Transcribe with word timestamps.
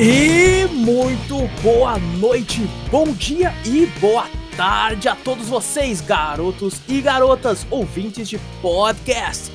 E 0.00 0.66
muito 0.72 1.46
boa 1.62 1.96
noite, 2.18 2.68
bom 2.90 3.12
dia 3.12 3.54
e 3.64 3.86
boa 4.00 4.26
tarde 4.56 5.08
a 5.08 5.14
todos 5.14 5.46
vocês, 5.46 6.00
garotos 6.00 6.80
e 6.88 7.00
garotas 7.00 7.64
ouvintes 7.70 8.28
de 8.28 8.36
podcast. 8.60 9.52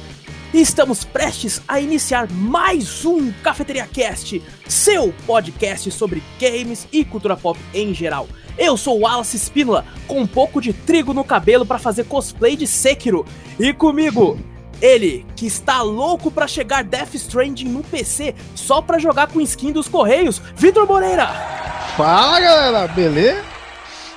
Estamos 0.54 1.04
prestes 1.04 1.62
a 1.68 1.82
iniciar 1.82 2.32
mais 2.32 3.04
um 3.04 3.34
Cafeteria 3.44 3.86
Cast, 3.86 4.42
seu 4.66 5.14
podcast 5.28 5.92
sobre 5.92 6.24
games 6.40 6.88
e 6.90 7.04
cultura 7.04 7.36
pop 7.36 7.60
em 7.74 7.94
geral. 7.94 8.26
Eu 8.58 8.78
sou 8.78 9.00
Wallace 9.00 9.38
Spínola, 9.38 9.86
com 10.08 10.22
um 10.22 10.28
pouco 10.28 10.62
de 10.62 10.72
trigo 10.72 11.14
no 11.14 11.26
cabelo 11.26 11.66
para 11.66 11.80
fazer 11.80 12.06
cosplay 12.06 12.56
de 12.56 12.66
Sekiro. 12.66 13.26
E 13.60 13.74
comigo, 13.74 14.40
ele, 14.82 15.26
que 15.36 15.46
está 15.46 15.82
louco 15.82 16.32
para 16.32 16.48
chegar 16.48 16.84
Death 16.84 17.16
Stranding 17.16 17.70
no 17.70 17.84
PC 17.84 18.36
só 18.56 18.82
para 18.82 19.00
jogar 19.00 19.28
com 19.28 19.42
skin 19.42 19.72
dos 19.72 19.88
Correios, 19.88 20.42
Vitor 20.56 20.88
Moreira. 20.88 21.28
Fala 21.98 22.40
galera, 22.40 22.88
beleza? 22.88 23.44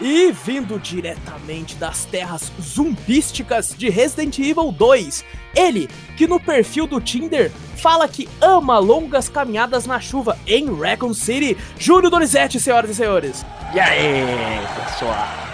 E 0.01 0.33
vindo 0.33 0.81
diretamente 0.81 1.77
das 1.77 2.05
terras 2.05 2.51
zumbísticas 2.61 3.73
de 3.77 3.89
Resident 3.89 4.39
Evil 4.39 4.73
2, 4.73 5.25
ele, 5.55 5.89
que 6.17 6.27
no 6.27 6.41
perfil 6.41 6.89
do 6.89 7.01
Tinder 7.01 7.53
fala 7.77 8.09
que 8.09 8.29
ama 8.41 8.79
longas 8.79 9.29
caminhadas 9.29 9.87
na 9.87 10.01
chuva 10.01 10.37
em 10.47 10.75
Raccoon 10.75 11.15
City, 11.15 11.57
Júlio 11.79 12.11
Donizete, 12.11 12.59
senhoras 12.59 12.91
e 12.91 12.95
senhores. 12.95 13.45
E 13.75 13.79
aí, 13.79 14.25
pessoal? 14.75 15.52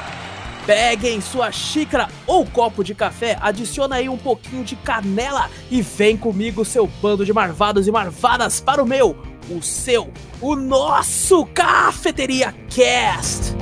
Peguem 0.69 1.19
sua 1.23 1.51
xícara 1.51 2.11
ou 2.27 2.45
copo 2.45 2.85
de 2.85 2.95
café, 2.95 3.39
adiciona 3.41 3.97
aí 3.97 4.07
um 4.07 4.19
pouquinho 4.19 4.63
de 4.63 4.77
canela 4.77 5.49
e 5.71 5.81
vem 5.81 6.15
comigo, 6.15 6.63
seu 6.63 6.87
bando 6.87 7.25
de 7.25 7.33
marvados 7.33 7.89
e 7.89 7.91
marvadas, 7.91 8.61
para 8.61 8.83
o 8.83 8.87
meu, 8.87 9.17
o 9.49 9.63
seu, 9.63 10.13
o 10.43 10.55
nosso 10.55 11.47
Cafeteria 11.47 12.55
Cast. 12.69 13.57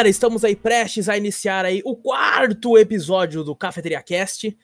Galera, 0.00 0.08
estamos 0.08 0.46
aí 0.46 0.56
prestes 0.56 1.10
a 1.10 1.16
iniciar 1.18 1.66
aí 1.66 1.82
o 1.84 1.94
quarto 1.94 2.78
episódio 2.78 3.44
do 3.44 3.54
Cafeteria 3.54 4.02
Cast. 4.02 4.56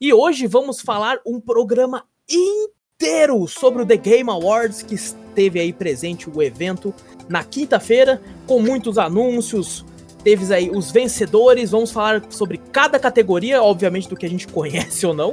E 0.00 0.12
hoje 0.12 0.46
vamos 0.46 0.80
falar 0.80 1.18
um 1.26 1.40
programa 1.40 2.06
inteiro 2.30 3.48
sobre 3.48 3.82
o 3.82 3.86
The 3.86 3.96
Game 3.96 4.30
Awards, 4.30 4.84
que 4.84 4.94
esteve 4.94 5.58
aí 5.58 5.72
presente 5.72 6.30
o 6.30 6.40
evento 6.40 6.94
na 7.28 7.42
quinta-feira, 7.42 8.22
com 8.46 8.60
muitos 8.60 8.96
anúncios, 8.96 9.84
teve 10.22 10.54
aí 10.54 10.70
os 10.70 10.92
vencedores, 10.92 11.72
vamos 11.72 11.90
falar 11.90 12.30
sobre 12.30 12.58
cada 12.58 12.96
categoria, 12.96 13.64
obviamente 13.64 14.08
do 14.08 14.16
que 14.16 14.26
a 14.26 14.30
gente 14.30 14.46
conhece 14.52 15.04
ou 15.04 15.12
não. 15.12 15.32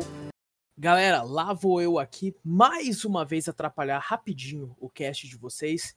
Galera, 0.76 1.22
lá 1.22 1.54
vou 1.54 1.80
eu 1.80 2.00
aqui 2.00 2.34
mais 2.44 3.06
uma 3.06 3.24
vez 3.24 3.48
atrapalhar 3.48 4.00
rapidinho 4.00 4.76
o 4.80 4.90
cast 4.90 5.28
de 5.28 5.38
vocês. 5.38 5.96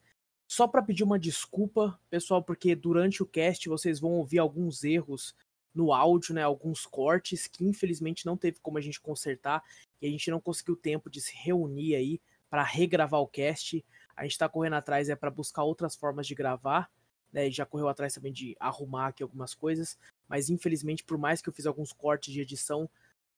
Só 0.55 0.69
para 0.69 0.83
pedir 0.83 1.03
uma 1.03 1.19
desculpa, 1.19 1.99
pessoal, 2.09 2.41
porque 2.41 2.77
durante 2.77 3.21
o 3.25 3.27
cast 3.27 3.69
vocês 3.69 3.99
vão 3.99 4.13
ouvir 4.13 4.39
alguns 4.39 4.85
erros 4.85 5.35
no 5.75 5.93
áudio, 5.93 6.33
né, 6.33 6.45
alguns 6.45 6.87
cortes 6.87 7.49
que 7.49 7.65
infelizmente 7.65 8.25
não 8.25 8.37
teve 8.37 8.61
como 8.61 8.79
a 8.79 8.81
gente 8.81 9.01
consertar 9.01 9.65
e 10.01 10.07
a 10.07 10.09
gente 10.09 10.31
não 10.31 10.41
conseguiu 10.41 10.77
tempo 10.77 11.11
de 11.11 11.21
se 11.21 11.35
reunir 11.35 11.97
aí 11.97 12.21
para 12.49 12.63
regravar 12.63 13.21
o 13.21 13.27
cast. 13.27 13.85
A 14.17 14.23
gente 14.23 14.39
tá 14.39 14.49
correndo 14.49 14.75
atrás 14.75 15.09
é 15.09 15.17
para 15.17 15.29
buscar 15.29 15.65
outras 15.65 15.97
formas 15.97 16.25
de 16.25 16.37
gravar, 16.37 16.89
né? 17.33 17.51
Já 17.51 17.67
correu 17.67 17.89
atrás 17.89 18.15
também 18.15 18.33
de 18.33 18.57
arrumar 18.61 19.09
aqui 19.09 19.25
algumas 19.25 19.57
coisas, 19.57 19.99
mas 20.29 20.51
infelizmente 20.51 21.03
por 21.03 21.19
mais 21.19 21.43
que 21.43 21.49
eu 21.49 21.53
fiz 21.53 21.67
alguns 21.67 21.93
cortes 21.93 22.33
de 22.33 22.41
edição, 22.41 22.89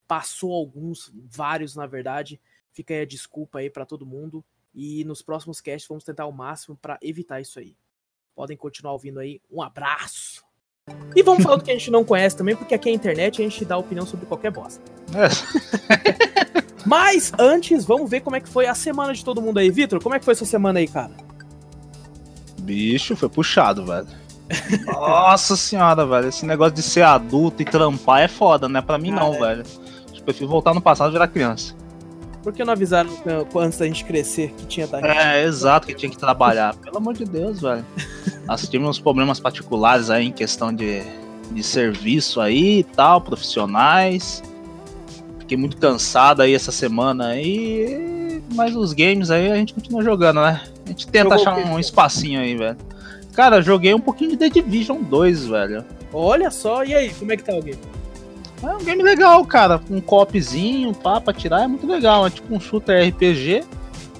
passou 0.06 0.52
alguns, 0.52 1.10
vários 1.14 1.74
na 1.74 1.86
verdade. 1.86 2.38
Fica 2.74 2.92
aí 2.92 3.00
a 3.00 3.06
desculpa 3.06 3.60
aí 3.60 3.70
para 3.70 3.86
todo 3.86 4.04
mundo. 4.04 4.44
E 4.76 5.04
nos 5.06 5.22
próximos 5.22 5.58
casts 5.62 5.88
vamos 5.88 6.04
tentar 6.04 6.24
ao 6.24 6.32
máximo 6.32 6.76
para 6.76 6.98
evitar 7.00 7.40
isso 7.40 7.58
aí. 7.58 7.74
Podem 8.34 8.58
continuar 8.58 8.92
ouvindo 8.92 9.18
aí. 9.18 9.40
Um 9.50 9.62
abraço! 9.62 10.44
E 11.16 11.22
vamos 11.22 11.42
falar 11.42 11.56
do 11.56 11.64
que 11.64 11.70
a 11.70 11.74
gente 11.74 11.90
não 11.90 12.04
conhece 12.04 12.36
também, 12.36 12.54
porque 12.54 12.74
aqui 12.74 12.90
é 12.90 12.92
a 12.92 12.94
internet 12.94 13.40
a 13.40 13.44
gente 13.48 13.64
dá 13.64 13.76
opinião 13.78 14.06
sobre 14.06 14.26
qualquer 14.26 14.52
bosta. 14.52 14.80
Mas 16.86 17.32
antes, 17.38 17.84
vamos 17.84 18.08
ver 18.08 18.20
como 18.20 18.36
é 18.36 18.40
que 18.40 18.48
foi 18.48 18.66
a 18.66 18.74
semana 18.74 19.12
de 19.12 19.24
todo 19.24 19.42
mundo 19.42 19.58
aí. 19.58 19.70
Vitor, 19.70 20.00
como 20.00 20.14
é 20.14 20.18
que 20.18 20.24
foi 20.24 20.34
sua 20.34 20.46
semana 20.46 20.78
aí, 20.78 20.86
cara? 20.86 21.10
Bicho, 22.60 23.16
foi 23.16 23.28
puxado, 23.28 23.84
velho. 23.84 24.06
Nossa 24.86 25.56
senhora, 25.56 26.06
velho. 26.06 26.28
Esse 26.28 26.46
negócio 26.46 26.74
de 26.74 26.82
ser 26.82 27.02
adulto 27.02 27.62
e 27.62 27.64
trampar 27.64 28.20
é 28.22 28.28
foda, 28.28 28.68
né? 28.68 28.80
Pra 28.80 28.98
mim 28.98 29.10
Ah, 29.10 29.16
não, 29.16 29.34
é. 29.34 29.38
velho. 29.56 29.64
Eu 30.14 30.22
prefiro 30.22 30.48
voltar 30.48 30.72
no 30.74 30.80
passado 30.80 31.10
e 31.10 31.12
virar 31.12 31.28
criança. 31.28 31.74
Por 32.46 32.52
que 32.52 32.64
não 32.64 32.74
avisaram 32.74 33.10
eh, 33.26 33.44
antes 33.56 33.76
da 33.76 33.86
gente 33.86 34.04
crescer 34.04 34.52
que 34.56 34.66
tinha 34.66 34.86
da 34.86 35.00
É, 35.00 35.42
exato, 35.42 35.84
que 35.84 35.92
tinha 35.92 36.08
que 36.08 36.16
trabalhar. 36.16 36.76
Pelo 36.78 36.98
amor 36.98 37.12
de 37.12 37.24
Deus, 37.24 37.60
velho. 37.60 37.84
Nós 38.46 38.62
tivemos 38.68 38.90
uns 38.90 38.98
problemas 39.00 39.40
particulares 39.40 40.10
aí 40.10 40.26
em 40.26 40.30
questão 40.30 40.72
de, 40.72 41.02
de 41.50 41.62
serviço 41.64 42.40
aí 42.40 42.78
e 42.78 42.84
tal, 42.84 43.20
profissionais. 43.20 44.44
Fiquei 45.40 45.56
muito 45.56 45.76
cansado 45.76 46.40
aí 46.40 46.54
essa 46.54 46.70
semana 46.70 47.30
aí. 47.30 48.40
Mas 48.54 48.76
os 48.76 48.92
games 48.92 49.28
aí 49.28 49.50
a 49.50 49.56
gente 49.56 49.74
continua 49.74 50.04
jogando, 50.04 50.40
né? 50.40 50.62
A 50.84 50.88
gente 50.88 51.08
tenta 51.08 51.36
Jogou 51.36 51.52
achar 51.52 51.68
um 51.68 51.80
espacinho 51.80 52.38
aí, 52.38 52.54
velho. 52.54 52.76
Cara, 53.32 53.60
joguei 53.60 53.92
um 53.92 54.00
pouquinho 54.00 54.30
de 54.30 54.36
The 54.36 54.50
Division 54.50 55.02
2, 55.02 55.46
velho. 55.46 55.84
Olha 56.12 56.48
só, 56.52 56.84
e 56.84 56.94
aí, 56.94 57.12
como 57.12 57.32
é 57.32 57.36
que 57.36 57.42
tá 57.42 57.56
o 57.56 57.60
game? 57.60 57.95
É 58.66 58.74
um 58.76 58.84
game 58.84 59.02
legal, 59.02 59.44
cara. 59.44 59.80
Um 59.90 60.00
copzinho, 60.00 60.92
pá, 60.94 61.20
pra 61.20 61.32
tirar 61.32 61.62
é 61.62 61.66
muito 61.66 61.86
legal. 61.86 62.26
É 62.26 62.30
tipo 62.30 62.54
um 62.54 62.60
shooter 62.60 63.08
RPG. 63.08 63.64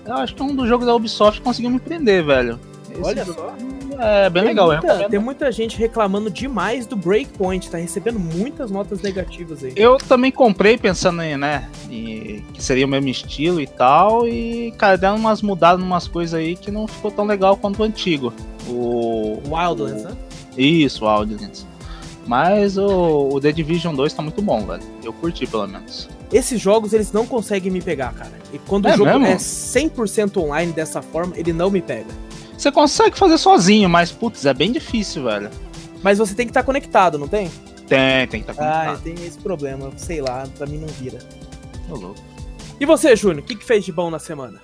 Eu 0.04 0.14
acho 0.14 0.34
que 0.34 0.42
é 0.42 0.44
um 0.44 0.54
dos 0.54 0.68
jogos 0.68 0.86
da 0.86 0.94
Ubisoft 0.94 1.40
que 1.40 1.44
conseguiu 1.44 1.70
me 1.70 1.80
prender, 1.80 2.24
velho. 2.24 2.60
Esse 2.90 3.02
Olha 3.02 3.24
só. 3.24 3.54
É 3.98 4.28
bem 4.28 4.42
tem 4.42 4.50
legal, 4.50 4.66
muita, 4.66 4.86
recomendo. 4.88 5.10
tem 5.10 5.18
muita 5.18 5.50
gente 5.50 5.78
reclamando 5.78 6.30
demais 6.30 6.86
do 6.86 6.94
Breakpoint, 6.94 7.70
tá 7.70 7.78
recebendo 7.78 8.18
muitas 8.20 8.70
notas 8.70 9.00
negativas 9.00 9.64
aí. 9.64 9.72
Eu 9.74 9.96
também 9.96 10.30
comprei 10.30 10.76
pensando 10.76 11.22
em, 11.22 11.34
né, 11.38 11.66
em- 11.90 12.44
que 12.52 12.62
seria 12.62 12.84
o 12.84 12.88
mesmo 12.88 13.08
estilo 13.08 13.58
e 13.58 13.66
tal, 13.66 14.28
e, 14.28 14.70
cara, 14.76 14.98
deram 14.98 15.16
umas 15.16 15.40
mudadas 15.40 15.82
umas 15.82 16.06
coisas 16.06 16.34
aí 16.38 16.56
que 16.56 16.70
não 16.70 16.86
ficou 16.86 17.10
tão 17.10 17.24
legal 17.24 17.56
quanto 17.56 17.80
o 17.80 17.84
antigo. 17.84 18.34
O... 18.68 19.40
Wildlands, 19.48 20.04
né? 20.04 20.12
Isso, 20.58 21.04
o 21.04 21.08
Audience. 21.08 21.64
Mas 22.26 22.76
o, 22.76 23.28
o 23.32 23.40
The 23.40 23.52
Division 23.52 23.94
2 23.94 24.12
tá 24.12 24.22
muito 24.22 24.42
bom, 24.42 24.66
velho. 24.66 24.82
Eu 25.02 25.12
curti, 25.12 25.46
pelo 25.46 25.66
menos. 25.66 26.08
Esses 26.32 26.60
jogos, 26.60 26.92
eles 26.92 27.12
não 27.12 27.24
conseguem 27.24 27.70
me 27.70 27.80
pegar, 27.80 28.12
cara. 28.14 28.32
E 28.52 28.58
quando 28.58 28.88
É 28.88 28.94
o 28.94 28.96
jogo 28.96 29.10
mesmo? 29.18 29.26
é 29.26 29.36
100% 29.36 30.36
online 30.38 30.72
dessa 30.72 31.00
forma, 31.00 31.34
ele 31.36 31.52
não 31.52 31.70
me 31.70 31.80
pega. 31.80 32.06
Você 32.58 32.72
consegue 32.72 33.16
fazer 33.16 33.38
sozinho, 33.38 33.88
mas, 33.88 34.10
putz, 34.10 34.44
é 34.44 34.52
bem 34.52 34.72
difícil, 34.72 35.24
velho. 35.24 35.50
Mas 36.02 36.18
você 36.18 36.34
tem 36.34 36.46
que 36.46 36.50
estar 36.50 36.62
conectado, 36.64 37.16
não 37.18 37.28
tem? 37.28 37.48
Tem, 37.86 38.26
tem 38.26 38.42
que 38.42 38.50
estar 38.50 38.62
Ah, 38.64 38.84
conectado. 38.86 39.02
tem 39.04 39.14
esse 39.26 39.38
problema. 39.38 39.92
Sei 39.96 40.20
lá, 40.20 40.48
pra 40.58 40.66
mim 40.66 40.78
não 40.78 40.88
vira. 40.88 41.18
Tô 41.88 41.94
louco. 41.94 42.20
E 42.80 42.84
você, 42.84 43.14
Júnior, 43.14 43.38
o 43.40 43.46
que, 43.46 43.54
que 43.54 43.64
fez 43.64 43.84
de 43.84 43.92
bom 43.92 44.10
na 44.10 44.18
semana? 44.18 44.60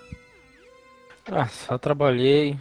Ah, 1.31 1.47
só 1.49 1.79
trabalhei, 1.79 2.56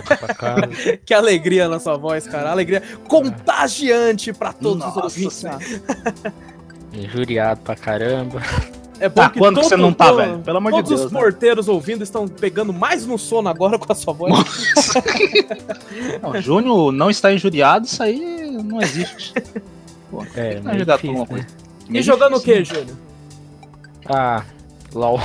pra 0.00 0.34
casa. 0.34 0.68
Que 1.04 1.12
alegria 1.14 1.68
na 1.68 1.78
sua 1.80 1.96
voz, 1.96 2.26
cara. 2.26 2.50
Alegria 2.50 2.82
contagiante 3.08 4.32
pra 4.32 4.52
todos 4.52 4.84
os 4.86 4.94
Nossa 4.94 5.04
ouvintes. 5.04 5.32
Senhora. 5.34 5.58
injuriado 6.92 7.60
pra 7.60 7.74
caramba. 7.76 8.40
É 9.00 9.08
bom 9.08 9.22
Ah, 9.22 9.30
quando 9.30 9.60
que 9.60 9.66
você 9.66 9.76
não 9.76 9.92
tá, 9.92 10.12
velho? 10.12 10.38
Pelo 10.38 10.58
amor 10.58 10.70
de 10.72 10.76
todos 10.78 10.90
Deus, 10.90 11.06
os 11.06 11.12
né? 11.12 11.18
porteiros 11.20 11.66
ouvindo 11.68 12.04
estão 12.04 12.28
pegando 12.28 12.72
mais 12.72 13.04
no 13.04 13.18
sono 13.18 13.48
agora 13.48 13.76
com 13.78 13.90
a 13.90 13.94
sua 13.96 14.12
voz. 14.12 14.32
Não, 16.22 16.40
Júnior 16.40 16.92
não 16.92 17.10
está 17.10 17.32
injuriado, 17.32 17.86
isso 17.86 18.00
aí 18.02 18.50
não 18.62 18.80
existe. 18.80 19.34
Pô, 20.10 20.24
É, 20.36 20.60
não 20.60 20.72
difícil, 20.72 20.92
alguma 21.10 21.20
né? 21.20 21.26
coisa. 21.26 21.46
E 21.88 21.92
Meio 21.92 22.04
jogando 22.04 22.36
o 22.36 22.40
difícil, 22.40 22.74
que, 22.74 22.80
né? 22.80 22.86
Júnior? 22.86 22.96
Ah, 24.06 24.44
LOL. 24.94 25.20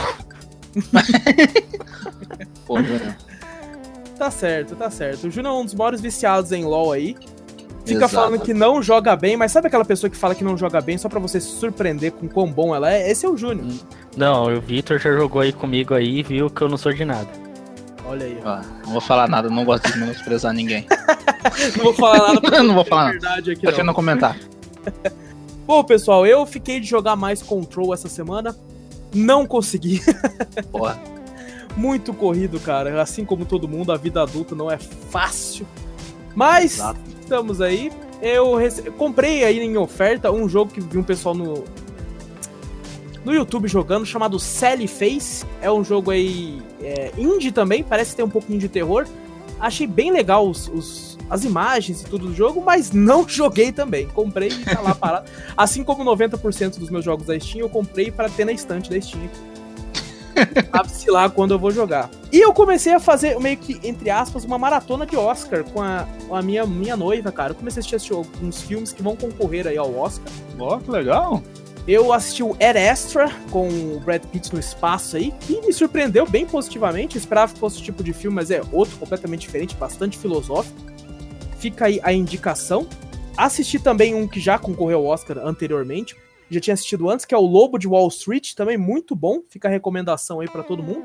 Pô, 2.65 2.81
Júnior. 2.81 3.15
Tá 4.17 4.31
certo, 4.31 4.75
tá 4.75 4.89
certo. 4.89 5.27
O 5.27 5.31
Júnior 5.31 5.55
é 5.55 5.57
um 5.59 5.65
dos 5.65 5.73
maiores 5.73 6.01
viciados 6.01 6.51
em 6.51 6.63
LoL 6.65 6.91
aí. 6.91 7.15
Fica 7.85 7.99
Exato. 8.05 8.15
falando 8.15 8.39
que 8.41 8.53
não 8.53 8.81
joga 8.81 9.15
bem, 9.15 9.37
mas 9.37 9.51
sabe 9.51 9.67
aquela 9.67 9.85
pessoa 9.85 10.09
que 10.09 10.17
fala 10.17 10.35
que 10.35 10.43
não 10.43 10.57
joga 10.57 10.81
bem 10.81 10.97
só 10.97 11.07
pra 11.07 11.19
você 11.21 11.39
se 11.39 11.47
surpreender 11.47 12.11
com 12.11 12.27
quão 12.27 12.51
bom 12.51 12.75
ela 12.75 12.91
é? 12.91 13.09
Esse 13.09 13.25
é 13.25 13.29
o 13.29 13.37
Júnior. 13.37 13.65
Não, 14.17 14.53
o 14.53 14.59
Vitor 14.59 14.99
já 14.99 15.11
jogou 15.13 15.41
aí 15.41 15.53
comigo 15.53 15.93
aí 15.93 16.19
e 16.19 16.23
viu 16.23 16.49
que 16.49 16.61
eu 16.61 16.67
não 16.67 16.75
sou 16.77 16.91
de 16.91 17.05
nada. 17.05 17.29
Olha 18.05 18.25
aí. 18.25 18.37
ó. 18.43 18.49
Ó, 18.49 18.61
não 18.85 18.91
vou 18.93 19.01
falar 19.01 19.29
nada, 19.29 19.49
não 19.49 19.63
gosto 19.63 19.89
de 19.89 19.97
menosprezar 19.99 20.53
ninguém. 20.53 20.85
não 21.77 21.83
vou 21.85 21.93
falar 21.93 22.33
nada 22.33 22.59
não 22.63 22.73
vou 22.75 22.83
falar 22.83 23.03
nada. 23.05 23.13
verdade 23.19 23.51
aqui 23.51 23.61
Prefiro 23.61 23.83
não. 23.85 23.87
não 23.87 23.93
comentar. 23.93 24.37
Bom, 25.65 25.83
pessoal, 25.83 26.25
eu 26.25 26.45
fiquei 26.45 26.79
de 26.81 26.87
jogar 26.87 27.15
mais 27.15 27.41
Control 27.41 27.93
essa 27.93 28.09
semana. 28.09 28.55
Não 29.13 29.45
consegui. 29.45 30.01
Porra. 30.71 30.99
Muito 31.77 32.13
corrido, 32.13 32.59
cara. 32.59 33.01
Assim 33.01 33.23
como 33.23 33.45
todo 33.45 33.67
mundo, 33.67 33.91
a 33.91 33.97
vida 33.97 34.21
adulta 34.21 34.53
não 34.55 34.69
é 34.69 34.77
fácil. 34.77 35.65
Mas 36.35 36.73
Exato. 36.75 36.99
estamos 37.21 37.61
aí. 37.61 37.91
Eu 38.21 38.55
rece- 38.55 38.89
comprei 38.91 39.43
aí 39.45 39.59
em 39.59 39.77
oferta 39.77 40.31
um 40.31 40.49
jogo 40.49 40.71
que 40.73 40.81
vi 40.81 40.97
um 40.97 41.03
pessoal 41.03 41.35
no 41.35 41.63
no 43.23 43.33
YouTube 43.33 43.67
jogando 43.67 44.05
chamado 44.05 44.39
Sally 44.39 44.87
Face. 44.87 45.45
É 45.61 45.71
um 45.71 45.83
jogo 45.83 46.11
aí 46.11 46.61
é, 46.81 47.11
indie 47.17 47.51
também, 47.51 47.83
parece 47.83 48.15
ter 48.15 48.23
um 48.23 48.29
pouquinho 48.29 48.57
de 48.59 48.69
terror. 48.69 49.05
Achei 49.59 49.85
bem 49.85 50.11
legal 50.11 50.47
os, 50.47 50.67
os- 50.69 51.17
as 51.29 51.43
imagens 51.43 52.01
e 52.01 52.05
tudo 52.05 52.27
do 52.27 52.33
jogo, 52.33 52.61
mas 52.65 52.91
não 52.91 53.27
joguei 53.29 53.71
também. 53.71 54.07
Comprei 54.07 54.49
e 54.49 54.63
tá 54.65 54.79
lá 54.81 54.95
parado. 54.95 55.29
Assim 55.57 55.83
como 55.83 56.03
90% 56.05 56.79
dos 56.79 56.89
meus 56.89 57.03
jogos 57.03 57.27
da 57.27 57.37
Steam, 57.39 57.59
eu 57.61 57.69
comprei 57.69 58.09
para 58.09 58.29
ter 58.29 58.45
na 58.45 58.51
estante 58.51 58.89
da 58.89 58.99
Steam. 59.01 59.29
Sabe-se 60.71 61.09
lá 61.09 61.29
quando 61.29 61.51
eu 61.51 61.59
vou 61.59 61.71
jogar. 61.71 62.09
E 62.31 62.39
eu 62.39 62.53
comecei 62.53 62.93
a 62.93 62.99
fazer 62.99 63.39
meio 63.39 63.57
que, 63.57 63.79
entre 63.87 64.09
aspas, 64.09 64.43
uma 64.43 64.57
maratona 64.57 65.05
de 65.05 65.15
Oscar 65.15 65.63
com 65.63 65.81
a, 65.81 66.07
com 66.27 66.35
a 66.35 66.41
minha, 66.41 66.65
minha 66.65 66.97
noiva, 66.97 67.31
cara. 67.31 67.51
Eu 67.51 67.55
comecei 67.55 67.81
a 67.81 67.85
assistir 67.95 68.13
alguns 68.13 68.61
filmes 68.61 68.91
que 68.91 69.01
vão 69.01 69.15
concorrer 69.15 69.67
aí 69.67 69.77
ao 69.77 69.93
Oscar. 69.97 70.31
Ó, 70.59 70.77
que 70.79 70.91
legal. 70.91 71.41
Eu 71.87 72.11
assisti 72.11 72.43
o 72.43 72.53
Ed 72.59 72.77
Extra 72.77 73.31
com 73.49 73.69
o 73.69 74.01
Brad 74.01 74.21
Pitt 74.25 74.53
no 74.53 74.59
espaço 74.59 75.15
aí, 75.15 75.33
que 75.39 75.61
me 75.61 75.71
surpreendeu 75.71 76.27
bem 76.27 76.45
positivamente. 76.45 77.15
Eu 77.15 77.19
esperava 77.19 77.53
que 77.53 77.59
fosse 77.59 77.79
o 77.79 77.83
tipo 77.83 78.03
de 78.03 78.11
filme, 78.11 78.35
mas 78.35 78.51
é 78.51 78.61
outro 78.73 78.97
completamente 78.97 79.41
diferente, 79.41 79.73
bastante 79.73 80.17
filosófico. 80.17 80.77
Fica 81.57 81.85
aí 81.85 82.01
a 82.03 82.11
indicação. 82.11 82.87
Assisti 83.37 83.79
também 83.79 84.13
um 84.13 84.27
que 84.27 84.39
já 84.39 84.59
concorreu 84.59 84.97
ao 84.97 85.05
Oscar 85.05 85.37
anteriormente. 85.37 86.13
Já 86.49 86.59
tinha 86.61 86.73
assistido 86.73 87.09
antes, 87.09 87.25
que 87.25 87.35
é 87.35 87.37
o 87.37 87.41
Lobo 87.41 87.77
de 87.77 87.87
Wall 87.87 88.07
Street, 88.07 88.53
também 88.53 88.77
muito 88.77 89.15
bom. 89.15 89.41
Fica 89.49 89.67
a 89.67 89.71
recomendação 89.71 90.39
aí 90.39 90.49
pra 90.49 90.63
todo 90.63 90.81
mundo. 90.81 91.03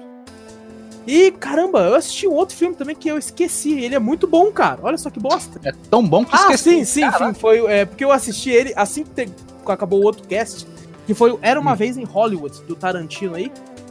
E 1.04 1.32
caramba, 1.32 1.80
eu 1.80 1.94
assisti 1.96 2.28
um 2.28 2.32
outro 2.32 2.54
filme 2.56 2.76
também 2.76 2.94
que 2.94 3.08
eu 3.08 3.18
esqueci. 3.18 3.72
Ele 3.80 3.94
é 3.94 3.98
muito 3.98 4.26
bom, 4.28 4.52
cara. 4.52 4.78
Olha 4.84 4.96
só 4.96 5.10
que 5.10 5.18
bosta. 5.18 5.60
É 5.64 5.72
tão 5.90 6.06
bom 6.06 6.24
que 6.24 6.30
Ah, 6.32 6.38
esqueci. 6.54 6.62
sim, 6.70 6.84
sim, 6.84 7.00
Caraca. 7.00 7.34
sim. 7.34 7.40
Foi, 7.40 7.58
é, 7.66 7.84
porque 7.84 8.04
eu 8.04 8.12
assisti 8.12 8.50
ele 8.50 8.72
assim 8.76 9.02
que 9.02 9.10
te- 9.10 9.32
acabou 9.66 10.00
o 10.00 10.04
outro 10.04 10.22
cast, 10.28 10.64
que 11.06 11.12
foi 11.14 11.36
Era 11.42 11.58
Uma 11.58 11.72
Hum. 11.72 11.76
Vez 11.76 11.96
em 11.96 12.04
Hollywood, 12.04 12.62
do 12.62 12.76
Tarantino 12.76 13.34
aí. 13.34 13.50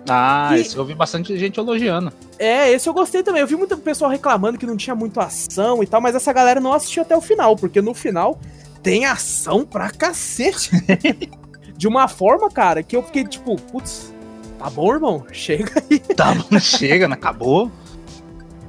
Ah, 0.09 0.51
Que- 0.53 0.62
esse 0.62 0.77
eu 0.77 0.86
vi 0.86 0.95
bastante 0.95 1.38
gente 1.38 1.59
elogiando. 1.59 2.13
É, 2.39 2.71
esse 2.71 2.88
eu 2.88 2.94
gostei 2.94 3.21
também. 3.24 3.42
Eu 3.42 3.48
vi 3.48 3.57
muito 3.57 3.77
pessoal 3.77 4.09
reclamando 4.09 4.57
que 4.57 4.65
não 4.65 4.77
tinha 4.77 4.95
muito 4.95 5.19
ação 5.19 5.83
e 5.83 5.88
tal, 5.88 6.00
mas 6.00 6.15
essa 6.15 6.31
galera 6.31 6.62
não 6.62 6.71
assistiu 6.71 7.01
até 7.03 7.15
o 7.15 7.21
final, 7.21 7.57
porque 7.57 7.81
no 7.81 7.94
final 7.94 8.39
tem 8.81 9.06
ação 9.06 9.65
pra 9.65 9.92
cacete. 9.92 10.71
De 11.81 11.87
uma 11.87 12.07
forma, 12.07 12.47
cara, 12.47 12.83
que 12.83 12.95
eu 12.95 13.01
fiquei 13.01 13.23
tipo, 13.23 13.55
putz, 13.55 14.13
tá 14.59 14.69
bom, 14.69 14.93
irmão, 14.93 15.25
chega 15.33 15.83
aí. 15.89 15.97
Tá 15.97 16.35
bom, 16.35 16.59
chega, 16.59 17.07
né? 17.07 17.15
Acabou. 17.15 17.71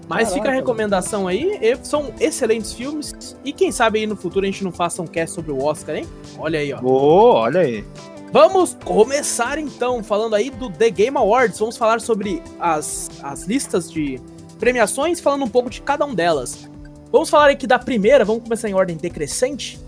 Mas 0.08 0.28
fica 0.28 0.40
a 0.40 0.44
Caraca. 0.44 0.60
recomendação 0.60 1.28
aí, 1.28 1.60
são 1.82 2.10
excelentes 2.18 2.72
filmes. 2.72 3.36
E 3.44 3.52
quem 3.52 3.70
sabe 3.70 3.98
aí 3.98 4.06
no 4.06 4.16
futuro 4.16 4.46
a 4.46 4.50
gente 4.50 4.64
não 4.64 4.72
faça 4.72 5.02
um 5.02 5.06
cast 5.06 5.34
sobre 5.34 5.52
o 5.52 5.62
Oscar, 5.62 5.96
hein? 5.96 6.06
Olha 6.38 6.58
aí, 6.58 6.72
ó. 6.72 6.80
Ô, 6.82 7.34
olha 7.34 7.60
aí. 7.60 7.84
Vamos 8.32 8.78
começar 8.82 9.58
então 9.58 10.02
falando 10.02 10.34
aí 10.34 10.48
do 10.48 10.70
The 10.70 10.88
Game 10.88 11.18
Awards. 11.18 11.58
Vamos 11.58 11.76
falar 11.76 12.00
sobre 12.00 12.42
as, 12.58 13.10
as 13.22 13.42
listas 13.42 13.92
de 13.92 14.18
premiações, 14.58 15.20
falando 15.20 15.44
um 15.44 15.50
pouco 15.50 15.68
de 15.68 15.82
cada 15.82 16.06
um 16.06 16.14
delas. 16.14 16.66
Vamos 17.10 17.28
falar 17.28 17.50
aqui 17.50 17.66
da 17.66 17.78
primeira, 17.78 18.24
vamos 18.24 18.42
começar 18.42 18.70
em 18.70 18.74
ordem 18.74 18.96
decrescente, 18.96 19.78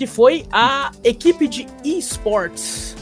que 0.00 0.06
foi 0.06 0.46
a 0.50 0.92
equipe 1.04 1.46
de 1.46 1.66
esports. 1.84 2.96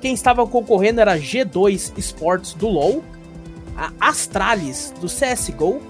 Quem 0.00 0.12
estava 0.12 0.44
concorrendo 0.44 1.00
era 1.00 1.12
a 1.12 1.16
G2 1.16 1.96
Sports 1.98 2.52
do 2.52 2.66
LoL, 2.66 3.04
a 3.76 3.92
Astralis 4.00 4.92
do 5.00 5.06
CSGO, 5.06 5.80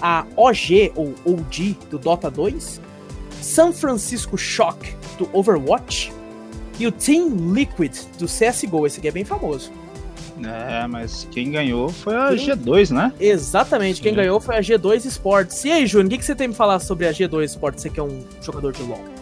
a 0.00 0.24
OG 0.36 0.92
ou 0.94 1.12
OG 1.24 1.76
do 1.90 1.98
Dota 1.98 2.30
2, 2.30 2.80
San 3.42 3.72
Francisco 3.72 4.38
Shock 4.38 4.94
do 5.18 5.28
Overwatch, 5.32 6.12
e 6.78 6.86
o 6.86 6.92
Team 6.92 7.52
Liquid 7.52 7.92
do 8.16 8.26
CSGO, 8.26 8.86
esse 8.86 9.00
aqui 9.00 9.08
é 9.08 9.10
bem 9.10 9.24
famoso. 9.24 9.72
É, 10.40 10.86
mas 10.86 11.26
quem 11.32 11.50
ganhou 11.50 11.88
foi 11.88 12.14
a 12.14 12.28
Quem? 12.28 12.46
G2, 12.46 12.94
né? 12.94 13.12
Exatamente, 13.18 14.00
quem 14.00 14.12
Sim. 14.12 14.18
ganhou 14.18 14.38
foi 14.38 14.56
a 14.56 14.60
G2 14.60 15.04
Sports. 15.06 15.64
E 15.64 15.72
aí, 15.72 15.84
Júnior, 15.84 16.06
o 16.06 16.10
que, 16.10 16.18
que 16.18 16.24
você 16.24 16.36
tem 16.36 16.46
pra 16.50 16.56
falar 16.56 16.78
sobre 16.78 17.08
a 17.08 17.10
G2 17.10 17.42
Sports? 17.46 17.82
Você 17.82 17.90
que 17.90 17.98
é 17.98 18.04
um 18.04 18.22
jogador 18.40 18.72
de 18.72 18.84
LoL. 18.84 19.15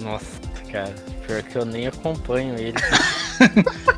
Nossa, 0.00 0.26
cara, 0.70 0.94
pior 1.26 1.42
que 1.42 1.56
eu 1.56 1.64
nem 1.64 1.86
acompanho 1.86 2.54
ele. 2.58 2.74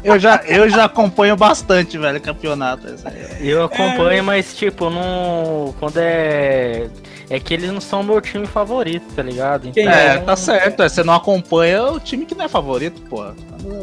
Eu 0.04 0.18
já, 0.18 0.36
eu 0.46 0.68
já 0.68 0.84
acompanho 0.84 1.34
bastante, 1.36 1.96
velho, 1.98 2.20
campeonato. 2.20 2.86
Eu 3.40 3.64
acompanho, 3.64 4.22
mas 4.24 4.54
tipo, 4.54 4.88
não. 4.90 5.74
Quando 5.78 5.96
é. 5.98 6.88
É 7.28 7.38
que 7.40 7.54
eles 7.54 7.70
não 7.70 7.80
são 7.80 8.02
meu 8.02 8.20
time 8.20 8.46
favorito, 8.46 9.04
tá 9.14 9.22
ligado? 9.22 9.70
Quem 9.72 9.86
É, 9.88 10.14
é? 10.14 10.18
tá 10.18 10.34
certo. 10.36 10.82
é, 10.82 10.88
Você 10.88 11.02
não 11.02 11.14
acompanha 11.14 11.84
o 11.84 12.00
time 12.00 12.24
que 12.26 12.34
não 12.34 12.44
é 12.44 12.48
favorito, 12.48 13.00
pô. 13.08 13.24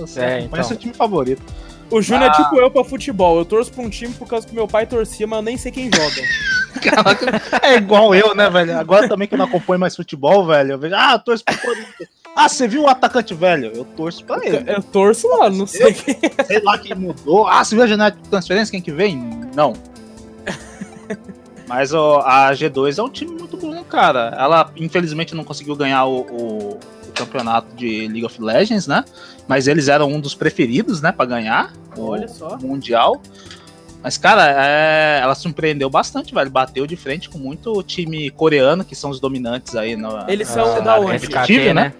Você 0.01 0.19
É, 0.19 0.23
acompanha 0.39 0.45
então. 0.45 0.63
seu 0.63 0.77
time 0.77 0.93
favorito. 0.93 1.41
O 1.89 2.01
Júnior 2.01 2.29
Ah. 2.29 2.33
é 2.33 2.43
tipo 2.43 2.55
eu 2.57 2.69
pra 2.69 2.83
futebol. 2.83 3.37
Eu 3.37 3.45
torço 3.45 3.71
pra 3.71 3.83
um 3.83 3.89
time 3.89 4.13
por 4.13 4.27
causa 4.27 4.45
que 4.47 4.53
meu 4.55 4.67
pai 4.67 4.85
torcia, 4.85 5.25
mas 5.25 5.37
eu 5.37 5.43
nem 5.43 5.55
sei 5.57 5.71
quem 5.71 5.85
joga. 5.85 6.21
Caraca, 6.81 7.41
é 7.65 7.75
igual 7.77 8.13
eu, 8.15 8.33
né, 8.35 8.49
velho? 8.49 8.77
Agora 8.77 9.07
também 9.07 9.27
que 9.27 9.33
eu 9.33 9.37
não 9.37 9.45
acompanho 9.45 9.79
mais 9.79 9.95
futebol, 9.95 10.45
velho, 10.45 10.71
eu 10.73 10.79
vejo, 10.79 10.95
ah, 10.95 11.13
eu 11.13 11.19
torço 11.19 11.43
pro 11.45 11.57
Corinthians. 11.57 12.09
Ah, 12.35 12.47
você 12.47 12.67
viu 12.67 12.83
o 12.83 12.87
atacante 12.87 13.33
velho? 13.33 13.71
Eu 13.73 13.83
torço 13.83 14.23
pra 14.23 14.45
ele. 14.45 14.63
eu 14.69 14.83
torço 14.83 15.27
lá, 15.27 15.49
não 15.49 15.65
sei. 15.65 15.95
Sei 16.45 16.59
lá 16.63 16.77
quem 16.77 16.95
mudou. 16.95 17.47
Ah, 17.47 17.63
você 17.63 17.73
viu 17.73 17.83
a 17.83 17.87
janela 17.87 18.11
de 18.11 18.19
transferência? 18.29 18.71
Quem 18.71 18.81
que 18.81 18.91
vem? 18.91 19.17
Não. 19.55 19.73
Mas 21.67 21.93
ó, 21.93 22.21
a 22.21 22.51
G2 22.53 22.97
é 22.97 23.03
um 23.03 23.09
time 23.09 23.31
muito 23.31 23.57
bom, 23.57 23.83
cara. 23.83 24.33
Ela, 24.39 24.71
infelizmente, 24.77 25.35
não 25.35 25.43
conseguiu 25.43 25.75
ganhar 25.75 26.05
o, 26.05 26.19
o- 26.21 26.79
o 27.07 27.11
campeonato 27.13 27.75
de 27.75 28.07
League 28.07 28.23
of 28.25 28.41
Legends, 28.41 28.87
né? 28.87 29.03
Mas 29.47 29.67
eles 29.67 29.87
eram 29.89 30.07
um 30.09 30.19
dos 30.19 30.33
preferidos, 30.35 31.01
né, 31.01 31.11
pra 31.11 31.25
ganhar 31.25 31.73
o 31.97 32.05
Olha 32.09 32.27
só. 32.27 32.57
Mundial. 32.57 33.21
Mas, 34.07 34.17
cara, 34.17 34.55
é, 34.65 35.19
ela 35.21 35.35
surpreendeu 35.35 35.89
bastante, 35.89 36.33
velho. 36.33 36.49
Bateu 36.49 36.87
de 36.87 36.95
frente 36.95 37.27
com 37.27 37.37
muito 37.37 37.83
time 37.83 38.29
coreano, 38.29 38.85
que 38.85 38.95
são 38.95 39.09
os 39.09 39.19
dominantes 39.19 39.75
aí 39.75 39.97
no, 39.97 40.23
Eles 40.29 40.47
são 40.47 40.77
Ah, 40.77 40.79
da 40.79 40.97
onde? 40.97 41.27
Tive, 41.45 41.73
né? 41.73 41.91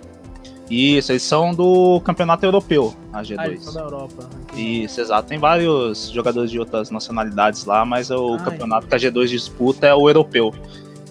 Isso, 0.71 1.11
eles 1.11 1.21
são 1.23 1.53
do 1.53 1.99
campeonato 2.05 2.45
europeu, 2.45 2.95
a 3.11 3.17
Ah, 3.17 3.23
eles 3.45 3.61
são 3.61 3.73
G2. 3.73 3.75
da 3.75 3.81
Europa. 3.81 4.29
Isso, 4.55 5.01
exato. 5.01 5.27
Tem 5.27 5.37
vários 5.37 6.09
jogadores 6.09 6.49
de 6.49 6.57
outras 6.57 6.89
nacionalidades 6.89 7.65
lá, 7.65 7.83
mas 7.83 8.09
o 8.09 8.35
Ah, 8.35 8.39
campeonato 8.39 8.87
que 8.87 8.95
a 8.95 8.97
G2 8.97 9.27
disputa 9.29 9.85
é 9.85 9.93
o 9.93 10.07
europeu. 10.07 10.53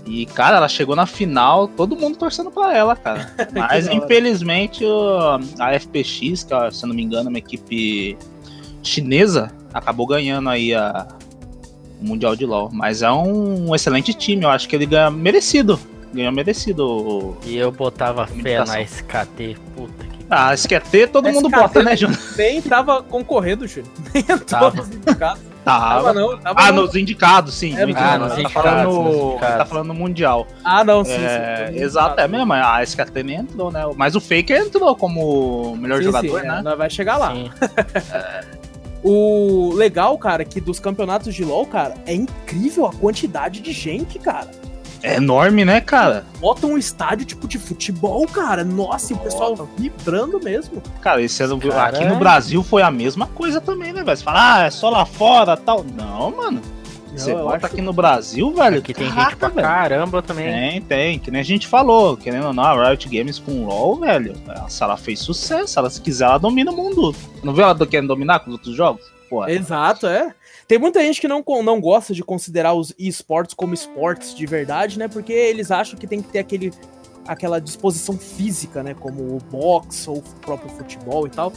E, 0.07 0.25
cara, 0.25 0.57
ela 0.57 0.69
chegou 0.69 0.97
na 0.97 1.05
final, 1.05 1.69
todo 1.69 1.95
mundo 1.95 2.17
torcendo 2.17 2.51
pra 2.51 2.75
ela, 2.75 2.97
cara. 2.97 3.31
Mas, 3.53 3.87
infelizmente, 3.89 4.83
o- 4.83 5.39
a 5.59 5.73
FPX, 5.75 6.43
que, 6.43 6.71
se 6.73 6.85
eu 6.85 6.89
não 6.89 6.95
me 6.97 7.03
engano, 7.03 7.29
é 7.29 7.31
uma 7.31 7.39
equipe 7.39 8.17
chinesa, 8.87 9.51
acabou 9.75 10.07
ganhando 10.07 10.49
aí 10.49 10.75
a, 10.75 11.07
o 12.01 12.07
Mundial 12.07 12.35
de 12.37 12.47
LoL. 12.47 12.71
Mas 12.73 13.03
é 13.03 13.11
um 13.11 13.75
excelente 13.75 14.15
time, 14.15 14.45
eu 14.45 14.51
acho 14.51 14.69
que 14.69 14.77
ele 14.77 14.87
ganha 14.87 15.11
merecido. 15.11 15.79
Ganhou 16.15 16.33
merecido 16.33 16.87
o, 16.87 17.37
E 17.45 17.57
eu 17.57 17.71
botava 17.71 18.27
fé 18.27 18.65
na 18.65 18.81
SKT. 18.81 19.57
Puta 19.75 20.05
que. 20.05 20.17
Ah, 20.31 20.53
ter, 20.91 21.09
todo 21.09 21.29
mundo 21.31 21.49
SKT. 21.49 21.61
bota, 21.61 21.83
né, 21.83 21.97
Júnior? 21.97 22.19
Nem 22.37 22.63
tava 22.63 23.03
concorrendo, 23.03 23.67
Júnior. 23.67 23.93
Nem 24.15 24.23
Tava. 24.25 24.71
nos 24.77 24.89
indicados. 24.89 25.41
Tava 25.65 25.95
Tava. 26.05 26.13
não, 26.15 26.39
tava 26.39 26.61
Ah, 26.61 26.71
não. 26.73 26.85
nos 26.85 26.95
indicados, 26.95 27.55
sim. 27.55 27.77
É, 27.77 27.81
no 27.85 27.87
nos 27.89 27.91
indicado. 27.91 28.41
indicados, 28.41 28.53
Tá 28.55 28.63
falando, 28.63 29.03
nos 29.03 29.17
indicados. 29.17 29.57
tá 29.59 29.67
falando 29.67 29.87
no 29.89 29.95
Mundial. 29.95 30.47
Ah, 30.65 30.85
não, 30.85 31.05
sim, 31.05 31.13
É, 31.13 31.71
sim. 31.73 31.81
exato, 31.83 32.21
é 32.21 32.29
mesmo. 32.29 32.53
A 32.53 32.83
SKT 32.85 33.23
nem 33.25 33.37
entrou, 33.39 33.71
né? 33.73 33.83
Mas 33.97 34.15
o 34.15 34.21
Faker 34.21 34.61
entrou 34.63 34.95
como 34.97 35.77
melhor 35.77 35.99
Sim, 35.99 36.05
jogador, 36.05 36.41
sim, 36.41 36.47
né? 36.47 36.59
é, 36.59 36.63
nós 36.63 36.79
vai 36.79 36.89
chegar 36.89 37.17
lá. 37.19 37.33
O 39.09 39.73
legal, 39.73 40.19
cara, 40.19 40.45
que 40.45 40.61
dos 40.61 40.81
campeonatos 40.81 41.33
de 41.33 41.45
LoL, 41.45 41.65
cara, 41.65 41.95
é 42.07 42.13
incrível 42.13 42.87
a 42.87 42.93
quantidade 42.93 43.61
de 43.61 43.71
gente, 43.71 44.19
cara. 44.19 44.51
É 45.01 45.19
enorme, 45.19 45.65
né, 45.65 45.81
cara? 45.81 46.27
Bota 46.41 46.67
um 46.67 46.77
estádio 46.77 47.25
tipo 47.25 47.47
de 47.47 47.57
futebol, 47.57 48.27
cara. 48.27 48.65
Nossa, 48.65 49.13
e 49.13 49.17
o 49.17 49.19
pessoal 49.21 49.69
vibrando 49.79 50.41
mesmo. 50.43 50.83
Cara, 51.01 51.23
esse 51.23 51.41
ano, 51.41 51.61
aqui 51.77 52.05
no 52.05 52.15
é. 52.15 52.19
Brasil 52.19 52.65
foi 52.65 52.83
a 52.83 52.91
mesma 52.91 53.29
coisa 53.29 53.61
também, 53.61 53.93
né, 53.93 54.03
velho? 54.03 54.17
Você 54.17 54.25
fala, 54.25 54.57
ah, 54.57 54.65
é 54.65 54.71
só 54.71 54.91
lá 54.91 55.07
fora 55.07 55.57
tal. 55.57 55.85
Não, 55.85 56.33
mano. 56.33 56.61
Você 57.19 57.33
eu 57.33 57.39
bota 57.45 57.57
acho- 57.57 57.67
aqui 57.67 57.83
no 57.83 57.93
Brasil, 57.93 58.53
velho. 58.53 58.79
Aqui 58.79 58.93
tem 58.95 59.11
gente 59.11 59.37
pra 59.37 59.49
velho. 59.49 59.67
caramba 59.67 60.23
também. 60.23 60.47
Tem, 60.53 60.81
tem. 60.83 61.19
Que 61.19 61.31
nem 61.31 61.41
a 61.41 61.45
gente 61.45 61.67
falou. 61.67 62.17
Querendo 62.17 62.47
ou 62.49 62.53
não, 62.53 62.63
a 62.65 62.89
Riot 62.91 63.09
Games 63.09 63.39
com 63.39 63.53
o 63.53 63.67
LoL, 63.67 63.97
velho. 64.01 64.35
Se 64.69 64.83
ela 64.83 64.97
fez 64.97 65.21
sucesso, 65.21 65.79
ela 65.79 65.89
se 65.91 66.01
quiser, 66.01 66.25
ela 66.27 66.39
domina 66.39 66.71
o 66.71 66.77
mundo. 66.77 67.15
Não 67.43 67.53
viu 67.55 67.65
ela 67.65 67.75
do- 67.75 67.87
querendo 67.87 68.09
dominar 68.09 68.41
com 68.41 68.51
os 68.51 68.55
outros 68.57 68.75
jogos? 68.77 69.03
pô. 69.29 69.45
Exato, 69.49 70.07
é. 70.07 70.33
Tem 70.69 70.79
muita 70.79 71.01
gente 71.01 71.21
que 71.21 71.27
não, 71.27 71.43
não 71.65 71.81
gosta 71.81 72.15
de 72.15 72.23
considerar 72.23 72.75
os 72.75 72.95
esportes 72.97 73.55
como 73.57 73.75
esportes 73.75 74.33
de 74.33 74.47
verdade, 74.47 74.97
né? 74.99 75.09
Porque 75.09 75.33
eles 75.33 75.73
acham 75.73 75.99
que 75.99 76.07
tem 76.07 76.23
que 76.23 76.29
ter 76.29 76.39
aquele, 76.39 76.73
aquela 77.27 77.61
disposição 77.61 78.17
física, 78.17 78.85
né? 78.85 78.95
Como 78.95 79.21
o 79.37 79.39
boxe 79.51 80.09
ou 80.09 80.19
o 80.19 80.23
próprio 80.41 80.71
futebol 80.71 81.27
e 81.27 81.31
tal. 81.31 81.53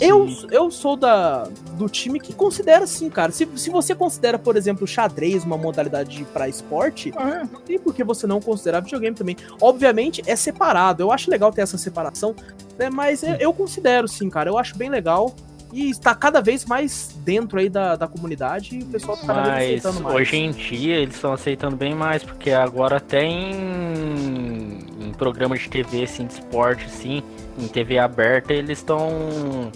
Eu, 0.00 0.28
eu 0.50 0.70
sou 0.70 0.96
da, 0.96 1.44
do 1.78 1.88
time 1.88 2.18
que 2.18 2.32
considera 2.34 2.86
sim, 2.86 3.08
cara. 3.08 3.30
Se, 3.32 3.48
se 3.56 3.70
você 3.70 3.94
considera, 3.94 4.38
por 4.38 4.56
exemplo, 4.56 4.84
o 4.84 4.86
xadrez 4.86 5.44
uma 5.44 5.56
modalidade 5.56 6.24
para 6.32 6.48
esporte, 6.48 7.12
É. 7.16 7.44
não 7.50 7.60
tem 7.60 7.78
por 7.78 7.94
que 7.94 8.02
você 8.02 8.26
não 8.26 8.40
considerar 8.40 8.80
videogame 8.80 9.16
também. 9.16 9.36
Obviamente 9.60 10.22
é 10.26 10.34
separado. 10.36 11.02
Eu 11.02 11.12
acho 11.12 11.30
legal 11.30 11.52
ter 11.52 11.62
essa 11.62 11.78
separação, 11.78 12.34
né? 12.78 12.90
Mas 12.90 13.22
eu, 13.22 13.34
eu 13.36 13.52
considero 13.52 14.08
sim, 14.08 14.28
cara. 14.28 14.50
Eu 14.50 14.58
acho 14.58 14.76
bem 14.76 14.88
legal. 14.90 15.34
E 15.74 15.90
está 15.90 16.14
cada 16.14 16.40
vez 16.40 16.64
mais 16.64 17.14
dentro 17.24 17.58
aí 17.58 17.68
da, 17.68 17.96
da 17.96 18.06
comunidade 18.06 18.78
e 18.78 18.82
o 18.82 18.86
pessoal 18.86 19.16
tá 19.16 19.26
cada 19.26 19.42
vez 19.42 19.54
Mas 19.54 19.64
aceitando 19.86 20.02
mais. 20.04 20.16
hoje 20.16 20.36
em 20.36 20.50
dia 20.52 20.96
eles 20.96 21.16
estão 21.16 21.32
aceitando 21.32 21.74
bem 21.76 21.94
mais, 21.94 22.22
porque 22.22 22.52
agora 22.52 22.98
até 22.98 23.24
em, 23.24 24.78
em 25.00 25.12
programa 25.18 25.56
de 25.58 25.68
TV, 25.68 26.04
assim, 26.04 26.26
de 26.26 26.34
esporte, 26.34 26.84
assim, 26.86 27.22
em 27.58 27.66
TV 27.68 27.98
aberta, 27.98 28.52
eles 28.52 28.78
estão 28.78 29.70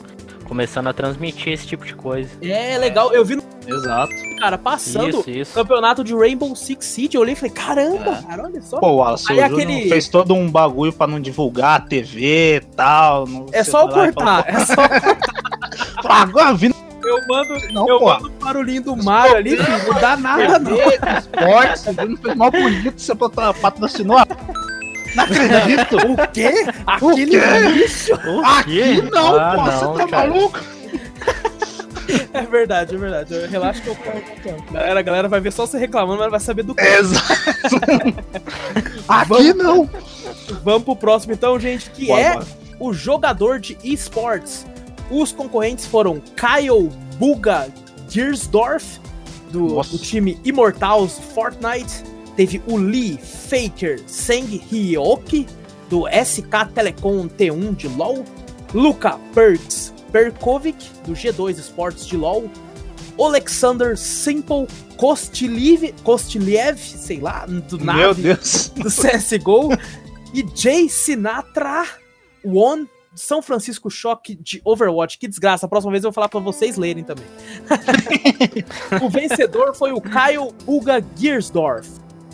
começando 0.47 0.87
a 0.87 0.93
transmitir 0.93 1.53
esse 1.53 1.67
tipo 1.67 1.85
de 1.85 1.95
coisa. 1.95 2.31
É 2.41 2.79
legal. 2.79 3.13
Eu 3.13 3.23
vi 3.25 3.37
no 3.37 3.43
Exato. 3.67 4.11
cara 4.41 4.57
passando 4.57 5.21
Isso, 5.21 5.31
isso. 5.31 5.55
campeonato 5.55 6.03
de 6.03 6.15
Rainbow 6.15 6.57
Six 6.57 6.87
Siege. 6.87 7.17
Eu 7.17 7.21
olhei 7.21 7.35
e 7.35 7.37
falei, 7.37 7.53
caramba, 7.55 8.19
É. 8.19 8.23
cara, 8.27 8.45
olha 8.45 8.63
só. 8.63 8.79
Pô, 8.81 8.87
o 8.89 8.97
Wallace, 8.97 9.31
Aí 9.31 9.41
o 9.41 9.45
aquele- 9.45 9.89
fez 9.91 10.09
todo 10.09 10.33
um 10.33 10.51
bagulho 10.51 10.91
pra 10.93 11.07
não 11.07 11.21
divulgar 11.21 11.77
a 11.77 11.81
TV 11.81 12.57
e 12.57 12.61
tal. 12.75 13.27
não 13.27 13.45
é 13.53 13.63
sei 13.63 13.73
só 13.73 13.87
e 13.91 13.93
cortar. 13.93 14.45
É 14.49 14.59
só 14.65 14.75
falou, 14.75 15.17
Agora 16.05 16.55
vindo 16.55 16.75
eu 17.05 17.17
mando, 17.29 17.73
Não, 17.73 17.89
eu 17.89 17.99
pô. 18.01 18.05
mando 18.07 18.27
o 18.27 18.31
barulhinho 18.31 18.83
do 18.83 18.97
Mario 18.97 19.37
ali, 19.37 19.57
filho. 19.57 19.87
Não 19.93 20.01
dá 20.01 20.17
nada, 20.17 20.59
não. 20.59 20.73
esportes, 20.77 21.87
o 21.87 21.93
Júnior 21.95 22.19
fez 22.21 22.35
mal 22.37 22.51
bonito, 22.51 23.01
você 23.01 23.15
patro- 23.15 23.55
patrocinou. 23.61 24.19
Não 25.15 25.25
acredito. 25.25 25.97
O 25.97 26.29
quê? 26.33 26.67
Aquele 26.87 27.31
quê? 27.41 27.69
lixo? 27.73 28.13
O 28.15 28.45
Aqui 28.45 29.01
quê? 29.01 29.09
não, 29.11 29.37
Ah, 29.39 29.53
pô, 29.55 29.63
não, 29.65 29.95
você 29.95 29.99
tá 30.03 30.09
cara. 30.09 30.29
maluco? 30.29 30.59
É 32.33 32.43
verdade, 32.43 32.95
é 32.95 32.99
verdade. 32.99 33.35
Eu- 33.35 33.49
Relaxa 33.49 33.81
que 33.81 33.89
eu 33.89 33.97
corto. 33.97 34.73
Galera, 34.73 34.99
a 35.01 35.03
galera 35.03 35.29
vai 35.29 35.41
ver 35.41 35.53
só 35.53 35.67
você 35.67 35.79
reclamando, 35.79 36.19
mas 36.21 36.31
vai 36.31 36.41
saber 36.41 36.63
do 36.63 36.75
que. 36.75 36.83
Exato. 36.83 37.27
Aqui 39.09 39.29
Vamos- 39.29 39.55
não. 39.57 39.91
Vamos 40.65 40.83
pro 40.85 40.97
próximo 40.97 41.33
então, 41.33 41.59
gente, 41.61 41.91
que 41.91 42.07
Bora, 42.07 42.21
é 42.21 42.33
bora. 42.35 42.47
o 42.81 42.93
jogador 42.93 43.59
de 43.61 43.77
esports. 43.85 44.67
Os 45.11 45.33
concorrentes 45.33 45.87
foram 45.87 46.21
Kyle 46.37 46.91
Buga 47.19 47.73
Giersdorf, 48.09 49.01
do, 49.51 49.83
do 49.83 49.99
time 49.99 50.39
Immortals 50.45 51.19
Fortnite. 51.35 52.05
Teve 52.37 52.63
o 52.67 52.77
Lee 52.77 53.19
Faker 53.19 54.01
Seng 54.07 54.63
Hyoki, 54.71 55.47
do 55.89 56.05
SK 56.07 56.73
Telecom 56.75 57.29
T1 57.29 57.75
de 57.77 57.89
LoL. 57.89 58.25
Luca 58.75 59.19
Perks 59.35 59.95
Perkovic, 60.13 60.77
do 61.05 61.13
G2 61.13 61.59
Esports 61.59 62.07
de 62.07 62.17
LoL. 62.17 62.51
Alexander 63.19 63.97
Simple 63.97 64.69
Kostiliev, 64.97 65.93
Kostiliev 66.05 66.79
sei 66.79 67.19
lá, 67.19 67.47
do 67.47 67.77
Meu 67.79 67.87
Nave 67.87 68.23
Deus. 68.23 68.73
do 68.77 68.89
CSGO. 68.89 69.71
e 70.33 70.47
Jay 70.55 70.89
Sinatra 70.89 71.85
One 72.45 72.89
São 73.19 73.43
Francisco 73.43 73.91
Shock 73.91 74.35
de 74.37 74.61
Overwatch. 74.65 75.19
Que 75.19 75.27
desgraça. 75.29 75.67
A 75.67 75.69
próxima 75.69 75.91
vez 75.93 76.05
eu 76.05 76.09
vou 76.11 76.15
falar 76.15 76.29
pra 76.29 76.41
vocês 76.41 76.77
lerem 76.77 77.05
também. 77.05 77.27
o 79.03 79.09
vencedor 79.11 79.75
foi 79.75 79.93
o 79.93 80.01
Kyle 80.01 80.53
Uga 80.67 81.05
Giersdorf, 81.17 81.89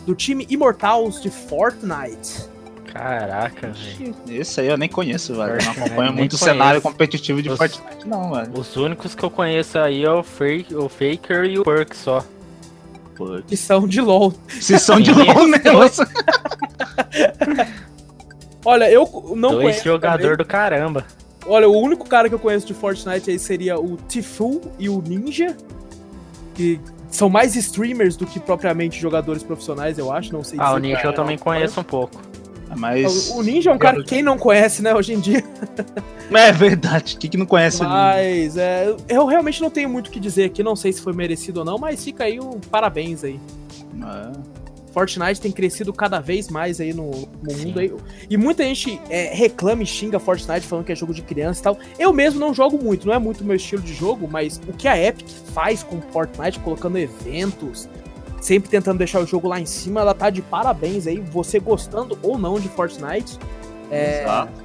do 0.05 0.13
time 0.15 0.45
Immortals 0.49 1.21
de 1.21 1.29
Fortnite. 1.29 2.45
Caraca, 2.93 3.71
velho. 3.71 4.15
Esse 4.29 4.61
aí 4.61 4.67
eu 4.67 4.77
nem 4.77 4.87
conheço, 4.87 5.35
velho. 5.35 5.59
Eu 5.59 5.65
não 5.65 5.71
acompanho 5.71 6.13
muito 6.13 6.33
o 6.33 6.37
cenário 6.37 6.81
competitivo 6.81 7.41
de 7.41 7.49
Os- 7.49 7.57
Fortnite, 7.57 8.07
não, 8.07 8.31
velho. 8.33 8.51
Os 8.57 8.75
únicos 8.77 9.13
que 9.13 9.23
eu 9.23 9.29
conheço 9.29 9.77
aí 9.77 10.03
é 10.05 10.09
o, 10.11 10.23
Fake, 10.23 10.73
o 10.73 10.87
Faker 10.87 11.43
e 11.45 11.59
o 11.59 11.63
Perk 11.65 11.93
só. 11.95 12.23
Pô, 13.15 13.41
Que 13.47 13.57
são 13.57 13.87
de 13.87 13.99
LoL. 13.99 14.33
Vocês 14.47 14.81
são 14.81 14.99
de. 14.99 15.11
LOL 15.11 15.47
mesmo. 15.47 16.05
Olha, 18.65 18.89
eu 18.91 19.07
não 19.35 19.51
Dois 19.51 19.61
conheço. 19.63 19.83
jogador 19.83 20.21
também. 20.21 20.37
do 20.37 20.45
caramba. 20.45 21.05
Olha, 21.47 21.69
o 21.69 21.77
único 21.79 22.07
cara 22.09 22.27
que 22.27 22.33
eu 22.35 22.39
conheço 22.39 22.65
de 22.65 22.73
Fortnite 22.73 23.29
aí 23.29 23.37
seria 23.37 23.79
o 23.79 23.95
Tifu 24.09 24.61
e 24.79 24.89
o 24.89 25.01
Ninja. 25.01 25.55
Que 26.55 26.79
são 27.11 27.29
mais 27.29 27.55
streamers 27.55 28.15
do 28.17 28.25
que 28.25 28.39
propriamente 28.39 28.99
jogadores 28.99 29.43
profissionais, 29.43 29.97
eu 29.99 30.11
acho. 30.11 30.33
Não 30.33 30.43
sei 30.43 30.57
Ah, 30.59 30.73
o 30.73 30.77
Ninja 30.79 31.01
eu 31.03 31.11
é 31.11 31.13
também 31.13 31.37
conheço 31.37 31.79
um 31.79 31.83
pouco. 31.83 32.19
Mas. 32.75 33.29
O 33.29 33.43
Ninja 33.43 33.69
é 33.69 33.73
um 33.73 33.77
cara 33.77 33.97
que 33.97 34.05
quem 34.05 34.23
não 34.23 34.37
conhece, 34.37 34.81
né, 34.81 34.93
hoje 34.93 35.13
em 35.13 35.19
dia. 35.19 35.43
É 36.33 36.51
verdade. 36.51 37.17
Quem 37.17 37.29
que 37.29 37.37
não 37.37 37.45
conhece 37.45 37.81
o 37.81 37.83
Ninja? 37.83 37.95
Mas 37.95 38.57
é, 38.57 38.95
eu 39.07 39.27
realmente 39.27 39.61
não 39.61 39.69
tenho 39.69 39.87
muito 39.87 40.07
o 40.07 40.09
que 40.09 40.19
dizer 40.19 40.45
aqui, 40.45 40.63
não 40.63 40.75
sei 40.75 40.91
se 40.91 40.99
foi 40.99 41.13
merecido 41.13 41.59
ou 41.59 41.65
não, 41.65 41.77
mas 41.77 42.03
fica 42.03 42.23
aí 42.23 42.39
o 42.39 42.59
parabéns 42.71 43.23
aí. 43.23 43.39
É. 44.01 44.31
Fortnite 44.95 45.41
tem 45.41 45.51
crescido 45.51 45.91
cada 45.91 46.21
vez 46.21 46.47
mais 46.47 46.79
aí 46.79 46.93
no, 46.93 47.11
no 47.11 47.57
mundo 47.57 47.79
aí. 47.81 47.93
E 48.29 48.37
muita 48.37 48.63
gente 48.63 48.97
é, 49.09 49.33
reclama 49.33 49.83
e 49.83 49.85
xinga 49.85 50.19
Fortnite 50.19 50.65
falando 50.65 50.85
que 50.85 50.93
é 50.93 50.95
jogo 50.95 51.13
de 51.13 51.21
criança 51.21 51.59
e 51.59 51.63
tal. 51.63 51.77
Eu 51.99 52.13
mesmo 52.13 52.39
não 52.39 52.53
jogo 52.53 52.81
muito, 52.81 53.05
não 53.05 53.13
é 53.13 53.19
muito 53.19 53.43
meu 53.43 53.57
estilo 53.57 53.81
de 53.81 53.93
jogo, 53.93 54.25
mas 54.25 54.57
o 54.65 54.71
que 54.71 54.87
a 54.87 54.97
Epic 54.97 55.27
faz 55.53 55.83
com 55.83 55.99
Fortnite, 56.01 56.59
colocando 56.59 56.97
eventos, 56.97 57.89
sempre 58.39 58.69
tentando 58.69 58.97
deixar 58.97 59.19
o 59.19 59.27
jogo 59.27 59.49
lá 59.49 59.59
em 59.59 59.65
cima, 59.65 59.99
ela 59.99 60.13
tá 60.13 60.29
de 60.29 60.41
parabéns 60.41 61.07
aí, 61.07 61.19
você 61.19 61.59
gostando 61.59 62.17
ou 62.23 62.37
não 62.37 62.57
de 62.57 62.69
Fortnite. 62.69 63.37
É, 63.91 64.21
Exato. 64.21 64.64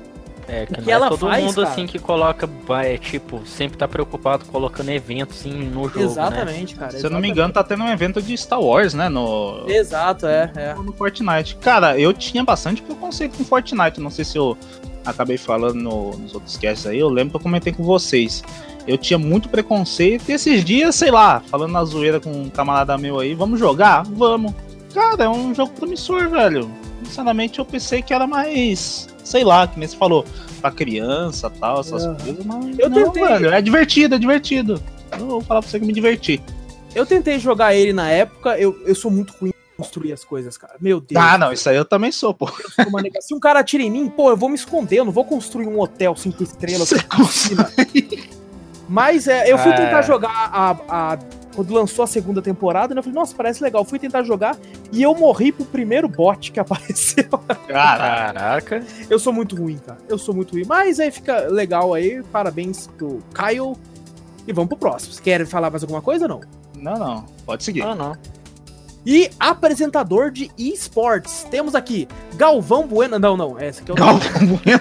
É, 0.53 0.67
que 0.67 0.83
que 0.83 0.91
é 0.91 0.99
todo 0.99 1.17
faz, 1.29 1.45
mundo 1.45 1.55
cara? 1.55 1.69
assim 1.69 1.87
que 1.87 1.99
coloca, 1.99 2.49
é, 2.83 2.99
tipo, 2.99 3.41
sempre 3.47 3.79
tá 3.79 3.87
preocupado 3.87 4.45
colocando 4.47 4.89
eventos 4.91 5.39
assim, 5.39 5.53
no 5.53 5.85
jogo, 5.85 5.99
né? 6.01 6.05
exatamente, 6.05 6.75
cara. 6.75 6.91
Se 6.91 6.97
eu 6.97 7.03
não 7.03 7.19
exatamente. 7.19 7.23
me 7.23 7.31
engano, 7.31 7.53
tá 7.53 7.63
tendo 7.63 7.85
um 7.85 7.89
evento 7.89 8.21
de 8.21 8.37
Star 8.37 8.61
Wars, 8.61 8.93
né? 8.93 9.09
No, 9.09 9.65
Exato, 9.69 10.27
é, 10.27 10.51
é. 10.57 10.75
no 10.75 10.93
Fortnite. 10.93 11.55
Cara, 11.57 11.97
eu 12.01 12.13
tinha 12.13 12.43
bastante 12.43 12.83
preconceito 12.83 13.37
com 13.39 13.45
Fortnite. 13.45 14.01
Não 14.01 14.11
sei 14.11 14.25
se 14.25 14.37
eu 14.37 14.57
acabei 15.05 15.39
falando 15.39 15.77
no- 15.77 16.17
nos 16.17 16.35
outros 16.35 16.57
casts 16.57 16.85
aí. 16.87 16.99
Eu 16.99 17.09
lembro 17.09 17.31
que 17.31 17.37
eu 17.37 17.41
comentei 17.41 17.73
com 17.73 17.85
vocês. 17.85 18.43
Eu 18.89 18.99
tinha 18.99 19.19
muito 19.19 19.49
preconceito. 19.49 20.29
E 20.29 20.33
esses 20.33 20.65
dias, 20.65 20.97
sei 20.97 21.13
lá, 21.13 21.41
falando 21.49 21.71
na 21.73 21.85
zoeira 21.85 22.19
com 22.19 22.31
um 22.33 22.51
camarada 22.51 22.99
meu 22.99 23.21
aí, 23.21 23.35
vamos 23.35 23.61
jogar? 23.61 24.03
Vamos. 24.05 24.53
Cara, 24.93 25.25
é 25.25 25.29
um 25.29 25.55
jogo 25.55 25.73
promissor, 25.75 26.29
velho. 26.29 26.69
Sinceramente, 27.11 27.59
eu 27.59 27.65
pensei 27.65 28.03
que 28.03 28.15
era 28.15 28.25
mais, 28.25 29.09
sei 29.25 29.43
lá, 29.43 29.67
que 29.67 29.77
nem 29.79 29.89
você 29.89 29.97
falou, 29.97 30.25
pra 30.61 30.71
criança 30.71 31.51
tal, 31.51 31.81
essas 31.81 32.05
Aham. 32.05 32.15
coisas, 32.15 32.47
mas 32.47 32.79
Eu 32.79 32.89
não, 32.89 33.05
tentei. 33.11 33.25
velho. 33.25 33.51
É 33.51 33.61
divertido, 33.61 34.15
é 34.15 34.19
divertido. 34.19 34.81
Eu 35.19 35.27
vou 35.27 35.41
falar 35.41 35.61
pra 35.61 35.69
você 35.69 35.81
que 35.81 35.85
me 35.87 35.93
diverti. 35.93 36.41
Eu 36.95 37.05
tentei 37.05 37.41
jogar 37.41 37.75
ele 37.75 37.93
na 37.93 38.09
época, 38.09 38.57
eu, 38.59 38.81
eu 38.87 38.95
sou 38.95 39.11
muito 39.11 39.33
ruim 39.41 39.51
em 39.51 39.77
construir 39.77 40.13
as 40.13 40.25
coisas, 40.25 40.57
cara. 40.57 40.77
Meu 40.81 41.01
Deus. 41.01 41.21
Ah, 41.21 41.37
não, 41.37 41.53
isso 41.53 41.69
aí 41.69 41.77
eu 41.77 41.85
também 41.85 42.13
sou, 42.13 42.33
pô. 42.33 42.49
Se 43.21 43.35
um 43.35 43.41
cara 43.41 43.59
atira 43.59 43.83
em 43.83 43.91
mim, 43.91 44.09
pô, 44.09 44.31
eu 44.31 44.37
vou 44.37 44.49
me 44.49 44.55
esconder, 44.55 45.01
eu 45.01 45.05
não 45.05 45.13
vou 45.13 45.25
construir 45.25 45.67
um 45.67 45.81
hotel 45.81 46.15
cinco 46.15 46.45
estrelas. 46.45 46.91
Você. 47.19 47.55
Mas 48.93 49.29
é, 49.29 49.51
eu 49.51 49.57
fui 49.57 49.71
É. 49.71 49.77
tentar 49.77 50.03
jogar 50.03 50.31
a, 50.53 50.77
a- 51.13 51.19
Quando 51.55 51.73
lançou 51.75 52.03
a 52.05 52.07
segunda 52.07 52.41
temporada, 52.43 52.95
né, 52.95 52.99
eu 52.99 53.03
falei, 53.03 53.15
nossa, 53.19 53.35
parece 53.35 53.63
legal. 53.63 53.85
Fui 53.85 53.99
tentar 53.99 54.23
jogar 54.23 54.57
e 54.93 55.03
eu 55.03 55.15
morri 55.15 55.53
pro 55.53 55.65
primeiro 55.65 56.09
bot 56.09 56.51
que 56.53 56.59
apareceu. 56.61 57.25
Cara, 57.69 58.33
Caraca. 58.33 58.85
Eu 59.09 59.19
sou 59.19 59.33
muito 59.33 59.55
ruim, 59.57 59.79
cara. 59.79 59.99
Eu 60.09 60.17
sou 60.19 60.35
muito 60.35 60.53
ruim. 60.53 60.65
Mas 60.67 60.99
aí 61.01 61.11
fica 61.11 61.49
legal 61.49 61.93
aí. 61.95 62.23
Parabéns 62.33 62.87
pro 62.97 63.21
Kyle. 63.35 63.75
E 64.47 64.53
vamos 64.53 64.69
pro 64.69 64.79
próximo. 64.79 65.13
Você 65.13 65.21
quer 65.23 65.45
falar 65.47 65.71
mais 65.71 65.83
alguma 65.83 66.01
coisa 66.03 66.25
ou 66.25 66.29
não? 66.29 66.41
não, 66.77 66.99
não, 66.99 67.25
pode 67.45 67.63
seguir. 67.63 67.83
Ah, 67.83 67.95
não. 67.95 68.17
E 69.05 69.31
apresentador 69.41 70.31
de 70.31 70.51
esportes. 70.59 71.47
Temos 71.51 71.75
aqui 71.75 72.07
Galvão 72.37 72.87
Bueno. 72.87 73.19
Não, 73.19 73.37
não, 73.37 73.59
essa 73.59 73.81
aqui 73.81 73.91
é 73.91 73.95
o 73.95 73.97
Galvão 73.97 74.47
Bueno. 74.47 74.81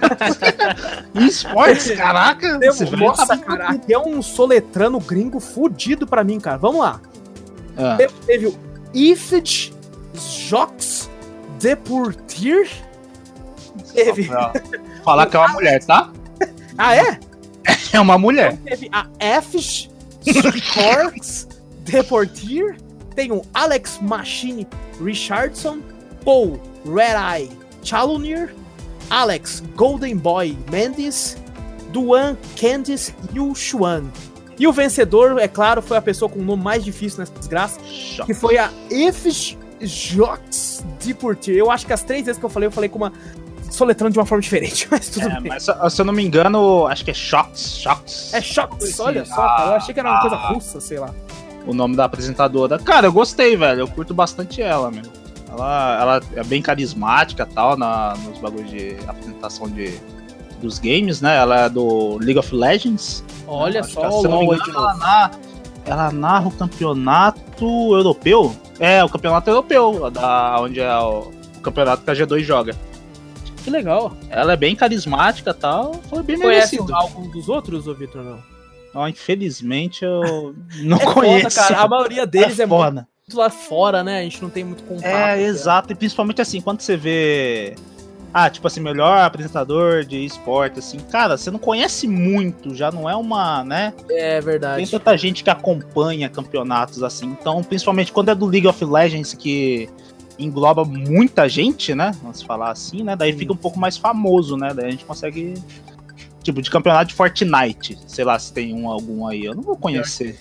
Esportes, 1.27 1.91
caraca. 1.91 2.59
Temos- 2.59 2.79
velho 2.79 2.97
Nossa, 2.97 3.37
cara, 3.37 3.69
aqui 3.69 3.93
é 3.93 3.97
um 3.99 4.21
soletrano 4.21 4.99
gringo 4.99 5.39
fudido 5.39 6.05
pra 6.05 6.23
mim, 6.23 6.39
cara. 6.39 6.57
Vamos 6.57 6.81
lá. 6.81 6.99
Ah, 7.77 7.95
Teve, 7.95 8.13
teve 8.25 8.47
o 8.47 8.55
Ifid 8.93 9.73
Jox 10.13 11.09
Deportir. 11.61 12.69
Teve. 13.93 14.29
Falar 15.03 15.25
que 15.27 15.35
é 15.37 15.39
uma 15.39 15.47
mulher, 15.49 15.83
tá? 15.85 16.09
Ah, 16.77 16.95
é? 16.95 17.19
É 17.91 17.99
uma 17.99 18.17
mulher. 18.17 18.55
Teve 18.63 18.89
a 18.93 19.05
F 19.19 19.89
Corks 20.73 21.45
Deportir. 21.83 22.77
Tem 23.19 23.33
o 23.33 23.41
Alex 23.53 23.99
Machine 24.01 24.65
Richardson. 25.03 25.79
Paul 26.23 26.57
Red 26.85 27.17
Eye 27.41 27.49
Chalunier. 27.83 28.55
Alex 29.09 29.61
Golden 29.75 30.15
Boy 30.15 30.57
Mendes. 30.71 31.35
Duan 31.91 32.37
Candice 32.57 33.13
Yu 33.35 33.53
Xuan. 33.53 34.05
E 34.57 34.65
o 34.65 34.71
vencedor, 34.71 35.37
é 35.37 35.49
claro, 35.49 35.81
foi 35.81 35.97
a 35.97 36.01
pessoa 36.01 36.29
com 36.29 36.39
o 36.39 36.43
nome 36.45 36.63
mais 36.63 36.81
difícil 36.81 37.19
nessa 37.19 37.33
desgraça, 37.33 37.77
que 38.25 38.33
foi 38.33 38.57
a 38.57 38.71
If 38.89 39.57
Jox 39.81 40.85
de. 41.01 41.13
Eu 41.57 41.69
acho 41.69 41.85
que 41.85 41.91
as 41.91 42.01
três 42.03 42.25
vezes 42.25 42.39
que 42.39 42.45
eu 42.45 42.49
falei, 42.49 42.67
eu 42.67 42.71
falei 42.71 42.89
com 42.89 42.99
uma. 42.99 43.11
soletrando 43.69 44.13
de 44.13 44.19
uma 44.19 44.25
forma 44.25 44.41
diferente, 44.41 44.87
mas 44.91 45.09
tudo 45.09 45.27
É, 45.27 45.41
bem. 45.41 45.49
mas 45.49 45.63
se 45.63 45.89
se 45.89 46.01
eu 46.01 46.05
não 46.05 46.13
me 46.13 46.23
engano, 46.23 46.87
acho 46.87 47.03
que 47.03 47.11
é 47.11 47.13
Shox. 47.13 47.79
Shox. 47.81 48.33
É 48.33 48.41
Shox, 48.41 48.97
olha 49.01 49.25
só, 49.25 49.35
cara. 49.35 49.71
Eu 49.71 49.75
achei 49.75 49.93
que 49.93 49.99
era 49.99 50.09
uma 50.09 50.21
coisa 50.21 50.35
russa, 50.37 50.79
sei 50.79 50.99
lá. 50.99 51.13
O 51.65 51.73
nome 51.73 51.95
da 51.95 52.05
apresentadora. 52.05 52.79
Cara, 52.79 53.07
eu 53.07 53.13
gostei, 53.13 53.55
velho. 53.55 53.81
Eu 53.81 53.87
curto 53.87 54.13
bastante 54.13 54.61
ela, 54.61 54.89
meu. 54.91 55.03
Ela, 55.49 56.01
ela 56.01 56.21
é 56.35 56.43
bem 56.43 56.61
carismática 56.61 57.47
e 57.49 57.53
tal 57.53 57.75
na, 57.75 58.13
nos 58.25 58.37
bagulhos 58.37 58.69
de 58.69 58.95
apresentação 59.07 59.67
de, 59.67 59.99
dos 60.61 60.77
games, 60.77 61.21
né? 61.21 61.37
Ela 61.37 61.65
é 61.65 61.69
do 61.69 62.17
League 62.19 62.37
of 62.37 62.53
Legends. 62.53 63.23
Olha 63.47 63.81
Acho 63.81 63.93
só 63.93 64.01
que, 64.01 64.13
se 64.19 64.25
eu 64.25 64.29
não 64.29 64.39
me 64.39 64.45
engano, 64.45 64.63
ela, 64.75 64.93
narra, 64.95 65.31
ela 65.85 66.11
narra 66.11 66.47
o 66.47 66.51
campeonato 66.51 67.65
europeu. 67.95 68.55
É, 68.79 69.03
o 69.03 69.09
campeonato 69.09 69.49
europeu, 69.49 70.09
da, 70.11 70.57
onde 70.61 70.79
é 70.79 70.97
o, 70.97 71.31
o 71.57 71.61
campeonato 71.61 72.03
que 72.03 72.11
a 72.11 72.13
G2 72.13 72.43
joga. 72.43 72.75
Que 73.63 73.69
legal. 73.69 74.13
Ela 74.29 74.53
é 74.53 74.57
bem 74.57 74.75
carismática 74.75 75.49
e 75.49 75.53
tal. 75.53 75.95
Foi 76.09 76.23
bem 76.23 76.39
Conhece 76.39 76.75
merecido. 76.75 76.95
algum 76.95 77.27
dos 77.29 77.49
outros, 77.49 77.87
ô 77.87 77.93
Vitor, 77.93 78.23
não? 78.23 78.39
Ó, 78.93 79.07
infelizmente 79.07 80.03
eu 80.03 80.55
não 80.83 80.97
É 80.97 80.99
foda, 81.01 81.13
conheço. 81.13 81.55
cara. 81.55 81.77
A 81.81 81.87
maioria 81.87 82.25
deles 82.25 82.59
é, 82.59 82.67
foda. 82.67 83.07
muito 83.27 83.37
lá 83.37 83.49
fora, 83.49 84.03
né? 84.03 84.19
A 84.19 84.23
gente 84.23 84.41
não 84.41 84.49
tem 84.49 84.63
muito 84.63 84.83
contato. 84.83 85.05
É, 85.05 85.41
exato. 85.43 85.91
E 85.91 85.95
principalmente 85.95 86.41
assim, 86.41 86.61
quando 86.61 86.81
você 86.81 86.97
vê. 86.97 87.75
Ah, 88.31 88.47
tipo 88.47 88.67
assim, 88.67 88.79
melhor 88.79 89.17
apresentador 89.17 90.05
de 90.05 90.23
esporte, 90.23 90.77
assim, 90.77 90.99
cara, 90.99 91.35
você 91.35 91.49
não 91.49 91.57
conhece 91.57 92.07
muito, 92.07 92.75
já 92.75 92.91
não 92.91 93.09
é 93.09 93.15
uma, 93.15 93.63
né? 93.63 93.91
É 94.07 94.35
Tem 94.35 94.41
verdade. 94.45 94.91
tanta 94.91 95.17
gente 95.17 95.43
que 95.43 95.49
acompanha 95.49 96.29
campeonatos 96.29 97.01
assim. 97.01 97.25
Então, 97.25 97.63
principalmente 97.63 98.11
quando 98.11 98.29
é 98.29 98.35
do 98.35 98.45
League 98.45 98.67
of 98.67 98.85
Legends, 98.85 99.33
que 99.33 99.89
engloba 100.37 100.85
muita 100.85 101.49
gente, 101.49 101.95
né? 101.95 102.11
Vamos 102.21 102.43
falar 102.43 102.69
assim, 102.69 103.01
né? 103.03 103.15
Daí 103.15 103.31
Sim. 103.33 103.39
fica 103.39 103.53
um 103.53 103.57
pouco 103.57 103.79
mais 103.79 103.97
famoso, 103.97 104.55
né? 104.55 104.75
Daí 104.75 104.85
a 104.85 104.91
gente 104.91 105.05
consegue. 105.05 105.55
Tipo, 106.49 106.63
de 106.63 106.71
campeonato 106.71 107.09
de 107.09 107.13
Fortnite. 107.13 107.95
Sei 108.07 108.25
lá 108.25 108.39
se 108.39 108.51
tem 108.51 108.73
um 108.73 108.89
algum 108.89 109.27
aí. 109.27 109.45
Eu 109.45 109.53
não 109.53 109.61
vou 109.61 109.75
conhecer. 109.77 110.35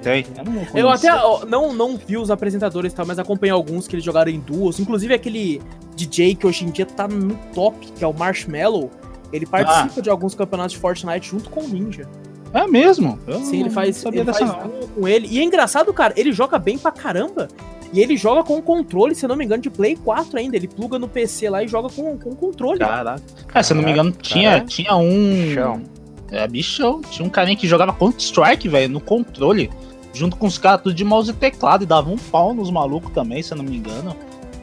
Tem? 0.00 0.24
Eu 0.36 0.44
não 0.44 0.52
vou 0.52 0.64
conhecer. 0.66 0.78
Eu 0.80 0.88
até 0.88 1.12
ó, 1.12 1.44
não, 1.44 1.72
não 1.72 1.96
vi 1.96 2.16
os 2.16 2.30
apresentadores 2.30 2.92
e 2.92 2.94
tal, 2.94 3.04
mas 3.04 3.18
acompanhei 3.18 3.52
alguns 3.52 3.88
que 3.88 3.96
eles 3.96 4.04
jogaram 4.04 4.30
em 4.30 4.38
duos. 4.38 4.78
Inclusive 4.78 5.12
aquele 5.12 5.60
DJ 5.96 6.36
que 6.36 6.46
hoje 6.46 6.64
em 6.64 6.70
dia 6.70 6.86
tá 6.86 7.08
no 7.08 7.34
top, 7.52 7.84
que 7.96 8.04
é 8.04 8.06
o 8.06 8.12
Marshmallow. 8.14 8.92
Ele 9.32 9.44
Ah. 9.50 9.64
participa 9.64 10.00
de 10.00 10.08
alguns 10.08 10.36
campeonatos 10.36 10.74
de 10.74 10.78
Fortnite 10.78 11.28
junto 11.30 11.50
com 11.50 11.62
o 11.64 11.68
Ninja. 11.68 12.08
É 12.54 12.64
mesmo? 12.68 13.18
Eu 13.26 13.40
Sim, 13.40 13.60
ele 13.62 13.70
faz, 13.70 13.96
sabia 13.96 14.20
ele 14.20 14.26
dessa 14.30 14.46
faz 14.46 14.68
com 14.94 15.08
ele. 15.08 15.26
E 15.32 15.40
é 15.40 15.42
engraçado, 15.42 15.92
cara, 15.92 16.14
ele 16.16 16.30
joga 16.32 16.60
bem 16.60 16.78
pra 16.78 16.92
caramba. 16.92 17.48
E 17.92 18.00
ele 18.00 18.16
joga 18.16 18.42
com 18.44 18.60
controle, 18.60 19.14
se 19.14 19.24
eu 19.24 19.28
não 19.28 19.36
me 19.36 19.44
engano, 19.44 19.62
de 19.62 19.70
Play 19.70 19.96
4 19.96 20.38
ainda. 20.38 20.56
Ele 20.56 20.68
pluga 20.68 20.98
no 20.98 21.08
PC 21.08 21.48
lá 21.48 21.62
e 21.62 21.68
joga 21.68 21.88
com, 21.88 22.18
com 22.18 22.34
controle. 22.34 22.78
Caraca. 22.80 23.22
É, 23.54 23.62
se 23.62 23.72
eu 23.72 23.76
não 23.76 23.82
me 23.84 23.90
engano, 23.92 24.12
tinha, 24.12 24.50
Caraca. 24.50 24.66
tinha 24.66 24.94
um. 24.96 25.42
Bichão. 25.48 25.82
É, 26.30 26.46
bichão. 26.46 27.00
Tinha 27.02 27.26
um 27.26 27.30
carinha 27.30 27.56
que 27.56 27.66
jogava 27.66 27.92
Counter-Strike, 27.92 28.68
velho, 28.68 28.88
no 28.92 29.00
controle. 29.00 29.70
Junto 30.12 30.36
com 30.36 30.46
os 30.46 30.58
caras 30.58 30.82
tudo 30.82 30.94
de 30.94 31.04
mouse 31.04 31.30
e 31.30 31.32
teclado. 31.34 31.84
E 31.84 31.86
dava 31.86 32.10
um 32.10 32.16
pau 32.18 32.52
nos 32.52 32.70
malucos 32.70 33.10
também, 33.12 33.42
se 33.42 33.52
eu 33.52 33.56
não 33.58 33.64
me 33.64 33.76
engano. 33.76 34.14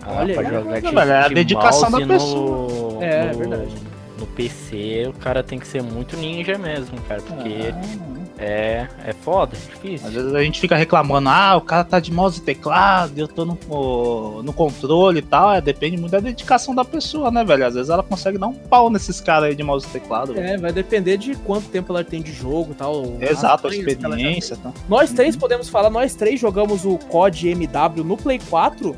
Ah, 0.03 0.17
Olha 0.19 0.35
pra 0.35 0.43
jogar 0.43 0.79
de, 0.81 0.91
Velho, 0.91 1.11
é 1.11 1.17
a 1.23 1.27
de 1.27 1.33
dedicação 1.33 1.89
mouse 1.89 2.05
da 2.05 2.17
No, 2.17 3.01
É, 3.01 3.09
é 3.27 3.31
no- 3.31 3.37
verdade. 3.39 3.71
No 4.19 4.25
PC, 4.27 5.07
o 5.09 5.13
cara 5.13 5.41
tem 5.43 5.57
que 5.59 5.67
ser 5.67 5.81
muito 5.81 6.15
ninja 6.15 6.57
mesmo, 6.59 6.95
cara, 7.07 7.21
porque 7.23 7.73
Ah, 7.73 8.24
é, 8.37 8.87
é 9.05 9.13
foda, 9.13 9.55
é 9.55 9.73
difícil. 9.73 10.07
Às 10.07 10.13
vezes 10.13 10.33
a 10.33 10.41
gente 10.43 10.59
fica 10.59 10.75
reclamando, 10.75 11.29
ah, 11.29 11.55
o 11.55 11.61
cara 11.61 11.83
tá 11.83 11.99
de 11.99 12.11
mouse 12.11 12.39
e 12.39 12.41
teclado, 12.41 13.17
eu 13.17 13.27
tô 13.27 13.45
no, 13.45 14.43
no, 14.43 14.53
controle 14.53 15.19
e 15.19 15.21
tal. 15.21 15.53
É, 15.53 15.61
depende 15.61 15.97
muito 15.97 16.11
da 16.11 16.19
dedicação 16.19 16.75
da 16.75 16.83
pessoa, 16.83 17.31
né, 17.31 17.43
velho? 17.43 17.65
Às 17.65 17.75
vezes 17.75 17.89
ela 17.89 18.03
consegue 18.03 18.37
dar 18.37 18.47
um 18.47 18.53
pau 18.53 18.89
nesses 18.89 19.21
caras 19.21 19.49
aí 19.49 19.55
de 19.55 19.63
mouse 19.63 19.87
e 19.87 19.89
teclado. 19.89 20.33
velho. 20.33 20.45
É, 20.45 20.57
vai 20.57 20.71
depender 20.71 21.17
de 21.17 21.35
quanto 21.35 21.69
tempo 21.69 21.93
ela 21.93 22.03
tem 22.03 22.21
de 22.21 22.33
jogo 22.33 22.71
e 22.71 22.75
tal. 22.75 23.17
Exato, 23.21 23.67
a 23.67 23.75
experiência. 23.75 24.57
Tá? 24.57 24.73
Nós 24.89 25.11
três 25.11 25.35
podemos 25.35 25.69
falar, 25.69 25.89
nós 25.89 26.13
três 26.13 26.39
jogamos 26.39 26.85
o 26.85 26.97
COD 26.97 27.49
MW 27.49 28.03
no 28.03 28.17
Play 28.17 28.39
4 28.49 28.95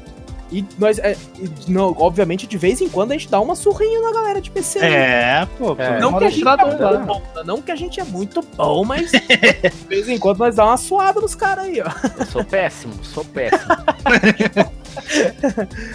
e 0.52 0.66
nós, 0.78 0.98
é, 1.00 1.16
e 1.38 1.50
não, 1.72 1.96
obviamente, 1.98 2.48
de 2.48 2.58
vez 2.58 2.80
em 2.82 2.90
quando 2.90 3.12
a 3.12 3.14
gente 3.14 3.30
dá 3.30 3.40
uma 3.40 3.56
surrinha 3.56 4.02
na 4.02 4.14
galera 4.14 4.42
de 4.42 4.50
PC. 4.50 4.80
né? 4.80 5.42
É, 5.42 5.48
pô, 5.58 5.76
É. 5.78 6.00
Não 6.00 6.18
que, 6.18 6.24
a 6.26 6.30
gente 6.30 6.48
é 6.48 6.56
né? 6.56 7.06
bom, 7.06 7.22
não 7.46 7.62
que 7.62 7.72
a 7.72 7.76
gente 7.76 8.00
é 8.00 8.04
muito 8.04 8.42
bom, 8.56 8.86
mas 8.86 9.12
de 9.12 9.88
vez 9.88 10.08
em 10.08 10.18
quando 10.18 10.40
nós 10.40 10.56
dá 10.56 10.66
uma 10.66 10.78
suada 10.78 11.20
nos 11.20 11.36
caras 11.36 11.66
aí, 11.66 11.82
ó. 11.82 11.90
Eu 12.20 12.26
sou 12.26 12.44
péssimo, 12.44 12.94
sou 13.04 13.26
péssimo. 13.26 13.68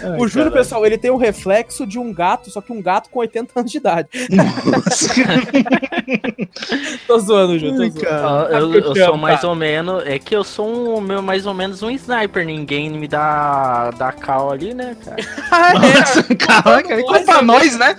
Ai, 0.03 0.17
o 0.19 0.27
Júlio, 0.27 0.51
pessoal, 0.51 0.85
ele 0.85 0.97
tem 0.97 1.11
o 1.11 1.17
reflexo 1.17 1.85
de 1.85 1.97
um 1.99 2.13
gato, 2.13 2.49
só 2.49 2.61
que 2.61 2.71
um 2.71 2.81
gato 2.81 3.09
com 3.09 3.19
80 3.19 3.59
anos 3.59 3.71
de 3.71 3.77
idade. 3.77 4.09
Nossa. 4.29 5.13
Tô 7.07 7.19
zoando, 7.19 7.57
Júlio, 7.59 7.75
tô 7.75 7.99
zoando. 7.99 8.01
cara. 8.01 8.47
Ah, 8.47 8.59
eu, 8.59 8.73
eu 8.73 8.95
sou 8.95 9.17
mais 9.17 9.43
ou 9.43 9.55
menos. 9.55 10.03
É 10.05 10.17
que 10.19 10.35
eu 10.35 10.43
sou 10.43 10.97
um, 10.97 11.01
meu, 11.01 11.21
mais 11.21 11.45
ou 11.45 11.53
menos 11.53 11.81
um 11.83 11.89
sniper. 11.89 12.45
Ninguém 12.45 12.89
me 12.89 13.07
dá, 13.07 13.91
dá 13.91 14.11
cal 14.11 14.51
ali, 14.51 14.73
né, 14.73 14.95
cara? 15.03 15.17
Ah, 15.51 15.71
é? 15.75 15.99
Nossa, 15.99 16.23
caraca, 16.35 17.03
culpa 17.03 17.41
nós, 17.41 17.77
né? 17.77 17.95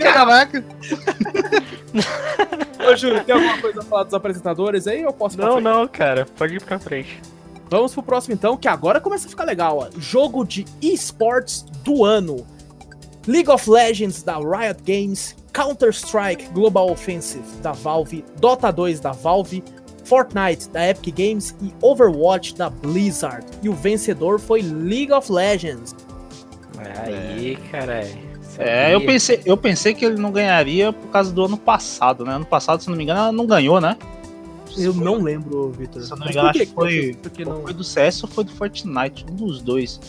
Caraca. 0.00 0.64
Ô, 2.88 2.96
Júlio, 2.96 3.22
tem 3.24 3.34
alguma 3.34 3.58
coisa 3.58 3.80
a 3.80 3.84
falar 3.84 4.04
dos 4.04 4.14
apresentadores 4.14 4.86
aí? 4.86 5.02
Eu 5.02 5.12
posso 5.12 5.36
Não, 5.38 5.60
não, 5.60 5.86
cara. 5.88 6.26
Pode 6.36 6.54
ir 6.56 6.62
pra 6.62 6.78
frente. 6.78 7.20
Vamos 7.72 7.94
pro 7.94 8.02
próximo 8.02 8.34
então, 8.34 8.56
que 8.56 8.68
agora 8.68 9.00
começa 9.00 9.26
a 9.26 9.30
ficar 9.30 9.44
legal, 9.44 9.78
ó. 9.78 9.88
Jogo 9.98 10.44
de 10.44 10.64
esportes 10.80 11.62
do 11.82 12.04
ano. 12.04 12.46
League 13.26 13.48
of 13.48 13.70
Legends 13.70 14.22
da 14.22 14.36
Riot 14.36 14.82
Games, 14.84 15.34
Counter-Strike 15.52 16.48
Global 16.52 16.90
Offensive 16.90 17.44
da 17.62 17.72
Valve, 17.72 18.24
Dota 18.38 18.70
2 18.70 19.00
da 19.00 19.12
Valve, 19.12 19.62
Fortnite 20.04 20.68
da 20.70 20.88
Epic 20.88 21.14
Games 21.14 21.54
e 21.62 21.72
Overwatch 21.80 22.54
da 22.56 22.68
Blizzard. 22.68 23.46
E 23.62 23.68
o 23.68 23.72
vencedor 23.72 24.38
foi 24.38 24.60
League 24.60 25.12
of 25.12 25.32
Legends. 25.32 25.94
Aí, 27.06 27.56
cara. 27.70 28.06
É, 28.58 28.94
eu 28.94 29.00
pensei, 29.00 29.40
eu 29.46 29.56
pensei 29.56 29.94
que 29.94 30.04
ele 30.04 30.20
não 30.20 30.30
ganharia 30.30 30.92
por 30.92 31.08
causa 31.08 31.32
do 31.32 31.44
ano 31.44 31.56
passado, 31.56 32.24
né? 32.24 32.34
Ano 32.34 32.44
passado, 32.44 32.82
se 32.82 32.90
não 32.90 32.96
me 32.96 33.04
engano, 33.04 33.20
ela 33.20 33.32
não 33.32 33.46
ganhou, 33.46 33.80
né? 33.80 33.96
Eu 34.76 34.94
não 34.94 35.20
lembro, 35.22 35.70
Victor. 35.70 36.02
Se 36.02 36.12
eu 36.12 36.16
não 36.16 36.26
Mas 36.26 36.34
me 36.34 36.40
engano, 36.40 36.48
acho 36.50 36.58
que 36.60 36.66
foi, 36.74 37.16
Porque 37.22 37.44
não... 37.44 37.62
foi 37.62 37.72
do 37.72 37.84
CS 37.84 38.22
ou 38.24 38.28
foi 38.28 38.44
do 38.44 38.52
Fortnite, 38.52 39.24
um 39.30 39.34
dos 39.34 39.60
dois. 39.62 40.00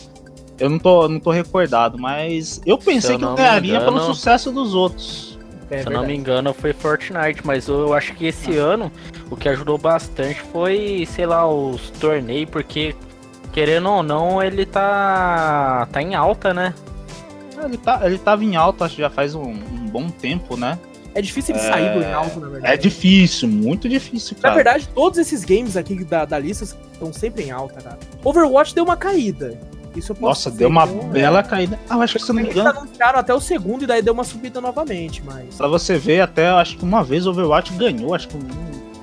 Eu 0.58 0.70
não 0.70 0.78
tô, 0.78 1.08
não 1.08 1.18
tô 1.18 1.30
recordado, 1.30 1.98
mas 1.98 2.60
eu 2.64 2.78
pensei 2.78 3.14
eu 3.14 3.18
que 3.18 3.24
eu 3.24 3.34
ganharia 3.34 3.80
pelo 3.80 3.96
engano- 3.96 4.14
sucesso 4.14 4.52
dos 4.52 4.74
outros. 4.74 5.38
É 5.70 5.80
Se 5.82 5.86
eu 5.88 5.92
não 5.92 6.06
me 6.06 6.14
engano, 6.14 6.52
foi 6.54 6.72
Fortnite, 6.72 7.40
mas 7.44 7.66
eu 7.68 7.92
acho 7.94 8.14
que 8.14 8.26
esse 8.26 8.56
ano 8.56 8.92
o 9.30 9.36
que 9.36 9.48
ajudou 9.48 9.78
bastante 9.78 10.40
foi, 10.52 11.08
sei 11.10 11.26
lá, 11.26 11.48
os 11.48 11.90
torneios, 11.90 12.48
porque 12.50 12.94
querendo 13.52 13.88
ou 13.90 14.02
não, 14.02 14.42
ele 14.42 14.66
tá 14.66 15.88
tá 15.90 16.02
em 16.02 16.14
alta, 16.14 16.52
né? 16.52 16.74
Ele, 17.64 17.78
tá, 17.78 18.00
ele 18.04 18.18
tava 18.18 18.44
em 18.44 18.56
alta, 18.56 18.84
acho 18.84 18.96
que 18.96 19.00
já 19.00 19.08
faz 19.10 19.34
um, 19.34 19.42
um 19.42 19.86
bom 19.88 20.08
tempo, 20.10 20.56
né? 20.56 20.78
É 21.14 21.22
difícil 21.22 21.54
ele 21.54 21.62
sair 21.64 21.92
do 21.98 22.04
alto, 22.14 22.40
na 22.40 22.48
verdade. 22.48 22.74
É 22.74 22.76
difícil, 22.76 23.48
muito 23.48 23.88
difícil, 23.88 24.36
Na 24.38 24.42
cara. 24.42 24.54
verdade, 24.56 24.88
todos 24.94 25.18
esses 25.18 25.44
games 25.44 25.76
aqui 25.76 26.04
da, 26.04 26.24
da 26.24 26.38
lista 26.38 26.64
estão 26.64 27.12
sempre 27.12 27.44
em 27.44 27.50
alta, 27.50 27.80
cara. 27.80 27.98
Overwatch 28.24 28.74
deu 28.74 28.84
uma 28.84 28.96
caída. 28.96 29.58
Isso 29.94 30.10
eu 30.10 30.16
posso 30.16 30.26
Nossa, 30.26 30.50
dizer, 30.50 30.58
deu 30.60 30.68
uma 30.68 30.84
então, 30.86 31.08
bela 31.10 31.40
caída. 31.42 31.78
Ah, 31.88 31.94
eu 31.94 32.02
acho 32.02 32.14
que 32.18 32.24
se 32.24 32.28
eu 32.30 32.34
não 32.34 32.42
me 32.42 32.48
Eles 32.48 32.60
engano, 32.60 32.80
anunciaram 32.80 33.18
até 33.20 33.32
o 33.32 33.40
segundo 33.40 33.84
e 33.84 33.86
daí 33.86 34.02
deu 34.02 34.12
uma 34.12 34.24
subida 34.24 34.60
novamente, 34.60 35.22
mas. 35.24 35.54
pra 35.54 35.68
você 35.68 35.96
ver, 35.96 36.20
até 36.20 36.48
acho 36.48 36.76
que 36.76 36.82
uma 36.84 37.04
vez 37.04 37.26
o 37.26 37.30
Overwatch 37.30 37.72
ganhou, 37.74 38.12
acho 38.12 38.26
que 38.26 38.36
um- 38.36 38.40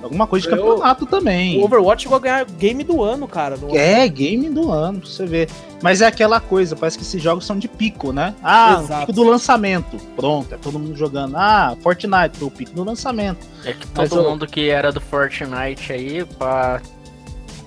alguma 0.03 0.25
coisa 0.27 0.47
de 0.47 0.53
Eu- 0.53 0.57
campeonato 0.65 1.05
também. 1.05 1.59
O 1.59 1.65
Overwatch 1.65 2.03
chegou 2.03 2.15
a 2.17 2.19
ganhar 2.19 2.45
game 2.45 2.83
do 2.83 3.01
ano, 3.03 3.27
cara. 3.27 3.57
no- 3.57 3.75
É, 3.75 4.07
game 4.07 4.49
do 4.49 4.71
ano, 4.71 4.99
pra 5.01 5.09
você 5.09 5.25
ver. 5.25 5.49
Mas 5.81 6.01
é 6.01 6.07
aquela 6.07 6.39
coisa, 6.39 6.75
parece 6.75 6.97
que 6.97 7.03
esses 7.03 7.21
jogos 7.21 7.45
são 7.45 7.57
de 7.57 7.67
pico, 7.67 8.11
né? 8.13 8.35
Ah, 8.43 8.83
pico 9.01 9.13
do 9.13 9.23
lançamento. 9.23 9.97
Pronto, 10.15 10.53
é 10.53 10.57
todo 10.57 10.77
mundo 10.79 10.95
jogando. 10.95 11.35
Ah, 11.35 11.75
Fortnite, 11.81 12.37
foi 12.37 12.47
o 12.47 12.51
pico 12.51 12.71
do 12.73 12.83
lançamento. 12.83 13.45
É 13.65 13.73
que 13.73 13.87
Mas 13.95 14.09
todo 14.09 14.23
eu- 14.23 14.29
mundo 14.31 14.45
que 14.47 14.69
era 14.69 14.91
do 14.91 15.01
Fortnite 15.01 15.91
aí 15.91 16.23
pa- 16.25 16.81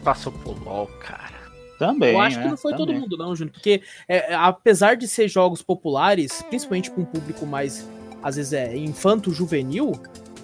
passou 0.02 0.32
pro 0.32 0.52
LoL, 0.64 0.86
cara. 1.00 1.34
Também. 1.78 2.12
Eu 2.14 2.20
acho 2.20 2.36
né? 2.36 2.44
que 2.44 2.48
não 2.50 2.56
foi 2.56 2.72
todo 2.72 2.86
Também. 2.86 3.00
mundo, 3.00 3.16
não, 3.16 3.34
Júnior. 3.34 3.52
Porque 3.52 3.82
é, 4.08 4.32
é, 4.32 4.34
apesar 4.36 4.94
de 4.96 5.08
ser 5.08 5.26
jogos 5.28 5.60
populares, 5.60 6.40
principalmente 6.48 6.88
com 6.90 7.00
um 7.00 7.04
público 7.04 7.44
mais, 7.44 7.84
às 8.22 8.36
vezes, 8.36 8.52
é 8.52 8.76
infanto-juvenil, 8.76 9.92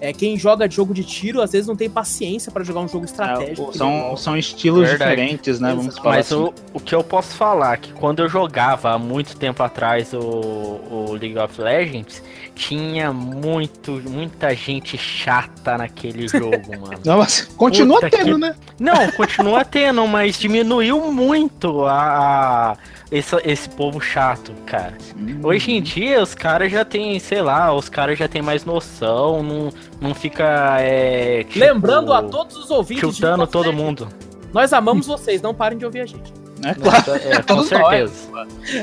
É, 0.00 0.12
quem 0.12 0.36
joga 0.38 0.68
jogo 0.70 0.94
de 0.94 1.04
tiro, 1.04 1.42
às 1.42 1.52
vezes 1.52 1.66
não 1.68 1.76
tem 1.76 1.90
paciência 1.90 2.50
pra 2.50 2.64
jogar 2.64 2.80
um 2.80 2.88
jogo 2.88 3.04
estratégico. 3.04 3.70
É, 3.70 3.76
são, 3.76 4.16
são 4.16 4.36
estilos 4.36 4.88
Verdade. 4.88 5.10
diferentes, 5.10 5.60
né? 5.60 5.74
Vamos 5.74 5.98
falar 5.98 6.16
Mas 6.16 6.32
assim. 6.32 6.42
o, 6.42 6.54
o 6.74 6.80
que 6.80 6.94
eu 6.94 7.04
posso 7.04 7.34
falar 7.36 7.74
é 7.74 7.76
que 7.76 7.92
quando 7.92 8.20
eu 8.20 8.28
jogava 8.28 8.92
há 8.92 8.98
muito 8.98 9.36
tempo 9.36 9.62
atrás 9.62 10.12
o, 10.14 10.18
o 10.18 11.12
League 11.20 11.38
of 11.38 11.60
Legends, 11.60 12.22
tinha 12.54 13.12
muito, 13.12 13.92
muita 14.08 14.54
gente 14.54 14.96
chata 14.96 15.76
naquele 15.78 16.26
jogo, 16.28 16.50
mano. 16.80 16.98
Não, 17.04 17.18
mas 17.18 17.42
continua 17.56 18.00
Puta 18.00 18.10
tendo, 18.16 18.34
que- 18.34 18.38
né? 18.40 18.54
Não, 18.78 19.10
continua 19.12 19.64
tendo, 19.64 20.06
mas 20.06 20.38
diminuiu 20.38 21.12
muito 21.12 21.84
a, 21.84 22.72
a- 22.72 22.76
esse, 23.10 23.36
esse 23.44 23.68
povo 23.68 24.00
chato, 24.00 24.52
cara. 24.66 24.96
Hoje 25.42 25.72
em 25.72 25.82
dia 25.82 26.22
os 26.22 26.34
caras 26.34 26.70
já 26.70 26.84
tem, 26.84 27.18
sei 27.18 27.42
lá, 27.42 27.74
os 27.74 27.88
caras 27.88 28.18
já 28.18 28.28
tem 28.28 28.40
mais 28.40 28.64
noção, 28.64 29.42
não, 29.42 29.72
não 30.00 30.14
fica 30.14 30.78
é, 30.80 31.44
tipo, 31.44 31.58
Lembrando 31.58 32.12
a 32.12 32.22
todos 32.22 32.56
os 32.56 32.70
ouvintes 32.70 33.16
chutando 33.16 33.46
todo 33.46 33.66
Legends, 33.66 33.84
mundo. 33.84 34.08
Nós 34.52 34.72
amamos 34.72 35.06
vocês, 35.06 35.42
não 35.42 35.54
parem 35.54 35.78
de 35.78 35.84
ouvir 35.84 36.00
a 36.00 36.06
gente. 36.06 36.32
É 36.64 36.74
claro. 36.74 37.12
É, 37.14 37.36
com 37.36 37.42
Todos 37.42 37.68
certeza. 37.68 38.30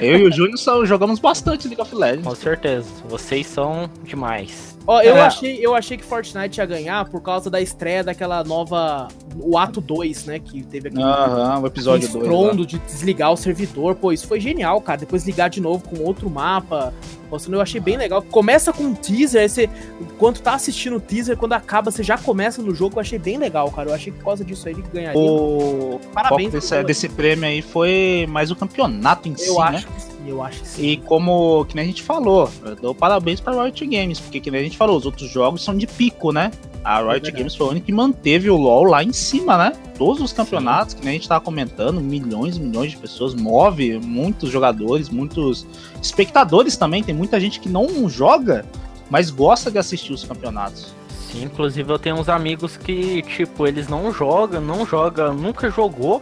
Eu 0.01 0.17
e 0.17 0.23
o 0.23 0.31
Júnior 0.31 0.57
só 0.57 0.83
jogamos 0.83 1.19
bastante 1.19 1.67
League 1.67 1.81
of 1.81 1.93
Legends. 1.93 2.25
Com 2.25 2.35
certeza. 2.35 2.89
Vocês 3.07 3.45
são 3.45 3.89
demais. 4.03 4.76
Ó, 4.89 5.01
eu, 5.01 5.17
É. 5.17 5.21
achei, 5.21 5.59
eu 5.61 5.75
achei 5.75 5.97
que 5.97 6.03
Fortnite 6.05 6.59
ia 6.61 6.65
ganhar 6.65 7.03
por 7.09 7.21
causa 7.21 7.49
da 7.49 7.59
estreia 7.59 8.03
daquela 8.05 8.41
nova. 8.45 9.09
O 9.39 9.57
ato 9.57 9.81
2, 9.81 10.25
né? 10.25 10.39
Que 10.39 10.63
teve 10.63 10.87
aquele 10.87 11.03
Aham, 11.03 11.59
o 11.59 11.67
episódio 11.67 12.07
2. 12.09 12.23
estrondo 12.23 12.65
de 12.65 12.79
desligar 12.79 13.31
o 13.31 13.37
servidor. 13.37 13.95
Pô, 13.95 14.11
isso 14.13 14.25
foi 14.25 14.39
genial, 14.39 14.79
cara. 14.81 14.99
Depois 15.01 15.25
ligar 15.25 15.49
de 15.49 15.59
novo 15.61 15.83
com 15.87 16.01
outro 16.03 16.29
mapa. 16.29 16.93
Nossa, 17.29 17.51
eu 17.51 17.59
achei 17.61 17.81
bem 17.81 17.97
legal. 17.97 18.21
Começa 18.21 18.71
com 18.71 18.83
um 18.83 18.93
teaser, 18.95 19.41
aí 19.41 19.49
você. 19.49 19.69
Enquanto 19.99 20.41
tá 20.41 20.53
assistindo 20.53 20.95
o 20.95 20.99
teaser, 21.01 21.35
quando 21.35 21.51
acaba, 21.53 21.91
você 21.91 22.01
já 22.01 22.17
começa 22.17 22.61
no 22.61 22.73
jogo. 22.73 22.95
Eu 22.95 23.01
achei 23.01 23.19
bem 23.19 23.37
legal, 23.37 23.69
cara. 23.69 23.89
Eu 23.89 23.93
achei 23.93 24.11
que 24.13 24.17
por 24.19 24.25
causa 24.25 24.45
disso 24.45 24.67
aí 24.69 24.73
ele 24.73 24.83
ganharia. 24.91 25.19
O 25.21 25.99
Parabéns 26.13 26.45
foco 26.51 26.61
desse, 26.61 26.83
desse 26.85 27.09
prêmio 27.09 27.45
aí 27.45 27.61
foi 27.61 28.25
mais 28.29 28.49
o 28.49 28.55
campeonato 28.55 29.27
em 29.27 29.33
eu 29.33 29.37
si, 29.37 29.59
acho 29.59 29.71
né? 29.87 29.93
que 29.93 30.01
sim, 30.01 30.16
eu 30.29 30.41
acho 30.43 30.61
que 30.61 30.67
sim. 30.67 30.85
E 30.85 30.97
como 30.97 31.65
que 31.65 31.75
nem 31.75 31.83
a 31.83 31.87
gente 31.87 32.03
falou, 32.03 32.49
eu 32.63 32.75
dou 32.75 32.95
parabéns 32.95 33.39
pra 33.39 33.63
Riot 33.63 33.85
Games, 33.85 34.19
porque 34.19 34.39
que 34.39 34.51
nem 34.51 34.61
a 34.61 34.63
gente 34.63 34.77
falou, 34.77 34.97
os 34.97 35.05
outros 35.05 35.29
jogos 35.29 35.63
são 35.63 35.77
de 35.77 35.87
pico, 35.87 36.31
né? 36.31 36.51
A 36.83 36.97
Riot 36.99 37.11
verdade. 37.11 37.37
Games 37.37 37.55
foi 37.55 37.67
a 37.67 37.69
única 37.71 37.85
que 37.85 37.91
manteve 37.91 38.49
o 38.49 38.57
LoL 38.57 38.85
lá 38.85 39.03
em 39.03 39.11
cima, 39.11 39.57
né? 39.57 39.73
Todos 39.97 40.21
os 40.21 40.31
campeonatos, 40.31 40.93
que 40.93 41.01
nem 41.01 41.11
a 41.11 41.13
gente 41.13 41.27
tava 41.27 41.43
comentando, 41.43 41.99
milhões 41.99 42.57
e 42.57 42.59
milhões 42.59 42.91
de 42.91 42.97
pessoas, 42.97 43.33
move 43.33 43.99
muitos 43.99 44.49
jogadores, 44.49 45.09
muitos 45.09 45.65
espectadores 46.01 46.77
também, 46.77 47.03
tem 47.03 47.15
muita 47.15 47.39
gente 47.39 47.59
que 47.59 47.67
não 47.67 48.07
joga, 48.07 48.65
mas 49.09 49.29
gosta 49.29 49.69
de 49.69 49.77
assistir 49.77 50.13
os 50.13 50.23
campeonatos. 50.23 50.93
Sim, 51.31 51.43
inclusive 51.43 51.91
eu 51.91 51.99
tenho 51.99 52.15
uns 52.15 52.29
amigos 52.29 52.77
que, 52.77 53.21
tipo, 53.23 53.67
eles 53.67 53.87
não 53.87 54.13
jogam, 54.13 54.61
não 54.61 54.85
jogam, 54.85 55.33
nunca 55.33 55.69
jogou. 55.69 56.21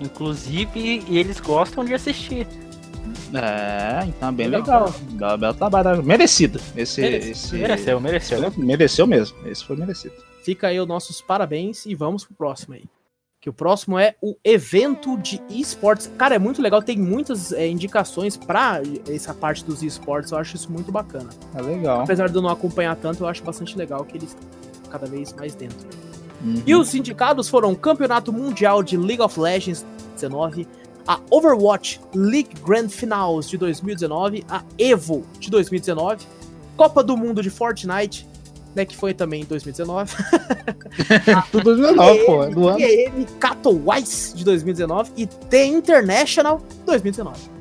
Inclusive, 0.00 1.04
e 1.08 1.18
eles 1.18 1.38
gostam 1.38 1.84
de 1.84 1.94
assistir. 1.94 2.48
É, 3.34 4.04
então 4.06 4.28
é 4.28 4.32
bem 4.32 4.46
Legal. 4.48 4.92
legal. 5.10 5.36
Belo, 5.38 5.54
trabalho. 5.54 6.02
Merecido. 6.02 6.60
Esse, 6.76 7.00
Merece- 7.00 7.30
esse- 7.30 7.54
Mereceu, 7.56 8.00
mereceu. 8.00 8.52
Mereceu 8.56 9.06
mesmo. 9.06 9.36
Esse 9.48 9.64
foi 9.64 9.76
merecido. 9.76 10.14
Fica 10.44 10.68
aí 10.68 10.78
os 10.78 10.86
nossos 10.86 11.20
parabéns 11.20 11.84
e 11.86 11.94
vamos 11.94 12.24
pro 12.24 12.34
próximo 12.34 12.74
aí. 12.74 12.84
Que 13.40 13.50
o 13.50 13.52
próximo 13.52 13.98
é 13.98 14.14
o 14.22 14.36
evento 14.42 15.18
de 15.18 15.38
esportes. 15.50 16.10
Cara, 16.16 16.34
é 16.34 16.38
muito 16.38 16.62
legal, 16.62 16.80
tem 16.82 16.96
muitas 16.96 17.52
é, 17.52 17.66
indicações 17.68 18.36
pra 18.38 18.80
essa 19.10 19.34
parte 19.34 19.64
dos 19.64 19.82
esportes. 19.82 20.30
Eu 20.32 20.38
acho 20.38 20.56
isso 20.56 20.70
muito 20.72 20.90
bacana. 20.90 21.28
É 21.54 21.60
legal. 21.60 22.00
Apesar 22.02 22.28
de 22.30 22.34
eu 22.36 22.40
não 22.40 22.48
acompanhar 22.48 22.96
tanto, 22.96 23.22
eu 23.24 23.26
acho 23.26 23.42
bastante 23.42 23.76
legal 23.76 24.02
que 24.04 24.16
eles 24.16 24.30
estão 24.30 24.90
cada 24.90 25.06
vez 25.06 25.32
mais 25.34 25.54
dentro. 25.54 25.76
Uhum. 26.42 26.62
E 26.66 26.74
os 26.74 26.94
indicados 26.94 27.48
foram 27.48 27.74
Campeonato 27.74 28.32
Mundial 28.32 28.82
de 28.82 28.96
League 28.96 29.20
of 29.20 29.38
Legends 29.38 29.84
19, 30.14 30.66
a 31.06 31.20
Overwatch 31.30 32.00
League 32.14 32.54
Grand 32.64 32.88
Finals 32.88 33.48
de 33.48 33.58
2019, 33.58 34.44
a 34.48 34.62
EVO 34.78 35.24
de 35.38 35.50
2019, 35.50 36.26
Copa 36.76 37.02
do 37.02 37.16
Mundo 37.16 37.42
de 37.42 37.50
Fortnite, 37.50 38.26
né, 38.74 38.84
que 38.84 38.96
foi 38.96 39.14
também 39.14 39.42
em 39.42 39.44
2019, 39.44 40.12
Tudo 41.52 41.76
19, 41.76 42.24
pô. 42.24 42.46
Do 42.46 42.68
ano. 42.68 42.80
EM 42.80 43.24
Katowice 43.38 44.36
de 44.36 44.44
2019 44.44 45.12
e 45.16 45.26
The 45.26 45.66
International 45.66 46.60
2019. 46.84 47.53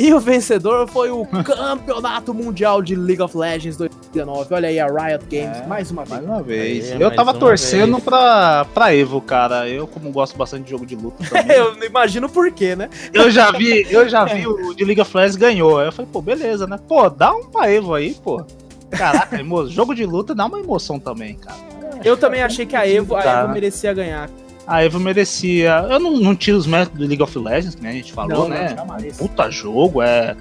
E 0.00 0.14
o 0.14 0.18
vencedor 0.18 0.88
foi 0.88 1.10
o 1.10 1.26
Campeonato 1.26 2.32
Mundial 2.32 2.80
de 2.80 2.96
League 2.96 3.20
of 3.20 3.36
Legends 3.36 3.76
2019. 3.76 4.54
Olha 4.54 4.70
aí 4.70 4.80
a 4.80 4.86
Riot 4.86 5.26
Games, 5.30 5.58
É, 5.58 5.66
mais 5.66 5.90
uma 5.90 6.06
vez. 6.06 6.20
Mais 6.22 6.24
uma 6.24 6.42
vez. 6.42 6.92
Aí, 6.92 7.02
eu 7.02 7.14
tava 7.14 7.34
torcendo 7.34 7.98
vez. 7.98 8.04
pra, 8.04 8.64
pra 8.72 8.94
Evo, 8.94 9.20
cara. 9.20 9.68
Eu, 9.68 9.86
como 9.86 10.10
gosto 10.10 10.38
bastante 10.38 10.64
de 10.64 10.70
jogo 10.70 10.86
de 10.86 10.96
luta 10.96 11.22
também. 11.28 11.52
Eu 11.54 11.74
não 11.76 11.84
imagino 11.84 12.30
por 12.30 12.50
quê, 12.50 12.74
né? 12.74 12.88
eu 13.12 13.30
já 13.30 13.52
vi, 13.52 13.86
eu 13.92 14.08
já 14.08 14.24
vi 14.24 14.46
o 14.46 14.72
de 14.72 14.84
League 14.86 15.02
of 15.02 15.14
Legends 15.14 15.36
ganhou. 15.36 15.78
Aí 15.78 15.88
eu 15.88 15.92
falei, 15.92 16.10
pô, 16.10 16.22
beleza, 16.22 16.66
né? 16.66 16.78
Pô, 16.88 17.10
dá 17.10 17.34
um 17.34 17.44
pra 17.44 17.70
Evo 17.70 17.92
aí, 17.92 18.14
pô. 18.14 18.42
Caraca, 18.90 19.36
jogo 19.68 19.94
de 19.94 20.06
luta 20.06 20.34
dá 20.34 20.46
uma 20.46 20.58
emoção 20.58 20.98
também, 20.98 21.34
cara. 21.34 21.58
Eu 22.02 22.16
também 22.16 22.42
achei 22.42 22.64
que 22.64 22.74
a 22.74 22.88
Evo, 22.88 23.14
a 23.16 23.22
Tá. 23.22 23.40
Evo 23.42 23.52
merecia 23.52 23.92
ganhar. 23.92 24.30
A 24.70 24.84
Evo 24.84 25.00
merecia. 25.00 25.84
Eu 25.90 25.98
não, 25.98 26.16
não 26.18 26.36
tiro 26.36 26.56
os 26.56 26.66
méritos 26.66 26.96
do 26.98 27.04
League 27.06 27.22
of 27.22 27.36
Legends, 27.38 27.74
que 27.74 27.86
a 27.86 27.92
gente 27.92 28.12
falou, 28.12 28.48
né? 28.48 28.74
jamais. 28.76 29.16
Puta 29.16 29.50
jogo, 29.50 30.00
é. 30.00 30.36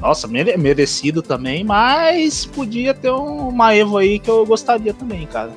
Nossa, 0.00 0.28
mere- 0.28 0.56
merecido 0.56 1.22
também, 1.22 1.64
mas 1.64 2.44
podia 2.46 2.92
ter 2.94 3.10
um- 3.10 3.48
uma 3.48 3.74
Evo 3.74 3.98
aí 3.98 4.18
que 4.18 4.28
eu 4.30 4.44
gostaria 4.46 4.92
também, 4.94 5.26
cara. 5.26 5.50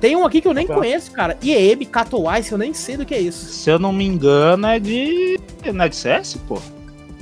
Tem 0.00 0.14
um 0.14 0.24
aqui 0.24 0.40
que 0.40 0.46
eu 0.48 0.54
nem 0.54 0.66
conheço, 0.66 1.10
cara. 1.10 1.36
IEM 1.42 1.84
Katowice, 1.86 2.52
eu 2.52 2.58
nem 2.58 2.72
sei 2.74 2.96
do 2.96 3.04
que 3.06 3.14
é 3.14 3.20
isso. 3.20 3.46
Se 3.46 3.70
eu 3.70 3.78
não 3.78 3.92
me 3.92 4.04
engano, 4.06 4.66
é 4.66 4.78
de. 4.78 5.40
Não 5.72 5.84
é 5.84 5.88
de 5.88 5.96
CS, 5.96 6.36
pô? 6.46 6.58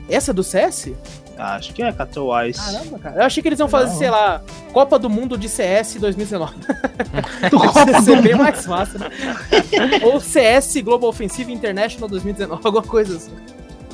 Essa 0.08 0.30
é 0.30 0.34
do 0.34 0.42
CS? 0.44 0.92
Acho 1.38 1.72
que 1.74 1.82
é 1.82 1.92
Catwise. 1.92 2.58
Caramba, 2.58 2.98
cara. 2.98 3.16
Eu 3.16 3.22
achei 3.24 3.42
que 3.42 3.48
eles 3.48 3.58
iam 3.58 3.68
fazer, 3.68 3.90
Não. 3.92 3.98
sei 3.98 4.10
lá, 4.10 4.40
Copa 4.72 4.98
do 4.98 5.10
Mundo 5.10 5.36
de 5.36 5.48
CS 5.48 5.96
2019. 6.00 6.54
Do 7.50 7.58
Copa 7.58 7.84
do 7.84 8.22
bem 8.22 8.32
Mundo. 8.34 8.42
mais 8.44 8.64
fácil, 8.64 8.98
né? 8.98 9.10
Ou 10.02 10.20
CS 10.20 10.76
Global 10.82 11.10
Offensive 11.10 11.52
International 11.52 12.08
2019, 12.08 12.60
alguma 12.64 12.82
coisa 12.82 13.16
assim. 13.16 13.32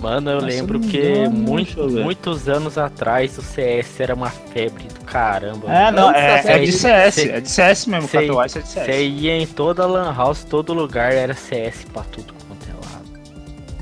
Mano, 0.00 0.30
eu 0.30 0.34
Nossa, 0.34 0.46
lembro 0.46 0.80
que 0.80 0.98
engano, 0.98 1.30
muito, 1.30 1.88
muitos 1.88 2.48
anos 2.48 2.76
atrás 2.76 3.38
o 3.38 3.42
CS 3.42 4.00
era 4.00 4.14
uma 4.16 4.30
febre 4.30 4.84
do 4.88 5.04
caramba. 5.04 5.72
É, 5.72 5.92
não, 5.92 6.10
é, 6.10 6.42
é 6.44 6.58
de 6.58 6.72
CS. 6.72 7.14
sei- 7.14 7.30
É 7.30 7.40
de 7.40 7.48
CS 7.48 7.86
mesmo, 7.86 8.08
Catwise 8.08 8.58
é 8.58 8.62
de 8.62 8.68
CS. 8.68 8.86
Você 8.86 9.06
ia 9.06 9.36
em 9.38 9.46
toda 9.46 9.86
lan 9.86 10.12
house, 10.12 10.42
todo 10.42 10.72
lugar 10.74 11.12
era 11.12 11.34
CS 11.34 11.84
pra 11.92 12.02
tudo 12.02 12.34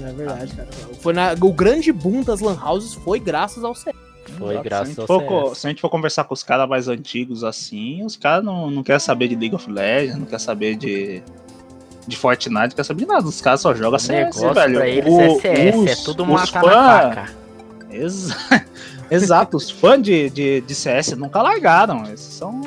é. 0.04 0.10
É 0.10 0.12
verdade, 0.12 0.54
cara. 0.54 0.68
Foi 1.00 1.12
na, 1.12 1.32
o 1.40 1.52
grande 1.52 1.92
boom 1.92 2.22
das 2.22 2.40
Lan 2.40 2.58
Houses 2.64 2.94
foi 2.94 3.18
graças 3.20 3.62
ao 3.64 3.74
CS. 3.74 3.94
Foi 4.38 4.54
Exato. 4.54 4.64
graças 4.64 4.94
se 4.94 5.00
a, 5.02 5.06
for, 5.06 5.56
se 5.56 5.66
a 5.66 5.70
gente 5.70 5.80
for 5.80 5.88
conversar 5.88 6.24
com 6.24 6.34
os 6.34 6.42
caras 6.42 6.68
mais 6.68 6.88
antigos 6.88 7.42
assim, 7.42 8.04
os 8.04 8.16
caras 8.16 8.44
não, 8.44 8.70
não 8.70 8.82
querem 8.82 9.00
saber 9.00 9.28
de 9.28 9.34
League 9.36 9.54
of 9.54 9.70
Legends, 9.70 10.16
não 10.18 10.24
querem 10.24 10.38
saber 10.38 10.76
de, 10.76 11.22
de 12.06 12.16
Fortnite, 12.16 12.50
não 12.60 12.68
querem 12.68 12.84
saber 12.84 13.00
de 13.04 13.08
nada. 13.08 13.26
Os 13.26 13.40
caras 13.40 13.60
só 13.60 13.74
jogam 13.74 13.98
CS, 13.98 14.36
negócio 14.36 14.54
velho. 14.54 14.74
pra 14.78 14.88
eles 14.88 15.12
O- 15.12 15.20
é 15.20 15.40
CS, 15.40 15.76
os- 15.76 15.86
é 15.90 16.04
tudo 16.04 16.26
matar 16.26 16.62
fã-. 16.62 17.26
Exa- 17.90 18.36
Exato, 19.10 19.56
os 19.56 19.68
fãs 19.68 20.00
de, 20.00 20.30
de, 20.30 20.60
de 20.60 20.74
CS 20.74 21.16
nunca 21.16 21.42
largaram. 21.42 22.06
Eles 22.06 22.20
são. 22.20 22.60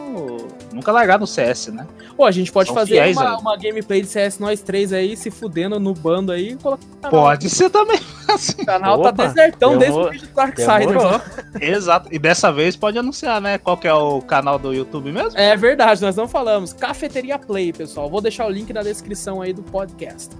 Nunca 0.73 0.91
largaram 0.91 1.23
o 1.23 1.27
CS, 1.27 1.67
né? 1.67 1.85
Pô, 2.17 2.25
a 2.25 2.31
gente 2.31 2.51
pode 2.51 2.67
São 2.67 2.75
fazer 2.75 2.95
fiéis 2.95 3.15
uma, 3.15 3.35
aí. 3.35 3.41
uma 3.41 3.55
gameplay 3.55 4.01
de 4.01 4.07
CS 4.07 4.39
nós 4.39 4.61
três 4.61 4.91
aí, 4.91 5.15
se 5.15 5.29
fudendo 5.29 5.79
no 5.79 5.93
bando 5.93 6.31
aí 6.31 6.51
e 6.51 6.55
colocar 6.55 6.83
no 6.85 6.95
canal. 6.97 7.11
Pode 7.11 7.49
ser 7.49 7.69
também. 7.69 7.99
O 7.99 8.65
canal 8.65 9.01
tá 9.01 9.09
Opa, 9.09 9.27
desertão 9.27 9.77
desde 9.77 9.97
o 9.97 10.09
vídeo 10.09 10.27
do 10.27 10.33
Darksiders. 10.33 10.87
demorou. 10.87 11.21
Exato. 11.61 12.09
E 12.11 12.17
dessa 12.17 12.51
vez 12.51 12.75
pode 12.75 12.97
anunciar, 12.97 13.39
né? 13.39 13.57
Qual 13.57 13.77
que 13.77 13.87
é 13.87 13.93
o 13.93 14.21
canal 14.21 14.57
do 14.57 14.73
YouTube 14.73 15.11
mesmo? 15.11 15.37
É 15.39 15.55
verdade, 15.55 16.01
nós 16.01 16.15
não 16.15 16.27
falamos. 16.27 16.73
Cafeteria 16.73 17.37
Play, 17.37 17.71
pessoal. 17.71 18.09
Vou 18.09 18.19
deixar 18.21 18.47
o 18.47 18.49
link 18.49 18.73
na 18.73 18.81
descrição 18.81 19.41
aí 19.41 19.53
do 19.53 19.61
podcast. 19.61 20.35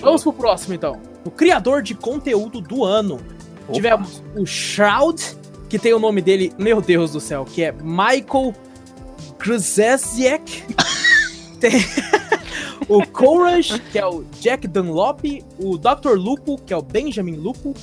Vamos 0.00 0.22
pro 0.22 0.32
próximo, 0.32 0.74
então. 0.74 1.00
O 1.24 1.30
criador 1.30 1.82
de 1.82 1.94
conteúdo 1.94 2.60
do 2.60 2.84
ano. 2.84 3.16
Opa. 3.64 3.72
Tivemos 3.72 4.22
o 4.36 4.46
Shroud, 4.46 5.22
que 5.68 5.78
tem 5.78 5.92
o 5.92 5.98
nome 5.98 6.22
dele, 6.22 6.52
meu 6.58 6.80
Deus 6.80 7.12
do 7.12 7.20
céu, 7.20 7.44
que 7.44 7.62
é 7.62 7.72
Michael 7.72 8.54
Krzyzewski. 9.40 10.64
tem 11.60 11.72
o 12.88 13.06
Courage, 13.06 13.78
que 13.92 13.98
é 13.98 14.06
o 14.06 14.24
Jack 14.40 14.66
Dunlop. 14.68 15.24
O 15.58 15.76
Dr. 15.76 16.14
Lupo, 16.16 16.58
que 16.64 16.72
é 16.72 16.76
o 16.76 16.82
Benjamin 16.82 17.36
Lupo. 17.36 17.74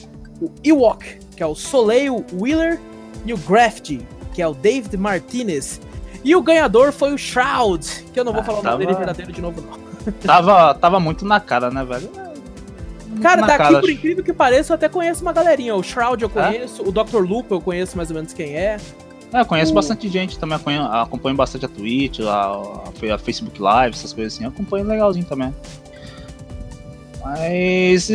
O 0.41 0.51
Ewok, 0.63 1.19
que 1.35 1.41
é 1.43 1.45
o 1.45 1.55
Soleil 1.55 2.23
Wheeler. 2.33 2.79
E 3.25 3.33
o 3.33 3.37
Grafty, 3.37 3.99
que 4.33 4.41
é 4.41 4.47
o 4.47 4.53
David 4.53 4.95
Martinez. 4.97 5.81
E 6.23 6.35
o 6.35 6.41
ganhador 6.41 6.91
foi 6.91 7.13
o 7.13 7.17
Shroud, 7.17 7.85
que 8.13 8.19
eu 8.19 8.23
não 8.23 8.31
vou 8.31 8.41
Ah, 8.41 8.45
falar 8.45 8.59
o 8.59 8.61
tava- 8.61 8.73
nome 8.75 8.85
dele 8.85 8.97
verdadeiro 8.97 9.31
de 9.31 9.41
novo, 9.41 9.61
não. 9.61 10.11
Tava, 10.13 10.73
tava 10.75 10.99
muito 10.99 11.25
na 11.25 11.39
cara, 11.39 11.69
né, 11.69 11.83
velho? 11.83 12.09
Muito 13.07 13.21
Cara, 13.21 13.41
daqui, 13.41 13.57
cara, 13.57 13.79
por 13.81 13.89
incrível 13.89 14.23
que 14.23 14.31
pareça, 14.33 14.71
eu 14.71 14.75
até 14.75 14.87
conheço 14.87 15.21
uma 15.21 15.33
galerinha. 15.33 15.75
O 15.75 15.83
Shroud 15.83 16.23
eu 16.23 16.31
É? 16.35 16.45
conheço, 16.47 16.81
o 16.83 16.91
Dr. 16.91 17.17
Lupo 17.19 17.53
eu 17.55 17.61
conheço 17.61 17.97
mais 17.97 18.09
ou 18.09 18.15
menos 18.15 18.31
quem 18.33 18.55
é. 18.55 18.77
É, 19.33 19.41
eu 19.41 19.45
conheço 19.45 19.71
O- 19.71 19.75
bastante 19.75 20.07
gente 20.07 20.39
também, 20.39 20.55
acompanho, 20.55 20.83
acompanho 20.83 21.35
bastante 21.35 21.65
a 21.65 21.69
Twitch, 21.69 22.19
a, 22.21 23.13
a 23.13 23.17
Facebook 23.17 23.61
Live, 23.61 23.95
essas 23.95 24.13
coisas 24.13 24.33
assim, 24.33 24.43
eu 24.45 24.49
acompanho 24.49 24.85
legalzinho 24.85 25.25
também. 25.25 25.53
Mas 27.23 28.09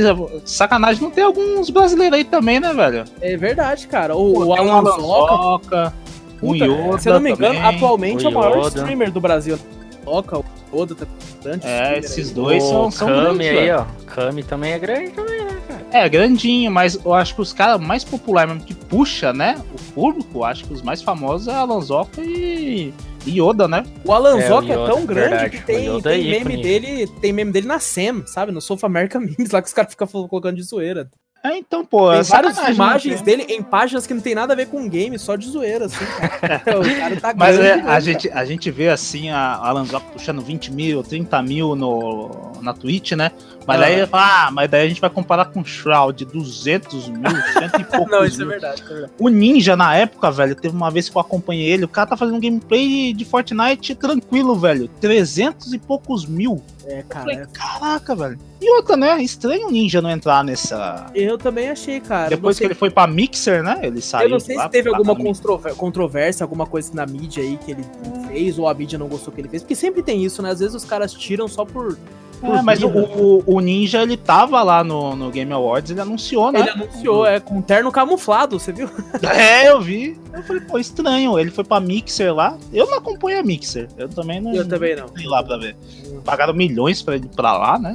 sacanagem 0.44 1.02
não 1.02 1.10
tem 1.10 1.24
alguns 1.24 1.68
brasileiros 1.68 2.16
aí 2.16 2.24
também, 2.24 2.58
né, 2.60 2.72
velho? 2.72 3.04
É 3.20 3.36
verdade, 3.36 3.86
cara. 3.86 4.16
O, 4.16 4.46
o 4.46 4.54
Alan 4.54 4.82
Zoca, 4.84 5.92
puta, 6.40 6.64
Yoda 6.64 6.98
se 6.98 7.08
eu 7.10 7.14
não 7.14 7.20
me 7.20 7.32
engano, 7.32 7.54
também. 7.56 7.76
atualmente 7.76 8.24
O 8.24 8.28
é 8.28 8.30
o 8.30 8.34
maior 8.34 8.58
Yoda. 8.58 8.68
streamer 8.78 9.10
do 9.12 9.20
Brasil. 9.20 9.58
Zoca, 10.04 10.38
o 10.38 10.44
Yoda 10.74 10.94
tá 10.94 11.06
bastante 11.20 11.66
É, 11.66 11.98
esses 11.98 12.28
aí. 12.28 12.34
dois 12.34 12.62
são, 12.62 12.86
o 12.86 12.90
são 12.90 13.08
Kami 13.08 13.20
grandes, 13.20 13.48
aí, 13.48 13.54
velho. 13.56 13.80
ó. 13.80 14.04
Kami 14.06 14.42
também 14.44 14.72
é 14.72 14.78
grande 14.78 15.10
também, 15.10 15.44
né? 15.44 15.58
É, 15.92 16.08
grandinho, 16.08 16.70
mas 16.70 16.98
eu 17.04 17.12
acho 17.12 17.34
que 17.34 17.42
os 17.42 17.52
caras 17.52 17.78
mais 17.80 18.02
populares 18.02 18.52
mesmo 18.52 18.66
que 18.66 18.74
puxa, 18.74 19.32
né? 19.32 19.62
O 19.74 19.92
público, 19.92 20.38
eu 20.38 20.44
acho 20.44 20.64
que 20.64 20.72
os 20.72 20.80
mais 20.80 21.02
famosos 21.02 21.48
é 21.48 21.54
Alan 21.54 21.80
Zoca 21.80 22.22
e, 22.22 22.92
Yoda, 23.26 23.68
né? 23.68 23.84
O 24.04 24.12
Alan 24.12 24.38
É, 24.40 24.44
é 24.72 24.86
tão 24.86 25.04
grande 25.06 25.28
verdade. 25.30 25.50
que 25.58 25.64
tem, 25.64 25.88
é 25.96 26.00
tem 26.00 26.24
meme 26.24 26.38
ícone. 26.54 26.62
dele, 26.62 27.06
tem 27.20 27.32
meme 27.32 27.52
dele 27.52 27.66
na 27.66 27.78
SEM, 27.78 28.24
sabe? 28.26 28.52
No 28.52 28.60
South 28.60 28.80
America 28.82 29.18
Memes, 29.20 29.50
lá 29.52 29.60
que 29.60 29.68
os 29.68 29.74
caras 29.74 29.92
ficam 29.92 30.06
colocando 30.06 30.56
de 30.56 30.62
zoeira. 30.62 31.10
É, 31.44 31.56
então, 31.58 31.84
pô, 31.84 32.10
Tem 32.10 32.20
é 32.20 32.22
várias 32.22 32.54
sacanagem, 32.54 32.74
imagens 32.76 33.18
né? 33.20 33.24
dele 33.24 33.46
em 33.48 33.60
páginas 33.60 34.06
que 34.06 34.14
não 34.14 34.20
tem 34.20 34.32
nada 34.32 34.52
a 34.52 34.56
ver 34.56 34.68
com 34.68 34.88
game, 34.88 35.18
só 35.18 35.34
de 35.34 35.48
zoeira, 35.48 35.86
assim, 35.86 36.04
cara. 36.40 36.62
o 36.78 36.96
cara 36.96 37.20
tá 37.20 37.34
Mas 37.36 37.56
grande 37.56 37.70
é, 37.70 37.74
a, 37.74 37.82
cara. 37.82 38.00
gente, 38.00 38.30
a 38.30 38.44
gente 38.44 38.70
vê 38.70 38.88
assim 38.88 39.28
a 39.30 39.56
Alan 39.56 39.84
puxando 40.12 40.40
20 40.40 40.72
mil, 40.72 41.02
30 41.02 41.42
mil 41.42 41.74
no, 41.74 42.52
na 42.62 42.72
Twitch, 42.72 43.12
né? 43.12 43.32
Mas 43.66 43.76
Ah. 43.78 43.80
daí, 43.80 44.08
ah, 44.12 44.50
mas 44.52 44.70
daí 44.70 44.84
a 44.84 44.88
gente 44.88 45.00
vai 45.00 45.10
comparar 45.10 45.46
com 45.46 45.60
o 45.60 45.64
Shroud, 45.64 46.24
200 46.24 47.08
mil, 47.08 47.22
cento 47.52 47.80
e 47.80 47.84
poucos 47.84 48.10
Não, 48.10 48.24
isso 48.24 48.42
é 48.42 48.44
verdade, 48.44 48.82
é 48.82 48.88
verdade. 48.88 49.12
O 49.18 49.28
Ninja, 49.28 49.76
na 49.76 49.94
época, 49.96 50.30
velho, 50.30 50.54
teve 50.54 50.74
uma 50.74 50.90
vez 50.90 51.08
que 51.08 51.16
eu 51.16 51.20
acompanhei 51.20 51.66
ele, 51.70 51.84
o 51.84 51.88
cara 51.88 52.08
tá 52.10 52.16
fazendo 52.16 52.40
gameplay 52.40 53.12
de 53.12 53.24
Fortnite 53.24 53.94
tranquilo, 53.94 54.56
velho. 54.56 54.88
300 55.00 55.72
e 55.72 55.78
poucos 55.78 56.26
mil. 56.26 56.62
É, 56.84 57.02
cara. 57.08 57.24
falei, 57.24 57.36
é- 57.38 57.46
caraca, 57.52 58.14
velho. 58.16 58.38
E 58.60 58.70
outra, 58.76 58.96
né? 58.96 59.20
Estranho 59.22 59.68
o 59.68 59.70
Ninja 59.70 60.00
não 60.00 60.10
entrar 60.10 60.44
nessa. 60.44 61.06
Eu 61.14 61.36
também 61.36 61.68
achei, 61.68 62.00
cara. 62.00 62.28
Depois 62.28 62.58
que 62.58 62.64
ele 62.64 62.74
foi 62.74 62.90
pra 62.90 63.06
Mixer, 63.08 63.62
né? 63.62 63.80
Ele 63.82 64.00
saiu. 64.00 64.26
Eu 64.26 64.30
não 64.30 64.40
sei 64.40 64.56
lá 64.56 64.64
se 64.64 64.70
teve 64.70 64.88
alguma 64.88 65.16
controver- 65.16 65.74
controvérsia, 65.74 66.44
alguma 66.44 66.64
coisa 66.66 66.92
na 66.94 67.04
mídia 67.06 67.42
aí 67.42 67.56
que 67.56 67.72
ele 67.72 67.84
fez, 68.28 68.58
ou 68.58 68.68
a 68.68 68.74
mídia 68.74 68.98
não 68.98 69.08
gostou 69.08 69.32
que 69.32 69.40
ele 69.40 69.48
fez. 69.48 69.62
Porque 69.62 69.74
sempre 69.74 70.00
tem 70.02 70.24
isso, 70.24 70.42
né? 70.42 70.50
Às 70.50 70.60
vezes 70.60 70.74
os 70.76 70.84
caras 70.84 71.12
tiram 71.12 71.48
só 71.48 71.64
por. 71.64 71.98
Por 72.42 72.56
É, 72.56 72.62
mas 72.62 72.82
o, 72.82 72.88
o, 72.88 73.42
o 73.46 73.60
Ninja, 73.60 74.02
ele 74.02 74.16
tava 74.16 74.62
lá 74.62 74.82
no, 74.84 75.14
no 75.16 75.30
Game 75.30 75.52
Awards, 75.52 75.90
ele 75.90 76.00
anunciou, 76.00 76.50
né? 76.52 76.60
Ele 76.60 76.70
anunciou, 76.70 77.24
é, 77.26 77.38
com 77.40 77.62
terno 77.62 77.90
camuflado, 77.92 78.58
você 78.58 78.72
viu? 78.72 78.90
É, 79.22 79.68
eu 79.70 79.80
vi. 79.80 80.20
Eu 80.32 80.42
falei, 80.42 80.62
pô, 80.62 80.78
estranho. 80.78 81.38
Ele 81.38 81.50
foi 81.50 81.62
pra 81.64 81.78
Mixer 81.80 82.34
lá. 82.34 82.56
Eu 82.72 82.86
não 82.86 82.98
acompanho 82.98 83.38
a 83.38 83.42
Mixer. 83.42 83.88
Eu 83.96 84.08
também 84.08 84.40
não. 84.40 84.52
Eu 84.54 84.66
também 84.68 84.96
não. 84.96 85.06
Fui 85.08 85.24
lá 85.26 85.42
pra 85.42 85.56
ver. 85.56 85.76
Pagaram 86.24 86.52
milhões 86.54 87.02
pra 87.02 87.14
ele 87.16 87.26
ir 87.26 87.36
pra 87.36 87.56
lá, 87.56 87.78
né? 87.78 87.94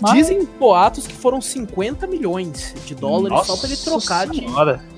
Mas- 0.00 0.12
Dizem 0.12 0.44
boatos 0.58 1.06
que 1.06 1.14
foram 1.14 1.40
50 1.40 2.06
milhões 2.06 2.74
de 2.86 2.94
dólares 2.94 3.46
só 3.46 3.56
pra 3.56 3.66
ele 3.68 3.76
Nossa 3.76 3.90
trocar 3.90 4.26
de, 4.28 4.36
senhora. 4.38 4.80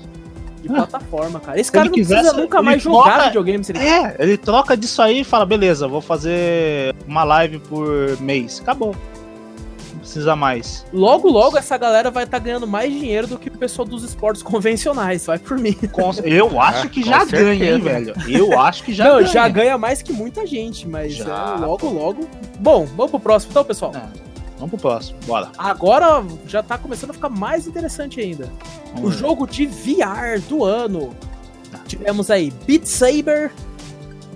plataforma, 0.69 1.39
cara. 1.39 1.59
Esse 1.59 1.67
Se 1.67 1.71
cara 1.71 1.85
não 1.85 1.93
quisesse, 1.93 2.21
precisa 2.21 2.41
nunca 2.41 2.61
mais 2.61 2.81
jogar 2.81 3.03
troca- 3.13 3.25
videogame 3.27 3.63
se 3.63 3.71
ele 3.71 3.79
É, 3.79 4.15
ele 4.19 4.37
troca 4.37 4.77
disso 4.77 5.01
aí 5.01 5.21
e 5.21 5.23
fala, 5.23 5.45
beleza, 5.45 5.87
vou 5.87 6.01
fazer 6.01 6.95
uma 7.07 7.23
live 7.23 7.59
por 7.59 8.19
mês. 8.21 8.59
Acabou. 8.61 8.95
Não 9.93 9.99
precisa 9.99 10.35
mais. 10.35 10.85
Logo, 10.91 11.29
logo, 11.29 11.57
essa 11.57 11.77
galera 11.77 12.09
vai 12.09 12.23
estar 12.23 12.39
ganhando 12.39 12.65
mais 12.67 12.91
dinheiro 12.91 13.27
do 13.27 13.37
que 13.37 13.49
o 13.49 13.57
pessoal 13.57 13.87
dos 13.87 14.03
esportes 14.03 14.41
convencionais, 14.43 15.25
vai 15.25 15.37
por 15.37 15.57
mim. 15.59 15.73
Com- 15.91 16.11
Eu 16.23 16.59
acho 16.59 16.89
que 16.89 17.03
com 17.03 17.09
já 17.09 17.23
ganha, 17.25 17.73
hein, 17.73 17.79
velho. 17.81 18.13
Eu 18.27 18.59
acho 18.59 18.83
que 18.83 18.93
já 18.93 19.05
não, 19.05 19.15
ganha. 19.17 19.27
já 19.27 19.47
ganha 19.47 19.77
mais 19.77 20.01
que 20.01 20.11
muita 20.11 20.45
gente, 20.47 20.87
mas 20.87 21.13
Já, 21.13 21.55
é, 21.57 21.65
logo, 21.65 21.87
logo. 21.89 22.27
Bom, 22.59 22.85
vamos 22.95 23.11
pro 23.11 23.19
próximo 23.19 23.51
então, 23.51 23.63
pessoal. 23.63 23.91
É, 23.95 24.30
Vamos 24.61 24.79
pro 24.79 24.91
próximo, 24.91 25.17
bora. 25.25 25.51
Agora 25.57 26.23
já 26.45 26.61
tá 26.61 26.77
começando 26.77 27.09
a 27.09 27.13
ficar 27.13 27.29
mais 27.29 27.65
interessante 27.65 28.19
ainda. 28.21 28.45
O 28.91 28.97
Vamos 28.97 29.15
ver. 29.15 29.19
jogo 29.19 29.47
de 29.47 29.65
VR 29.65 30.39
do 30.47 30.63
ano. 30.63 31.15
Tivemos 31.87 32.29
aí 32.29 32.51
Beat 32.67 32.85
Saber, 32.85 33.51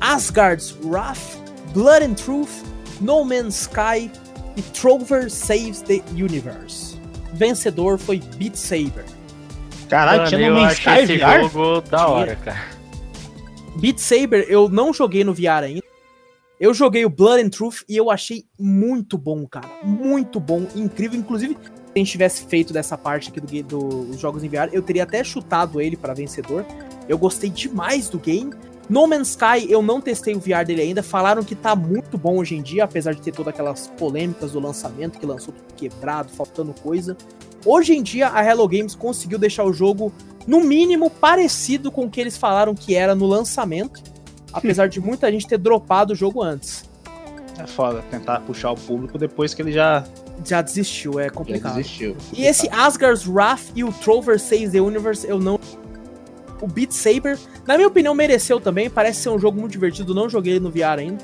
Asgard's 0.01 0.75
Wrath, 0.83 1.37
Blood 1.75 2.03
and 2.03 2.13
Truth, 2.15 2.63
No 2.99 3.23
Man's 3.23 3.61
Sky 3.61 4.09
e 4.57 4.61
Trover 4.73 5.29
Saves 5.29 5.81
the 5.81 6.01
Universe. 6.11 6.97
Vencedor 7.33 7.99
foi 7.99 8.19
Beat 8.37 8.55
Saber. 8.55 9.05
Caralho, 9.87 10.27
tinha 10.27 10.49
no 10.49 10.59
Man's 10.59 10.73
Sky 10.73 10.89
esse 11.01 11.17
VR? 11.17 11.41
jogo 11.43 11.81
da 11.81 12.07
hora, 12.07 12.35
cara. 12.37 12.65
Beat 13.75 13.99
Saber 13.99 14.47
eu 14.49 14.69
não 14.69 14.91
joguei 14.91 15.23
no 15.23 15.35
VR 15.35 15.65
ainda. 15.65 15.83
Eu 16.59 16.73
joguei 16.73 17.05
o 17.05 17.09
Blood 17.09 17.43
and 17.43 17.49
Truth 17.49 17.81
e 17.87 17.97
eu 17.97 18.09
achei 18.09 18.45
muito 18.57 19.17
bom, 19.17 19.45
cara. 19.45 19.67
Muito 19.83 20.39
bom, 20.39 20.65
incrível. 20.75 21.19
Inclusive, 21.19 21.55
se 21.55 21.69
a 21.95 21.97
gente 21.99 22.11
tivesse 22.11 22.45
feito 22.45 22.71
dessa 22.71 22.97
parte 22.97 23.29
aqui 23.29 23.41
do 23.41 23.47
ga- 23.47 23.61
dos 24.07 24.19
jogos 24.19 24.43
em 24.43 24.47
VR, 24.47 24.69
eu 24.71 24.81
teria 24.81 25.03
até 25.03 25.23
chutado 25.23 25.81
ele 25.81 25.97
para 25.97 26.13
vencedor. 26.13 26.65
Eu 27.09 27.17
gostei 27.17 27.49
demais 27.49 28.07
do 28.09 28.17
game. 28.17 28.53
No 28.87 29.05
Man's 29.07 29.29
Sky, 29.29 29.69
eu 29.69 29.81
não 29.81 29.99
testei 29.99 30.35
o 30.35 30.39
VR 30.39 30.63
dele 30.65 30.81
ainda. 30.81 31.03
Falaram 31.03 31.43
que 31.43 31.55
tá 31.55 31.75
muito 31.75 32.17
bom 32.17 32.37
hoje 32.37 32.55
em 32.55 32.61
dia, 32.61 32.83
apesar 32.85 33.13
de 33.13 33.21
ter 33.21 33.31
todas 33.33 33.53
aquelas 33.53 33.87
polêmicas 33.87 34.51
do 34.53 34.59
lançamento, 34.59 35.19
que 35.19 35.25
lançou 35.25 35.53
tudo 35.53 35.73
quebrado, 35.75 36.31
faltando 36.31 36.73
coisa. 36.81 37.17
Hoje 37.65 37.93
em 37.95 38.03
dia, 38.03 38.29
a 38.29 38.45
Hello 38.45 38.67
Games 38.67 38.93
conseguiu 38.95 39.39
deixar 39.39 39.63
o 39.65 39.73
jogo, 39.73 40.13
no 40.45 40.61
mínimo, 40.61 41.09
parecido 41.09 41.91
com 41.91 42.05
o 42.05 42.09
que 42.09 42.21
eles 42.21 42.37
falaram 42.37 42.75
que 42.75 42.93
era 42.95 43.15
no 43.15 43.25
lançamento. 43.25 44.01
Apesar 44.55 44.87
de 44.87 44.99
muita 44.99 45.31
gente 45.31 45.45
ter 45.47 45.57
dropado 45.57 46.13
o 46.13 46.15
jogo 46.15 46.41
antes. 46.41 46.89
É 47.59 47.67
foda 47.67 48.01
tentar 48.09 48.39
puxar 48.41 48.71
o 48.71 48.75
público 48.75 49.17
depois 49.17 49.53
que 49.53 49.61
ele 49.61 49.71
já, 49.71 50.03
Já 50.45 50.61
desistiu, 50.61 51.19
é 51.19 51.25
já 51.25 51.29
complicado. 51.29 51.75
desistiu. 51.75 52.15
E 52.33 52.45
esse 52.45 52.67
Asgard's 52.69 53.27
Wrath 53.27 53.71
e 53.75 53.83
o 53.83 53.91
Trover 53.91 54.39
Saves 54.39 54.71
the 54.71 54.81
Universe, 54.81 55.27
eu 55.27 55.39
não. 55.39 55.59
O 56.61 56.67
Beat 56.67 56.91
Saber, 56.91 57.37
na 57.67 57.75
minha 57.75 57.87
opinião, 57.87 58.13
mereceu 58.15 58.59
também. 58.59 58.89
Parece 58.89 59.21
ser 59.21 59.29
um 59.29 59.37
jogo 59.39 59.59
muito 59.59 59.71
divertido. 59.73 60.13
Não 60.15 60.29
joguei 60.29 60.53
ele 60.53 60.61
no 60.61 60.71
VR 60.71 60.99
ainda. 60.99 61.23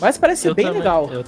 Mas 0.00 0.18
parece 0.18 0.42
ser 0.42 0.48
Eu 0.50 0.54
bem 0.54 0.66
também- 0.66 0.80
legal. 0.80 1.10
Eu, 1.12 1.24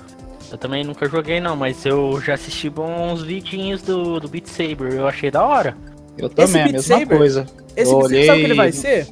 eu 0.53 0.59
também 0.59 0.85
nunca 0.85 1.09
joguei, 1.09 1.41
não, 1.41 1.57
mas 1.57 1.85
eu 1.87 2.21
já 2.21 2.35
assisti 2.35 2.69
bons 2.69 3.23
vidinhos 3.23 3.83
do, 3.83 4.21
do 4.21 4.29
Beat 4.29 4.47
Saber. 4.47 4.93
Eu 4.93 5.07
achei 5.07 5.31
da 5.31 5.45
hora. 5.45 5.77
Eu 6.19 6.29
também, 6.29 6.63
a 6.63 6.67
mesma 6.67 6.83
Saber- 6.99 7.17
coisa. 7.19 7.47
Esse 7.77 7.91
eu 7.93 7.99
Beat 7.99 8.11
Saber, 8.11 8.27
sabe 8.27 8.39
o 8.39 8.41
que 8.41 8.47
ele 8.47 8.55
vai 8.55 8.73
ser? 8.73 9.07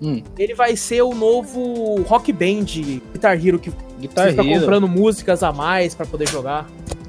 Hum. 0.00 0.22
Ele 0.38 0.54
vai 0.54 0.76
ser 0.76 1.02
o 1.02 1.14
novo 1.14 2.02
Rock 2.02 2.32
Band 2.32 2.64
Guitar 3.12 3.34
Hero 3.34 3.58
que 3.58 3.72
Guitar 3.98 4.26
você 4.26 4.30
fica 4.30 4.44
Hero. 4.44 4.60
comprando 4.60 4.86
músicas 4.88 5.42
a 5.42 5.52
mais 5.52 5.94
pra 5.94 6.06
poder 6.06 6.28
jogar. 6.28 6.66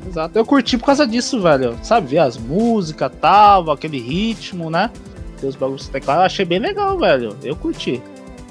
Exato. 0.07 0.37
Eu 0.37 0.45
curti 0.45 0.77
por 0.77 0.85
causa 0.85 1.05
disso, 1.05 1.41
velho. 1.41 1.77
Sabe, 1.83 2.07
ver 2.07 2.19
as 2.19 2.37
músicas 2.37 3.11
tal, 3.21 3.69
aquele 3.69 3.99
ritmo, 3.99 4.69
né? 4.69 4.89
Ter 5.39 5.47
os 5.47 5.55
bagulhos 5.55 5.83
de 5.83 5.91
teclado. 5.91 6.21
Eu 6.21 6.25
achei 6.25 6.45
bem 6.45 6.59
legal, 6.59 6.97
velho. 6.97 7.35
Eu 7.43 7.55
curti. 7.55 8.01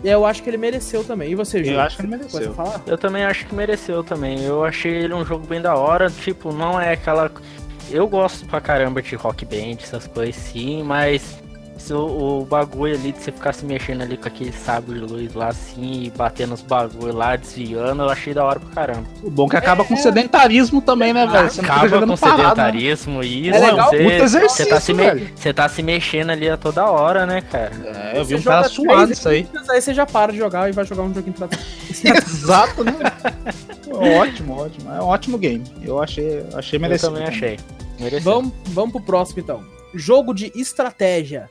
Eu 0.05 0.25
acho 0.25 0.43
que 0.43 0.51
ele 0.51 0.57
mereceu 0.57 1.03
também. 1.03 1.33
E 1.33 1.35
você, 1.35 1.65
Ju? 1.65 1.73
Eu 1.73 1.81
acho 1.81 1.97
que 1.97 2.03
ele 2.03 2.17
mereceu. 2.17 2.55
Eu 2.87 2.97
também 2.97 3.25
acho 3.25 3.47
que 3.47 3.55
mereceu 3.55 4.05
também. 4.05 4.45
Eu 4.45 4.65
achei 4.65 4.93
ele 4.93 5.15
um 5.15 5.25
jogo 5.25 5.45
bem 5.47 5.61
da 5.61 5.75
hora. 5.75 6.09
Tipo, 6.09 6.53
não 6.53 6.81
é 6.81 6.93
aquela. 6.93 7.31
Eu 7.91 8.07
gosto 8.07 8.47
pra 8.47 8.61
caramba 8.61 9.03
de 9.03 9.17
rock 9.17 9.45
band, 9.45 9.79
essas 9.83 10.07
coisas 10.07 10.37
sim, 10.37 10.83
mas 10.85 11.43
se 11.79 11.93
o, 11.95 12.41
o 12.41 12.45
bagulho 12.45 12.95
ali 12.95 13.13
de 13.13 13.19
você 13.23 13.33
ficar 13.33 13.53
se 13.53 13.65
mexendo 13.65 14.03
ali 14.03 14.17
com 14.17 14.29
aquele 14.29 14.53
sabre 14.53 14.95
de 14.95 15.01
luz 15.01 15.33
lá 15.35 15.49
assim 15.49 16.03
e 16.05 16.11
batendo 16.11 16.55
os 16.55 16.61
bagulho 16.63 17.15
lá, 17.15 17.37
desviando, 17.37 18.03
eu 18.03 18.09
achei 18.11 18.35
da 18.35 18.45
hora 18.45 18.59
pra 18.61 18.71
caramba. 18.71 19.05
O 19.23 19.31
bom 19.31 19.47
é 19.47 19.51
que 19.51 19.57
acaba 19.57 19.85
com 19.85 19.97
sedentarismo 19.97 20.83
também, 20.83 21.13
né, 21.13 21.27
velho? 21.27 21.51
Você 21.51 21.61
Acaba 21.61 21.89
jogando 21.89 22.11
com 22.11 22.17
parado, 22.19 22.39
né? 22.43 22.49
sedentarismo 22.49 23.23
e 23.25 23.49
isso. 23.49 23.57
É 23.57 23.71
legal, 23.71 23.91
você, 23.91 24.03
puta 24.03 24.15
exercício, 24.17 24.57
você 24.65 24.67
tá 24.67 24.81
se 24.81 24.93
me- 24.95 25.03
velho. 25.05 25.31
você 25.35 25.53
tá 25.55 25.69
se 25.69 25.83
mexendo 25.83 26.31
ali 26.31 26.49
a 26.51 26.57
toda 26.57 26.85
hora, 26.87 27.25
né, 27.27 27.41
cara? 27.41 27.71
É, 28.13 28.19
eu 28.19 28.25
vi 28.25 28.35
um 28.35 28.43
cara 28.43 28.69
suado 28.69 29.13
isso 29.13 29.29
aí. 29.29 29.47
Aí 29.71 29.81
você 29.81 29.95
já 29.95 30.05
para 30.05 30.33
de 30.33 30.39
jogar 30.39 30.69
e 30.69 30.73
vai 30.73 30.85
jogar 30.85 31.03
um 31.05 31.15
joguinho 31.15 31.35
pra 31.35 31.49
Exato, 31.89 32.85
né? 32.85 32.93
ótimo, 34.21 34.59
ótimo. 34.59 34.93
É 34.93 35.01
um 35.01 35.07
ótimo 35.07 35.39
game. 35.39 35.65
Eu 35.83 36.03
achei, 36.03 36.45
achei 36.55 36.77
Eu 36.77 36.81
merecido. 36.81 37.13
também 37.13 37.27
achei. 37.29 37.59
Mereceu. 37.99 38.21
Vamos, 38.33 38.53
vamos 38.67 38.93
pro 38.93 39.01
próximo 39.01 39.41
então. 39.41 39.63
Jogo 39.95 40.33
de 40.35 40.53
estratégia. 40.55 41.51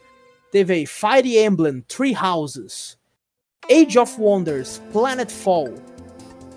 Teve 0.51 0.73
aí 0.73 0.85
Fire 0.85 1.37
Emblem 1.37 1.81
Three 1.81 2.15
Houses, 2.15 2.97
Age 3.69 3.99
of 3.99 4.19
Wonders 4.19 4.81
Planetfall, 4.93 5.73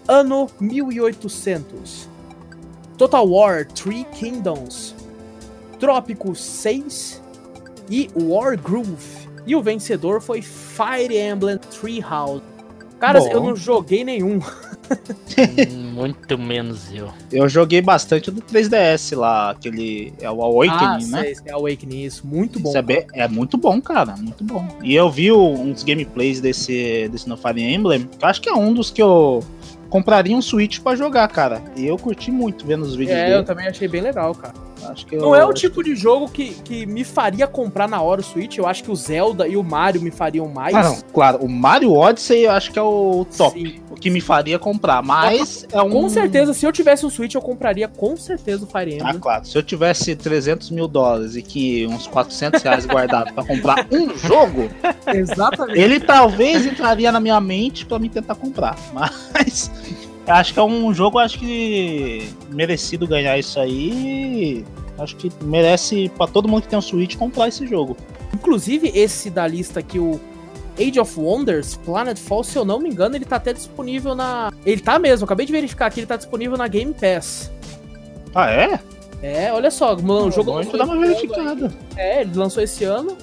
Ano 0.08 0.48
1800, 0.60 2.08
Total 2.96 3.28
War 3.28 3.66
Three 3.66 4.04
Kingdoms, 4.12 4.94
Trópico 5.78 6.34
6 6.34 7.20
e 7.90 8.08
War 8.14 8.56
Groove. 8.56 9.28
E 9.46 9.56
o 9.56 9.62
vencedor 9.62 10.20
foi 10.20 10.40
Fire 10.40 11.16
Emblem 11.16 11.58
Three 11.58 12.00
Houses. 12.00 12.46
Caras, 13.00 13.24
Bom. 13.24 13.32
eu 13.32 13.42
não 13.42 13.56
joguei 13.56 14.04
nenhum. 14.04 14.40
Muito 15.94 16.38
menos 16.38 16.92
eu. 16.92 17.10
Eu 17.30 17.48
joguei 17.48 17.80
bastante 17.80 18.30
do 18.30 18.40
3DS 18.40 19.16
lá, 19.16 19.50
aquele. 19.50 20.12
É 20.20 20.30
o 20.30 20.42
Awakening, 20.42 21.04
ah, 21.14 21.22
né? 21.22 21.34
sei, 21.34 21.52
Awakening, 21.52 22.04
isso. 22.04 22.26
Muito 22.26 22.58
bom. 22.58 22.76
É, 22.76 22.82
bem- 22.82 23.06
é 23.14 23.28
muito 23.28 23.56
bom, 23.56 23.80
cara. 23.80 24.16
Muito 24.16 24.42
bom. 24.44 24.66
E 24.82 24.94
eu 24.94 25.10
vi 25.10 25.30
uns 25.32 25.82
gameplays 25.82 26.40
desse, 26.40 27.08
desse 27.10 27.28
no 27.28 27.36
Fire 27.36 27.60
Emblem, 27.62 28.06
que 28.18 28.24
eu 28.24 28.28
acho 28.28 28.40
que 28.40 28.48
é 28.48 28.54
um 28.54 28.72
dos 28.72 28.90
que 28.90 29.02
eu 29.02 29.44
compraria 29.88 30.36
um 30.36 30.42
Switch 30.42 30.80
pra 30.80 30.94
jogar, 30.96 31.26
cara. 31.28 31.62
E 31.76 31.86
eu 31.86 31.96
curti 31.98 32.30
muito 32.30 32.64
vendo 32.66 32.82
os 32.82 32.94
vídeos 32.94 33.16
É, 33.16 33.26
eu 33.28 33.30
dele. 33.34 33.44
também 33.44 33.66
achei 33.68 33.88
bem 33.88 34.00
legal, 34.00 34.34
cara. 34.34 34.54
Acho 34.88 35.06
que 35.06 35.14
eu- 35.14 35.20
Não 35.20 35.34
é 35.34 35.44
o 35.44 35.52
tipo 35.52 35.82
de 35.82 35.94
jogo 35.94 36.28
que, 36.28 36.50
que 36.64 36.86
me 36.86 37.04
faria 37.04 37.46
comprar 37.46 37.88
na 37.88 38.00
hora 38.00 38.20
o 38.20 38.24
Switch. 38.24 38.56
Eu 38.58 38.66
acho 38.66 38.82
que 38.82 38.90
o 38.90 38.96
Zelda 38.96 39.46
e 39.46 39.56
o 39.56 39.62
Mario 39.62 40.00
me 40.02 40.10
fariam 40.10 40.48
mais. 40.48 40.74
Ah, 40.74 40.82
não, 40.82 40.98
claro, 41.12 41.38
o 41.44 41.48
Mario 41.48 41.92
Odyssey 41.92 42.44
eu 42.44 42.50
acho 42.52 42.70
que 42.72 42.78
é 42.78 42.82
o 42.82 43.26
top. 43.36 43.60
Sim. 43.60 43.80
O 43.90 43.94
que 44.00 44.08
me 44.08 44.20
faria 44.20 44.58
comprar, 44.58 45.02
mas 45.02 45.66
é 45.72 45.82
um. 45.82 45.90
Com 45.90 46.08
certeza, 46.08 46.54
se 46.54 46.64
eu 46.64 46.72
tivesse 46.72 47.04
um 47.04 47.10
Switch, 47.10 47.34
eu 47.34 47.42
compraria 47.42 47.86
com 47.86 48.16
certeza 48.16 48.64
o 48.64 48.66
Fire 48.66 48.94
Ah, 48.94 48.96
Emblem. 49.08 49.18
claro. 49.20 49.44
Se 49.46 49.58
eu 49.58 49.62
tivesse 49.62 50.16
300 50.16 50.70
mil 50.70 50.88
dólares 50.88 51.36
e 51.36 51.42
que 51.42 51.86
uns 51.86 52.06
400 52.06 52.62
reais 52.62 52.86
guardados 52.86 53.32
pra 53.32 53.44
comprar 53.44 53.86
um 53.92 54.16
jogo, 54.16 54.70
Exatamente. 55.06 55.78
ele 55.78 56.00
talvez 56.00 56.64
entraria 56.64 57.12
na 57.12 57.20
minha 57.20 57.40
mente 57.40 57.84
pra 57.84 57.98
me 57.98 58.08
tentar 58.08 58.34
comprar. 58.36 58.76
Mas 58.94 59.70
acho 60.30 60.54
que 60.54 60.60
é 60.60 60.62
um 60.62 60.92
jogo, 60.92 61.18
acho 61.18 61.38
que 61.38 62.28
merecido 62.50 63.06
ganhar 63.06 63.38
isso 63.38 63.58
aí. 63.58 64.64
Acho 64.98 65.16
que 65.16 65.30
merece 65.42 66.10
pra 66.16 66.26
todo 66.26 66.48
mundo 66.48 66.62
que 66.62 66.68
tem 66.68 66.78
um 66.78 66.82
Switch 66.82 67.16
comprar 67.16 67.48
esse 67.48 67.66
jogo. 67.66 67.96
Inclusive, 68.34 68.92
esse 68.94 69.30
da 69.30 69.46
lista 69.46 69.80
aqui, 69.80 69.98
o 69.98 70.20
Age 70.78 71.00
of 71.00 71.18
Wonders, 71.18 71.76
Planetfall, 71.76 72.44
se 72.44 72.56
eu 72.56 72.64
não 72.64 72.78
me 72.78 72.90
engano, 72.90 73.16
ele 73.16 73.24
tá 73.24 73.36
até 73.36 73.52
disponível 73.52 74.14
na. 74.14 74.52
Ele 74.64 74.80
tá 74.80 74.98
mesmo, 74.98 75.24
acabei 75.24 75.46
de 75.46 75.52
verificar 75.52 75.86
aqui, 75.86 76.00
ele 76.00 76.06
tá 76.06 76.16
disponível 76.16 76.56
na 76.56 76.68
Game 76.68 76.94
Pass. 76.94 77.50
Ah, 78.34 78.50
é? 78.50 78.80
É, 79.22 79.52
olha 79.52 79.70
só, 79.70 79.94
o 79.94 80.30
jogo 80.30 80.52
lançou 80.52 80.78
dar 80.78 80.84
uma 80.84 80.98
verificada. 80.98 81.72
É, 81.96 82.22
ele 82.22 82.34
lançou 82.34 82.62
esse 82.62 82.84
ano. 82.84 83.16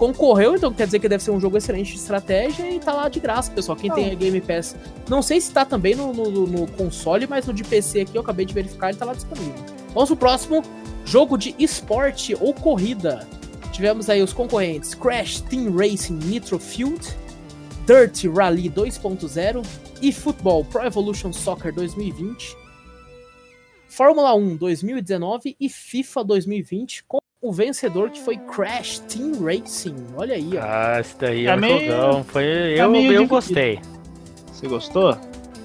Concorreu, 0.00 0.56
então 0.56 0.72
quer 0.72 0.86
dizer 0.86 0.98
que 0.98 1.06
deve 1.06 1.22
ser 1.22 1.30
um 1.30 1.38
jogo 1.38 1.58
excelente 1.58 1.92
de 1.92 1.98
estratégia 1.98 2.70
e 2.70 2.80
tá 2.80 2.90
lá 2.94 3.06
de 3.10 3.20
graça, 3.20 3.50
pessoal. 3.50 3.76
Quem 3.76 3.90
tem 3.92 4.10
a 4.10 4.14
Game 4.14 4.40
Pass. 4.40 4.74
Não 5.06 5.20
sei 5.20 5.38
se 5.42 5.52
tá 5.52 5.62
também 5.62 5.94
no, 5.94 6.10
no- 6.14 6.46
no 6.46 6.66
console, 6.68 7.26
mas 7.26 7.46
no 7.46 7.52
de 7.52 7.62
PC 7.62 8.00
aqui 8.00 8.16
eu 8.16 8.22
acabei 8.22 8.46
de 8.46 8.54
verificar, 8.54 8.88
ele 8.88 8.96
tá 8.96 9.04
lá 9.04 9.12
disponível. 9.12 9.62
Vamos 9.92 10.08
pro 10.08 10.16
próximo: 10.16 10.62
jogo 11.04 11.36
de 11.36 11.54
esporte 11.58 12.34
ou 12.40 12.54
corrida. 12.54 13.28
Tivemos 13.72 14.08
aí 14.08 14.22
os 14.22 14.32
concorrentes 14.32 14.94
Crash 14.94 15.42
Team 15.42 15.76
Racing 15.76 16.14
Nitro 16.14 16.58
Field, 16.58 17.06
Dirt 17.86 18.24
Rally 18.34 18.70
2.0 18.70 19.62
e 20.00 20.12
Football 20.14 20.64
Pro 20.64 20.82
Evolution 20.82 21.30
Soccer 21.30 21.74
2020. 21.74 22.56
Fórmula 23.86 24.34
1 24.34 24.56
2019 24.56 25.56
e 25.60 25.68
FIFA 25.68 26.24
2020 26.24 27.04
com 27.04 27.20
o 27.40 27.52
vencedor 27.52 28.10
que 28.10 28.20
foi 28.20 28.36
Crash 28.36 28.98
Team 29.00 29.32
Racing. 29.42 29.96
Olha 30.16 30.34
aí, 30.34 30.50
ó. 30.56 30.60
Ah, 30.62 31.00
esse 31.00 31.16
daí 31.18 31.46
É 31.46 31.50
é, 31.50 31.54
um 31.56 31.58
meio- 31.58 31.90
jogão. 31.90 32.24
Foi, 32.24 32.44
é 32.44 32.82
eu, 32.82 32.90
meio 32.90 33.04
eu 33.04 33.08
dividido. 33.12 33.28
gostei. 33.28 33.80
Você 34.52 34.68
gostou? 34.68 35.16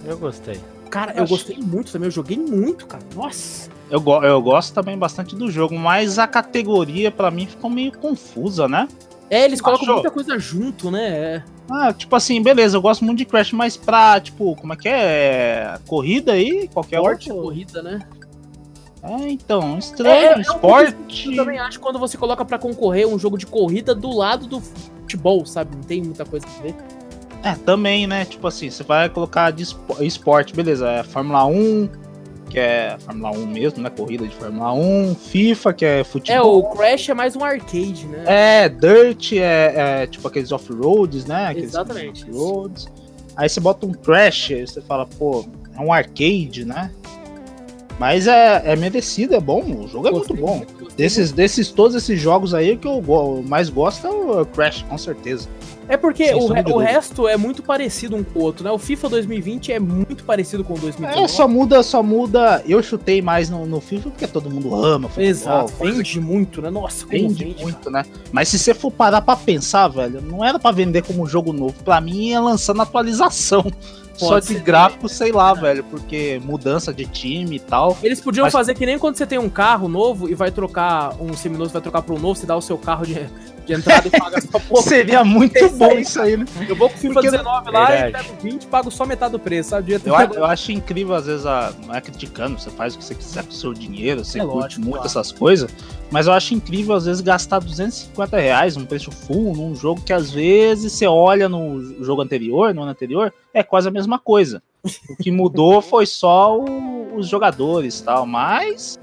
Eu 0.05 0.17
gostei. 0.17 0.59
Cara, 0.89 1.13
eu 1.17 1.23
Acho- 1.23 1.33
gostei 1.33 1.57
muito 1.57 1.91
também, 1.91 2.07
eu 2.07 2.11
joguei 2.11 2.37
muito, 2.37 2.85
cara. 2.85 3.03
Nossa. 3.15 3.69
Eu, 3.91 3.99
go- 3.99 4.23
eu 4.23 4.41
gosto 4.41 4.73
também 4.73 4.97
bastante 4.97 5.35
do 5.35 5.51
jogo, 5.51 5.77
mas 5.77 6.17
a 6.17 6.25
categoria 6.25 7.11
pra 7.11 7.29
mim 7.29 7.45
ficou 7.45 7.69
meio 7.69 7.91
confusa, 7.97 8.67
né? 8.67 8.87
É, 9.29 9.43
eles 9.43 9.59
colocam 9.59 9.83
Achou? 9.83 9.95
muita 9.95 10.11
coisa 10.11 10.39
junto, 10.39 10.89
né? 10.89 11.07
É. 11.09 11.43
Ah, 11.69 11.91
tipo 11.91 12.15
assim, 12.15 12.41
beleza, 12.41 12.77
eu 12.77 12.81
gosto 12.81 13.03
muito 13.03 13.17
de 13.17 13.25
Crash, 13.25 13.51
mas 13.51 13.75
pra, 13.75 14.19
tipo, 14.21 14.55
como 14.55 14.73
é 14.73 14.75
que 14.77 14.87
é? 14.87 15.77
Corrida 15.87 16.33
aí? 16.33 16.69
Qualquer 16.71 16.97
Esporte, 16.97 17.31
outro? 17.31 17.43
corrida, 17.45 17.81
né? 17.81 17.99
É, 19.07 19.29
então, 19.29 19.75
É, 19.75 19.79
estranho, 19.79 20.25
é 20.33 20.37
um 20.37 20.41
esporte. 20.41 21.29
Eu 21.29 21.35
também 21.35 21.59
acho 21.59 21.77
que 21.77 21.83
quando 21.83 21.99
você 21.99 22.17
coloca 22.17 22.43
pra 22.43 22.57
concorrer 22.57 23.07
um 23.07 23.19
jogo 23.19 23.37
de 23.37 23.45
corrida 23.45 23.93
do 23.93 24.11
lado 24.15 24.47
do 24.47 24.59
futebol, 24.59 25.45
sabe? 25.45 25.75
Não 25.75 25.83
tem 25.83 26.01
muita 26.01 26.25
coisa 26.25 26.45
a 26.47 26.61
ver. 26.63 26.75
É, 27.43 27.53
também, 27.53 28.07
né? 28.07 28.25
Tipo 28.25 28.47
assim, 28.47 28.69
você 28.69 28.81
vai 28.83 29.07
colocar 29.09 29.51
de 29.51 29.63
espo- 29.63 30.01
esporte, 30.03 30.55
beleza, 30.55 30.89
é 30.89 31.03
Fórmula 31.03 31.45
1, 31.45 31.87
que 32.49 32.57
é 32.57 32.97
Fórmula 32.99 33.31
1 33.37 33.45
mesmo, 33.45 33.83
né? 33.83 33.89
Corrida 33.91 34.25
de 34.27 34.33
Fórmula 34.35 34.73
1, 34.73 35.13
FIFA, 35.13 35.73
que 35.73 35.85
é 35.85 35.99
É, 35.99 36.03
futebol. 36.03 36.57
o 36.59 36.69
Crash 36.71 37.09
é 37.09 37.13
mais 37.13 37.35
um 37.35 37.43
arcade, 37.43 38.07
né? 38.07 38.23
É, 38.25 38.69
Dirt 38.69 39.33
é, 39.33 40.01
é 40.03 40.07
tipo 40.07 40.27
aqueles 40.27 40.51
off-roads, 40.51 41.25
né? 41.25 41.45
Aqueles 41.47 41.69
Exatamente. 41.69 42.23
Off-roads. 42.23 42.87
Aí 43.37 43.47
você 43.47 43.59
bota 43.59 43.85
um 43.85 43.91
Crash, 43.91 44.49
você 44.65 44.81
fala, 44.81 45.05
pô, 45.05 45.45
é 45.77 45.79
um 45.79 45.93
arcade, 45.93 46.65
né? 46.65 46.89
Mas 47.97 48.27
é, 48.27 48.61
é 48.65 48.75
merecido, 48.75 49.35
é 49.35 49.39
bom, 49.39 49.61
o 49.63 49.87
jogo 49.87 50.07
é 50.09 50.11
muito 50.11 50.33
bom. 50.35 50.63
Desses, 50.97 51.31
desses 51.31 51.69
todos 51.71 51.95
esses 51.95 52.19
jogos 52.19 52.53
aí, 52.53 52.73
o 52.73 52.77
que 52.77 52.87
eu 52.87 53.43
mais 53.47 53.69
gosto 53.69 54.05
é 54.05 54.09
o 54.09 54.45
Crash, 54.45 54.83
com 54.89 54.97
certeza. 54.97 55.47
É 55.87 55.95
porque 55.95 56.25
Sem 56.25 56.35
o, 56.35 56.47
re- 56.47 56.63
o 56.73 56.77
resto 56.77 57.27
é 57.27 57.37
muito 57.37 57.61
parecido 57.61 58.15
um 58.15 58.23
com 58.23 58.39
o 58.39 58.41
outro, 58.41 58.63
né? 58.63 58.71
O 58.71 58.77
FIFA 58.79 59.07
2020 59.09 59.71
é 59.71 59.79
muito 59.79 60.23
parecido 60.23 60.63
com 60.63 60.73
o 60.73 60.79
2019. 60.79 61.23
É, 61.23 61.27
só 61.27 61.47
muda, 61.47 61.83
só 61.83 62.01
muda. 62.01 62.63
Eu 62.67 62.81
chutei 62.81 63.21
mais 63.21 63.51
no, 63.51 63.67
no 63.67 63.79
FIFA 63.79 64.09
porque 64.09 64.25
todo 64.25 64.49
mundo 64.49 64.73
ama 64.73 65.07
futebol. 65.07 65.29
Exato, 65.29 65.73
vende 65.79 66.19
muito, 66.19 66.59
né? 66.61 66.71
Nossa, 66.71 67.05
Vende 67.05 67.43
vende. 67.45 67.61
muito, 67.61 67.91
né? 67.91 68.03
Mas 68.31 68.49
se 68.49 68.57
você 68.57 68.73
for 68.73 68.89
parar 68.91 69.21
pra 69.21 69.35
pensar, 69.35 69.87
velho, 69.87 70.21
não 70.21 70.43
era 70.43 70.57
pra 70.57 70.71
vender 70.71 71.03
como 71.03 71.25
jogo 71.27 71.53
novo. 71.53 71.75
Pra 71.83 72.01
mim 72.01 72.29
ia 72.29 72.41
lançando 72.41 72.81
atualização. 72.81 73.63
Só 74.17 74.39
de 74.39 74.55
gráfico, 74.55 75.07
sei 75.09 75.31
lá, 75.31 75.53
velho, 75.53 75.83
porque 75.83 76.39
mudança 76.43 76.93
de 76.93 77.05
time 77.05 77.57
e 77.57 77.59
tal. 77.59 77.97
Eles 78.01 78.21
podiam 78.21 78.43
Mas- 78.45 78.53
fazer 78.53 78.73
que 78.73 78.85
nem 78.85 78.97
quando 78.97 79.17
você 79.17 79.25
tem 79.25 79.37
um 79.37 79.49
carro 79.49 79.87
novo 79.87 80.29
e 80.29 80.33
vai 80.35 80.51
trocar 80.51 81.13
um 81.21 81.33
seminovo, 81.33 81.69
vai 81.71 81.81
trocar 81.81 82.01
para 82.01 82.13
um 82.15 82.19
novo, 82.19 82.35
você 82.39 82.45
dá 82.45 82.55
o 82.55 82.61
seu 82.61 82.77
carro 82.77 83.05
de, 83.05 83.15
de 83.65 83.73
entrada 83.73 84.07
e 84.07 84.11
paga 84.11 84.39
só 84.41 84.59
pô, 84.69 84.81
Seria 84.81 85.23
muito 85.23 85.57
Isso 85.57 85.75
bom 85.75 85.91
aí, 85.91 86.01
isso 86.01 86.21
aí, 86.21 86.37
né? 86.37 86.45
Eu 86.67 86.75
vou 86.75 86.89
com 86.89 86.95
o 86.95 86.99
FIFA 86.99 87.13
Porque- 87.15 87.31
19 87.31 87.71
lá 87.71 87.83
e 87.83 88.01
Verdade. 88.03 88.27
pego 88.29 88.41
20 88.41 88.67
pago 88.67 88.91
só 88.91 89.05
metade 89.05 89.31
do 89.33 89.39
preço, 89.39 89.69
sabe? 89.71 89.91
Eu, 89.93 89.99
eu 90.33 90.45
acho 90.45 90.71
incrível, 90.71 91.13
às 91.15 91.25
vezes, 91.25 91.45
a, 91.45 91.73
não 91.85 91.93
é 91.93 91.99
criticando, 92.01 92.59
você 92.59 92.69
faz 92.69 92.95
o 92.95 92.97
que 92.97 93.03
você 93.03 93.15
quiser 93.15 93.43
com 93.43 93.49
o 93.51 93.53
seu 93.53 93.73
dinheiro, 93.73 94.23
você 94.23 94.39
É 94.39 94.41
curte 94.43 94.55
lógico, 94.57 94.81
muito 94.81 94.93
claro. 94.93 95.07
essas 95.07 95.31
coisas, 95.31 95.69
mas 96.11 96.27
eu 96.27 96.33
acho 96.33 96.53
incrível, 96.53 96.95
às 96.95 97.05
vezes, 97.05 97.21
gastar 97.21 97.59
250 97.59 98.37
reais, 98.39 98.77
um 98.77 98.85
preço 98.85 99.11
full, 99.11 99.55
num 99.55 99.75
jogo 99.75 100.01
que, 100.01 100.13
às 100.13 100.31
vezes, 100.31 100.93
você 100.93 101.05
olha 101.07 101.49
no 101.49 102.03
jogo 102.03 102.21
anterior, 102.21 102.73
no 102.73 102.81
ano 102.83 102.91
anterior, 102.91 103.33
é 103.53 103.63
quase 103.63 103.87
a 103.87 103.91
mesma 103.91 104.19
coisa. 104.19 104.61
O 105.09 105.15
que 105.17 105.31
mudou 105.31 105.81
foi 105.83 106.05
só 106.05 106.57
o- 106.57 107.15
os 107.17 107.27
jogadores 107.27 107.99
e 107.99 108.03
tal, 108.03 108.25
mas... 108.25 108.99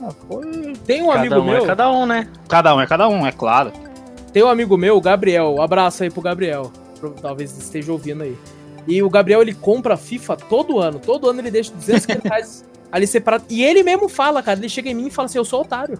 ah, 0.00 0.10
foi- 0.28 0.72
Tem 0.86 1.02
um 1.02 1.10
amigo 1.10 1.34
cada 1.34 1.42
um 1.42 1.44
meu, 1.44 1.56
é 1.62 1.66
cada 1.66 1.92
um, 1.92 2.06
né? 2.06 2.28
Cada 2.48 2.74
um 2.74 2.80
é 2.80 2.86
cada 2.86 3.08
um, 3.08 3.26
é 3.26 3.32
claro. 3.32 3.72
tem 4.32 4.42
um 4.42 4.48
amigo 4.48 4.76
meu, 4.76 4.96
o 4.96 5.00
Gabriel, 5.00 5.54
um 5.58 5.62
abraço 5.62 6.02
aí 6.02 6.10
pro 6.10 6.20
Gabriel, 6.22 6.70
talvez 7.20 7.56
esteja 7.58 7.90
ouvindo 7.92 8.22
aí. 8.22 8.36
E 8.86 9.02
o 9.02 9.10
Gabriel, 9.10 9.42
ele 9.42 9.52
compra 9.54 9.96
FIFA 9.96 10.36
todo 10.36 10.78
ano, 10.78 11.00
todo 11.00 11.28
ano 11.28 11.40
ele 11.40 11.50
deixa 11.50 11.72
250 11.72 12.28
reais 12.28 12.64
ali 12.90 13.06
separado. 13.06 13.44
E 13.48 13.62
ele 13.62 13.82
mesmo 13.82 14.08
fala, 14.08 14.42
cara, 14.42 14.58
ele 14.58 14.68
chega 14.68 14.90
em 14.90 14.94
mim 14.94 15.06
e 15.06 15.10
fala 15.10 15.26
assim, 15.26 15.38
eu 15.38 15.44
sou 15.44 15.62
otário. 15.62 15.98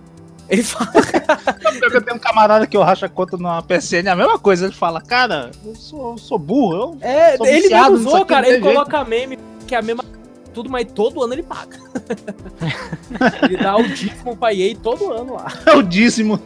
Ele 0.49 0.63
fala, 0.63 0.91
Eu 1.83 2.03
tenho 2.03 2.17
um 2.17 2.21
camarada 2.21 2.67
que 2.67 2.77
eu 2.77 2.83
racho 2.83 3.05
a 3.05 3.09
conta 3.09 3.37
numa 3.37 3.63
PCN, 3.63 4.09
é 4.09 4.13
a 4.13 4.17
mesma 4.17 4.39
coisa, 4.39 4.67
ele 4.67 4.75
fala, 4.75 5.01
cara, 5.01 5.51
eu 5.65 5.75
sou, 5.75 6.13
eu 6.13 6.19
sou 6.19 6.39
burro, 6.39 6.75
eu 6.75 6.99
é, 7.01 7.37
Sou 7.37 7.47
ele 7.47 7.69
mesmo 7.69 7.95
usou, 7.95 8.25
cara, 8.25 8.47
ele 8.47 8.61
jeito. 8.61 8.67
coloca 8.67 9.05
meme, 9.05 9.39
que 9.67 9.75
é 9.75 9.79
a 9.79 9.83
mesma 9.83 10.05
tudo, 10.57 10.71
mas 10.71 10.87
todo 10.91 11.23
ano 11.23 11.35
ele 11.35 11.43
paga. 11.43 11.77
ele 13.43 13.59
dá 13.59 13.77
o 13.77 13.87
dízimo 13.87 14.35
pra 14.35 14.55
EA 14.55 14.75
todo 14.75 15.13
ano 15.13 15.35
lá. 15.35 15.53
é 15.67 15.75
o 15.75 15.83
dízimo. 15.83 16.41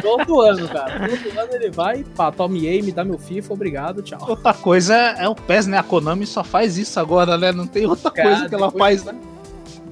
Todo 0.00 0.42
ano, 0.42 0.68
cara. 0.68 1.08
Todo 1.08 1.40
ano 1.40 1.52
ele 1.54 1.70
vai, 1.70 2.04
pá, 2.04 2.30
toma 2.30 2.56
EA, 2.56 2.80
me 2.84 2.92
dá 2.92 3.04
meu 3.04 3.18
FIFA, 3.18 3.52
obrigado, 3.52 4.00
tchau. 4.00 4.20
Outra 4.28 4.54
coisa 4.54 4.94
é, 4.94 5.24
é 5.24 5.28
o 5.28 5.34
PES, 5.34 5.66
né? 5.66 5.76
A 5.76 5.82
Konami 5.82 6.24
só 6.24 6.44
faz 6.44 6.78
isso 6.78 7.00
agora, 7.00 7.36
né? 7.36 7.50
Não 7.50 7.66
tem 7.66 7.84
outra 7.84 8.12
Cara, 8.12 8.28
coisa 8.28 8.48
que 8.48 8.54
ela 8.54 8.70
faz, 8.70 9.02
né? 9.02 9.12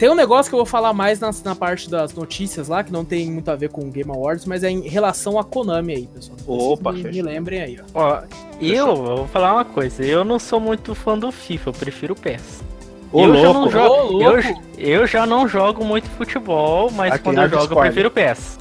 Tem 0.05 0.11
um 0.11 0.15
negócio 0.15 0.51
que 0.51 0.55
eu 0.55 0.59
vou 0.59 0.67
falar 0.67 0.93
mais 0.93 1.19
nas- 1.19 1.43
na, 1.43 1.55
parte 1.57 1.89
das 1.89 2.13
notícias 2.13 2.69
lá, 2.69 2.85
que 2.85 2.93
não 2.93 3.07
tem 3.07 3.31
muito 3.33 3.51
a 3.51 3.57
ver 3.57 3.71
com 3.71 3.81
o 3.81 3.91
Game 3.91 4.11
Awards, 4.11 4.45
mas 4.45 4.63
é 4.63 4.69
em 4.69 4.83
relação 4.87 5.39
à 5.39 5.43
Konami 5.45 5.95
aí, 5.95 6.07
pessoal. 6.13 6.37
Opa, 6.47 6.93
me, 6.93 7.05
me 7.05 7.23
lembrem 7.23 7.63
aí, 7.63 7.79
ó. 7.95 7.99
Ó, 7.99 8.21
eu, 8.61 8.87
eu 8.89 8.95
vou 9.17 9.27
falar 9.29 9.55
uma 9.55 9.65
coisa. 9.65 10.05
Eu 10.05 10.23
não 10.23 10.39
sou 10.39 10.61
muito 10.61 10.95
fã 10.95 11.19
do 11.19 11.33
FIFA, 11.33 11.71
eu 11.71 11.73
prefiro 11.73 12.13
o 12.13 12.17
PES. 12.21 12.63
Ô, 13.11 13.23
eu, 13.25 13.35
já 13.35 13.41
louco. 13.49 13.61
não 13.61 13.71
jogo, 13.71 13.95
Ô, 13.95 14.23
eu, 14.23 14.33
louco. 14.43 14.63
eu 14.77 15.07
já 15.07 15.25
não 15.25 15.49
jogo 15.49 15.83
muito 15.83 16.07
futebol, 16.11 16.91
mas 16.91 17.15
Aqui 17.15 17.25
quando 17.25 17.37
na 17.37 17.45
eu 17.45 17.49
jogo 17.49 17.63
eu 17.63 17.67
Discord. 17.69 17.89
prefiro 17.89 18.09
o 18.09 18.13
PES. 18.13 18.59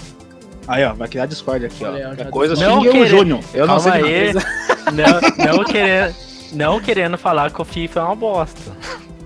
Aí, 0.66 0.86
ó, 0.86 0.94
vai 0.94 1.10
criar 1.10 1.26
Discord 1.26 1.66
aqui, 1.66 1.84
ó. 1.84 1.90
Olha, 1.90 1.98
eu 1.98 2.02
já 2.04 2.16
Qualquer 2.16 2.30
coisa, 2.30 2.56
Não 2.56 2.76
xingue 2.78 2.88
o 2.88 2.92
querer- 2.94 3.08
Júnior. 3.08 3.40
Eu 3.54 3.68
não 3.68 3.76
Calma 3.82 3.92
sei 3.92 4.02
de 4.02 4.08
aí. 4.08 4.34
não, 4.96 5.58
não, 5.58 5.64
querendo, 5.66 6.16
não 6.54 6.80
querendo 6.80 7.18
falar 7.18 7.52
que 7.52 7.62
o 7.62 7.66
FIFA 7.66 8.00
é 8.00 8.04
uma 8.04 8.16
bosta. 8.16 8.72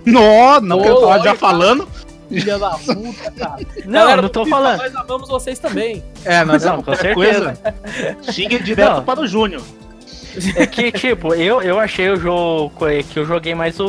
Não, 0.03 0.59
não 0.61 0.79
Ô, 0.79 0.81
quero 0.81 0.99
falar, 1.01 1.19
já 1.19 1.35
falando. 1.35 1.87
Filha 2.29 2.59
da 2.59 2.71
puta, 2.71 3.31
cara. 3.31 3.65
Não, 3.85 3.99
Galera 4.01 4.21
não 4.21 4.29
tô 4.29 4.43
FIFA, 4.43 4.55
falando. 4.55 4.77
Nós 4.79 4.95
amamos 4.95 5.29
vocês 5.29 5.59
também. 5.59 6.03
É, 6.25 6.43
nós 6.43 6.63
Não, 6.63 6.71
vamos 6.71 6.85
com 6.85 6.95
certeza. 6.95 7.57
Xingue 8.31 8.59
direto 8.59 8.95
Não. 8.95 9.03
para 9.03 9.21
o 9.21 9.27
Júnior. 9.27 9.61
É 10.55 10.67
que, 10.67 10.91
tipo, 10.91 11.33
eu, 11.33 11.61
eu 11.61 11.79
achei 11.79 12.09
o 12.09 12.15
jogo 12.15 12.87
é 12.87 13.01
que 13.01 13.17
eu 13.17 13.25
joguei 13.25 13.55
mais 13.55 13.79
o, 13.79 13.85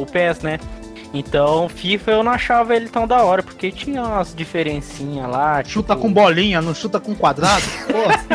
o 0.00 0.06
PS, 0.06 0.42
né? 0.42 0.58
Então, 1.12 1.68
FIFA 1.68 2.10
eu 2.12 2.22
não 2.22 2.32
achava 2.32 2.76
ele 2.76 2.88
tão 2.88 3.06
da 3.06 3.22
hora, 3.22 3.42
porque 3.42 3.72
tinha 3.72 4.02
umas 4.02 4.34
diferencinhas 4.34 5.28
lá. 5.28 5.62
Chuta 5.64 5.94
tipo... 5.94 6.06
com 6.06 6.12
bolinha, 6.12 6.62
não 6.62 6.74
chuta 6.74 7.00
com 7.00 7.14
quadrado. 7.14 7.64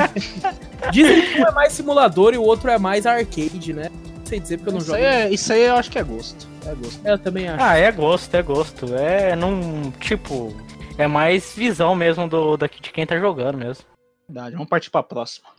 Dizem 0.92 1.22
que 1.22 1.42
um 1.42 1.48
é 1.48 1.52
mais 1.52 1.74
simulador 1.74 2.34
e 2.34 2.38
o 2.38 2.44
outro 2.44 2.70
é 2.70 2.78
mais 2.78 3.06
arcade, 3.06 3.74
né? 3.74 3.90
Não 4.26 4.30
sei 4.30 4.40
dizer 4.40 4.58
porque 4.58 4.70
eu 4.70 4.74
não 4.74 4.80
isso 4.80 4.88
jogo. 4.88 4.98
Aí 4.98 5.06
é, 5.06 5.30
isso 5.30 5.54
aí 5.54 5.62
eu 5.62 5.76
acho 5.76 5.92
que 5.92 6.00
é 6.00 6.04
gosto. 6.04 6.48
É 6.66 6.74
gosto. 6.74 7.08
Eu 7.08 7.20
também 7.20 7.48
acho. 7.48 7.64
Ah, 7.64 7.78
é 7.78 7.92
gosto, 7.92 8.34
é 8.34 8.42
gosto. 8.42 8.96
É 8.96 9.36
num. 9.36 9.92
Tipo. 9.92 10.52
É 10.98 11.06
mais 11.06 11.54
visão 11.56 11.94
mesmo 11.94 12.28
do, 12.28 12.58
daqui 12.58 12.82
de 12.82 12.92
quem 12.92 13.06
tá 13.06 13.20
jogando 13.20 13.58
mesmo. 13.58 13.86
Verdade. 14.28 14.54
Vamos 14.54 14.68
partir 14.68 14.90
pra 14.90 15.04
próxima. 15.04 15.50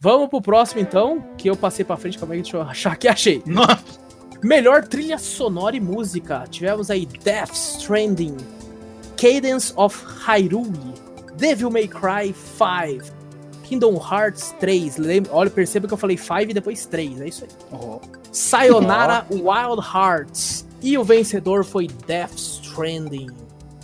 Vamos 0.00 0.28
pro 0.28 0.40
próximo 0.40 0.80
então, 0.80 1.20
que 1.36 1.48
eu 1.48 1.56
passei 1.56 1.84
pra 1.84 1.96
frente, 1.96 2.18
como 2.18 2.32
é 2.32 2.36
que 2.36 2.42
deixa 2.42 2.56
eu 2.56 2.62
achar 2.62 2.96
que 2.96 3.06
achei. 3.08 3.42
Melhor 4.42 4.88
trilha 4.88 5.18
sonora 5.18 5.76
e 5.76 5.80
música. 5.80 6.44
Tivemos 6.50 6.90
aí 6.90 7.06
Death 7.06 7.52
Stranding, 7.52 8.36
Cadence 9.16 9.72
of 9.76 10.04
Hyrule, 10.26 10.94
Devil 11.36 11.70
May 11.70 11.86
Cry 11.86 12.34
5, 12.34 13.17
Kingdom 13.68 13.96
Hearts 13.96 14.54
3. 14.58 14.96
Lembra, 14.96 15.30
olha, 15.34 15.50
perceba 15.50 15.86
que 15.86 15.92
eu 15.92 15.98
falei 15.98 16.16
5 16.16 16.42
e 16.42 16.54
depois 16.54 16.86
3, 16.86 17.20
é 17.20 17.28
isso 17.28 17.44
aí. 17.44 17.50
Oh. 17.78 18.00
Sayonara 18.32 19.26
Wild 19.30 19.82
Hearts. 19.94 20.66
E 20.80 20.96
o 20.96 21.04
vencedor 21.04 21.64
foi 21.64 21.88
Death 22.06 22.34
Stranding. 22.36 23.28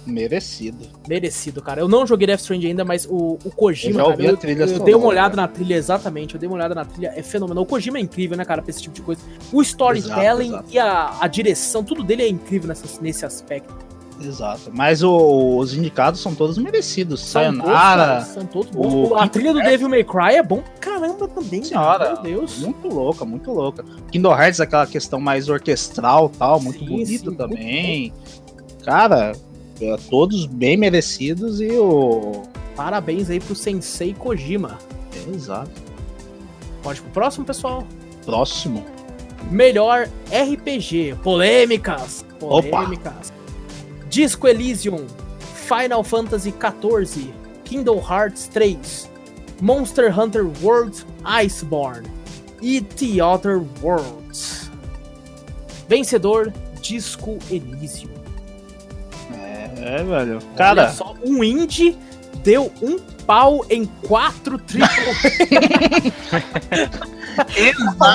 Merecido. 0.07 0.87
Merecido, 1.09 1.63
cara. 1.63 1.81
Eu 1.81 1.89
não 1.89 2.07
joguei 2.07 2.27
Death 2.27 2.41
Stranding 2.41 2.69
ainda, 2.69 2.85
mas 2.85 3.07
o, 3.07 3.39
o 3.45 3.51
Kojima. 3.51 4.01
Eu, 4.01 4.11
já 4.11 4.17
cara, 4.17 4.23
eu, 4.23 4.37
trilha 4.37 4.63
eu 4.63 4.69
sonora, 4.69 4.85
dei 4.85 4.95
uma 4.95 5.07
olhada 5.07 5.37
cara. 5.37 5.49
na 5.49 5.49
trilha, 5.49 5.75
exatamente. 5.75 6.35
Eu 6.35 6.41
dei 6.41 6.47
uma 6.47 6.57
olhada 6.57 6.75
na 6.75 6.85
trilha, 6.85 7.13
é 7.15 7.23
fenomenal. 7.23 7.65
O 7.65 7.67
Kojima 7.67 7.99
é 7.99 8.01
incrível, 8.01 8.37
né, 8.37 8.45
cara, 8.45 8.63
pra 8.63 8.71
esse 8.71 8.83
tipo 8.83 8.95
de 8.95 9.03
coisa. 9.03 9.21
O 9.53 9.61
storytelling 9.61 10.49
Exato, 10.49 10.65
exato. 10.65 10.75
e 10.75 10.79
a, 10.79 11.17
a 11.21 11.27
direção, 11.27 11.83
tudo 11.85 12.03
dele 12.03 12.23
é 12.23 12.29
incrível 12.29 12.69
nessa, 12.69 13.01
nesse 13.03 13.27
aspecto. 13.27 13.84
Exato. 14.21 14.71
Mas 14.73 15.03
o- 15.03 15.57
os 15.59 15.75
indicados 15.75 16.21
são 16.21 16.35
todos 16.35 16.57
merecidos. 16.59 17.21
São 17.21 17.43
todos, 17.43 17.59
Sayonara. 17.65 18.07
cara, 18.07 18.21
são 18.23 18.47
todos 18.47 18.71
bons. 18.71 19.11
o 19.11 19.15
a 19.17 19.27
trilha 19.29 19.53
do 19.53 19.61
Devil 19.61 19.89
May 19.89 20.05
Cry 20.05 20.37
é 20.37 20.43
bom 20.43 20.63
caramba 20.81 21.27
também, 21.29 21.63
Senhora. 21.65 22.07
cara. 22.07 22.23
Meu 22.23 22.39
Deus. 22.41 22.59
Muito 22.59 22.89
louca, 22.89 23.25
muito 23.25 23.51
louca. 23.53 23.85
Kingdom 24.13 24.33
Hearts, 24.33 24.61
aquela 24.61 24.87
questão 24.87 25.21
mais 25.21 25.49
orquestral 25.49 26.29
tal, 26.29 26.61
muito 26.61 26.79
Sim, 26.79 26.87
bonito 26.87 27.09
sim, 27.19 27.25
muito 27.27 27.37
também. 27.39 28.13
Cara, 28.85 29.33
é, 29.81 29.97
todos 30.09 30.47
bem 30.47 30.77
merecidos 30.77 31.61
e 31.61 31.71
o. 31.73 32.43
Parabéns 32.77 33.31
aí 33.31 33.41
pro 33.41 33.55
Sensei 33.55 34.15
Kojima. 34.15 34.79
Exato. 35.33 35.71
Pode 36.83 37.01
pro 37.01 37.11
próximo, 37.11 37.45
pessoal. 37.45 37.85
Próximo. 38.25 38.85
Melhor 39.51 40.09
RPG. 40.31 41.17
Polêmicas. 41.23 42.25
Opa. 42.41 42.87
Disco 44.15 44.47
Elysium. 44.47 45.09
Final 45.67 46.05
Fantasy 46.05 46.53
XIV. 46.53 47.35
Kingdom 47.65 47.99
Hearts 47.99 48.47
3. 48.47 49.11
Monster 49.61 50.09
Hunter 50.09 50.47
World 50.63 51.05
Iceborne. 51.25 52.07
E 52.63 52.81
The 52.81 53.21
Other 53.21 53.61
Worlds. 53.83 54.71
Vencedor, 55.89 56.53
Disco 56.81 57.41
Elysium. 57.51 58.13
É, 59.79 60.05
velho. 60.05 60.37
Olha 60.37 60.57
Cara, 60.57 60.93
só, 60.93 61.17
um 61.25 61.43
indie 61.43 61.99
deu 62.45 62.71
um 62.81 63.01
pau 63.27 63.67
em 63.69 63.85
quatro 64.07 64.59
triple 64.59 64.87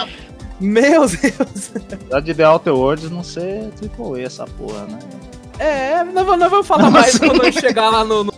Meu 0.62 1.08
Deus. 1.08 1.72
apesar 1.92 2.22
de 2.22 2.34
The 2.34 2.48
Outer 2.48 2.74
Worlds 2.74 3.12
não 3.12 3.24
ser 3.24 3.70
AAA 3.82 4.22
essa 4.22 4.46
porra, 4.46 4.86
né? 4.86 5.00
É, 5.60 6.04
nós 6.06 6.26
vamos, 6.26 6.40
nós 6.40 6.50
vamos 6.50 6.68
falar 6.68 6.90
mais 6.90 7.18
quando 7.20 7.38
nós 7.44 7.54
chegar 7.56 7.90
lá 7.90 8.04
no, 8.06 8.24
no- 8.24 8.34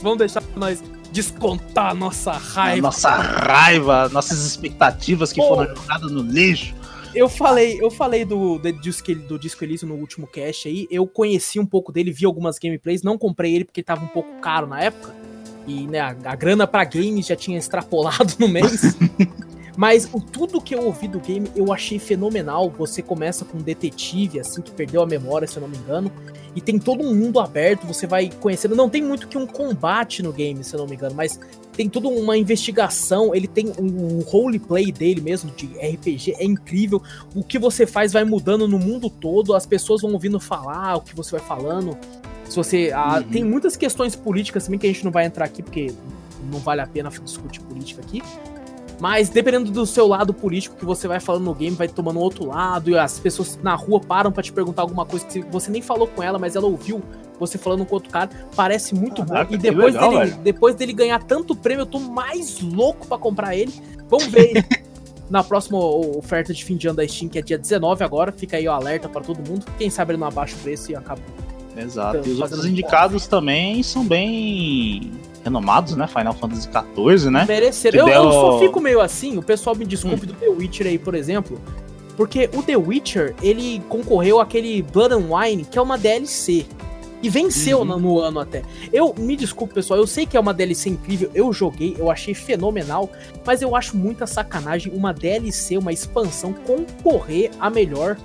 Vamos 0.00 0.18
deixar 0.18 0.40
pra 0.40 0.58
nós 0.60 0.82
descontar 1.12 1.90
a 1.90 1.94
nossa 1.94 2.32
raiva. 2.32 2.82
nossa 2.82 3.10
raiva, 3.10 4.08
nossas 4.10 4.44
expectativas 4.46 5.32
que 5.32 5.40
Pô. 5.40 5.48
foram 5.48 5.74
jogadas 5.74 6.10
no 6.12 6.22
lixo. 6.22 6.74
Eu 7.14 7.28
falei, 7.28 7.78
eu 7.82 7.90
falei 7.90 8.24
do, 8.24 8.58
do, 8.58 8.72
Disco, 8.74 9.12
do 9.14 9.38
Disco 9.38 9.64
Elysium 9.64 9.88
no 9.88 9.94
último 9.96 10.26
cast 10.26 10.68
aí. 10.68 10.86
Eu 10.90 11.06
conheci 11.06 11.58
um 11.58 11.66
pouco 11.66 11.90
dele, 11.90 12.12
vi 12.12 12.24
algumas 12.26 12.58
gameplays. 12.58 13.02
Não 13.02 13.18
comprei 13.18 13.54
ele 13.56 13.64
porque 13.64 13.82
tava 13.82 14.04
um 14.04 14.08
pouco 14.08 14.30
caro 14.40 14.66
na 14.66 14.80
época. 14.80 15.12
E 15.66 15.86
né, 15.86 15.98
a, 16.00 16.08
a 16.24 16.34
grana 16.36 16.66
pra 16.66 16.84
games 16.84 17.26
já 17.26 17.34
tinha 17.34 17.58
extrapolado 17.58 18.34
no 18.38 18.46
mês. 18.46 18.96
Mas 19.78 20.10
o, 20.12 20.20
tudo 20.20 20.60
que 20.60 20.74
eu 20.74 20.82
ouvi 20.82 21.06
do 21.06 21.20
game 21.20 21.48
eu 21.54 21.72
achei 21.72 22.00
fenomenal. 22.00 22.68
Você 22.76 23.00
começa 23.00 23.44
com 23.44 23.58
um 23.58 23.62
detetive, 23.62 24.40
assim, 24.40 24.60
que 24.60 24.72
perdeu 24.72 25.00
a 25.00 25.06
memória, 25.06 25.46
se 25.46 25.56
eu 25.56 25.60
não 25.60 25.68
me 25.68 25.76
engano. 25.76 26.10
E 26.56 26.60
tem 26.60 26.80
todo 26.80 27.04
um 27.04 27.14
mundo 27.14 27.38
aberto, 27.38 27.86
você 27.86 28.04
vai 28.04 28.28
conhecendo. 28.40 28.74
Não 28.74 28.90
tem 28.90 29.00
muito 29.00 29.28
que 29.28 29.38
um 29.38 29.46
combate 29.46 30.20
no 30.20 30.32
game, 30.32 30.64
se 30.64 30.74
eu 30.74 30.80
não 30.80 30.86
me 30.88 30.96
engano, 30.96 31.14
mas 31.14 31.38
tem 31.74 31.88
toda 31.88 32.08
uma 32.08 32.36
investigação. 32.36 33.32
Ele 33.32 33.46
tem 33.46 33.72
um, 33.78 34.16
um 34.16 34.20
roleplay 34.22 34.90
dele 34.90 35.20
mesmo, 35.20 35.52
de 35.52 35.66
RPG, 35.66 36.34
é 36.36 36.44
incrível. 36.44 37.00
O 37.32 37.44
que 37.44 37.56
você 37.56 37.86
faz 37.86 38.12
vai 38.12 38.24
mudando 38.24 38.66
no 38.66 38.80
mundo 38.80 39.08
todo, 39.08 39.54
as 39.54 39.64
pessoas 39.64 40.02
vão 40.02 40.12
ouvindo 40.12 40.40
falar 40.40 40.96
o 40.96 41.02
que 41.02 41.14
você 41.14 41.38
vai 41.38 41.46
falando. 41.46 41.96
Se 42.48 42.56
você. 42.56 42.90
ah, 42.92 43.18
Uhum. 43.18 43.30
Tem 43.30 43.44
muitas 43.44 43.76
questões 43.76 44.16
políticas 44.16 44.64
também 44.64 44.80
que 44.80 44.88
a 44.88 44.92
gente 44.92 45.04
não 45.04 45.12
vai 45.12 45.24
entrar 45.24 45.44
aqui, 45.44 45.62
porque 45.62 45.94
não 46.50 46.58
vale 46.58 46.80
a 46.80 46.86
pena 46.88 47.10
discutir 47.10 47.60
política 47.60 48.02
aqui. 48.02 48.20
Mas 49.00 49.28
dependendo 49.28 49.70
do 49.70 49.86
seu 49.86 50.06
lado 50.06 50.34
político 50.34 50.76
que 50.76 50.84
você 50.84 51.06
vai 51.06 51.20
falando 51.20 51.44
no 51.44 51.54
game, 51.54 51.76
vai 51.76 51.88
tomando 51.88 52.18
outro 52.18 52.46
lado, 52.46 52.90
e 52.90 52.98
as 52.98 53.18
pessoas 53.18 53.58
na 53.62 53.74
rua 53.74 54.00
param 54.00 54.32
pra 54.32 54.42
te 54.42 54.52
perguntar 54.52 54.82
alguma 54.82 55.06
coisa 55.06 55.24
que 55.26 55.40
você 55.42 55.70
nem 55.70 55.80
falou 55.80 56.08
com 56.08 56.22
ela, 56.22 56.38
mas 56.38 56.56
ela 56.56 56.66
ouviu 56.66 57.02
você 57.38 57.56
falando 57.56 57.86
com 57.86 57.94
outro 57.94 58.10
cara. 58.10 58.28
Parece 58.56 58.94
muito 58.94 59.24
Caraca, 59.24 59.50
bom. 59.50 59.54
E 59.54 59.58
depois, 59.58 59.94
legal, 59.94 60.10
dele, 60.10 60.24
velho. 60.24 60.42
depois 60.42 60.74
dele 60.74 60.92
ganhar 60.92 61.22
tanto 61.22 61.54
prêmio, 61.54 61.82
eu 61.82 61.86
tô 61.86 62.00
mais 62.00 62.60
louco 62.60 63.06
pra 63.06 63.16
comprar 63.16 63.54
ele. 63.54 63.72
Vamos 64.08 64.26
ver 64.26 64.66
na 65.30 65.44
próxima 65.44 65.78
oferta 65.78 66.52
de 66.52 66.64
fim 66.64 66.76
de 66.76 66.88
ano 66.88 66.96
da 66.96 67.06
Steam, 67.06 67.28
que 67.28 67.38
é 67.38 67.42
dia 67.42 67.58
19 67.58 68.02
agora. 68.02 68.32
Fica 68.32 68.56
aí 68.56 68.66
o 68.66 68.72
alerta 68.72 69.08
pra 69.08 69.20
todo 69.20 69.36
mundo. 69.48 69.64
Quem 69.78 69.90
sabe 69.90 70.12
ele 70.12 70.20
não 70.20 70.26
abaixa 70.26 70.56
o 70.56 70.58
preço 70.58 70.90
e 70.90 70.96
acaba. 70.96 71.20
Exato. 71.76 72.28
E 72.28 72.32
os 72.32 72.40
outros 72.40 72.66
indicados 72.66 73.28
também 73.28 73.82
são 73.84 74.04
bem 74.04 75.12
renomados, 75.48 75.96
né? 75.96 76.06
Final 76.06 76.32
Fantasy 76.34 76.68
XIV, 76.68 77.30
né? 77.30 77.44
Mereceram. 77.48 78.08
Eu, 78.08 78.14
eu 78.24 78.32
só 78.32 78.58
fico 78.60 78.80
meio 78.80 79.00
assim, 79.00 79.36
o 79.38 79.42
pessoal 79.42 79.74
me 79.74 79.84
desculpe 79.84 80.24
Hum. 80.24 80.28
do 80.28 80.32
The 80.34 80.48
Witcher 80.48 80.86
aí, 80.86 80.98
por 80.98 81.14
exemplo. 81.14 81.60
Porque 82.16 82.50
o 82.54 82.62
The 82.62 82.76
Witcher, 82.76 83.34
ele 83.42 83.80
concorreu 83.88 84.40
àquele 84.40 84.82
Blood 84.82 85.14
and 85.14 85.26
Wine, 85.32 85.64
que 85.64 85.78
é 85.78 85.82
uma 85.82 85.96
DLC. 85.96 86.66
E 87.20 87.28
venceu 87.28 87.78
Uhum. 87.80 87.84
no, 87.84 87.98
no 87.98 88.18
ano 88.20 88.38
até. 88.40 88.62
Eu 88.92 89.12
me 89.18 89.34
desculpe, 89.36 89.74
pessoal. 89.74 89.98
Eu 89.98 90.06
sei 90.06 90.24
que 90.24 90.36
é 90.36 90.40
uma 90.40 90.54
DLC 90.54 90.88
incrível. 90.90 91.28
Eu 91.34 91.52
joguei, 91.52 91.96
eu 91.98 92.10
achei 92.10 92.32
fenomenal. 92.32 93.10
Mas 93.44 93.60
eu 93.60 93.74
acho 93.74 93.96
muita 93.96 94.24
sacanagem 94.26 94.92
uma 94.94 95.12
DLC, 95.12 95.76
uma 95.76 95.92
expansão, 95.92 96.52
concorrer 96.52 97.50
a 97.58 97.68
melhor 97.70 98.16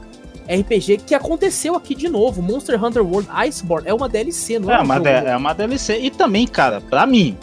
RPG 0.47 0.97
que 1.05 1.15
aconteceu 1.15 1.75
aqui 1.75 1.95
de 1.95 2.07
novo. 2.09 2.41
Monster 2.41 2.83
Hunter 2.83 3.03
World 3.05 3.29
Iceborne 3.31 3.87
é 3.87 3.93
uma 3.93 4.07
DLC, 4.09 4.59
não 4.59 4.71
é, 4.71 4.75
É 4.75 4.79
um 4.79 4.83
uma, 4.83 4.95
jogo. 4.95 5.07
É 5.07 5.37
uma 5.37 5.53
DLC. 5.53 5.97
E 5.99 6.09
também, 6.11 6.47
cara, 6.47 6.81
pra 6.81 7.05
mim, 7.05 7.37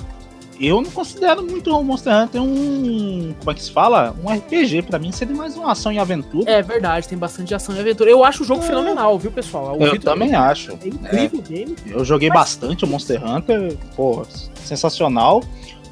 eu 0.61 0.83
não 0.83 0.91
considero 0.91 1.43
muito 1.43 1.75
o 1.75 1.83
Monster 1.83 2.15
Hunter 2.15 2.43
um. 2.43 3.35
Como 3.39 3.51
é 3.51 3.55
que 3.55 3.63
se 3.63 3.71
fala? 3.73 4.15
Um 4.23 4.31
RPG. 4.31 4.83
Pra 4.83 4.99
mim 4.99 5.11
seria 5.11 5.35
mais 5.35 5.57
uma 5.57 5.73
ação 5.73 5.91
e 5.91 5.99
aventura. 5.99 6.51
É 6.51 6.61
verdade, 6.61 7.09
tem 7.09 7.17
bastante 7.17 7.55
ação 7.55 7.75
e 7.75 7.81
aventura. 7.81 8.11
Eu 8.11 8.23
acho 8.25 8.43
o 8.43 8.47
jogo 8.47 8.63
É. 8.63 8.67
fenomenal, 8.67 9.19
viu, 9.19 9.31
pessoal? 9.33 9.77
O 9.79 9.83
eu 9.83 9.93
Vitor- 9.93 10.13
também 10.13 10.35
acho. 10.35 10.73
É 10.73 10.89
incrível 10.89 11.39
o 11.39 11.43
game. 11.43 11.77
Eu 11.87 12.05
joguei 12.05 12.29
bastante 12.29 12.85
o 12.85 12.89
Monster 12.89 13.25
Hunter, 13.27 13.75
pô, 13.97 14.23
sensacional. 14.65 15.43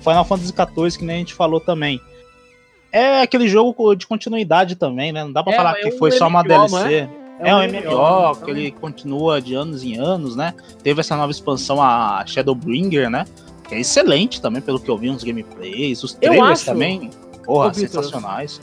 Final 0.00 0.24
Fantasy 0.24 0.52
XIV, 0.52 0.98
que 0.98 1.04
nem 1.04 1.16
a 1.16 1.18
gente 1.20 1.34
falou 1.34 1.60
também. 1.60 2.00
É 2.90 3.22
aquele 3.22 3.48
jogo 3.48 3.94
de 3.94 4.06
continuidade 4.06 4.74
também, 4.76 5.12
né? 5.12 5.22
Não 5.22 5.32
dá 5.32 5.42
pra 5.42 5.52
É, 5.52 5.56
falar 5.56 5.78
é 5.78 5.82
que 5.82 5.94
um 5.94 5.98
foi 5.98 6.10
só 6.12 6.26
uma 6.26 6.42
DLC. 6.42 7.08
não 7.40 7.46
É, 7.46 7.50
É 7.50 7.54
um 7.54 7.58
um 7.58 7.62
MMO, 7.68 8.36
que 8.44 8.50
ele 8.50 8.70
continua 8.72 9.40
de 9.40 9.54
anos 9.54 9.84
em 9.84 9.96
anos, 9.96 10.34
né? 10.34 10.54
Teve 10.82 11.00
essa 11.00 11.16
nova 11.16 11.30
expansão, 11.30 11.80
a 11.82 12.24
Shadowbringer, 12.26 13.08
né? 13.10 13.24
Que 13.68 13.74
é 13.76 13.80
excelente 13.80 14.40
também, 14.40 14.62
pelo 14.62 14.80
que 14.80 14.88
eu 14.90 14.96
vi 14.96 15.10
nos 15.10 15.22
gameplays. 15.22 16.02
Os 16.02 16.14
trailers 16.14 16.64
também, 16.64 17.10
porra, 17.44 17.72
sensacionais. 17.74 18.60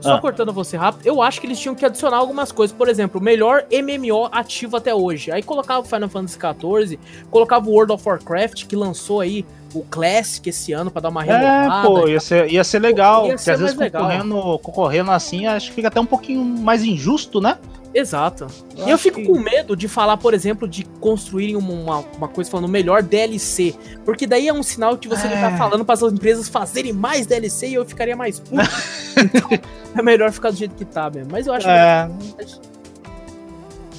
Só 0.00 0.14
Ah. 0.14 0.20
cortando 0.20 0.52
você 0.52 0.76
rápido, 0.76 1.06
eu 1.06 1.20
acho 1.20 1.40
que 1.40 1.46
eles 1.46 1.58
tinham 1.58 1.74
que 1.74 1.84
adicionar 1.84 2.16
algumas 2.18 2.52
coisas. 2.52 2.76
Por 2.76 2.88
exemplo, 2.88 3.20
o 3.20 3.24
melhor 3.24 3.64
MMO 3.70 4.28
ativo 4.30 4.76
até 4.76 4.94
hoje. 4.94 5.30
Aí 5.32 5.42
colocava 5.42 5.80
o 5.80 5.84
Final 5.84 6.08
Fantasy 6.08 6.38
XIV, 6.38 6.98
colocava 7.30 7.68
o 7.68 7.72
World 7.72 7.92
of 7.92 8.08
Warcraft, 8.08 8.66
que 8.66 8.76
lançou 8.76 9.20
aí 9.20 9.44
o 9.74 9.82
Classic 9.82 10.48
esse 10.48 10.72
ano 10.72 10.90
pra 10.90 11.00
dar 11.02 11.08
uma 11.10 11.24
É, 11.26 11.36
renovada. 11.36 11.86
pô, 11.88 12.08
ia 12.08 12.20
ser, 12.20 12.50
ia 12.50 12.64
ser 12.64 12.78
legal. 12.78 13.24
Ia 13.24 13.28
porque 13.32 13.42
ser 13.42 13.50
às 13.52 13.60
vezes 13.60 13.76
legal. 13.76 14.02
concorrendo, 14.04 14.58
concorrendo 14.60 15.10
assim, 15.10 15.46
acho 15.46 15.68
que 15.68 15.74
fica 15.74 15.88
até 15.88 16.00
um 16.00 16.06
pouquinho 16.06 16.42
mais 16.44 16.82
injusto, 16.84 17.40
né? 17.40 17.58
Exato. 17.98 18.46
e 18.76 18.88
eu 18.88 18.96
fico 18.96 19.22
com 19.24 19.38
medo 19.38 19.76
de 19.76 19.88
falar, 19.88 20.16
por 20.16 20.34
exemplo, 20.34 20.68
de 20.68 20.84
construírem 21.00 21.56
uma, 21.56 22.04
uma 22.16 22.28
coisa 22.28 22.50
falando 22.50 22.68
melhor 22.68 23.02
DLC. 23.02 23.74
Porque 24.04 24.26
daí 24.26 24.48
é 24.48 24.52
um 24.52 24.62
sinal 24.62 24.96
que 24.96 25.08
você 25.08 25.26
é. 25.26 25.40
tá 25.40 25.56
falando 25.56 25.84
para 25.84 25.94
as 25.94 26.02
empresas 26.12 26.48
fazerem 26.48 26.92
mais 26.92 27.26
DLC 27.26 27.68
e 27.68 27.74
eu 27.74 27.84
ficaria 27.84 28.16
mais 28.16 28.38
puto. 28.38 28.62
então, 29.16 29.50
é 29.96 30.02
melhor 30.02 30.30
ficar 30.32 30.50
do 30.50 30.56
jeito 30.56 30.74
que 30.74 30.84
tá 30.84 31.10
mesmo. 31.10 31.30
Mas 31.32 31.46
eu 31.46 31.52
acho 31.52 31.68
é. 31.68 32.08
que. 32.38 32.68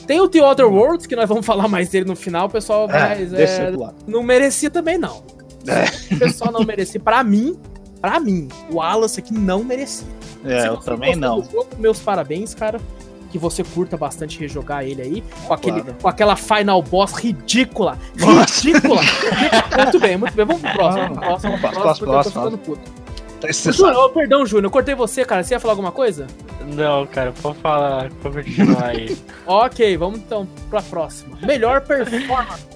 Tem 0.07 0.19
o 0.19 0.27
The 0.27 0.43
Other 0.43 0.65
Worlds, 0.65 1.05
que 1.05 1.15
nós 1.15 1.29
vamos 1.29 1.45
falar 1.45 1.67
mais 1.67 1.89
dele 1.89 2.05
no 2.05 2.15
final, 2.15 2.49
pessoal. 2.49 2.89
É, 2.89 3.09
mas 3.09 3.33
é, 3.33 3.71
não 4.07 4.23
merecia 4.23 4.69
também, 4.71 4.97
não. 4.97 5.21
É. 5.67 6.15
O 6.15 6.19
pessoal 6.19 6.51
não 6.51 6.63
merecia. 6.63 6.99
Pra 6.99 7.23
mim, 7.23 7.59
pra 8.01 8.19
mim, 8.19 8.49
o 8.71 8.77
Wallace 8.77 9.19
aqui 9.19 9.33
não 9.33 9.63
merecia. 9.63 10.07
É, 10.43 10.67
eu 10.67 10.77
também 10.77 11.15
não. 11.15 11.43
Jogo, 11.43 11.67
meus 11.77 11.99
parabéns, 11.99 12.55
cara. 12.55 12.79
Que 13.29 13.37
você 13.37 13.63
curta 13.63 13.95
bastante 13.95 14.39
rejogar 14.39 14.83
ele 14.83 15.01
aí. 15.01 15.23
Com, 15.45 15.53
aquele, 15.53 15.81
claro. 15.81 15.97
com 16.01 16.07
aquela 16.07 16.35
final 16.35 16.81
boss 16.81 17.13
ridícula. 17.13 17.97
Ridícula! 18.15 19.01
muito 19.77 19.99
bem, 19.99 20.17
muito 20.17 20.35
bem. 20.35 20.45
Vamos 20.45 20.61
pro 20.61 20.73
próximo. 20.73 21.03
Vamos 21.03 21.17
pro 21.17 21.27
próximo, 21.27 21.57
próximo, 21.59 21.81
próximo, 21.81 22.07
próximo, 22.07 22.33
próximo. 22.33 22.57
puto. 22.57 23.09
Júnior, 23.71 24.05
oh, 24.05 24.09
perdão, 24.09 24.45
Júnior, 24.45 24.65
eu 24.65 24.71
cortei 24.71 24.93
você, 24.93 25.23
cara. 25.23 25.43
Você 25.43 25.53
ia 25.53 25.59
falar 25.59 25.73
alguma 25.73 25.91
coisa? 25.91 26.27
Não, 26.73 27.07
cara, 27.07 27.31
pode 27.41 27.57
falar, 27.59 28.11
pode 28.21 28.43
continuar 28.43 28.85
aí. 28.85 29.17
ok, 29.47 29.97
vamos 29.97 30.19
então 30.19 30.47
pra 30.69 30.81
próxima. 30.81 31.37
Melhor 31.41 31.81
performance. 31.81 32.67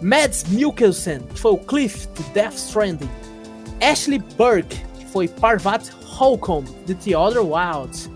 Mads 0.00 0.44
Mikkelsen, 0.48 1.20
que 1.32 1.40
foi 1.40 1.52
o 1.52 1.58
Cliff 1.58 2.08
do 2.08 2.22
Death 2.32 2.54
Stranding. 2.54 3.08
Ashley 3.80 4.18
Burke, 4.36 4.76
que 4.98 5.06
foi 5.06 5.28
Parvat 5.28 5.90
Holcomb 6.04 6.66
de 6.84 6.94
The 6.94 7.16
Other 7.16 7.42
Wilds. 7.42 8.10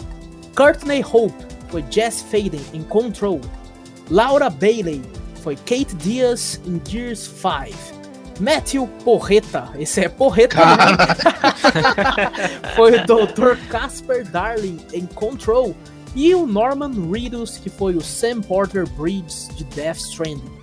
Courtney 0.57 1.05
Hope, 1.05 1.35
foi 1.69 1.85
Jess 1.91 2.23
Faden 2.23 2.65
em 2.73 2.83
Control. 2.83 3.43
Laura 4.11 4.49
Bailey, 4.49 5.03
foi 5.43 5.55
Kate 5.55 5.95
Diaz 5.97 6.59
em 6.65 6.81
Gears 6.83 7.21
5. 7.21 8.41
Matthew 8.41 8.87
Porreta, 9.05 9.69
esse 9.79 10.01
é 10.01 10.09
Porreta, 10.09 10.57
né? 10.57 10.97
foi 12.75 12.99
o 12.99 13.07
Dr. 13.07 13.59
Casper 13.69 14.27
Darling 14.31 14.79
em 14.95 15.05
Control 15.05 15.77
e 16.15 16.35
o 16.35 16.47
Norman 16.47 17.11
Reedus, 17.13 17.59
que 17.59 17.69
foi 17.69 17.95
o 17.95 18.01
Sam 18.01 18.41
Porter 18.41 18.89
Bridges 18.89 19.51
de 19.57 19.65
Death 19.65 19.99
Stranding. 19.99 20.56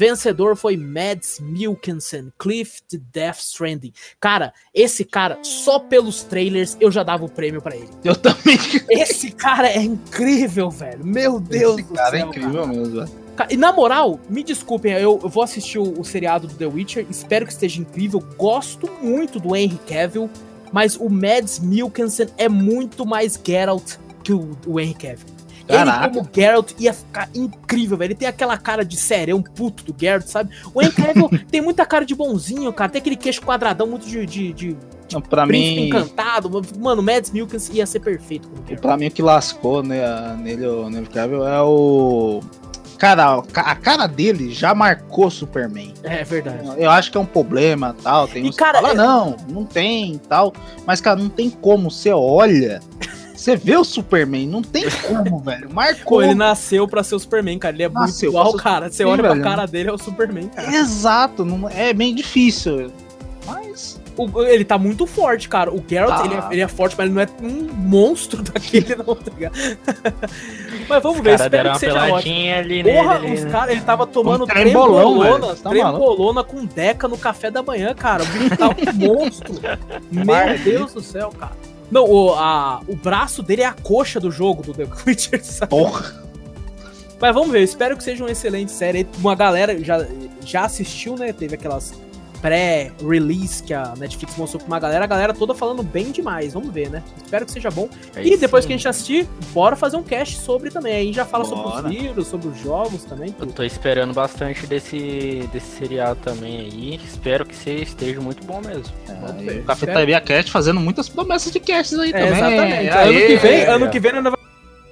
Vencedor 0.00 0.56
foi 0.56 0.78
Mads 0.78 1.40
Mikkelsen, 1.40 2.32
Cliff 2.38 2.80
de 2.88 2.96
Death 2.96 3.40
Stranding. 3.40 3.92
Cara, 4.18 4.50
esse 4.72 5.04
cara, 5.04 5.38
só 5.42 5.78
pelos 5.78 6.22
trailers 6.22 6.74
eu 6.80 6.90
já 6.90 7.02
dava 7.02 7.26
o 7.26 7.28
prêmio 7.28 7.60
para 7.60 7.76
ele. 7.76 7.90
Eu 8.02 8.16
também. 8.16 8.56
Esse 8.88 9.30
cara 9.30 9.68
é 9.68 9.82
incrível, 9.82 10.70
velho. 10.70 11.04
Meu 11.04 11.38
Deus 11.38 11.80
esse 11.80 11.88
do 11.88 11.94
cara 11.94 12.16
é 12.16 12.20
céu. 12.20 12.26
é 12.26 12.30
incrível 12.30 12.62
cara. 12.62 12.66
mesmo, 12.66 12.94
velho. 12.96 13.10
E 13.50 13.56
na 13.58 13.74
moral, 13.74 14.18
me 14.26 14.42
desculpem, 14.42 14.92
eu, 14.92 15.20
eu 15.22 15.28
vou 15.28 15.42
assistir 15.42 15.78
o, 15.78 16.00
o, 16.00 16.02
seriado 16.02 16.46
do 16.46 16.54
The 16.54 16.66
Witcher, 16.66 17.06
espero 17.10 17.44
que 17.44 17.52
esteja 17.52 17.78
incrível. 17.78 18.24
Gosto 18.38 18.90
muito 19.02 19.38
do 19.38 19.54
Henry 19.54 19.78
Cavill, 19.86 20.30
mas 20.72 20.96
o 20.96 21.10
Mads 21.10 21.58
Mikkelsen 21.58 22.28
é 22.38 22.48
muito 22.48 23.04
mais 23.04 23.38
Geralt 23.46 23.96
que 24.24 24.32
o, 24.32 24.56
o 24.66 24.80
Henry 24.80 24.94
Cavill. 24.94 25.39
Caraca. 25.70 26.06
Ele 26.06 26.14
como 26.14 26.28
Geralt 26.34 26.72
ia 26.78 26.92
ficar 26.92 27.28
incrível, 27.34 27.96
velho. 27.96 28.08
Ele 28.08 28.18
tem 28.18 28.28
aquela 28.28 28.56
cara 28.56 28.84
de 28.84 28.96
serão 28.96 29.42
puto 29.42 29.84
do 29.84 29.94
Geralt, 29.98 30.26
sabe? 30.26 30.50
O 30.74 30.82
Henry 30.82 30.94
tem 31.50 31.60
muita 31.60 31.86
cara 31.86 32.04
de 32.04 32.14
bonzinho, 32.14 32.72
cara. 32.72 32.90
Tem 32.90 33.00
aquele 33.00 33.16
queixo 33.16 33.42
quadradão 33.42 33.86
muito 33.86 34.06
de, 34.06 34.26
de, 34.26 34.52
de 34.52 34.76
não, 35.12 35.20
pra 35.20 35.46
mim. 35.46 35.88
encantado. 35.88 36.50
Mano, 36.78 37.00
o 37.00 37.04
Mads 37.04 37.30
Mikkelsen 37.30 37.76
ia 37.76 37.86
ser 37.86 38.00
perfeito. 38.00 38.48
Pra 38.80 38.96
mim, 38.96 39.06
o 39.06 39.10
que 39.10 39.22
lascou 39.22 39.82
né, 39.82 40.00
nele, 40.40 40.66
o 40.66 40.88
Henry 40.88 41.06
Cavill, 41.06 41.46
é 41.46 41.62
o 41.62 42.40
Cara, 43.00 43.42
a 43.54 43.74
cara 43.76 44.06
dele 44.06 44.52
já 44.52 44.74
marcou 44.74 45.30
Superman. 45.30 45.94
É 46.02 46.22
verdade. 46.22 46.68
Eu 46.76 46.90
acho 46.90 47.10
que 47.10 47.16
é 47.16 47.20
um 47.20 47.24
problema 47.24 47.96
tal. 48.02 48.28
Tem 48.28 48.44
e 48.46 48.52
cara, 48.52 48.78
fala, 48.78 48.92
é... 48.92 48.94
não, 48.94 49.36
não 49.48 49.64
tem 49.64 50.20
tal. 50.28 50.52
Mas, 50.86 51.00
cara, 51.00 51.18
não 51.18 51.30
tem 51.30 51.48
como. 51.48 51.90
Você 51.90 52.12
olha. 52.12 52.78
Você 53.40 53.56
vê 53.56 53.74
o 53.74 53.82
Superman, 53.82 54.46
não 54.46 54.60
tem 54.60 54.84
como, 55.08 55.38
velho. 55.40 55.72
Marcou. 55.72 56.18
Pô, 56.18 56.22
ele 56.22 56.34
nasceu 56.34 56.86
pra 56.86 57.02
ser 57.02 57.14
o 57.14 57.18
Superman, 57.18 57.58
cara. 57.58 57.74
Ele 57.74 57.84
é 57.84 57.88
nasceu 57.88 58.30
muito 58.30 58.42
igual, 58.46 58.54
cara. 58.62 58.90
Você 58.90 59.02
olha 59.02 59.22
velho. 59.22 59.40
pra 59.40 59.42
cara 59.42 59.66
dele, 59.66 59.88
é 59.88 59.92
o 59.92 59.96
Superman, 59.96 60.48
cara. 60.48 60.76
Exato, 60.76 61.42
não, 61.42 61.66
é 61.70 61.94
bem 61.94 62.14
difícil. 62.14 62.92
Mas 63.46 63.98
o, 64.14 64.42
ele 64.42 64.62
tá 64.62 64.76
muito 64.76 65.06
forte, 65.06 65.48
cara. 65.48 65.72
O 65.72 65.82
Geralt, 65.88 66.26
ele, 66.26 66.34
é, 66.34 66.48
ele, 66.50 66.60
é, 66.60 66.68
forte, 66.68 66.94
mas 66.98 67.06
ele 67.06 67.14
não 67.14 67.22
é 67.22 67.28
um 67.40 67.72
monstro 67.72 68.42
daquele, 68.44 68.94
não, 68.94 69.16
tá 69.16 69.32
ligado? 69.34 69.56
mas 70.86 71.02
vamos 71.02 71.16
os 71.16 71.24
ver, 71.24 71.40
espero 71.40 71.72
que 71.72 71.78
seja 71.78 72.12
ótimo. 72.12 72.54
Ali 72.54 72.84
Porra, 72.84 73.18
nele, 73.20 73.34
os 73.36 73.44
né? 73.44 73.50
caras, 73.50 73.70
ele 73.70 73.80
tava 73.80 74.06
tomando 74.06 74.44
um 74.44 74.46
trembolona, 74.46 75.56
tá 75.56 75.70
trembolona 75.70 76.44
com 76.44 76.66
deca 76.66 77.08
no 77.08 77.16
café 77.16 77.50
da 77.50 77.62
manhã, 77.62 77.94
cara. 77.94 78.22
O 78.22 78.26
bicho 78.26 78.54
tá 78.54 78.68
um 78.68 78.92
monstro. 78.98 79.54
Meu 80.12 80.58
Deus 80.62 80.92
do 80.92 81.00
céu, 81.00 81.30
cara. 81.30 81.69
Não, 81.90 82.04
o, 82.04 82.34
a, 82.34 82.80
o 82.86 82.94
braço 82.94 83.42
dele 83.42 83.62
é 83.62 83.66
a 83.66 83.72
coxa 83.72 84.20
do 84.20 84.30
jogo 84.30 84.62
do 84.62 84.72
The 84.72 84.86
Witcher, 85.06 85.44
sabe? 85.44 85.70
Porra. 85.70 86.20
Mas 87.20 87.34
vamos 87.34 87.50
ver, 87.50 87.62
espero 87.62 87.96
que 87.96 88.04
seja 88.04 88.24
uma 88.24 88.30
excelente 88.30 88.72
série. 88.72 89.06
Uma 89.18 89.34
galera 89.34 89.78
já, 89.84 90.06
já 90.44 90.64
assistiu, 90.64 91.16
né? 91.16 91.32
Teve 91.32 91.54
aquelas 91.54 91.92
pré-release 92.40 93.62
que 93.62 93.74
a 93.74 93.94
Netflix 93.96 94.36
mostrou 94.36 94.60
pra 94.60 94.68
uma 94.68 94.78
galera, 94.78 95.04
a 95.04 95.06
galera 95.06 95.34
toda 95.34 95.54
falando 95.54 95.82
bem 95.82 96.10
demais. 96.10 96.54
Vamos 96.54 96.72
ver, 96.72 96.90
né? 96.90 97.02
Espero 97.22 97.46
que 97.46 97.52
seja 97.52 97.70
bom. 97.70 97.88
É 98.14 98.24
e 98.24 98.36
depois 98.36 98.64
sim. 98.64 98.68
que 98.68 98.74
a 98.74 98.76
gente 98.76 98.88
assistir, 98.88 99.28
bora 99.52 99.76
fazer 99.76 99.96
um 99.96 100.02
cast 100.02 100.38
sobre 100.38 100.70
também. 100.70 100.94
Aí 100.94 101.12
já 101.12 101.24
fala 101.24 101.44
bora. 101.44 101.76
sobre 101.76 101.88
os 101.88 102.02
livros, 102.02 102.26
sobre 102.26 102.48
os 102.48 102.58
jogos 102.58 103.04
também. 103.04 103.32
Tudo. 103.32 103.50
Eu 103.50 103.54
tô 103.54 103.62
esperando 103.62 104.12
bastante 104.14 104.66
desse, 104.66 105.48
desse 105.52 105.78
seriado 105.78 106.20
também 106.20 106.60
aí. 106.60 107.00
Espero 107.04 107.44
que 107.44 107.54
você 107.54 107.76
esteja 107.76 108.20
muito 108.20 108.44
bom 108.44 108.60
mesmo. 108.60 108.92
É, 109.08 109.58
o 109.58 109.64
Cafetaria 109.64 110.20
Cast 110.20 110.50
fazendo 110.50 110.80
muitas 110.80 111.08
promessas 111.08 111.52
de 111.52 111.60
casts 111.60 111.98
aí 111.98 112.10
é, 112.10 112.12
também. 112.12 112.38
Exatamente. 112.38 112.90
Aê, 112.90 113.08
ano 113.08 113.26
que 113.26 113.36
vem, 113.36 113.62
ano 113.64 113.90
que 113.90 114.00
vem 114.00 114.12
ainda 114.12 114.30
vai. 114.30 114.40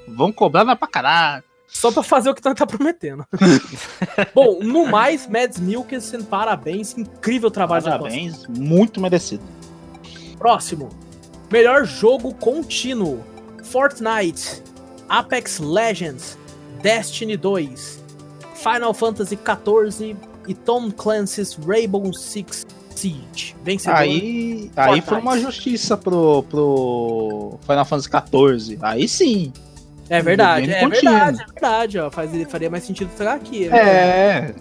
Vão 0.07 0.33
cobrar 0.33 0.65
mais 0.65 0.79
pra 0.79 0.89
caralho. 0.89 1.48
Só 1.69 1.93
pra 1.93 2.03
fazer 2.03 2.31
o 2.31 2.35
que 2.35 2.41
tá, 2.41 2.55
tá 2.55 2.67
prometendo. 2.67 3.25
Bom, 4.35 4.61
no 4.61 4.87
mais, 4.87 5.27
Mads 5.27 5.61
Mikkelsen, 5.61 6.23
parabéns. 6.23 6.97
Incrível 6.97 7.51
trabalho 7.51 7.85
Parabéns, 7.85 8.47
muito 8.49 9.01
merecido. 9.01 9.45
Próximo. 10.39 10.89
Melhor 11.51 11.85
jogo 11.85 12.35
contínuo. 12.35 13.23
Fortnite, 13.63 14.63
Apex 15.09 15.59
Legends, 15.59 16.39
Destiny 16.83 17.37
2, 17.37 18.03
Final 18.55 18.95
Fantasy 18.95 19.37
XIV 19.37 20.17
e 20.47 20.55
Tom 20.55 20.91
Clancy's 20.91 21.55
Rainbow 21.55 22.13
Six 22.15 22.67
Siege. 22.95 23.55
Vencedor. 23.63 23.99
Aí, 23.99 24.71
aí 24.75 25.01
foi 25.01 25.19
uma 25.19 25.39
justiça 25.39 25.97
pro, 25.97 26.43
pro 26.45 27.59
Final 27.63 27.85
Fantasy 27.85 28.09
XIV. 28.09 28.79
Aí 28.81 29.07
sim. 29.07 29.53
É 30.11 30.23
verdade, 30.23 30.71
é 30.71 30.89
verdade, 30.89 31.43
é 31.43 31.47
verdade, 31.53 31.99
ó. 31.99 32.11
Faz, 32.11 32.31
faria 32.49 32.71
mais 32.71 32.85
sentido 32.85 33.11
pegar 33.17 33.35
aqui. 33.35 33.69
É, 33.69 33.77
é. 33.77 34.55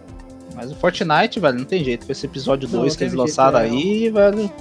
Mas 0.56 0.72
o 0.72 0.76
Fortnite, 0.76 1.40
velho, 1.40 1.60
não 1.60 1.66
tem 1.66 1.84
jeito. 1.84 2.06
Com 2.06 2.12
esse 2.12 2.26
episódio 2.26 2.68
2 2.68 2.96
que 2.96 3.04
eles 3.04 3.14
lançaram 3.14 3.60
jeito, 3.60 3.76
aí, 3.76 4.10
velho. 4.10 4.52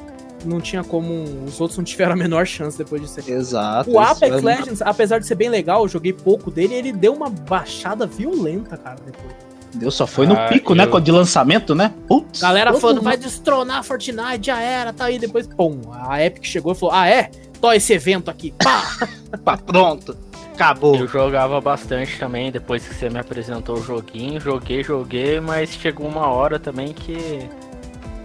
Não 0.45 0.61
tinha 0.61 0.85
como. 0.85 1.25
Os 1.47 1.61
outros 1.61 1.79
não 1.79 1.85
tiveram 1.85 2.13
a 2.13 2.17
menor 2.17 2.47
chance 2.47 2.77
depois 2.77 3.01
de 3.01 3.09
ser. 3.09 3.29
Exato. 3.29 3.91
O 3.91 3.99
Apex 3.99 4.43
Legends, 4.43 4.83
apesar 4.83 5.19
de 5.19 5.27
ser 5.27 5.35
bem 5.35 5.49
legal, 5.49 5.83
eu 5.83 5.89
joguei 5.89 6.13
pouco 6.13 6.51
dele, 6.51 6.75
ele 6.75 6.93
deu 6.93 7.15
uma 7.15 7.31
baixada 7.31 8.07
violenta, 8.07 8.77
cara, 8.77 8.97
depois. 9.05 9.35
Deus 9.75 9.95
só 9.95 10.07
foi 10.07 10.27
no 10.27 10.35
ah, 10.35 10.49
pico, 10.49 10.75
né, 10.75 10.85
eu... 10.85 10.93
né? 10.93 11.01
De 11.01 11.11
lançamento, 11.11 11.75
né? 11.75 11.93
Putz. 12.07 12.41
Galera 12.41 12.73
falando, 12.75 13.03
vai 13.03 13.17
destronar 13.17 13.83
Fortnite, 13.83 14.47
já 14.47 14.61
era, 14.61 14.93
tá 14.93 15.07
aí. 15.07 15.19
Depois, 15.19 15.47
pum, 15.47 15.81
a 15.93 16.23
Epic 16.23 16.45
chegou 16.45 16.73
e 16.73 16.75
falou: 16.75 16.95
Ah, 16.95 17.09
é? 17.09 17.31
Tó 17.61 17.73
esse 17.73 17.93
evento 17.93 18.31
aqui. 18.31 18.53
Pá! 18.63 18.83
Pá, 19.45 19.57
pronto. 19.57 20.17
Acabou. 20.57 20.97
Eu 20.97 21.07
jogava 21.07 21.61
bastante 21.61 22.19
também, 22.19 22.51
depois 22.51 22.89
que 22.89 22.95
você 22.95 23.11
me 23.11 23.19
apresentou 23.19 23.77
o 23.77 23.83
joguinho. 23.83 24.41
Joguei, 24.41 24.83
joguei, 24.83 25.39
mas 25.39 25.69
chegou 25.69 26.09
uma 26.09 26.29
hora 26.29 26.59
também 26.59 26.95
que 26.95 27.47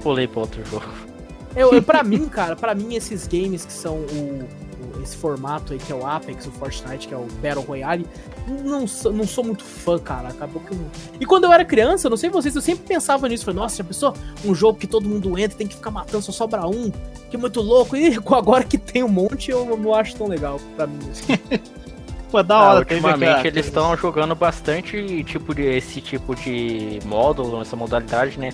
pulei 0.02 0.28
para 0.28 0.40
outro 0.40 0.66
jogo. 0.66 0.86
Eu, 1.54 1.74
eu, 1.74 1.84
pra 1.84 2.02
mim, 2.04 2.30
cara, 2.30 2.56
para 2.56 2.74
mim 2.74 2.96
esses 2.96 3.28
games 3.28 3.66
que 3.66 3.74
são 3.74 3.96
o, 3.98 4.48
o, 4.98 5.04
esse 5.04 5.18
formato 5.18 5.74
aí, 5.74 5.80
que 5.80 5.92
é 5.92 5.96
o 5.96 6.08
Apex, 6.08 6.48
o 6.48 6.52
Fortnite, 6.52 7.10
que 7.10 7.14
é 7.14 7.18
o 7.18 7.28
Battle 7.42 7.66
Royale, 7.66 8.08
não, 8.48 8.86
não 9.12 9.28
sou 9.28 9.44
muito 9.44 9.66
fã, 9.66 10.00
cara. 10.00 10.30
Acabou 10.30 10.62
que. 10.62 10.74
E 11.20 11.26
quando 11.26 11.44
eu 11.44 11.52
era 11.52 11.66
criança, 11.66 12.10
não 12.10 12.16
sei 12.16 12.30
vocês, 12.30 12.56
eu 12.56 12.62
sempre 12.62 12.86
pensava 12.86 13.28
nisso. 13.28 13.44
Falei, 13.44 13.60
nossa, 13.60 13.76
já 13.76 13.84
pensou? 13.84 14.14
Um 14.46 14.56
jogo 14.56 14.80
que 14.80 14.88
todo 14.88 15.08
mundo 15.08 15.38
entra 15.38 15.58
tem 15.58 15.68
que 15.68 15.76
ficar 15.76 15.92
matando, 15.92 16.24
só 16.24 16.32
sobra 16.32 16.66
um. 16.66 16.90
Que 17.30 17.36
muito 17.36 17.60
louco. 17.60 17.98
E 17.98 18.16
agora 18.32 18.64
que 18.64 18.78
tem 18.78 19.04
um 19.04 19.10
monte, 19.10 19.52
eu 19.52 19.66
não 19.76 19.94
acho 19.94 20.16
tão 20.16 20.28
legal 20.28 20.62
pra 20.78 20.88
mim. 20.88 21.00
Assim. 21.12 21.34
Pô, 22.32 22.40
é 22.40 22.44
da 22.44 22.56
ah, 22.56 22.64
hora. 22.70 22.76
Ah, 22.90 22.94
ultimamente 22.94 23.48
eles 23.48 23.66
estão 23.66 23.96
jogando 23.98 24.34
bastante 24.34 25.24
tipo 25.26 25.54
de 25.54 25.64
esse 25.64 26.00
tipo 26.00 26.34
de 26.34 27.00
módulo, 27.06 27.62
essa 27.62 27.76
modalidade, 27.76 28.40
né? 28.40 28.54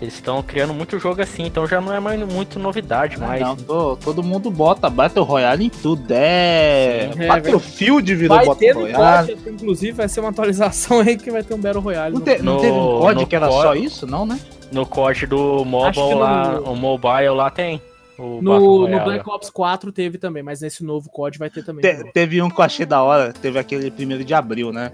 Eles 0.00 0.14
estão 0.14 0.42
criando 0.42 0.72
muito 0.72 0.98
jogo 0.98 1.20
assim, 1.20 1.44
então 1.44 1.66
já 1.66 1.78
não 1.78 1.92
é 1.92 2.00
mais 2.00 2.18
muito 2.26 2.58
novidade 2.58 3.18
mais. 3.20 3.42
Não, 3.42 3.54
tô- 3.54 3.96
todo 3.96 4.22
mundo 4.22 4.50
bota 4.50 4.88
Battle 4.88 5.22
Royale 5.24 5.66
em 5.66 5.68
tudo. 5.68 6.06
É. 6.10 7.10
Sim, 7.12 7.24
é 7.24 7.26
Battlefield 7.28 8.14
virou 8.14 8.36
Vai 8.38 8.46
ter 8.56 8.72
Battle 8.72 8.88
no 8.88 8.96
Royale. 8.96 9.34
COD, 9.34 9.50
inclusive 9.50 9.92
vai 9.92 10.08
ser 10.08 10.20
uma 10.20 10.30
atualização 10.30 11.00
aí 11.00 11.18
que 11.18 11.30
vai 11.30 11.42
ter 11.42 11.52
um 11.52 11.58
Battle 11.60 11.82
Royale. 11.82 12.14
Não, 12.14 12.20
no- 12.20 12.24
te- 12.24 12.42
não 12.42 12.54
No- 12.54 12.60
teve 12.60 12.72
um 12.72 12.98
COD 13.00 13.14
no 13.20 13.26
que 13.26 13.36
era 13.36 13.48
COD. 13.48 13.62
só 13.62 13.74
isso, 13.74 14.06
não, 14.06 14.24
né? 14.24 14.40
No 14.72 14.86
COD 14.86 15.26
do 15.26 15.64
mobile 15.66 16.10
no- 16.14 16.18
lá, 16.18 16.60
o 16.64 16.74
mobile 16.76 17.28
lá 17.30 17.50
tem. 17.50 17.82
No, 18.42 18.88
no. 18.88 19.04
Black 19.04 19.28
Ops 19.28 19.50
4 19.50 19.90
teve 19.92 20.18
também, 20.18 20.42
mas 20.42 20.60
nesse 20.60 20.84
novo 20.84 21.08
COD 21.10 21.38
vai 21.38 21.48
ter 21.50 21.64
também. 21.64 21.82
Te- 21.82 22.12
teve 22.12 22.40
um 22.42 22.50
que 22.50 22.60
eu 22.60 22.64
achei 22.64 22.84
da 22.86 23.02
hora, 23.02 23.32
teve 23.32 23.58
aquele 23.58 23.90
primeiro 23.90 24.24
de 24.24 24.34
abril, 24.34 24.72
né? 24.72 24.92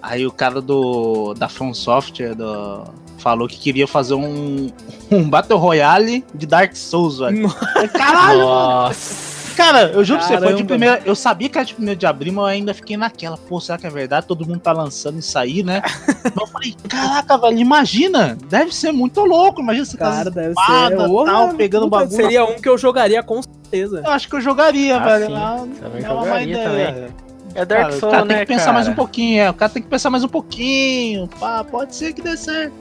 Aí 0.00 0.26
o 0.26 0.30
cara 0.32 0.60
do 0.60 1.34
da 1.34 1.48
From 1.48 1.74
Software 1.74 2.34
do, 2.34 2.84
falou 3.18 3.48
que 3.48 3.58
queria 3.58 3.86
fazer 3.86 4.14
um, 4.14 4.68
um 5.10 5.28
Battle 5.28 5.58
Royale 5.58 6.24
de 6.34 6.46
Dark 6.46 6.76
Souls, 6.76 7.18
velho. 7.18 7.48
Caralho! 7.92 8.40
Nossa! 8.40 9.37
Cara, 9.58 9.90
eu 9.90 10.04
juro 10.04 10.20
pra 10.20 10.28
você, 10.28 10.34
foi 10.38 10.46
de 10.46 10.52
Caramba. 10.52 10.68
primeira. 10.68 11.02
Eu 11.04 11.16
sabia 11.16 11.48
que 11.48 11.58
era 11.58 11.64
de 11.66 11.74
primeiro 11.74 11.98
de 11.98 12.06
abril, 12.06 12.32
mas 12.32 12.42
eu 12.42 12.46
ainda 12.46 12.72
fiquei 12.72 12.96
naquela. 12.96 13.36
Pô, 13.36 13.60
será 13.60 13.76
que 13.76 13.88
é 13.88 13.90
verdade? 13.90 14.24
Todo 14.24 14.46
mundo 14.46 14.60
tá 14.60 14.70
lançando 14.70 15.18
isso 15.18 15.36
aí, 15.36 15.64
né? 15.64 15.82
Eu 16.40 16.46
falei, 16.46 16.76
caraca, 16.88 17.36
velho, 17.36 17.58
imagina! 17.58 18.38
Deve 18.48 18.72
ser 18.72 18.92
muito 18.92 19.20
louco. 19.24 19.60
Imagina 19.60 19.84
você 19.84 19.96
tá 19.96 20.10
Cara, 20.10 20.30
deve 20.30 20.50
espada, 20.50 20.96
ser. 21.02 21.08
Porra, 21.08 21.32
tal, 21.32 21.54
pegando 21.54 21.84
puta, 21.90 21.96
bagulho. 21.98 22.16
Seria 22.16 22.44
um 22.44 22.60
que 22.60 22.68
eu 22.68 22.78
jogaria 22.78 23.20
com 23.20 23.42
certeza. 23.42 24.02
Eu 24.04 24.10
acho 24.12 24.28
que 24.28 24.36
eu 24.36 24.40
jogaria, 24.40 24.96
Ah, 24.96 25.04
velho. 25.04 25.26
sim. 25.26 25.34
Ah, 25.34 25.66
Também 25.80 26.04
é 26.04 26.10
uma 26.10 26.24
má 26.24 26.40
ideia. 26.42 27.08
É 27.56 27.64
Dark 27.64 27.80
Cara, 27.82 27.94
o 27.96 27.98
Souls, 27.98 28.12
cara 28.14 28.24
né, 28.26 28.34
tem 28.36 28.46
que 28.46 28.52
pensar 28.52 28.64
cara? 28.66 28.72
mais 28.74 28.88
um 28.88 28.94
pouquinho, 28.94 29.40
é. 29.42 29.50
O 29.50 29.54
cara 29.54 29.72
tem 29.72 29.82
que 29.82 29.88
pensar 29.88 30.10
mais 30.10 30.22
um 30.22 30.28
pouquinho. 30.28 31.26
Pá, 31.40 31.64
pode 31.64 31.96
ser 31.96 32.12
que 32.12 32.22
dê 32.22 32.36
certo. 32.36 32.72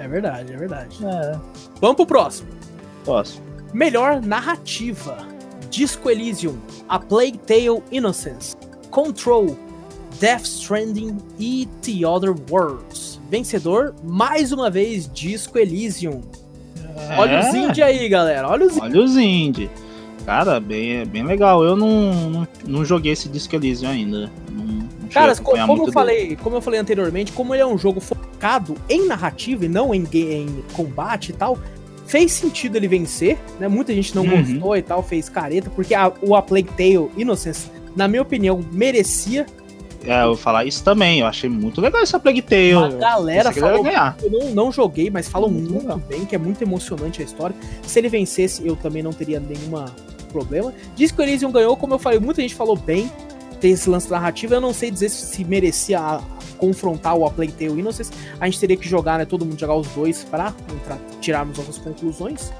É 0.00 0.08
verdade, 0.08 0.52
é 0.52 0.56
verdade. 0.56 0.98
É. 1.06 1.32
Vamos 1.80 1.94
pro 1.94 2.06
próximo. 2.06 2.48
Posso. 3.04 3.40
Melhor 3.72 4.20
narrativa: 4.20 5.16
Disco 5.74 6.08
Elysium, 6.08 6.56
A 6.88 7.00
Plague 7.00 7.36
Tale 7.38 7.82
Innocence, 7.90 8.56
Control, 8.90 9.56
Death 10.20 10.44
Stranding 10.44 11.16
e 11.36 11.68
The 11.82 12.06
Other 12.06 12.32
Worlds. 12.48 13.20
Vencedor, 13.28 13.92
mais 14.04 14.52
uma 14.52 14.70
vez, 14.70 15.10
Disco 15.12 15.58
Elysium. 15.58 16.20
Olha 17.18 17.40
os 17.40 17.52
indie 17.52 17.82
aí, 17.82 18.08
galera. 18.08 18.48
Olha 18.48 18.66
os 18.66 18.78
Olha 18.78 19.00
os 19.02 19.16
indie. 19.16 19.68
Cara, 20.24 20.60
bem, 20.60 21.04
bem 21.06 21.24
legal. 21.24 21.64
Eu 21.64 21.74
não, 21.74 22.14
não, 22.30 22.48
não 22.64 22.84
joguei 22.84 23.10
esse 23.10 23.28
Disco 23.28 23.56
Elysium 23.56 23.88
ainda. 23.90 24.30
Não, 24.52 24.64
não 24.64 24.80
cheguei 24.80 25.08
a 25.08 25.10
Caras, 25.12 25.40
co- 25.40 25.50
acompanhar 25.56 25.66
como 25.66 25.88
eu 25.88 25.92
falei, 25.92 26.36
como 26.36 26.56
eu 26.56 26.60
falei 26.62 26.78
anteriormente, 26.78 27.32
como 27.32 27.52
ele 27.52 27.62
é 27.62 27.66
um 27.66 27.76
jogo 27.76 27.98
focado 27.98 28.76
em 28.88 29.08
narrativa 29.08 29.64
e 29.64 29.68
não 29.68 29.92
em, 29.92 30.06
em 30.14 30.62
combate 30.72 31.30
e 31.30 31.32
tal, 31.32 31.58
fez 32.06 32.32
sentido 32.32 32.76
ele 32.76 32.88
vencer, 32.88 33.38
né? 33.58 33.68
Muita 33.68 33.92
gente 33.94 34.14
não 34.14 34.24
Uhum. 34.24 34.42
gostou 34.42 34.76
e 34.76 34.82
tal, 34.82 35.02
fez 35.02 35.28
careta, 35.28 35.70
porque 35.70 35.94
a- 35.94 36.12
o 36.22 36.34
A 36.34 36.42
Plague 36.42 36.68
Tale 36.76 37.08
Innocence, 37.16 37.70
na 37.96 38.06
minha 38.08 38.22
opinião, 38.22 38.60
merecia. 38.72 39.46
É, 40.06 40.22
eu 40.22 40.26
vou 40.28 40.36
falar 40.36 40.66
isso 40.66 40.84
também. 40.84 41.20
Eu 41.20 41.26
achei 41.26 41.48
muito 41.48 41.80
legal 41.80 42.02
essa 42.02 42.18
Plague 42.20 42.42
Tale. 42.42 42.74
A 42.74 42.88
galera 42.90 43.52
que 43.52 43.58
falou 43.60 43.82
ganhar. 43.82 44.14
Eu 44.22 44.30
não, 44.30 44.50
não 44.50 44.72
joguei, 44.72 45.08
mas 45.10 45.28
falam 45.28 45.48
Muito 45.50 45.72
muito, 45.72 45.96
bem, 46.06 46.26
que 46.26 46.34
é 46.34 46.38
muito 46.38 46.60
emocionante 46.62 47.22
a 47.22 47.24
história. 47.24 47.56
Se 47.82 47.98
ele 47.98 48.10
vencesse, 48.10 48.66
eu 48.66 48.76
também 48.76 49.02
não 49.02 49.12
teria 49.12 49.40
nenhuma 49.40 49.86
problema. 50.30 50.74
Disco 50.94 51.22
Elysium 51.22 51.50
ganhou, 51.50 51.74
como 51.76 51.94
eu 51.94 51.98
falei, 51.98 52.18
muita 52.18 52.42
gente 52.42 52.54
falou 52.54 52.76
bem. 52.76 53.10
Tem 53.64 53.72
esse 53.72 53.88
lance 53.88 54.10
narrativo, 54.10 54.52
eu 54.52 54.60
não 54.60 54.74
sei 54.74 54.90
dizer 54.90 55.08
se, 55.08 55.24
se 55.24 55.42
merecia 55.42 55.98
a- 55.98 56.22
confrontar 56.58 57.16
o 57.16 57.24
A 57.24 57.30
Plague 57.30 57.52
Tale 57.52 57.80
Innocence. 57.80 58.10
A 58.38 58.44
gente 58.44 58.60
teria 58.60 58.76
que 58.76 58.86
jogar, 58.86 59.16
né, 59.18 59.24
todo 59.24 59.42
mundo 59.42 59.58
jogar 59.58 59.74
os 59.74 59.88
dois 59.88 60.22
pra, 60.22 60.52
pra 60.84 60.98
tirarmos 61.18 61.56
nossas 61.56 61.78
conclusões. 61.78 62.52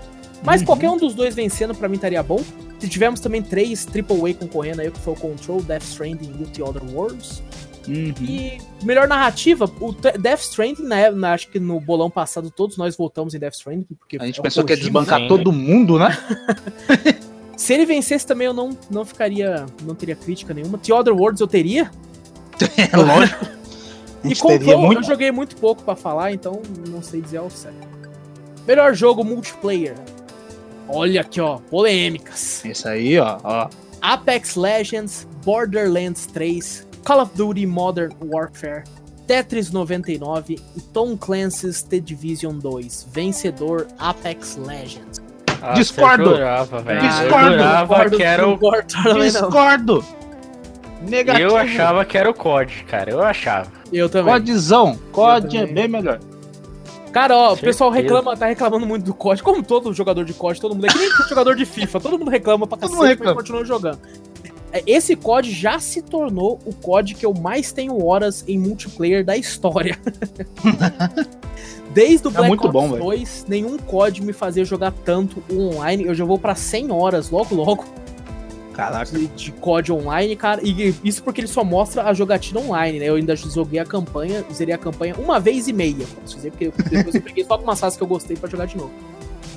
Mas 0.42 0.62
Uhum. 0.62 0.66
qualquer 0.66 0.88
um 0.88 0.96
dos 0.96 1.12
dois 1.12 1.34
vencendo, 1.34 1.74
pra 1.74 1.90
mim, 1.90 1.96
estaria 1.96 2.22
bom. 2.22 2.40
Se 2.78 2.88
tivemos 2.88 3.20
também 3.20 3.42
três 3.42 3.84
AAA 3.86 4.32
concorrendo 4.32 4.80
aí, 4.80 4.90
que 4.90 4.98
foi 4.98 5.12
o 5.12 5.16
Control, 5.16 5.60
Death 5.60 5.82
Stranding 5.82 6.36
e 6.40 6.42
o 6.42 6.46
The 6.46 6.62
Other 6.62 6.82
Worlds. 6.94 7.42
Uhum. 7.86 8.14
E 8.22 8.56
melhor 8.82 9.06
narrativa, 9.06 9.70
o 9.80 9.92
Death 9.92 10.40
Stranding, 10.40 10.84
né, 10.84 11.10
na- 11.10 11.34
acho 11.34 11.48
que 11.50 11.60
no 11.60 11.78
bolão 11.80 12.08
passado 12.10 12.50
todos 12.50 12.78
nós 12.78 12.96
votamos 12.96 13.34
em 13.34 13.38
Death 13.38 13.56
Stranding, 13.56 13.86
porque 13.98 14.16
A 14.18 14.24
gente 14.24 14.40
é 14.40 14.42
pensou 14.42 14.64
que 14.64 14.72
ia 14.72 14.76
desbancar 14.78 15.28
todo 15.28 15.52
mundo, 15.52 15.98
né? 15.98 16.08
Se 17.56 17.72
ele 17.72 17.86
vencesse 17.86 18.26
também 18.26 18.46
eu 18.46 18.54
não, 18.54 18.76
não 18.90 19.04
ficaria, 19.04 19.66
não 19.82 19.94
teria 19.94 20.16
crítica 20.16 20.52
nenhuma. 20.52 20.78
The 20.78 20.92
Other 20.92 21.14
Worlds 21.14 21.40
eu 21.40 21.46
teria. 21.46 21.90
É 22.76 22.96
lógico. 22.96 23.46
E 24.24 24.34
Control 24.34 24.80
muito. 24.80 25.00
eu 25.00 25.02
joguei 25.02 25.30
muito 25.30 25.56
pouco 25.56 25.82
pra 25.82 25.94
falar, 25.94 26.32
então 26.32 26.62
não 26.88 27.02
sei 27.02 27.20
dizer 27.20 27.38
ao 27.38 27.50
certo. 27.50 27.86
Melhor 28.66 28.94
jogo 28.94 29.22
multiplayer. 29.22 29.94
Olha 30.88 31.20
aqui, 31.20 31.40
ó, 31.40 31.58
polêmicas. 31.58 32.64
Isso 32.64 32.88
aí, 32.88 33.18
ó. 33.18 33.38
ó. 33.44 33.68
Apex 34.00 34.56
Legends, 34.56 35.26
Borderlands 35.44 36.26
3, 36.26 36.86
Call 37.04 37.20
of 37.22 37.34
Duty 37.36 37.66
Modern 37.66 38.12
Warfare, 38.22 38.84
Tetris 39.26 39.70
99 39.70 40.58
e 40.76 40.80
Tom 40.80 41.16
Clancy's 41.16 41.82
The 41.82 42.00
Division 42.00 42.58
2. 42.58 43.08
Vencedor 43.10 43.86
Apex 43.98 44.56
Legends. 44.56 45.22
Ah, 45.66 45.72
Discordo. 45.72 46.34
Eu 46.34 47.00
Discordo. 47.00 47.52
jurava 47.52 48.10
que 48.10 48.22
era 48.22 48.46
o. 48.46 48.58
Discordo. 48.58 49.22
Discordo. 49.22 50.04
Negativo. 51.08 51.50
Eu 51.50 51.56
achava 51.56 52.04
que 52.04 52.16
era 52.16 52.30
o 52.30 52.34
COD, 52.34 52.84
cara. 52.88 53.10
Eu 53.10 53.22
achava. 53.22 53.70
Eu 53.92 54.08
também. 54.08 54.32
Codzão. 54.32 54.98
COD 55.12 55.58
é 55.58 55.66
bem 55.66 55.88
melhor. 55.88 56.18
Cara, 57.12 57.36
ó, 57.36 57.52
o 57.52 57.56
pessoal 57.56 57.90
reclama, 57.90 58.36
tá 58.36 58.46
reclamando 58.46 58.84
muito 58.84 59.04
do 59.04 59.14
COD, 59.14 59.42
como 59.42 59.62
todo 59.62 59.92
jogador 59.94 60.24
de 60.24 60.34
COD, 60.34 60.60
todo 60.60 60.74
mundo 60.74 60.86
é 60.86 60.88
que 60.88 60.98
nem 60.98 61.08
jogador 61.28 61.54
de 61.54 61.64
FIFA, 61.64 62.00
todo 62.00 62.18
mundo 62.18 62.30
reclama 62.30 62.66
pra 62.66 62.76
cacete, 62.76 62.98
mas 62.98 63.08
reclama. 63.10 63.36
continua 63.36 63.64
jogando. 63.64 64.00
É, 64.74 64.82
Esse 64.84 65.14
COD 65.14 65.52
já 65.52 65.78
se 65.78 66.02
tornou 66.02 66.58
o 66.66 66.74
COD 66.74 67.14
que 67.14 67.24
eu 67.24 67.32
mais 67.32 67.70
tenho 67.70 68.04
horas 68.04 68.44
em 68.48 68.58
multiplayer 68.58 69.24
da 69.24 69.36
história. 69.36 69.96
Desde 71.94 72.26
o 72.26 72.30
Black 72.32 72.48
muito 72.48 72.64
Ops 72.66 72.72
bom, 72.72 72.88
velho. 72.90 73.04
2, 73.04 73.46
nenhum 73.48 73.78
COD 73.78 74.20
me 74.22 74.32
fazia 74.32 74.64
jogar 74.64 74.90
tanto 74.90 75.40
online. 75.50 76.04
Eu 76.04 76.14
já 76.14 76.24
vou 76.24 76.36
pra 76.36 76.56
100 76.56 76.90
horas 76.90 77.30
logo 77.30 77.54
logo 77.54 77.84
Caraca. 78.72 79.16
de, 79.16 79.28
de 79.28 79.52
COD 79.52 79.92
online, 79.92 80.34
cara. 80.34 80.60
E 80.64 80.92
isso 81.04 81.22
porque 81.22 81.40
ele 81.40 81.46
só 81.46 81.62
mostra 81.62 82.02
a 82.02 82.12
jogatina 82.12 82.58
online, 82.58 82.98
né? 82.98 83.08
Eu 83.08 83.14
ainda 83.14 83.36
joguei 83.36 83.78
a 83.78 83.84
campanha, 83.84 84.44
zerei 84.52 84.74
a 84.74 84.78
campanha 84.78 85.14
uma 85.16 85.38
vez 85.38 85.68
e 85.68 85.72
meia, 85.72 86.04
posso 86.20 86.34
dizer, 86.34 86.50
porque 86.50 86.72
depois 86.90 87.14
eu 87.14 87.22
peguei 87.22 87.44
só 87.44 87.52
algumas 87.54 87.78
fases 87.78 87.96
que 87.96 88.02
eu 88.02 88.08
gostei 88.08 88.36
pra 88.36 88.50
jogar 88.50 88.66
de 88.66 88.76
novo. 88.76 88.90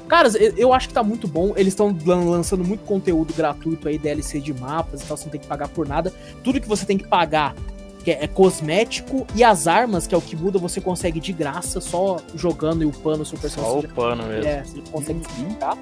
Cara, 0.08 0.30
eu- 0.58 0.74
acho 0.74 0.88
que 0.88 0.94
tá 0.94 1.04
muito 1.04 1.28
bom. 1.28 1.54
Eles 1.56 1.74
estão 1.74 1.96
lançando 2.06 2.64
muito 2.64 2.84
conteúdo 2.86 3.34
gratuito 3.34 3.88
aí, 3.88 3.98
DLC 3.98 4.40
de 4.40 4.54
mapas 4.54 5.02
e 5.02 5.06
tal, 5.06 5.18
você 5.18 5.26
não 5.26 5.32
tem 5.32 5.42
que 5.42 5.48
pagar 5.48 5.68
por 5.68 5.88
nada. 5.88 6.14
Tudo 6.44 6.62
que 6.62 6.68
você 6.68 6.86
tem 6.86 6.98
que 6.98 7.08
pagar 7.08 7.54
que 8.04 8.12
é, 8.12 8.24
é 8.24 8.28
cosmético 8.28 9.28
e 9.36 9.44
as 9.44 9.68
armas, 9.68 10.08
que 10.08 10.16
é 10.16 10.18
o 10.18 10.22
que 10.22 10.34
muda, 10.36 10.58
você 10.58 10.80
consegue 10.80 11.20
de 11.20 11.34
graça, 11.34 11.82
só 11.82 12.18
jogando 12.36 12.82
e 12.84 12.86
upando 12.86 13.24
o 13.24 13.26
seu 13.26 13.38
Só 13.38 13.42
personagem. 13.42 13.80
o 13.80 13.94
pano 13.94 14.24
mesmo. 14.26 14.48
É, 14.50 14.64
você 14.64 14.82
consegue 14.92 15.20
desbloquear. 15.20 15.78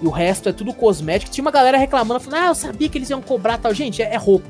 E 0.00 0.06
o 0.06 0.10
resto 0.10 0.48
é 0.48 0.52
tudo 0.52 0.72
cosmético. 0.72 1.32
Tinha 1.32 1.42
uma 1.42 1.50
galera 1.50 1.76
reclamando, 1.76 2.20
falando, 2.20 2.40
ah, 2.44 2.46
eu 2.48 2.54
sabia 2.54 2.88
que 2.88 2.98
eles 2.98 3.10
iam 3.10 3.20
cobrar 3.20 3.58
tal. 3.58 3.74
Gente, 3.74 4.00
é, 4.00 4.14
é 4.14 4.16
roupa. 4.16 4.46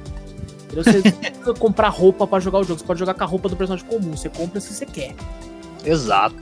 Entendeu? 0.64 0.84
Você 0.84 0.92
não 0.92 1.02
precisa 1.32 1.54
comprar 1.54 1.88
roupa 1.88 2.26
pra 2.26 2.38
jogar 2.40 2.58
o 2.58 2.64
jogo. 2.64 2.80
Você 2.80 2.84
pode 2.86 2.98
jogar 2.98 3.14
com 3.14 3.22
a 3.24 3.26
roupa 3.26 3.48
do 3.48 3.56
personagem 3.56 3.86
comum. 3.86 4.14
Você 4.16 4.28
compra 4.28 4.60
se 4.60 4.74
você 4.74 4.84
quer. 4.84 5.14
Exato. 5.84 6.36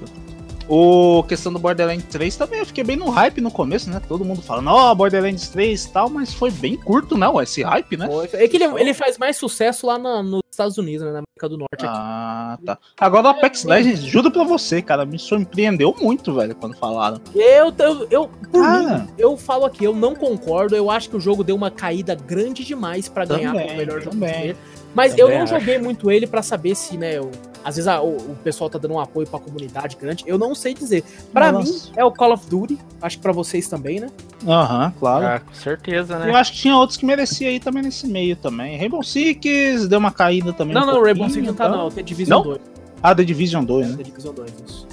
O 0.68 1.22
questão 1.24 1.52
do 1.52 1.58
Borderlands 1.58 2.04
3 2.06 2.36
também, 2.36 2.60
eu 2.60 2.66
fiquei 2.66 2.84
bem 2.84 2.96
no 2.96 3.10
hype 3.10 3.40
no 3.40 3.50
começo, 3.50 3.90
né? 3.90 4.00
Todo 4.08 4.24
mundo 4.24 4.40
falando, 4.42 4.68
ó, 4.68 4.94
Borderlands 4.94 5.48
3 5.48 5.84
e 5.84 5.90
tal, 5.90 6.08
mas 6.08 6.32
foi 6.32 6.50
bem 6.50 6.76
curto, 6.76 7.16
não, 7.16 7.40
esse 7.42 7.62
hype, 7.62 7.96
né? 7.96 8.08
É 8.32 8.48
que 8.48 8.56
ele, 8.56 8.64
ele 8.80 8.94
faz 8.94 9.18
mais 9.18 9.36
sucesso 9.36 9.86
lá 9.86 9.98
na- 9.98 10.22
nos 10.22 10.40
Estados 10.50 10.78
Unidos, 10.78 11.00
né? 11.04 11.12
Na 11.12 11.18
América 11.18 11.48
do 11.48 11.58
Norte. 11.58 11.74
aqui. 11.74 11.86
Ah, 11.88 12.58
tá. 12.64 12.78
Agora 13.00 13.26
o 13.26 13.30
Apex 13.30 13.64
Legends, 13.64 14.00
juro 14.02 14.30
pra 14.30 14.44
você, 14.44 14.80
cara, 14.82 15.04
me 15.04 15.18
surpreendeu 15.18 15.94
muito, 16.00 16.32
velho, 16.34 16.54
quando 16.54 16.76
falaram. 16.76 17.18
Eu, 17.34 17.72
eu, 17.78 18.06
eu, 18.10 18.28
por 18.50 18.62
Cara. 18.62 18.98
mim, 18.98 19.08
eu 19.18 19.36
falo 19.36 19.64
aqui, 19.64 19.82
eu 19.84 19.94
não 19.94 20.14
concordo. 20.14 20.76
Eu 20.76 20.90
acho 20.90 21.10
que 21.10 21.16
o 21.16 21.20
jogo 21.20 21.42
deu 21.42 21.56
uma 21.56 21.70
caída 21.70 22.14
grande 22.14 22.64
demais 22.64 23.08
pra 23.08 23.24
ganhar 23.24 23.52
como 23.52 23.76
melhor 23.76 24.00
jogo 24.00 24.10
também. 24.10 24.54
Mas 24.94 25.12
Também 25.14 25.24
eu 25.32 25.36
não 25.38 25.44
acho. 25.44 25.54
joguei 25.58 25.78
muito 25.78 26.10
ele 26.10 26.26
pra 26.26 26.42
saber 26.42 26.74
se, 26.74 26.98
né, 26.98 27.16
eu- 27.16 27.30
às 27.64 27.76
vezes 27.76 27.88
a- 27.88 28.02
o, 28.02 28.16
o 28.16 28.36
pessoal 28.44 28.68
tá 28.68 28.78
dando 28.78 28.92
um 28.94 29.00
apoio 29.00 29.26
pra 29.26 29.38
comunidade 29.38 29.96
grande. 29.98 30.22
Eu 30.26 30.36
não 30.36 30.54
sei 30.54 30.74
dizer. 30.74 31.02
Pra 31.32 31.50
Nossa. 31.50 31.72
mim 31.72 31.78
é 31.96 32.04
o 32.04 32.10
Call 32.12 32.32
of 32.32 32.46
Duty, 32.48 32.78
acho 33.00 33.16
que 33.16 33.22
pra 33.22 33.32
vocês 33.32 33.66
também, 33.68 34.00
né? 34.00 34.08
Aham, 34.46 34.92
claro. 34.98 35.26
Ah, 35.26 35.40
com 35.40 35.54
certeza, 35.54 36.18
né? 36.18 36.28
Eu 36.28 36.36
acho 36.36 36.52
que 36.52 36.58
tinha 36.58 36.76
outros 36.76 36.98
que 36.98 37.06
mereciam 37.06 37.48
aí 37.50 37.58
também 37.60 37.82
nesse 37.82 38.06
meio 38.06 38.36
também. 38.36 38.76
Rainbow 38.76 39.02
Six 39.02 39.86
deu 39.88 39.98
uma 39.98 40.10
caída 40.10 40.52
também. 40.52 40.74
não, 40.74 40.82
um 40.82 40.86
não, 40.86 41.00
o 41.00 41.04
Rainbow 41.04 41.30
Six 41.30 41.46
não 41.46 41.54
tá 41.54 41.70
tá? 41.70 41.76
não, 41.76 41.90
tem 41.90 42.04
Division 42.04 42.36
Não? 42.38 42.44
2. 42.44 42.60
Ah, 43.02 43.14
The 43.14 43.24
Division 43.24 43.64
2, 43.64 43.86
É, 43.86 43.88
né? 43.90 43.96
tem 43.96 44.04
Division 44.04 44.34
2, 44.34 44.52
isso. 44.66 44.86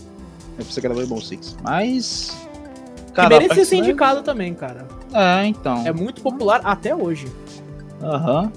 Eu 0.57 0.65
pensei 0.65 0.81
que 0.81 0.87
era 0.87 0.95
Rainbow 0.95 1.21
Six. 1.21 1.57
Mas. 1.63 2.37
Que 3.07 3.13
Cara, 3.13 3.29
merecia 3.29 3.53
Apex 3.53 3.67
ser 3.67 3.75
indicado 3.77 4.21
também, 4.21 4.53
cara. 4.53 4.87
É, 5.13 5.45
então. 5.45 5.85
É 5.85 5.91
muito 5.91 6.21
popular 6.21 6.61
até 6.63 6.95
hoje. 6.95 7.27
Aham. 8.01 8.51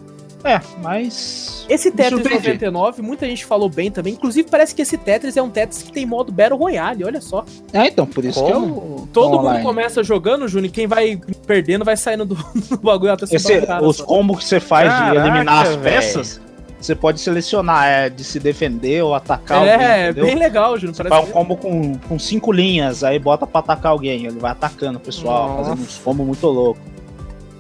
É, 0.44 0.60
mas. 0.82 1.64
Esse 1.68 1.90
Tetris 1.90 2.20
surpreendi. 2.20 2.48
99, 2.48 3.02
muita 3.02 3.26
gente 3.26 3.44
falou 3.44 3.68
bem 3.68 3.90
também. 3.90 4.14
Inclusive, 4.14 4.48
parece 4.50 4.74
que 4.74 4.82
esse 4.82 4.98
Tetris 4.98 5.36
é 5.36 5.42
um 5.42 5.48
Tetris 5.50 5.82
que 5.82 5.92
tem 5.92 6.04
modo 6.04 6.32
Battle 6.32 6.58
Royale, 6.58 7.04
olha 7.04 7.20
só. 7.20 7.44
É, 7.72 7.86
então, 7.86 8.06
por 8.06 8.24
isso 8.24 8.40
Como? 8.42 8.50
que 8.50 9.02
eu. 9.02 9.08
Todo 9.12 9.38
online. 9.38 9.58
mundo 9.58 9.62
começa 9.66 10.02
jogando, 10.02 10.48
Júnior, 10.48 10.66
e 10.68 10.70
quem 10.70 10.86
vai 10.86 11.20
perdendo 11.46 11.84
vai 11.84 11.96
saindo 11.96 12.24
do, 12.24 12.34
do 12.70 12.76
bagulho 12.78 13.12
até 13.12 13.24
Esse, 13.24 13.62
os 13.82 13.96
só. 13.96 14.04
combos 14.04 14.38
que 14.38 14.44
você 14.44 14.58
faz 14.60 14.88
Caraca, 14.88 15.10
de 15.20 15.26
eliminar 15.28 15.66
as 15.66 15.76
peças, 15.76 16.40
você 16.80 16.94
pode 16.96 17.20
selecionar 17.20 17.86
é, 17.86 18.10
de 18.10 18.24
se 18.24 18.40
defender 18.40 19.02
ou 19.02 19.14
atacar 19.14 19.64
É, 19.66 19.72
alguém, 19.72 19.86
é 19.86 20.12
bem 20.12 20.34
legal, 20.34 20.76
Júnior. 20.76 20.96
Você 20.96 21.04
faz 21.04 21.28
um 21.28 21.30
combo 21.30 21.56
com, 21.56 21.94
com 21.96 22.18
cinco 22.18 22.50
linhas, 22.50 23.04
aí 23.04 23.18
bota 23.18 23.46
pra 23.46 23.60
atacar 23.60 23.92
alguém, 23.92 24.26
ele 24.26 24.40
vai 24.40 24.50
atacando 24.50 24.98
o 24.98 25.00
pessoal, 25.00 25.48
Nossa. 25.50 25.70
fazendo 25.70 25.84
uns 25.84 25.98
combos 25.98 26.26
muito 26.26 26.46
loucos. 26.48 26.82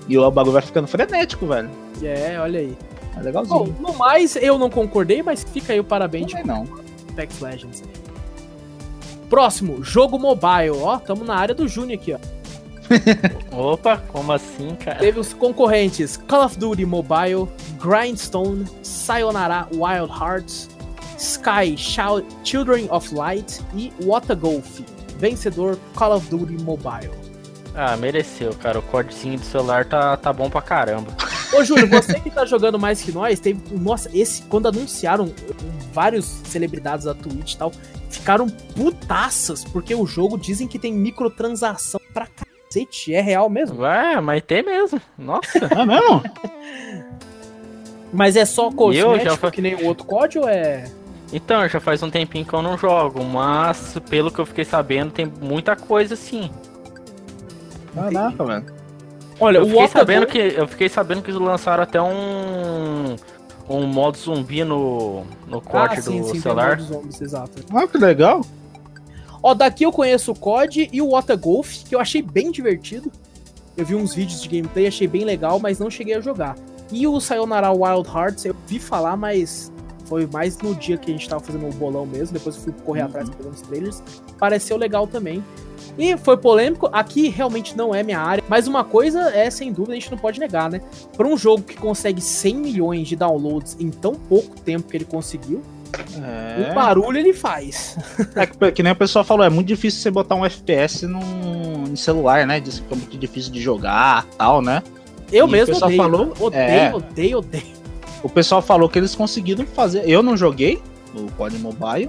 E 0.08 0.18
o 0.18 0.30
bagulho 0.30 0.52
vai 0.54 0.62
ficando 0.62 0.86
frenético, 0.88 1.46
velho. 1.46 1.70
é, 2.02 2.38
olha 2.40 2.60
aí. 2.60 2.76
É 3.12 3.16
Bom, 3.16 3.22
legalzinho. 3.24 3.76
no 3.78 3.92
mais, 3.94 4.36
eu 4.36 4.58
não 4.58 4.70
concordei, 4.70 5.22
mas 5.22 5.44
fica 5.44 5.72
aí 5.72 5.80
o 5.80 5.84
parabéns 5.84 6.26
de 6.26 6.32
Também 6.36 6.46
não. 6.46 6.66
Apex 7.10 7.40
Legends. 7.40 7.82
Próximo, 9.28 9.82
jogo 9.82 10.18
mobile. 10.18 10.70
Ó, 10.80 10.98
tamo 10.98 11.24
na 11.24 11.36
área 11.36 11.54
do 11.54 11.68
Júnior 11.68 11.98
aqui, 12.00 12.14
ó. 12.14 12.18
Opa, 13.72 13.96
como 14.08 14.32
assim, 14.32 14.74
cara? 14.74 14.98
Teve 14.98 15.20
os 15.20 15.32
concorrentes 15.32 16.16
Call 16.16 16.44
of 16.44 16.58
Duty 16.58 16.84
Mobile, 16.84 17.48
Grindstone, 17.80 18.66
Sayonara 18.82 19.68
Wild 19.72 20.12
Hearts, 20.12 20.68
Sky 21.16 21.76
Children 22.44 22.88
of 22.90 23.14
Light 23.14 23.60
e 23.74 23.92
What 24.02 24.30
a 24.30 24.34
Golf. 24.34 24.80
Vencedor 25.18 25.78
Call 25.94 26.12
of 26.16 26.28
Duty 26.28 26.62
Mobile. 26.62 27.21
Ah, 27.74 27.96
mereceu, 27.96 28.52
cara. 28.54 28.78
O 28.78 28.82
cortezinho 28.82 29.38
do 29.38 29.44
celular 29.44 29.84
tá, 29.86 30.16
tá 30.16 30.32
bom 30.32 30.50
pra 30.50 30.60
caramba. 30.60 31.10
Ô, 31.54 31.64
Júlio, 31.64 31.88
você 31.88 32.20
que 32.20 32.30
tá 32.30 32.44
jogando 32.44 32.78
mais 32.78 33.00
que 33.02 33.12
nós, 33.12 33.40
teve. 33.40 33.60
Nossa, 33.74 34.10
esse, 34.12 34.42
quando 34.42 34.68
anunciaram 34.68 35.26
eh, 35.26 35.52
vários 35.92 36.24
celebridades 36.26 37.04
da 37.06 37.14
Twitch 37.14 37.54
e 37.54 37.58
tal, 37.58 37.72
ficaram 38.10 38.46
putaças, 38.48 39.64
porque 39.64 39.94
o 39.94 40.06
jogo 40.06 40.38
dizem 40.38 40.68
que 40.68 40.78
tem 40.78 40.92
microtransação 40.92 42.00
pra 42.12 42.26
cacete. 42.26 43.14
É 43.14 43.20
real 43.20 43.48
mesmo? 43.50 43.80
Ué, 43.80 44.20
mas 44.20 44.42
tem 44.42 44.62
mesmo. 44.62 45.00
Nossa. 45.18 45.58
É 45.72 45.84
mesmo? 45.86 46.22
Mas 48.12 48.36
é 48.36 48.44
só 48.44 48.70
cosmético 48.70 49.24
já 49.24 49.36
fa- 49.36 49.50
que 49.50 49.62
nem 49.62 49.74
o 49.74 49.86
outro 49.86 50.04
código 50.04 50.46
é. 50.46 50.84
Então, 51.32 51.66
já 51.66 51.80
faz 51.80 52.02
um 52.02 52.10
tempinho 52.10 52.44
que 52.44 52.52
eu 52.52 52.60
não 52.60 52.76
jogo, 52.76 53.24
mas 53.24 53.98
pelo 54.10 54.30
que 54.30 54.38
eu 54.38 54.44
fiquei 54.44 54.64
sabendo, 54.66 55.10
tem 55.12 55.24
muita 55.40 55.74
coisa 55.74 56.14
sim. 56.14 56.50
Caraca, 57.94 58.44
velho. 58.44 58.66
Olha, 59.40 59.58
Eu 59.58 59.62
o 59.64 59.68
fiquei 59.68 59.88
sabendo 59.88 60.20
Golf- 60.20 60.32
que 60.32 60.38
eu 60.38 60.68
fiquei 60.68 60.88
sabendo 60.88 61.22
que 61.22 61.30
eles 61.30 61.40
lançaram 61.40 61.82
até 61.82 62.00
um 62.00 63.16
um 63.68 63.86
modo 63.86 64.18
zumbi 64.18 64.64
no 64.64 65.24
no 65.46 65.60
corte 65.60 65.98
Ah, 65.98 66.02
sim, 66.02 66.20
do 66.20 66.26
sim, 66.26 66.32
tem 66.32 66.40
celular. 66.40 66.80
zombies, 66.80 67.20
exato. 67.20 67.62
Ah, 67.72 67.86
que 67.86 67.96
legal. 67.98 68.42
Ó, 69.42 69.54
daqui 69.54 69.84
eu 69.84 69.90
conheço 69.92 70.32
o 70.32 70.34
COD 70.38 70.88
e 70.92 71.00
o 71.02 71.08
What 71.10 71.32
a 71.32 71.36
Golf, 71.36 71.82
que 71.84 71.94
eu 71.94 72.00
achei 72.00 72.22
bem 72.22 72.50
divertido. 72.52 73.10
Eu 73.76 73.84
vi 73.86 73.94
uns 73.94 74.14
vídeos 74.14 74.40
de 74.42 74.48
gameplay, 74.48 74.86
achei 74.86 75.08
bem 75.08 75.24
legal, 75.24 75.58
mas 75.58 75.78
não 75.78 75.90
cheguei 75.90 76.14
a 76.14 76.20
jogar. 76.20 76.54
E 76.92 77.06
o 77.06 77.18
Sayonara 77.18 77.70
Wild 77.72 78.08
Hearts, 78.08 78.44
eu 78.44 78.54
vi 78.66 78.78
falar, 78.78 79.16
mas 79.16 79.71
foi 80.12 80.26
mais 80.30 80.58
no 80.58 80.74
dia 80.74 80.98
que 80.98 81.10
a 81.10 81.14
gente 81.14 81.26
tava 81.26 81.42
fazendo 81.42 81.66
o 81.66 81.72
bolão 81.72 82.04
mesmo. 82.04 82.34
Depois 82.34 82.54
eu 82.54 82.60
fui 82.62 82.72
correr 82.84 83.00
Uhum. 83.00 83.06
atrás 83.06 83.30
pegando 83.30 83.54
os 83.54 83.62
trailers. 83.62 84.02
Pareceu 84.38 84.76
legal 84.76 85.06
também. 85.06 85.42
E 85.96 86.18
foi 86.18 86.36
polêmico. 86.36 86.86
Aqui 86.92 87.30
realmente 87.30 87.74
não 87.74 87.94
é 87.94 88.02
minha 88.02 88.18
área. 88.20 88.44
Mas 88.46 88.66
uma 88.68 88.84
coisa 88.84 89.30
é, 89.34 89.48
sem 89.50 89.72
dúvida, 89.72 89.92
a 89.92 89.94
gente 89.94 90.10
não 90.10 90.18
pode 90.18 90.38
negar, 90.38 90.70
né? 90.70 90.82
Para 91.16 91.26
um 91.26 91.34
jogo 91.34 91.62
que 91.62 91.76
consegue 91.76 92.20
100 92.20 92.54
milhões 92.56 93.08
de 93.08 93.16
downloads 93.16 93.74
em 93.80 93.88
tão 93.88 94.14
pouco 94.14 94.60
tempo 94.60 94.86
que 94.90 94.98
ele 94.98 95.06
conseguiu, 95.06 95.62
É. 96.22 96.70
o 96.70 96.74
barulho 96.74 97.16
ele 97.16 97.32
faz. 97.32 97.96
É 98.36 98.44
que, 98.46 98.72
que 98.72 98.82
nem 98.82 98.92
o 98.92 98.96
pessoal 98.96 99.24
falou, 99.24 99.46
é 99.46 99.50
muito 99.50 99.68
difícil 99.68 100.02
você 100.02 100.10
botar 100.10 100.34
um 100.34 100.44
FPS 100.44 101.06
num, 101.06 101.84
em 101.90 101.96
celular, 101.96 102.46
né? 102.46 102.60
Diz 102.60 102.80
que 102.80 102.92
é 102.92 102.96
muito 102.96 103.16
difícil 103.16 103.50
de 103.50 103.62
jogar 103.62 104.26
tal, 104.36 104.60
né? 104.60 104.82
Eu 105.32 105.48
E 105.48 105.50
mesmo 105.50 105.74
odeio. 105.76 105.96
falou- 105.96 106.34
odeio, 106.38 106.62
é. 106.62 106.94
odeio, 106.94 107.38
odeio. 107.38 107.81
O 108.22 108.28
pessoal 108.28 108.62
falou 108.62 108.88
que 108.88 108.98
eles 108.98 109.14
conseguiram 109.14 109.66
fazer. 109.66 110.08
Eu 110.08 110.22
não 110.22 110.36
joguei 110.36 110.80
o 111.14 111.30
COD 111.32 111.58
Mobile, 111.58 112.08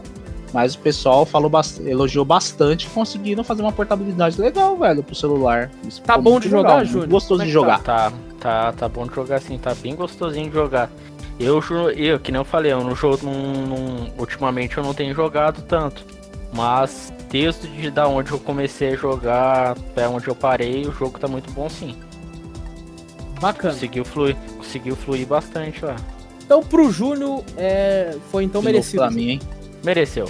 mas 0.54 0.76
o 0.76 0.80
pessoal 0.80 1.26
falou 1.26 1.50
bast- 1.50 1.82
elogiou 1.82 2.24
bastante 2.24 2.86
que 2.88 2.94
conseguiram 2.94 3.44
fazer 3.44 3.62
uma 3.64 3.72
portabilidade 3.72 4.40
legal, 4.40 4.78
velho, 4.78 5.02
pro 5.04 5.16
celular. 5.16 5.72
Isso 5.88 6.02
Tá 6.04 6.18
bom 6.18 6.40
de 6.40 6.50
jogar, 6.50 6.70
legal, 6.78 6.86
Júnior? 6.86 7.10
Gostoso 7.10 7.42
é 7.42 7.46
de 7.46 7.50
que 7.50 7.54
jogar. 7.54 7.82
Tá, 7.82 8.14
tá, 8.40 8.72
tá 8.74 8.88
bom 8.88 9.08
de 9.08 9.16
jogar 9.16 9.38
assim, 9.38 9.58
tá 9.58 9.74
bem 9.76 9.96
gostosinho 9.96 10.48
de 10.50 10.54
jogar. 10.54 10.90
Eu, 11.40 11.62
eu 11.98 12.20
que 12.20 12.32
nem 12.32 12.40
eu 12.40 12.46
falei, 12.46 12.72
eu 12.72 12.84
não 12.84 12.96
jogo, 12.96 13.20
não, 13.26 13.34
não- 13.66 14.12
ultimamente 14.20 14.78
eu 14.78 14.84
não 14.84 14.94
tenho 14.94 15.16
jogado 15.16 15.64
tanto. 15.64 16.06
Mas 16.54 17.12
desde 17.32 17.68
de 17.68 17.90
da 17.90 18.08
onde 18.08 18.32
eu 18.32 18.40
comecei 18.40 18.94
a 18.94 18.96
jogar 18.96 19.72
até 19.72 20.08
onde 20.08 20.28
eu 20.28 20.36
parei, 20.36 20.86
o 20.86 20.92
jogo 20.92 21.18
tá 21.18 21.28
muito 21.28 21.52
bom 21.52 21.68
sim. 21.68 21.96
Bacana. 23.40 23.74
Conseguiu 23.74 24.06
fluir, 24.06 24.36
conseguiu 24.58 24.96
fluir 24.96 25.26
bastante 25.28 25.84
lá. 25.84 25.96
Então, 26.46 26.62
pro 26.64 26.92
Júnior, 26.92 27.44
é, 27.58 28.16
foi 28.32 28.44
então 28.44 28.62
De 28.62 28.66
merecido. 28.68 28.98
Pra 29.04 29.12
mim, 29.12 29.30
hein? 29.32 29.42
Mereceu. 29.84 30.28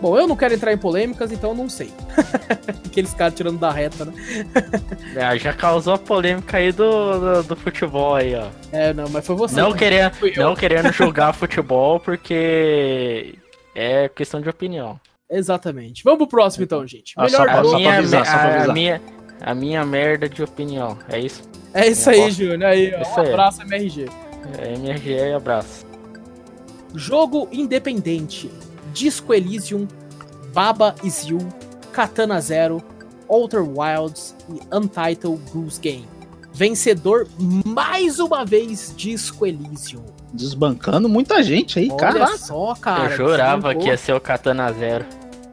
Bom, 0.00 0.18
eu 0.18 0.26
não 0.26 0.36
quero 0.36 0.52
entrar 0.54 0.72
em 0.72 0.76
polêmicas, 0.76 1.32
então 1.32 1.50
eu 1.50 1.56
não 1.56 1.68
sei. 1.68 1.90
Aqueles 2.84 3.14
caras 3.14 3.34
tirando 3.34 3.58
da 3.58 3.70
reta, 3.70 4.04
né? 4.04 4.12
É, 5.16 5.38
já 5.38 5.52
causou 5.52 5.94
a 5.94 5.98
polêmica 5.98 6.56
aí 6.56 6.72
do, 6.72 7.18
do, 7.20 7.42
do 7.44 7.56
futebol 7.56 8.16
aí, 8.16 8.34
ó. 8.34 8.48
É, 8.72 8.92
não, 8.92 9.08
mas 9.08 9.24
foi 9.24 9.36
você. 9.36 9.54
Não 9.60 9.70
né? 9.70 9.78
querendo, 9.78 10.12
não 10.36 10.54
querendo 10.56 10.92
jogar 10.92 11.32
futebol 11.34 12.00
porque 12.00 13.36
é 13.74 14.08
questão 14.08 14.40
de 14.40 14.48
opinião. 14.48 14.98
Exatamente. 15.30 16.02
Vamos 16.04 16.18
pro 16.18 16.26
próximo, 16.28 16.64
então, 16.64 16.86
gente. 16.86 17.14
Ah, 17.16 17.24
Melhor 17.24 17.36
só 17.38 17.44
pra- 17.44 17.56
jogo. 17.56 17.68
só 17.70 17.76
minha, 17.76 17.98
avisar, 17.98 18.26
só 18.26 18.32
pra 18.32 18.64
a, 18.64 18.72
minha, 18.72 19.02
a 19.40 19.54
minha 19.54 19.84
merda 19.86 20.28
de 20.28 20.42
opinião. 20.42 20.98
É 21.08 21.18
isso. 21.18 21.42
É 21.74 21.88
isso 21.88 22.08
aí. 22.08 22.30
Júnior. 22.30 22.62
Aí, 22.64 22.94
ó, 22.94 22.98
um 22.98 23.20
aí. 23.20 23.28
abraço, 23.28 23.62
MRG. 23.62 24.08
É 24.58 24.74
MRG 24.74 25.10
e 25.10 25.32
abraço. 25.32 25.84
Jogo 26.94 27.48
independente. 27.50 28.50
Disco 28.92 29.34
Elysium, 29.34 29.88
Baba 30.52 30.94
Is 31.02 31.24
You, 31.24 31.38
Katana 31.92 32.40
Zero, 32.40 32.80
Outer 33.26 33.62
Wilds 33.62 34.36
e 34.48 34.60
Untitled 34.74 35.40
Goose 35.52 35.80
Game. 35.80 36.06
Vencedor, 36.52 37.26
mais 37.66 38.20
uma 38.20 38.44
vez, 38.44 38.94
Disco 38.96 39.44
Elysium. 39.44 40.04
Desbancando 40.32 41.08
muita 41.08 41.42
gente 41.42 41.80
aí, 41.80 41.88
Olha 41.90 41.96
caraca. 41.96 42.38
só, 42.38 42.74
cara. 42.76 43.10
eu 43.10 43.16
jurava 43.16 43.74
que 43.74 43.88
ia 43.88 43.96
ser 43.96 44.12
o 44.14 44.20
Katana 44.20 44.72
Zero. 44.72 45.04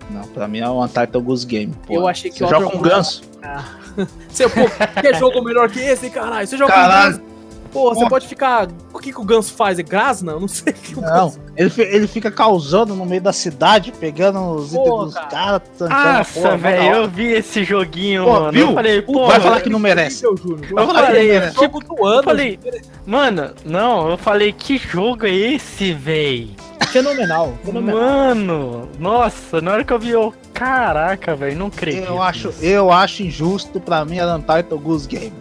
Não, 0.10 0.24
pra 0.24 0.48
mim 0.48 0.60
é 0.60 0.70
o 0.70 0.84
Untitled 0.84 1.20
Goose 1.26 1.46
Game. 1.46 1.74
pô. 1.86 1.94
Eu 1.94 2.08
achei 2.08 2.30
que 2.32 2.40
Você 2.40 2.48
joga 2.48 2.66
com 2.66 2.78
Wilds- 2.78 2.90
ganso. 2.90 3.22
Você, 4.30 4.48
pô, 4.48 4.62
quer 5.02 5.16
jogo 5.18 5.42
melhor 5.44 5.70
que 5.70 5.80
esse, 5.80 6.10
caralho? 6.10 6.48
Você 6.48 6.58
joga 6.58 6.72
Caralho. 6.72 7.14
com 7.14 7.20
ganso. 7.20 7.32
Pô, 7.74 7.94
você 7.96 8.06
pode 8.10 8.28
ficar. 8.28 8.68
O 8.94 9.00
que, 9.00 9.14
que 9.14 9.20
o 9.22 9.24
ganso 9.24 9.54
faz? 9.54 9.80
É 9.80 9.84
grasna? 9.84 10.34
Eu 10.34 10.42
não 10.42 10.48
sei 10.50 10.74
o 10.74 10.76
que 10.76 10.94
o 10.98 11.02
Não, 11.02 11.08
ganso. 11.30 11.40
ele, 11.56 11.72
ele 11.78 12.06
fica 12.08 12.30
causando 12.30 12.94
no 12.96 13.06
meio 13.06 13.22
da 13.22 13.32
cidade, 13.32 13.94
pegando 13.94 14.40
os 14.56 14.74
Pô, 14.74 14.82
itens 14.84 15.04
dos 15.06 15.14
cara. 15.14 15.28
caras. 15.30 15.62
Nossa, 15.80 16.58
velho, 16.58 16.96
eu 16.98 17.08
vi 17.10 17.28
esse 17.32 17.64
joguinho, 17.64 18.26
Pô, 18.26 18.32
mano. 18.34 18.52
viu? 18.52 18.68
Eu 18.68 18.74
falei, 18.74 19.02
pô, 19.02 19.26
vai 19.26 19.38
eu 19.38 19.42
falar 19.42 19.62
que 19.62 19.70
não 19.70 19.80
merece. 19.80 20.26
Eu 20.26 20.36
juro. 20.36 20.60
Eu 20.70 20.86
falei, 20.88 21.06
falei, 21.06 21.32
é 21.32 21.48
tipo, 21.50 21.62
jogo 21.62 21.80
do 21.80 22.06
ano. 22.06 22.20
eu 22.20 22.24
falei, 22.24 22.60
mano, 23.06 23.52
não, 23.64 24.10
eu 24.10 24.18
falei, 24.18 24.52
que 24.52 24.78
jogo 24.78 25.26
é 25.26 25.32
esse, 25.34 25.94
véi? 25.94 26.50
Fenomenal. 26.88 27.58
Fenomenal. 27.64 28.00
Mano, 28.00 28.90
nossa, 29.00 29.62
na 29.62 29.72
hora 29.74 29.84
que 29.84 29.94
eu 29.94 30.00
vi, 30.00 30.10
eu, 30.10 30.34
caraca, 30.54 31.36
velho, 31.36 31.58
não 31.58 31.68
acredito. 31.68 32.08
Eu 32.08 32.22
acho, 32.22 32.48
nisso. 32.48 32.64
eu 32.66 32.92
acho 32.92 33.24
injusto 33.24 33.80
pra 33.80 34.04
mim 34.06 34.20
a 34.20 34.36
Untitled 34.36 34.84
Goose 34.84 35.08
Game. 35.08 35.34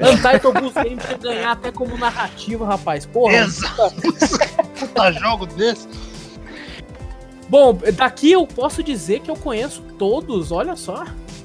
Untitled 0.00 0.60
Goose 0.60 0.74
Game 0.74 0.96
pra 0.96 1.16
ganhar 1.16 1.52
até 1.52 1.70
como 1.70 1.96
narrativa, 1.96 2.66
rapaz. 2.66 3.06
Porra. 3.06 3.34
Exato. 3.34 3.94
Puta 4.78 5.12
jogo 5.12 5.46
desse. 5.46 5.88
Bom, 7.48 7.78
daqui 7.94 8.32
eu 8.32 8.46
posso 8.46 8.82
dizer 8.82 9.20
que 9.20 9.30
eu 9.30 9.36
conheço 9.36 9.82
todos, 9.98 10.50
olha 10.50 10.76
só. 10.76 11.04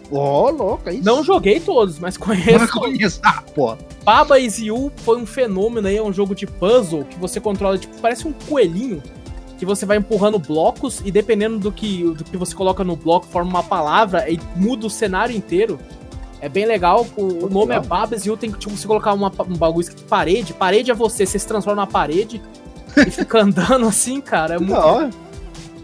Ô, 0.10 0.50
louco, 0.50 0.90
é 0.90 0.96
isso. 0.96 1.06
Não 1.06 1.24
joguei 1.24 1.60
todos, 1.60 2.00
mas 2.00 2.18
não 2.18 2.26
conheço. 2.28 2.72
conheço. 2.72 3.20
Ah, 3.24 3.44
pô. 3.54 3.78
Baba 4.04 4.40
Is 4.40 4.58
You 4.60 4.92
foi 5.04 5.18
um 5.18 5.26
fenômeno 5.26 5.88
aí, 5.88 5.98
é 5.98 6.04
um 6.04 6.12
jogo 6.12 6.34
de 6.34 6.48
puzzle 6.48 7.06
que 7.06 7.20
você 7.20 7.40
controla, 7.40 7.78
tipo, 7.78 7.96
parece 8.02 8.28
um 8.28 8.34
coelhinho. 8.34 9.04
Que 9.60 9.66
você 9.66 9.86
vai 9.86 9.98
empurrando 9.98 10.40
blocos 10.40 11.02
e 11.04 11.12
dependendo 11.12 11.60
do 11.60 11.72
que, 11.72 12.04
do 12.04 12.24
que 12.24 12.38
você 12.38 12.56
coloca 12.56 12.84
no 12.84 12.96
bloco, 12.96 13.28
forma 13.28 13.50
uma 13.50 13.64
palavra 13.64 14.30
e 14.30 14.40
muda 14.56 14.88
o 14.88 14.90
cenário 14.90 15.36
inteiro. 15.36 15.78
É 16.42 16.48
bem 16.48 16.66
legal. 16.66 17.06
O, 17.18 17.46
o 17.46 17.50
nome 17.50 17.74
é 17.74 17.80
legal. 17.80 17.84
Babas 17.84 18.26
e 18.26 18.38
tem 18.38 18.52
que 18.52 18.58
tipo, 18.58 18.76
você 18.76 18.88
colocar 18.88 19.14
uma, 19.14 19.32
um 19.48 19.58
bagulho 19.58 19.82
escrito 19.82 20.06
parede. 20.06 20.54
Parede 20.54 20.90
é 20.90 20.94
você, 20.94 21.26
você 21.26 21.38
se 21.38 21.46
transforma 21.46 21.82
na 21.82 21.88
parede 21.88 22.42
e 23.06 23.12
fica 23.12 23.42
andando 23.42 23.86
assim, 23.86 24.22
cara. 24.22 24.56
É 24.56 24.60
muito 24.60 24.74
hora. 24.74 25.10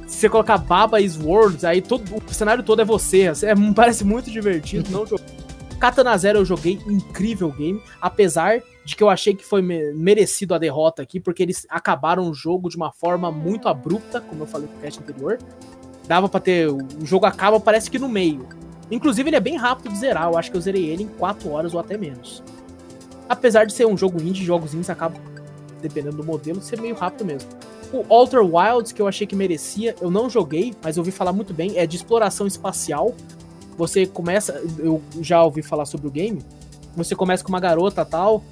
se 0.08 0.18
você 0.18 0.30
colocar 0.30 0.58
Baba 0.58 1.02
is 1.02 1.20
Worlds, 1.22 1.66
aí 1.66 1.82
todo, 1.82 2.04
o 2.16 2.34
cenário 2.34 2.64
todo 2.64 2.82
é 2.82 2.86
você. 2.86 3.24
É, 3.44 3.54
parece 3.76 4.06
muito 4.06 4.32
divertido. 4.32 4.90
não 4.90 5.06
joguei. 5.06 5.26
Katana 5.78 6.18
Zero 6.18 6.40
eu 6.40 6.46
joguei, 6.46 6.80
incrível 6.88 7.52
game. 7.52 7.82
Apesar 8.02 8.62
de 8.86 8.96
que 8.96 9.02
eu 9.02 9.10
achei 9.10 9.34
que 9.34 9.44
foi 9.44 9.62
merecido 9.62 10.54
a 10.54 10.60
derrota 10.60 11.02
aqui, 11.02 11.20
porque 11.20 11.42
eles 11.42 11.66
acabaram 11.70 12.30
o 12.30 12.34
jogo 12.34 12.70
de 12.70 12.78
uma 12.78 12.92
forma 12.92 13.32
muito 13.32 13.68
abrupta, 13.68 14.22
como 14.22 14.44
eu 14.44 14.48
falei 14.48 14.70
no 14.72 14.80
cast 14.80 15.02
anterior. 15.02 15.40
Dava 16.08 16.30
pra 16.30 16.40
ter. 16.40 16.70
O 16.70 17.04
jogo 17.04 17.26
acaba, 17.26 17.60
parece 17.60 17.90
que 17.90 17.98
no 17.98 18.08
meio. 18.08 18.48
Inclusive, 18.92 19.28
ele 19.28 19.36
é 19.36 19.40
bem 19.40 19.58
rápido 19.58 19.92
de 19.92 19.98
zerar. 19.98 20.30
Eu 20.30 20.38
acho 20.38 20.52
que 20.52 20.58
eu 20.58 20.62
zerei 20.62 20.86
ele 20.86 21.04
em 21.04 21.08
4 21.08 21.50
horas 21.50 21.74
ou 21.74 21.80
até 21.80 21.98
menos. 21.98 22.44
Apesar 23.28 23.66
de 23.66 23.74
ser 23.74 23.88
um 23.88 23.98
jogo 23.98 24.22
indie, 24.22 24.46
jogos 24.46 24.76
indies 24.76 24.92
acabam, 24.92 25.20
dependendo 25.82 26.18
do 26.18 26.24
modelo, 26.24 26.62
ser 26.62 26.80
meio 26.80 26.94
rápido 26.94 27.26
mesmo. 27.26 27.50
O 27.92 28.06
Alter 28.14 28.42
Wilds, 28.42 28.92
que 28.92 29.02
eu 29.02 29.08
achei 29.08 29.26
que 29.26 29.36
merecia, 29.36 29.96
eu 30.00 30.12
não 30.12 30.30
joguei, 30.30 30.76
mas 30.84 31.00
ouvi 31.00 31.10
falar 31.10 31.34
muito 31.34 31.56
bem, 31.56 31.76
é 31.76 31.88
de 31.88 31.96
exploração 31.96 32.46
espacial. 32.46 33.16
Você 33.78 34.06
começa, 34.06 34.64
eu 34.78 35.02
já 35.22 35.44
ouvi 35.44 35.64
falar 35.64 35.86
sobre 35.86 36.08
o 36.08 36.12
game. 36.12 36.40
Você 36.96 37.16
começa 37.16 37.44
com 37.44 37.50
uma 37.50 37.60
garota 37.60 38.06
tal, 38.06 38.44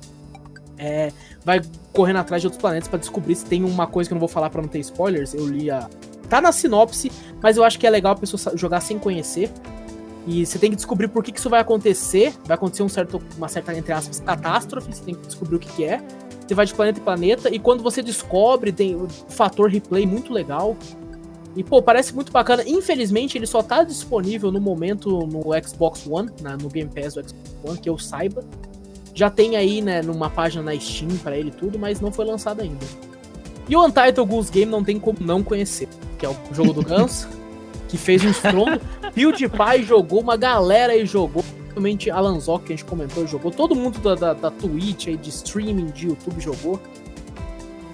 é, 0.84 1.14
vai 1.46 1.62
correndo 1.94 2.18
atrás 2.18 2.42
de 2.42 2.48
outros 2.48 2.60
planetas 2.60 2.90
para 2.90 3.00
descobrir 3.00 3.36
se 3.36 3.46
tem 3.46 3.64
uma 3.64 3.88
coisa 3.88 4.10
que 4.10 4.14
eu 4.14 4.16
não 4.16 4.20
vou 4.20 4.28
falar 4.28 4.50
para 4.50 4.62
não 4.62 4.68
ter 4.68 4.80
spoilers. 4.80 5.34
Eu 5.34 5.48
li 5.48 5.72
a. 5.72 5.90
Tá 6.30 6.42
na 6.42 6.52
sinopse, 6.52 7.12
mas 7.42 7.56
eu 7.56 7.64
acho 7.64 7.80
que 7.80 7.88
é 7.88 7.90
legal 7.90 8.14
a 8.14 8.16
pessoa 8.16 8.58
jogar 8.58 8.82
sem 8.82 9.00
conhecer. 9.00 9.50
E 10.26 10.46
você 10.46 10.58
tem 10.58 10.70
que 10.70 10.76
descobrir 10.76 11.08
por 11.08 11.24
que, 11.24 11.32
que 11.32 11.40
isso 11.40 11.50
vai 11.50 11.62
acontecer. 11.62 12.34
Vai 12.46 12.56
acontecer 12.56 12.84
um 12.84 12.90
certo, 12.90 13.22
uma 13.38 13.48
certa, 13.48 13.74
entre 13.78 13.94
aspas, 13.94 14.20
catástrofe. 14.20 14.94
Você 14.94 15.04
tem 15.04 15.16
que 15.16 15.26
descobrir 15.26 15.56
o 15.56 15.60
que, 15.60 15.72
que 15.72 15.86
é. 15.86 16.02
Você 16.46 16.54
vai 16.54 16.66
de 16.66 16.74
planeta 16.74 17.00
em 17.00 17.04
planeta. 17.04 17.50
E 17.54 17.60
quando 17.60 17.84
você 17.84 18.02
descobre, 18.02 18.72
tem 18.72 18.96
o 18.96 19.08
fator 19.08 19.70
replay 19.70 20.06
muito 20.06 20.34
legal. 20.34 20.76
E, 21.56 21.64
pô, 21.64 21.82
parece 21.82 22.16
muito 22.16 22.32
bacana. 22.32 22.64
Infelizmente, 22.66 23.38
ele 23.38 23.46
só 23.46 23.62
tá 23.62 23.84
disponível 23.84 24.52
no 24.52 24.60
momento 24.60 25.28
no 25.28 25.44
Xbox 25.66 26.08
One, 26.08 26.30
na, 26.42 26.58
no 26.58 26.68
Game 26.70 26.90
Pass 26.90 27.14
do 27.14 27.22
Xbox 27.28 27.56
One, 27.64 27.78
que 27.78 27.90
eu 27.90 27.98
saiba. 27.98 28.44
Já 29.14 29.30
tem 29.30 29.55
aí, 29.55 29.82
né, 29.82 30.01
numa 30.01 30.30
página 30.30 30.64
na 30.64 30.80
Steam 30.80 31.18
para 31.24 31.38
ele 31.38 31.51
tudo, 31.51 31.78
mas 31.78 32.01
não 32.01 32.11
foi 32.11 32.26
lançado 32.26 32.61
ainda. 32.61 32.86
E 33.68 33.76
o 33.76 33.86
Untitled 33.86 34.26
Goose 34.26 34.51
Game 34.51 34.72
não 34.72 34.84
tem 34.84 34.99
como 34.99 35.20
não 35.22 35.43
conhecer, 35.43 35.88
que 36.18 36.26
é 36.26 36.30
o 36.30 36.36
jogo 36.51 36.74
do 36.74 36.84
Ganso, 36.84 37.30
que 37.88 37.97
fez 37.97 38.24
um 38.26 38.30
estrondo. 38.30 38.82
PewDiePie 39.14 39.84
jogou, 39.84 40.22
uma 40.22 40.36
galera 40.36 40.93
aí 40.93 41.05
jogou. 41.05 41.43
Principalmente 41.43 42.11
Alan 42.11 42.39
Zoc, 42.39 42.66
que 42.66 42.74
a 42.74 42.76
gente 42.76 42.86
comentou, 42.86 43.26
jogou. 43.26 43.51
Todo 43.51 43.76
mundo 43.76 43.99
da, 43.99 44.16
da, 44.16 44.34
da 44.34 44.51
Twitch 44.51 45.07
aí, 45.07 45.18
de 45.18 45.30
streaming, 45.30 45.88
de 45.88 46.07
YouTube 46.07 46.39
jogou. 46.39 46.80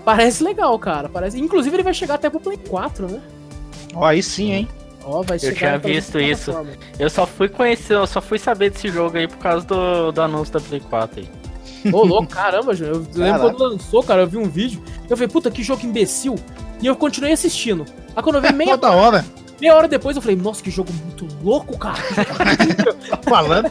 Parece 0.03 0.43
legal, 0.43 0.78
cara. 0.80 1.07
Parece... 1.07 1.39
Inclusive 1.39 1.76
ele 1.76 1.84
vai 1.84 1.93
chegar 1.93 2.15
até 2.15 2.30
pro 2.30 2.39
Play 2.39 2.57
4, 2.57 3.07
né? 3.07 3.22
Ó, 3.93 4.03
aí 4.03 4.22
sim, 4.22 4.51
hein? 4.51 4.67
Ó, 5.10 5.22
vai 5.24 5.38
eu 5.41 5.55
tinha 5.55 5.78
visto 5.78 6.20
isso. 6.20 6.53
Eu 6.97 7.10
só 7.10 7.26
fui 7.26 7.49
conhecer, 7.49 7.95
eu 7.95 8.05
só 8.07 8.22
fui 8.22 8.38
saber 8.38 8.70
desse 8.70 8.89
jogo 8.89 9.18
aí 9.18 9.28
por 9.28 9.38
causa 9.38 9.66
do, 9.66 10.12
do 10.12 10.22
anúncio 10.22 10.53
da 10.53 10.60
Play 10.60 10.80
4 10.80 11.22
aí. 11.22 11.91
Ô, 11.91 12.03
louco, 12.03 12.28
caramba, 12.28 12.74
Eu 12.74 13.05
lembro 13.16 13.39
quando 13.41 13.60
lançou, 13.60 14.03
cara, 14.03 14.22
eu 14.22 14.28
vi 14.28 14.38
um 14.38 14.49
vídeo. 14.49 14.84
Eu 15.10 15.16
falei, 15.16 15.30
puta, 15.30 15.49
que 15.49 15.64
jogo 15.64 15.86
imbecil. 15.86 16.36
E 16.82 16.86
eu 16.88 16.95
continuei 16.95 17.34
assistindo. 17.34 17.86
Aí 18.16 18.22
quando 18.22 18.36
eu 18.36 18.41
vi 18.41 18.53
meia. 18.53 18.78
Toda 18.78 18.91
hora. 18.91 19.26
Meia 19.60 19.76
hora 19.76 19.88
depois 19.89 20.16
eu 20.16 20.22
falei, 20.22 20.38
nossa, 20.38 20.64
que 20.64 20.72
jogo 20.72 20.91
muito 20.93 21.28
louco, 21.43 21.78
cara. 21.78 21.97
tá 23.10 23.18
falando? 23.24 23.70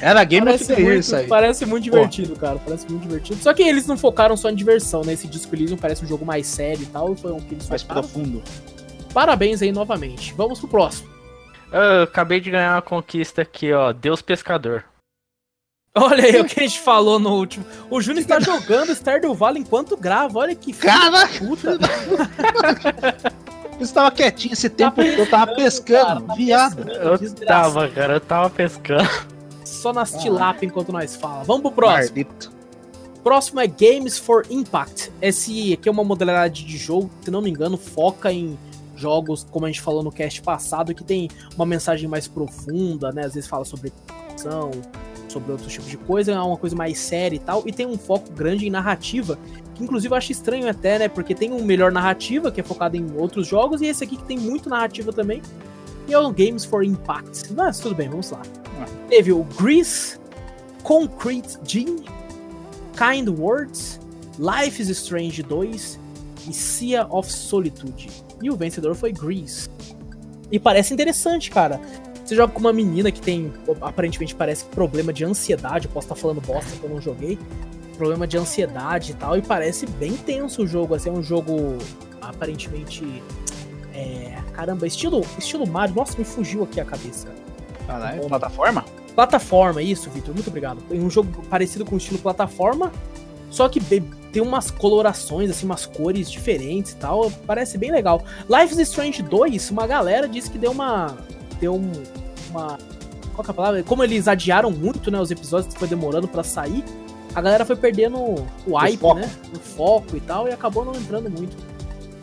Era 0.00 0.22
Game 0.22 0.44
parece 0.46 0.64
of 0.64 0.74
the 0.76 0.80
Year 0.80 0.98
isso 0.98 1.16
aí. 1.16 1.26
Parece 1.26 1.66
muito 1.66 1.84
divertido, 1.84 2.34
Pô. 2.34 2.40
cara. 2.40 2.60
Parece 2.64 2.88
muito 2.88 3.02
divertido. 3.02 3.42
Só 3.42 3.52
que 3.52 3.62
eles 3.62 3.86
não 3.86 3.96
focaram 3.96 4.36
só 4.36 4.48
em 4.48 4.54
diversão, 4.54 5.02
né? 5.02 5.14
Esse 5.14 5.26
Disco 5.26 5.52
Elysium 5.54 5.76
parece 5.76 6.04
um 6.04 6.08
jogo 6.08 6.24
mais 6.24 6.46
sério 6.46 6.82
e 6.82 6.86
tal. 6.86 7.16
Foi 7.16 7.32
um 7.32 7.40
que 7.40 7.54
eles 7.54 7.68
Mais 7.68 7.82
focaram. 7.82 8.02
profundo. 8.02 8.42
Parabéns 9.12 9.62
aí 9.62 9.72
novamente. 9.72 10.34
Vamos 10.34 10.58
pro 10.58 10.68
próximo. 10.68 11.08
Eu 11.72 12.04
acabei 12.04 12.40
de 12.40 12.50
ganhar 12.50 12.74
uma 12.74 12.82
conquista 12.82 13.42
aqui, 13.42 13.72
ó. 13.72 13.92
Deus 13.92 14.22
Pescador. 14.22 14.84
Olha 15.94 16.24
aí 16.24 16.40
o 16.40 16.44
que 16.44 16.60
a 16.60 16.62
gente 16.62 16.80
falou 16.80 17.18
no 17.18 17.30
último. 17.34 17.64
O 17.90 18.00
Júnior 18.00 18.22
está 18.22 18.38
jogando 18.38 18.94
Stardew 18.94 19.34
Valley 19.34 19.62
enquanto 19.62 19.96
grava. 19.96 20.38
Olha 20.38 20.54
que 20.54 20.72
cara 20.72 21.26
puta. 21.26 21.78
Eu 23.78 23.84
estava 23.84 24.10
quietinho 24.10 24.54
esse 24.54 24.68
tempo, 24.68 24.96
tá 24.96 25.04
eu 25.04 25.30
tava 25.30 25.54
pescando, 25.54 26.04
cara, 26.04 26.20
tá 26.20 26.34
viado. 26.34 26.84
Pescando, 26.84 27.26
eu 27.40 27.46
tava, 27.46 27.88
cara, 27.88 28.14
eu 28.14 28.20
tava 28.20 28.50
pescando. 28.50 29.08
Só 29.64 29.92
nas 29.92 30.12
ah. 30.16 30.18
tilápia 30.18 30.66
enquanto 30.66 30.90
nós 30.90 31.14
falamos. 31.14 31.46
Vamos 31.46 31.62
pro 31.62 31.70
próximo. 31.70 32.16
Mardito. 32.16 32.50
Próximo 33.22 33.60
é 33.60 33.68
Games 33.68 34.18
for 34.18 34.44
Impact. 34.50 35.12
Esse 35.22 35.74
aqui 35.74 35.88
é 35.88 35.92
uma 35.92 36.02
modalidade 36.02 36.64
de 36.64 36.76
jogo, 36.76 37.08
se 37.22 37.30
não 37.30 37.40
me 37.40 37.50
engano, 37.50 37.76
foca 37.76 38.32
em 38.32 38.58
jogos, 38.98 39.46
como 39.50 39.66
a 39.66 39.68
gente 39.68 39.80
falou 39.80 40.02
no 40.02 40.10
cast 40.10 40.42
passado, 40.42 40.94
que 40.94 41.04
tem 41.04 41.28
uma 41.54 41.66
mensagem 41.66 42.08
mais 42.08 42.26
profunda, 42.26 43.12
né? 43.12 43.24
Às 43.24 43.34
vezes 43.34 43.48
fala 43.48 43.64
sobre 43.64 43.92
ação, 44.34 44.70
sobre 45.28 45.52
outros 45.52 45.72
tipos 45.72 45.90
de 45.90 45.96
coisa, 45.96 46.32
é 46.32 46.40
uma 46.40 46.56
coisa 46.56 46.74
mais 46.74 46.98
séria 46.98 47.36
e 47.36 47.38
tal, 47.38 47.62
e 47.66 47.72
tem 47.72 47.86
um 47.86 47.98
foco 47.98 48.30
grande 48.32 48.66
em 48.66 48.70
narrativa, 48.70 49.38
que 49.74 49.82
inclusive 49.82 50.12
eu 50.12 50.16
acho 50.16 50.32
estranho 50.32 50.68
até, 50.68 50.98
né? 50.98 51.08
Porque 51.08 51.34
tem 51.34 51.52
um 51.52 51.64
melhor 51.64 51.92
narrativa, 51.92 52.50
que 52.50 52.60
é 52.60 52.64
focado 52.64 52.96
em 52.96 53.16
outros 53.16 53.46
jogos, 53.46 53.80
e 53.80 53.86
esse 53.86 54.02
aqui 54.04 54.16
que 54.16 54.24
tem 54.24 54.38
muito 54.38 54.68
narrativa 54.68 55.12
também, 55.12 55.42
e 56.06 56.14
é 56.14 56.18
o 56.18 56.30
Games 56.30 56.64
for 56.64 56.84
Impact. 56.84 57.52
Mas 57.52 57.78
tudo 57.78 57.94
bem, 57.94 58.08
vamos 58.08 58.30
lá. 58.30 58.42
Teve 59.08 59.32
o 59.32 59.44
Grease, 59.60 60.18
Concrete 60.82 61.58
Gene, 61.64 62.04
Kind 62.96 63.28
Words, 63.28 64.00
Life 64.38 64.80
is 64.80 64.88
Strange 64.88 65.42
2 65.42 65.98
e 66.48 66.52
Sea 66.52 67.06
of 67.10 67.30
Solitude. 67.30 68.08
E 68.42 68.50
o 68.50 68.56
vencedor 68.56 68.94
foi 68.94 69.12
Grease. 69.12 69.68
E 70.50 70.58
parece 70.58 70.94
interessante, 70.94 71.50
cara. 71.50 71.80
Você 72.24 72.34
joga 72.36 72.52
com 72.52 72.60
uma 72.60 72.72
menina 72.72 73.10
que 73.10 73.20
tem, 73.20 73.52
aparentemente 73.80 74.34
parece 74.34 74.64
problema 74.66 75.12
de 75.12 75.24
ansiedade. 75.24 75.86
Eu 75.86 75.92
posso 75.92 76.06
estar 76.06 76.14
falando 76.14 76.40
bosta 76.40 76.76
que 76.76 76.84
eu 76.84 76.90
não 76.90 77.00
joguei. 77.00 77.38
Problema 77.96 78.26
de 78.26 78.36
ansiedade 78.36 79.12
e 79.12 79.14
tal. 79.14 79.36
E 79.36 79.42
parece 79.42 79.86
bem 79.86 80.12
tenso 80.12 80.62
o 80.62 80.66
jogo. 80.66 80.94
Assim, 80.94 81.08
é 81.08 81.12
um 81.12 81.22
jogo 81.22 81.78
aparentemente. 82.20 83.22
É, 83.94 84.38
caramba, 84.52 84.86
estilo, 84.86 85.24
estilo 85.38 85.66
Mario. 85.66 85.94
Nossa, 85.94 86.16
me 86.18 86.24
fugiu 86.24 86.62
aqui 86.64 86.80
a 86.80 86.84
cabeça. 86.84 87.28
Caralho, 87.86 88.28
plataforma? 88.28 88.84
Plataforma, 89.14 89.82
isso, 89.82 90.10
Vitor. 90.10 90.34
Muito 90.34 90.48
obrigado. 90.48 90.80
Um 90.90 91.10
jogo 91.10 91.42
parecido 91.48 91.84
com 91.84 91.94
o 91.94 91.98
estilo 91.98 92.18
plataforma. 92.18 92.92
Só 93.50 93.68
que 93.68 93.80
tem 94.32 94.42
umas 94.42 94.70
colorações, 94.70 95.50
assim, 95.50 95.64
umas 95.64 95.86
cores 95.86 96.30
diferentes 96.30 96.92
e 96.92 96.96
tal. 96.96 97.30
Parece 97.46 97.78
bem 97.78 97.90
legal. 97.90 98.22
Life 98.48 98.74
is 98.74 98.88
Strange 98.88 99.22
2, 99.22 99.70
uma 99.70 99.86
galera 99.86 100.28
disse 100.28 100.50
que 100.50 100.58
deu 100.58 100.70
uma. 100.70 101.16
Deu 101.60 101.74
um, 101.74 101.92
uma. 102.50 102.78
Qual 103.34 103.44
que 103.44 103.50
é 103.50 103.52
a 103.52 103.54
palavra? 103.54 103.82
Como 103.82 104.04
eles 104.04 104.28
adiaram 104.28 104.70
muito, 104.70 105.10
né? 105.10 105.20
Os 105.20 105.30
episódios 105.30 105.72
que 105.72 105.78
foi 105.78 105.88
demorando 105.88 106.28
para 106.28 106.42
sair, 106.42 106.84
a 107.34 107.40
galera 107.40 107.64
foi 107.64 107.76
perdendo 107.76 108.18
o 108.66 108.74
hype, 108.76 109.02
o 109.02 109.14
né? 109.14 109.30
O 109.54 109.58
foco 109.58 110.16
e 110.16 110.20
tal, 110.20 110.48
e 110.48 110.52
acabou 110.52 110.84
não 110.84 110.94
entrando 110.94 111.30
muito. 111.30 111.56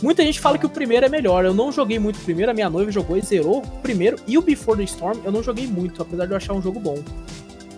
Muita 0.03 0.23
gente 0.23 0.39
fala 0.39 0.57
que 0.57 0.65
o 0.65 0.69
primeiro 0.69 1.05
é 1.05 1.09
melhor. 1.09 1.45
Eu 1.45 1.53
não 1.53 1.71
joguei 1.71 1.97
muito 1.97 2.17
o 2.17 2.21
primeiro, 2.21 2.51
a 2.51 2.53
minha 2.53 2.69
noiva 2.69 2.91
jogou 2.91 3.17
e 3.17 3.21
zerou 3.21 3.59
o 3.59 3.81
primeiro. 3.81 4.17
E 4.27 4.37
o 4.37 4.41
Before 4.41 4.77
the 4.77 4.83
Storm 4.83 5.19
eu 5.23 5.31
não 5.31 5.41
joguei 5.41 5.65
muito, 5.65 6.01
apesar 6.01 6.25
de 6.25 6.31
eu 6.31 6.37
achar 6.37 6.53
um 6.53 6.61
jogo 6.61 6.79
bom. 6.79 7.01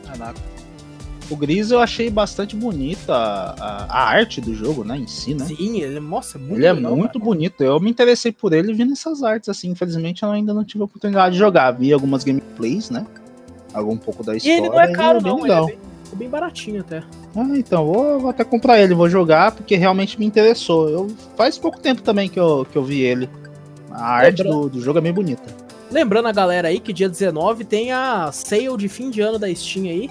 Caraca. 0.05 0.56
O 1.29 1.35
Gris 1.35 1.71
eu 1.71 1.79
achei 1.79 2.09
bastante 2.09 2.55
bonita 2.55 3.13
a, 3.13 3.85
a, 3.89 4.03
arte 4.09 4.39
do 4.39 4.55
jogo, 4.55 4.85
né, 4.85 4.97
em 4.97 5.07
si, 5.07 5.33
né? 5.33 5.45
Sim, 5.45 5.81
ele 5.81 5.99
mostra 5.99 6.39
muito 6.39 6.55
Ele 6.55 6.65
é 6.65 6.71
legal, 6.71 6.93
é 6.93 6.95
muito 6.95 7.13
cara. 7.13 7.25
bonito. 7.25 7.63
Eu 7.63 7.79
me 7.81 7.89
interessei 7.89 8.31
por 8.31 8.53
ele 8.53 8.73
vendo 8.73 8.93
essas 8.93 9.21
artes, 9.23 9.49
assim. 9.49 9.69
Infelizmente 9.69 10.23
eu 10.23 10.31
ainda 10.31 10.53
não 10.53 10.63
tive 10.63 10.81
a 10.81 10.85
oportunidade 10.85 11.33
de 11.33 11.39
jogar. 11.39 11.71
Vi 11.71 11.91
algumas 11.91 12.23
gameplays, 12.23 12.89
né? 12.89 13.05
Algum 13.73 13.97
pouco 13.97 14.23
da 14.23 14.37
história. 14.37 14.55
E 14.55 14.59
ele 14.59 14.69
não 14.69 14.79
é 14.79 14.91
caro, 14.93 15.19
é 15.19 15.21
não. 15.21 15.41
Legal. 15.41 15.65
Ele 15.65 15.73
é 15.73 15.75
bem, 15.75 15.85
é 16.13 16.15
bem, 16.15 16.29
baratinho 16.29 16.79
até. 16.79 17.03
Ah, 17.35 17.57
então, 17.57 17.85
vou, 17.85 18.19
vou, 18.21 18.29
até 18.29 18.45
comprar 18.45 18.79
ele, 18.79 18.93
vou 18.93 19.09
jogar, 19.09 19.51
porque 19.51 19.75
realmente 19.75 20.17
me 20.17 20.25
interessou. 20.25 20.87
Eu, 20.87 21.07
faz 21.35 21.57
pouco 21.57 21.77
tempo 21.77 22.01
também 22.01 22.29
que 22.29 22.39
eu, 22.39 22.65
que 22.71 22.77
eu 22.77 22.83
vi 22.83 23.01
ele. 23.01 23.29
A 23.91 24.05
arte 24.05 24.43
do, 24.43 24.69
do 24.69 24.79
jogo 24.79 24.99
é 24.99 25.01
bem 25.01 25.13
bonita. 25.13 25.43
Lembrando 25.91 26.27
a 26.27 26.31
galera 26.31 26.69
aí 26.69 26.79
que 26.79 26.93
dia 26.93 27.09
19 27.09 27.65
tem 27.65 27.91
a 27.91 28.29
sale 28.31 28.77
de 28.77 28.87
fim 28.87 29.09
de 29.09 29.21
ano 29.21 29.37
da 29.37 29.53
Steam 29.53 29.85
aí 29.85 30.09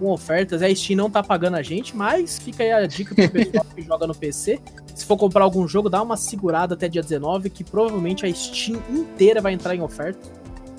com 0.00 0.10
ofertas. 0.10 0.62
A 0.62 0.74
Steam 0.74 0.96
não 0.96 1.10
tá 1.10 1.22
pagando 1.22 1.56
a 1.56 1.62
gente, 1.62 1.94
mas 1.94 2.38
fica 2.38 2.62
aí 2.62 2.72
a 2.72 2.86
dica 2.86 3.14
pro 3.14 3.30
pessoal 3.30 3.66
que 3.74 3.82
joga 3.86 4.06
no 4.06 4.14
PC. 4.14 4.58
Se 4.94 5.04
for 5.04 5.16
comprar 5.16 5.44
algum 5.44 5.68
jogo, 5.68 5.90
dá 5.90 6.02
uma 6.02 6.16
segurada 6.16 6.74
até 6.74 6.88
dia 6.88 7.02
19, 7.02 7.50
que 7.50 7.62
provavelmente 7.62 8.24
a 8.24 8.34
Steam 8.34 8.82
inteira 8.88 9.40
vai 9.40 9.52
entrar 9.52 9.74
em 9.74 9.82
oferta. 9.82 10.18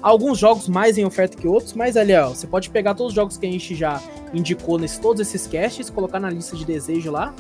Alguns 0.01 0.39
jogos 0.39 0.67
mais 0.67 0.97
em 0.97 1.05
oferta 1.05 1.38
que 1.38 1.47
outros, 1.47 1.74
mas 1.74 1.95
ali, 1.95 2.15
ó, 2.15 2.30
você 2.30 2.47
pode 2.47 2.72
pegar 2.72 2.95
todos 2.95 3.11
os 3.11 3.15
jogos 3.15 3.38
que 3.38 3.45
a 3.45 3.51
gente 3.51 3.76
já 3.76 4.01
indicou 4.34 4.80
nesse 4.80 4.99
todos 4.99 5.22
esses 5.22 5.45
casts, 5.45 5.91
colocar 5.91 6.19
na 6.19 6.30
lista 6.30 6.57
de 6.57 6.65
desejo 6.65 7.11
lá 7.11 7.34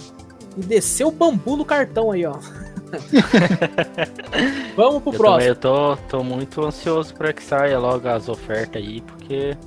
e 0.55 0.61
descer 0.61 1.05
o 1.05 1.11
bambu 1.11 1.57
no 1.57 1.65
cartão 1.65 2.11
aí, 2.11 2.23
ó. 2.23 2.35
Vamos 4.75 5.01
pro 5.01 5.13
eu 5.13 5.17
próximo. 5.17 5.23
Também, 5.31 5.47
eu 5.47 5.55
tô, 5.55 5.97
tô 6.07 6.23
muito 6.23 6.63
ansioso 6.63 7.15
para 7.15 7.33
que 7.33 7.41
saia 7.41 7.79
logo 7.79 8.07
as 8.07 8.29
ofertas 8.29 8.81
aí, 8.81 9.01
porque 9.01 9.57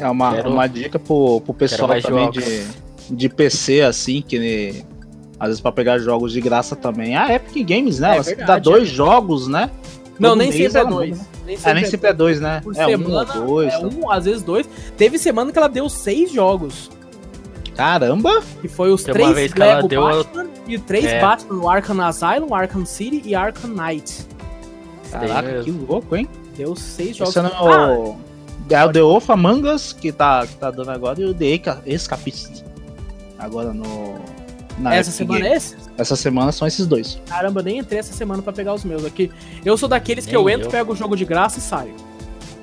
é 0.00 0.08
uma, 0.08 0.34
quero, 0.34 0.50
uma 0.50 0.66
dica 0.66 0.98
pro, 0.98 1.40
pro 1.40 1.54
pessoal 1.54 2.00
também 2.00 2.30
de, 2.30 2.66
de 3.10 3.28
PC, 3.28 3.82
assim, 3.82 4.22
que 4.22 4.84
às 5.38 5.48
vezes 5.48 5.60
pra 5.60 5.72
pegar 5.72 5.98
jogos 5.98 6.32
de 6.32 6.40
graça 6.40 6.76
também. 6.76 7.16
A 7.16 7.34
Epic 7.34 7.66
Games, 7.66 7.98
né? 7.98 8.08
É, 8.08 8.14
ela 8.14 8.22
verdade, 8.22 8.46
dá 8.46 8.58
dois 8.58 8.88
é. 8.88 8.92
jogos, 8.92 9.48
né? 9.48 9.70
Não, 10.18 10.36
nem 10.36 10.52
sempre 10.52 10.78
é 10.78 10.84
dois. 10.84 11.20
Nem 11.46 11.56
sempre 11.56 11.70
é, 11.70 11.74
nem 11.74 11.90
sempre 11.90 12.10
é 12.10 12.12
dois, 12.12 12.40
né? 12.40 12.60
Por 12.62 12.76
é 12.76 12.84
semana, 12.84 13.08
um 13.08 13.40
ou 13.40 13.46
dois. 13.46 13.72
É 13.72 13.78
um, 13.78 14.10
às 14.10 14.26
vezes 14.26 14.42
dois. 14.42 14.68
Teve 14.96 15.18
semana 15.18 15.50
que 15.50 15.58
ela 15.58 15.68
deu 15.68 15.88
seis 15.88 16.30
jogos. 16.30 16.90
Caramba! 17.74 18.42
Que 18.60 18.68
foi 18.68 18.92
os 18.92 19.02
Tem 19.02 19.14
três 19.14 19.30
vez 19.34 19.52
que 19.54 19.62
ela 19.62 19.76
Lego 19.76 19.88
deu- 19.88 20.02
Batman 20.02 20.46
e 20.68 20.78
três 20.78 21.06
É. 21.06 21.20
Batman, 21.20 21.62
o 21.62 21.68
Arkham 21.70 22.00
Asylum, 22.02 22.54
Arkham 22.54 22.84
City 22.84 23.22
e 23.24 23.34
Arkham 23.34 23.70
Knight. 23.70 24.26
Caraca, 25.10 25.62
que 25.64 25.70
louco, 25.70 26.14
hein? 26.14 26.28
Deu 26.56 26.76
seis 26.76 27.16
jogos. 27.16 27.34
Esse 27.34 27.46
é 27.46 27.50
Ah. 27.50 28.14
É 28.70 28.84
o 28.84 28.92
The 28.92 29.00
Wolf 29.02 29.28
Among 29.30 29.68
Us 29.68 29.92
que 29.92 30.12
tá, 30.12 30.46
que 30.46 30.54
tá 30.56 30.70
dando 30.70 30.90
agora 30.90 31.20
e 31.20 31.24
o 31.24 31.34
The 31.34 31.44
Esca- 31.46 31.82
Escapist. 31.84 32.62
Agora 33.38 33.72
no. 33.72 34.14
na 34.78 34.94
essa 34.94 35.10
Epic 35.10 35.18
semana 35.18 35.40
Game. 35.40 35.52
é 35.52 35.56
esse? 35.56 35.76
Essa 35.98 36.16
semana 36.16 36.52
são 36.52 36.68
esses 36.68 36.86
dois. 36.86 37.18
Caramba, 37.26 37.62
nem 37.62 37.78
entrei 37.78 37.98
essa 37.98 38.12
semana 38.12 38.42
pra 38.42 38.52
pegar 38.52 38.72
os 38.74 38.84
meus 38.84 39.04
aqui. 39.04 39.30
Eu 39.64 39.76
sou 39.76 39.88
daqueles 39.88 40.24
que 40.24 40.32
Nem 40.32 40.40
eu 40.40 40.48
entro, 40.48 40.66
eu. 40.66 40.70
pego 40.70 40.92
o 40.92 40.96
jogo 40.96 41.16
de 41.16 41.24
graça 41.24 41.58
e 41.58 41.62
saio. 41.62 41.94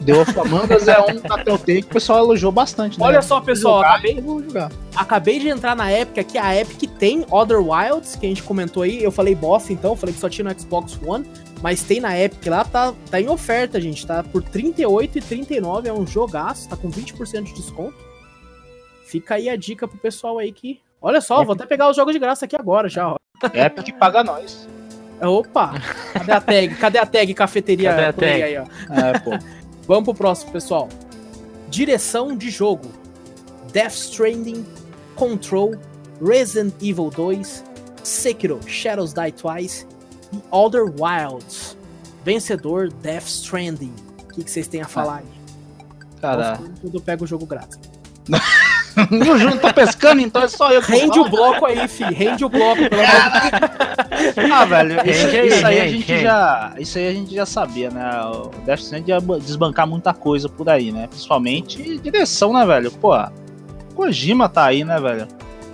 The 0.05 0.13
Wolf 0.13 0.37
Among 0.37 0.73
Us 0.75 0.87
é 0.87 0.99
um 1.01 1.19
da 1.19 1.43
Telltale 1.43 1.81
que 1.81 1.87
o 1.89 1.93
pessoal 1.93 2.19
elogiou 2.19 2.51
bastante. 2.51 2.99
né? 2.99 3.05
Olha 3.05 3.21
só, 3.21 3.41
pessoal, 3.41 3.77
Jogar, 3.77 3.89
acabei, 3.95 4.17
eu 4.19 4.21
vou 4.21 4.43
jogar. 4.43 4.71
acabei 4.95 5.39
de 5.39 5.49
entrar 5.49 5.75
na 5.75 5.91
Epic 5.91 6.19
aqui. 6.19 6.37
A 6.37 6.55
Epic 6.55 6.89
tem 6.99 7.25
Other 7.31 7.59
Wilds, 7.59 8.15
que 8.15 8.25
a 8.27 8.29
gente 8.29 8.43
comentou 8.43 8.83
aí. 8.83 9.03
Eu 9.03 9.11
falei 9.11 9.33
bosta, 9.33 9.73
então, 9.73 9.95
falei 9.95 10.13
que 10.13 10.21
só 10.21 10.29
tinha 10.29 10.47
no 10.53 10.59
Xbox 10.59 10.97
One. 11.03 11.25
Mas 11.61 11.83
tem 11.83 11.99
na 11.99 12.17
Epic 12.17 12.45
lá, 12.47 12.63
tá, 12.63 12.93
tá 13.09 13.19
em 13.19 13.29
oferta, 13.29 13.81
gente. 13.81 14.05
Tá 14.05 14.23
por 14.23 14.43
R$38,39, 14.43 15.87
é 15.87 15.93
um 15.93 16.05
jogaço, 16.05 16.69
tá 16.69 16.77
com 16.77 16.89
20% 16.89 17.43
de 17.43 17.53
desconto. 17.53 17.97
Fica 19.05 19.35
aí 19.35 19.49
a 19.49 19.55
dica 19.55 19.87
pro 19.87 19.97
pessoal 19.97 20.37
aí 20.37 20.51
que. 20.51 20.79
Olha 21.01 21.21
só, 21.21 21.43
vou 21.43 21.53
até 21.53 21.65
pegar 21.65 21.89
os 21.89 21.95
jogos 21.95 22.13
de 22.13 22.19
graça 22.19 22.45
aqui 22.45 22.55
agora 22.55 22.89
já, 22.89 23.09
ó. 23.09 23.17
Epic 23.53 23.97
paga 23.97 24.23
nós. 24.23 24.67
Opa! 25.21 25.73
Cadê 26.13 26.31
a 26.31 26.41
tag? 26.41 26.75
Cadê 26.75 26.97
a 26.99 27.05
tag 27.05 27.33
cafeteria? 27.33 27.89
Cadê 27.89 28.05
a 28.05 28.13
tag? 28.13 28.43
Aí, 28.43 28.57
ó? 28.57 28.65
É, 28.93 29.19
pô. 29.19 29.31
Vamos 29.87 30.03
pro 30.03 30.13
próximo, 30.13 30.51
pessoal. 30.51 30.89
Direção 31.69 32.35
de 32.35 32.49
jogo: 32.51 32.91
Death 33.71 33.93
Stranding, 33.93 34.65
Control, 35.15 35.75
Resident 36.21 36.73
Evil 36.81 37.09
2, 37.09 37.63
Sekiro 38.03 38.59
Shadows 38.67 39.13
Die 39.13 39.31
Twice 39.31 39.87
e 40.34 40.39
Other 40.51 40.84
Wilds. 40.84 41.78
Vencedor: 42.23 42.91
Death 43.01 43.28
Stranding. 43.28 43.93
O 44.23 44.34
que, 44.34 44.43
que 44.43 44.51
vocês 44.51 44.67
têm 44.67 44.82
a 44.82 44.88
falar 44.88 45.17
aí? 45.17 45.38
Cara. 46.21 46.59
Quando 46.82 46.95
eu 46.95 47.01
pego 47.01 47.23
o 47.23 47.28
jogo 47.28 47.45
grátis. 47.45 47.80
o 49.11 49.38
Júnior 49.38 49.59
tá 49.59 49.71
pescando, 49.71 50.21
então 50.21 50.41
é 50.41 50.47
só 50.47 50.71
eu. 50.71 50.82
Rende 50.82 51.19
o 51.19 51.30
bloco 51.30 51.65
aí, 51.65 51.88
fi. 51.88 52.03
Rende 52.05 52.43
o 52.43 52.49
bloco, 52.49 52.89
pelo 52.89 53.01
amor 53.01 53.32
de 54.34 54.51
Ah, 54.51 54.65
velho, 54.65 55.09
isso, 55.09 55.28
isso 55.28 55.65
aí 55.65 55.80
a 55.80 55.88
gente 55.88 56.21
já. 56.21 56.73
Isso 56.78 56.97
aí 56.97 57.07
a 57.07 57.13
gente 57.13 57.36
já 57.36 57.45
sabia, 57.45 57.89
né? 57.89 58.21
O 58.25 58.49
Death 58.65 58.80
Stranding 58.80 59.11
ia 59.11 59.19
desbancar 59.39 59.88
muita 59.88 60.13
coisa 60.13 60.49
por 60.49 60.67
aí, 60.69 60.91
né? 60.91 61.07
Principalmente 61.07 61.97
direção, 61.99 62.53
né, 62.53 62.65
velho? 62.65 62.91
Pô, 62.91 63.11
Kojima 63.95 64.49
tá 64.49 64.65
aí, 64.65 64.84
né, 64.84 64.99
velho? 64.99 65.28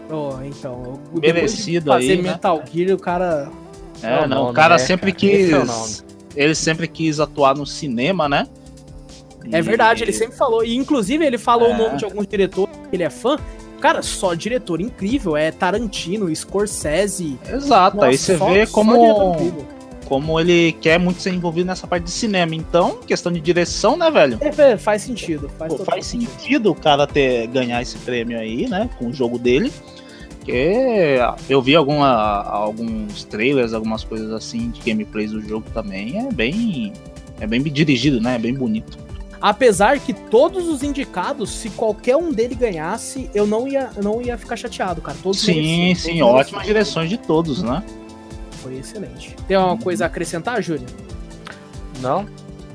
Oh, 0.10 0.36
então, 0.44 1.00
Merecido 1.14 1.86
de 1.86 1.92
fazer 1.92 2.12
aí, 2.12 2.22
né? 2.22 2.32
Metal 2.32 2.62
Gear, 2.72 2.96
o 2.96 3.00
cara. 3.00 3.50
É, 4.02 4.14
É 4.22 4.26
o 4.26 4.28
não, 4.28 4.38
o 4.38 4.44
nome, 4.46 4.56
cara 4.56 4.76
né, 4.76 4.80
sempre 4.80 5.12
cara? 5.12 5.26
Esse 5.34 5.50
quis. 5.50 6.04
é 6.04 6.04
o 6.04 6.14
ele 6.36 6.56
sempre 6.56 6.88
quis 6.88 7.20
atuar 7.20 7.56
no 7.56 7.66
cinema, 7.66 8.28
né? 8.28 8.48
É 9.52 9.60
E- 9.60 9.62
verdade, 9.62 10.04
ele 10.04 10.14
sempre 10.14 10.36
falou. 10.38 10.64
E 10.64 10.76
inclusive 10.76 11.24
ele 11.26 11.38
falou 11.38 11.70
É. 11.70 11.74
o 11.74 11.78
nome 11.78 11.98
de 11.98 12.06
alguns 12.06 12.26
diretores 12.28 12.74
que 12.90 12.96
ele 12.96 13.04
é 13.04 13.10
fã. 13.10 13.38
Cara, 13.80 14.02
só 14.02 14.34
diretor 14.34 14.80
incrível. 14.80 15.36
É 15.36 15.52
Tarantino, 15.52 16.34
Scorsese. 16.34 17.38
Exato, 17.52 18.02
aí 18.02 18.12
Nossa, 18.12 18.24
você 18.24 18.38
só- 18.38 18.46
vê 18.50 18.66
como, 18.66 19.36
como 20.06 20.40
ele 20.40 20.72
quer 20.80 20.98
muito 20.98 21.22
ser 21.22 21.32
envolvido 21.34 21.68
nessa 21.68 21.86
parte 21.86 22.04
de 22.06 22.12
cinema. 22.12 22.56
Então, 22.56 23.00
questão 23.06 23.30
de 23.32 23.42
direção, 23.42 23.98
né, 23.98 24.10
velho? 24.10 24.38
É, 24.40 24.72
é, 24.72 24.78
faz 24.78 25.02
sentido. 25.02 25.52
Faz, 25.60 25.74
Pô, 25.74 25.84
faz 25.84 26.06
sentido 26.06 26.72
o 26.72 26.76
cara 26.76 27.06
ter 27.06 27.46
ganhar 27.48 27.82
esse 27.82 27.98
prêmio 28.00 28.40
aí, 28.40 28.68
né? 28.70 28.90
Com 28.98 29.08
o 29.08 29.14
jogo 29.14 29.38
dele. 29.38 29.72
Porque 30.44 31.18
eu 31.50 31.62
vi 31.62 31.74
alguma, 31.74 32.44
alguns 32.44 33.24
trailers, 33.24 33.74
algumas 33.74 34.04
coisas 34.04 34.30
assim 34.34 34.72
de 34.72 34.82
gameplays 34.82 35.32
do 35.32 35.42
jogo 35.42 35.66
também. 35.74 36.20
É 36.20 36.32
bem. 36.32 36.92
É 37.40 37.48
bem 37.48 37.64
dirigido, 37.64 38.20
né? 38.20 38.36
É 38.36 38.40
bem 38.40 38.54
bonito. 38.54 38.98
Apesar 39.42 40.00
que 40.00 40.14
todos 40.14 40.68
os 40.68 40.84
indicados, 40.84 41.50
se 41.50 41.70
qualquer 41.70 42.16
um 42.18 42.32
dele 42.32 42.56
ganhasse, 42.56 43.30
eu 43.34 43.46
não 43.48 43.68
ia, 43.68 43.90
não 44.02 44.22
ia 44.22 44.38
ficar 44.38 44.56
chateado, 44.56 45.02
cara. 45.02 45.18
Todos 45.22 45.42
Sim, 45.42 45.56
mereciam, 45.56 45.96
sim, 45.96 46.20
todos 46.20 46.24
ótimas 46.34 46.46
mereciam. 46.46 46.64
direções 46.64 47.10
de 47.10 47.18
todos, 47.18 47.64
né? 47.64 47.84
Foi 48.62 48.76
excelente. 48.78 49.36
Tem 49.48 49.58
alguma 49.58 49.78
coisa 49.78 50.06
a 50.06 50.08
acrescentar, 50.08 50.62
Júlio? 50.62 50.86
Não, 52.02 52.26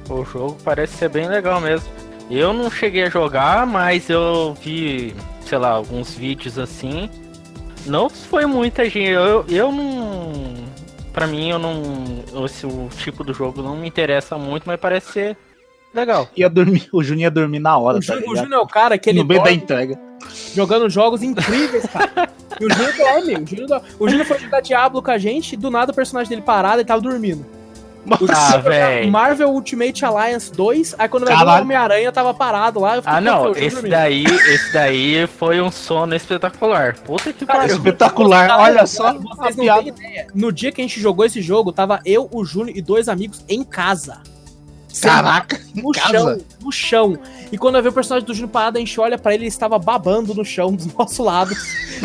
o 0.08 0.24
jogo 0.24 0.56
parece 0.64 0.94
ser 0.96 1.08
bem 1.08 1.26
legal 1.28 1.60
mesmo. 1.60 1.86
Eu 2.30 2.52
não 2.52 2.70
cheguei 2.70 3.04
a 3.04 3.10
jogar, 3.10 3.66
mas 3.66 4.10
eu 4.10 4.54
vi, 4.62 5.14
sei 5.46 5.56
lá, 5.58 5.70
alguns 5.70 6.14
vídeos 6.14 6.58
assim. 6.58 7.08
Não 7.88 8.08
foi 8.08 8.46
muita 8.46 8.84
gente. 8.84 9.10
Eu, 9.10 9.44
eu 9.48 9.72
não. 9.72 10.32
Pra 11.12 11.26
mim, 11.26 11.50
eu 11.50 11.58
não. 11.58 12.44
Esse, 12.44 12.66
o 12.66 12.88
tipo 12.98 13.24
do 13.24 13.32
jogo 13.32 13.62
não 13.62 13.76
me 13.76 13.88
interessa 13.88 14.36
muito, 14.36 14.64
mas 14.66 14.78
parece 14.78 15.12
ser 15.12 15.36
legal. 15.94 16.28
Ia 16.36 16.48
dormir, 16.48 16.88
o 16.92 17.02
Juninho 17.02 17.26
ia 17.26 17.30
dormir 17.30 17.58
na 17.58 17.76
hora, 17.76 17.98
O 17.98 18.00
tá 18.04 18.14
o? 18.14 18.36
Júlio 18.36 18.54
é 18.54 18.58
o 18.58 18.66
cara 18.66 18.98
que 18.98 19.10
ele 19.10 19.20
no 19.20 19.24
meio 19.24 19.42
da 19.42 19.50
entrega. 19.52 19.98
jogando 20.54 20.88
jogos 20.88 21.22
incríveis, 21.22 21.86
cara. 21.86 22.28
E 22.60 22.64
o 22.64 22.70
Júlio 22.70 22.96
dorme. 22.96 23.34
O 23.36 23.66
dorme. 23.66 23.86
o 23.98 24.08
Júlio 24.08 24.24
foi 24.24 24.38
jogar 24.38 24.60
Diablo 24.60 25.02
com 25.02 25.10
a 25.10 25.18
gente, 25.18 25.56
do 25.56 25.70
nada 25.70 25.92
o 25.92 25.94
personagem 25.94 26.28
dele 26.30 26.42
parado 26.42 26.80
e 26.80 26.84
tava 26.84 27.00
dormindo. 27.00 27.44
Ah, 28.30 28.50
jogar 28.52 28.58
véi. 28.70 29.10
Marvel 29.10 29.50
Ultimate 29.50 30.04
Alliance 30.04 30.52
2, 30.52 30.94
aí 30.98 31.08
quando 31.08 31.24
vai 31.24 31.34
ver 31.34 31.42
o 31.42 31.44
Caralho. 31.46 31.62
Homem-Aranha 31.64 32.12
tava 32.12 32.32
parado 32.34 32.80
lá. 32.80 32.96
Eu 32.96 33.02
fiquei, 33.02 33.16
Ah, 33.16 33.20
"Pô, 33.20 33.24
não, 33.24 33.38
Júlio 33.48 33.58
esse 33.64 33.74
dormindo." 33.76 33.90
daí, 33.92 34.24
esse 34.24 34.72
daí 34.72 35.26
foi 35.26 35.60
um 35.60 35.70
sono 35.70 36.14
espetacular. 36.14 36.94
Puta 37.00 37.32
que 37.32 37.44
pariu. 37.46 37.76
Espetacular, 37.76 38.48
Cara, 38.48 38.62
olha 38.62 38.86
só 38.86 39.12
Vocês 39.12 39.56
não 39.56 39.64
têm 39.78 39.88
ideia. 39.88 40.26
No 40.34 40.52
dia 40.52 40.72
que 40.72 40.80
a 40.80 40.84
gente 40.84 41.00
jogou 41.00 41.24
esse 41.24 41.40
jogo, 41.42 41.72
tava 41.72 42.00
eu, 42.04 42.28
o 42.32 42.44
Júnior 42.44 42.76
e 42.76 42.82
dois 42.82 43.08
amigos 43.08 43.44
em 43.48 43.62
casa. 43.64 44.20
Caraca, 45.00 45.60
No 45.74 45.92
casa? 45.92 46.10
chão, 46.12 46.38
no 46.62 46.72
chão. 46.72 47.18
E 47.52 47.58
quando 47.58 47.76
eu 47.76 47.82
vi 47.82 47.88
o 47.88 47.92
personagem 47.92 48.26
do 48.26 48.32
Júnior 48.34 48.50
parado, 48.50 48.78
a 48.78 48.80
gente 48.80 48.98
olha 49.00 49.18
pra 49.18 49.32
ele, 49.34 49.44
ele 49.44 49.48
estava 49.48 49.78
babando 49.78 50.34
no 50.34 50.44
chão 50.44 50.72
do 50.74 50.90
nosso 50.98 51.22
lado, 51.22 51.54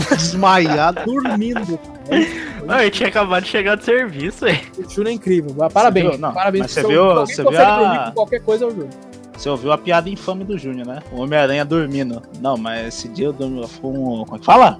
desmaiado. 0.09 1.01
dormindo. 1.05 1.77
cara. 1.77 2.63
Não, 2.65 2.79
eu 2.81 2.91
tinha 2.91 3.09
acabado 3.09 3.43
de 3.43 3.49
chegar 3.49 3.75
do 3.75 3.83
serviço, 3.83 4.45
velho. 4.45 4.59
O 4.77 4.89
Júnior 4.89 5.07
é 5.09 5.11
incrível. 5.13 5.55
Mas 5.57 5.73
Parabéns. 5.73 6.09
viu? 6.11 6.17
Não, 6.19 6.33
parabéns 6.33 6.61
mas 6.63 6.71
você 6.71 6.83
viu- 6.87 7.15
você 7.15 7.41
viu 7.43 7.61
a- 7.61 7.79
dormir 7.79 8.05
com 8.05 8.11
qualquer 8.11 8.41
coisa 8.41 8.65
é 8.65 8.67
o 8.67 8.71
Júnior. 8.71 8.89
Você 9.35 9.49
ouviu 9.49 9.71
a 9.71 9.77
piada 9.77 10.09
infame 10.09 10.43
do 10.43 10.57
Júnior, 10.57 10.85
né? 10.87 10.99
O 11.11 11.21
Homem-Aranha 11.21 11.65
dormindo. 11.65 12.21
Não, 12.39 12.55
mas 12.55 12.87
esse 12.89 13.07
dia 13.09 13.25
eu 13.27 13.33
dormi. 13.33 13.65
Foi 13.67 13.89
um. 13.89 14.23
Como 14.25 14.35
é 14.35 14.39
que 14.39 14.45
fala? 14.45 14.77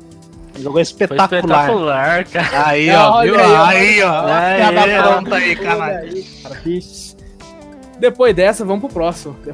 Um 0.58 0.62
jogo 0.62 0.74
Foi 0.74 0.82
espetacular. 0.84 1.26
espetacular, 1.42 2.26
cara. 2.26 2.68
Aí, 2.68 2.88
É, 2.88 2.98
ó, 2.98 3.22
viu? 3.24 3.36
aí, 3.36 3.42
ó. 3.52 3.64
Aí, 3.66 4.04
ó. 4.04 4.26
Aí, 4.28 4.62
a 4.62 4.72
piada 4.72 5.10
ó. 5.10 5.14
pronta 5.14 5.36
aí, 5.36 5.50
Olha 5.50 5.56
caralho. 5.64 6.10
aí, 6.14 6.24
cara, 6.44 6.56
vixe. 6.64 7.13
Depois 8.04 8.36
dessa, 8.36 8.66
vamos 8.66 8.82
pro 8.82 8.90
próximo. 8.90 9.34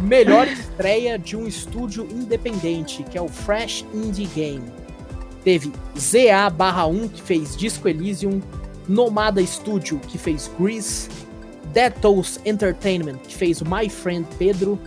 Melhor 0.00 0.46
estreia 0.46 1.18
de 1.18 1.36
um 1.36 1.44
estúdio 1.44 2.06
independente, 2.08 3.02
que 3.02 3.18
é 3.18 3.20
o 3.20 3.26
Fresh 3.26 3.84
Indie 3.92 4.26
Game. 4.26 4.62
Teve 5.42 5.72
ZA/1 5.98 7.08
que 7.08 7.20
fez 7.20 7.56
Disco 7.56 7.88
Elysium, 7.88 8.40
Nomada 8.88 9.44
Studio 9.44 9.98
que 9.98 10.16
fez 10.16 10.48
Grease, 10.56 11.08
Detos 11.72 12.38
Entertainment 12.44 13.18
que 13.24 13.34
fez 13.34 13.60
My 13.62 13.88
Friend 13.88 14.24
Pedro, 14.38 14.78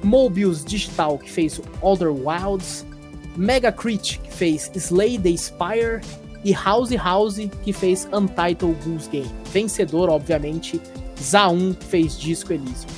Mobius 0.00 0.64
Digital 0.64 1.18
que 1.18 1.28
fez 1.28 1.60
Other 1.82 2.12
Wilds, 2.12 2.86
Megacrit 3.36 4.20
que 4.20 4.32
fez 4.32 4.70
Slay 4.76 5.18
the 5.18 5.36
Spire 5.36 6.00
e 6.44 6.52
House 6.52 6.90
House 6.92 7.38
que 7.62 7.72
fez 7.72 8.06
Untitled 8.12 8.76
Goose 8.84 9.08
Game. 9.10 9.30
Vencedor, 9.52 10.10
obviamente, 10.10 10.80
Za1 11.20 11.76
que 11.78 11.86
fez 11.86 12.18
Disco 12.18 12.52
Elysium. 12.52 12.90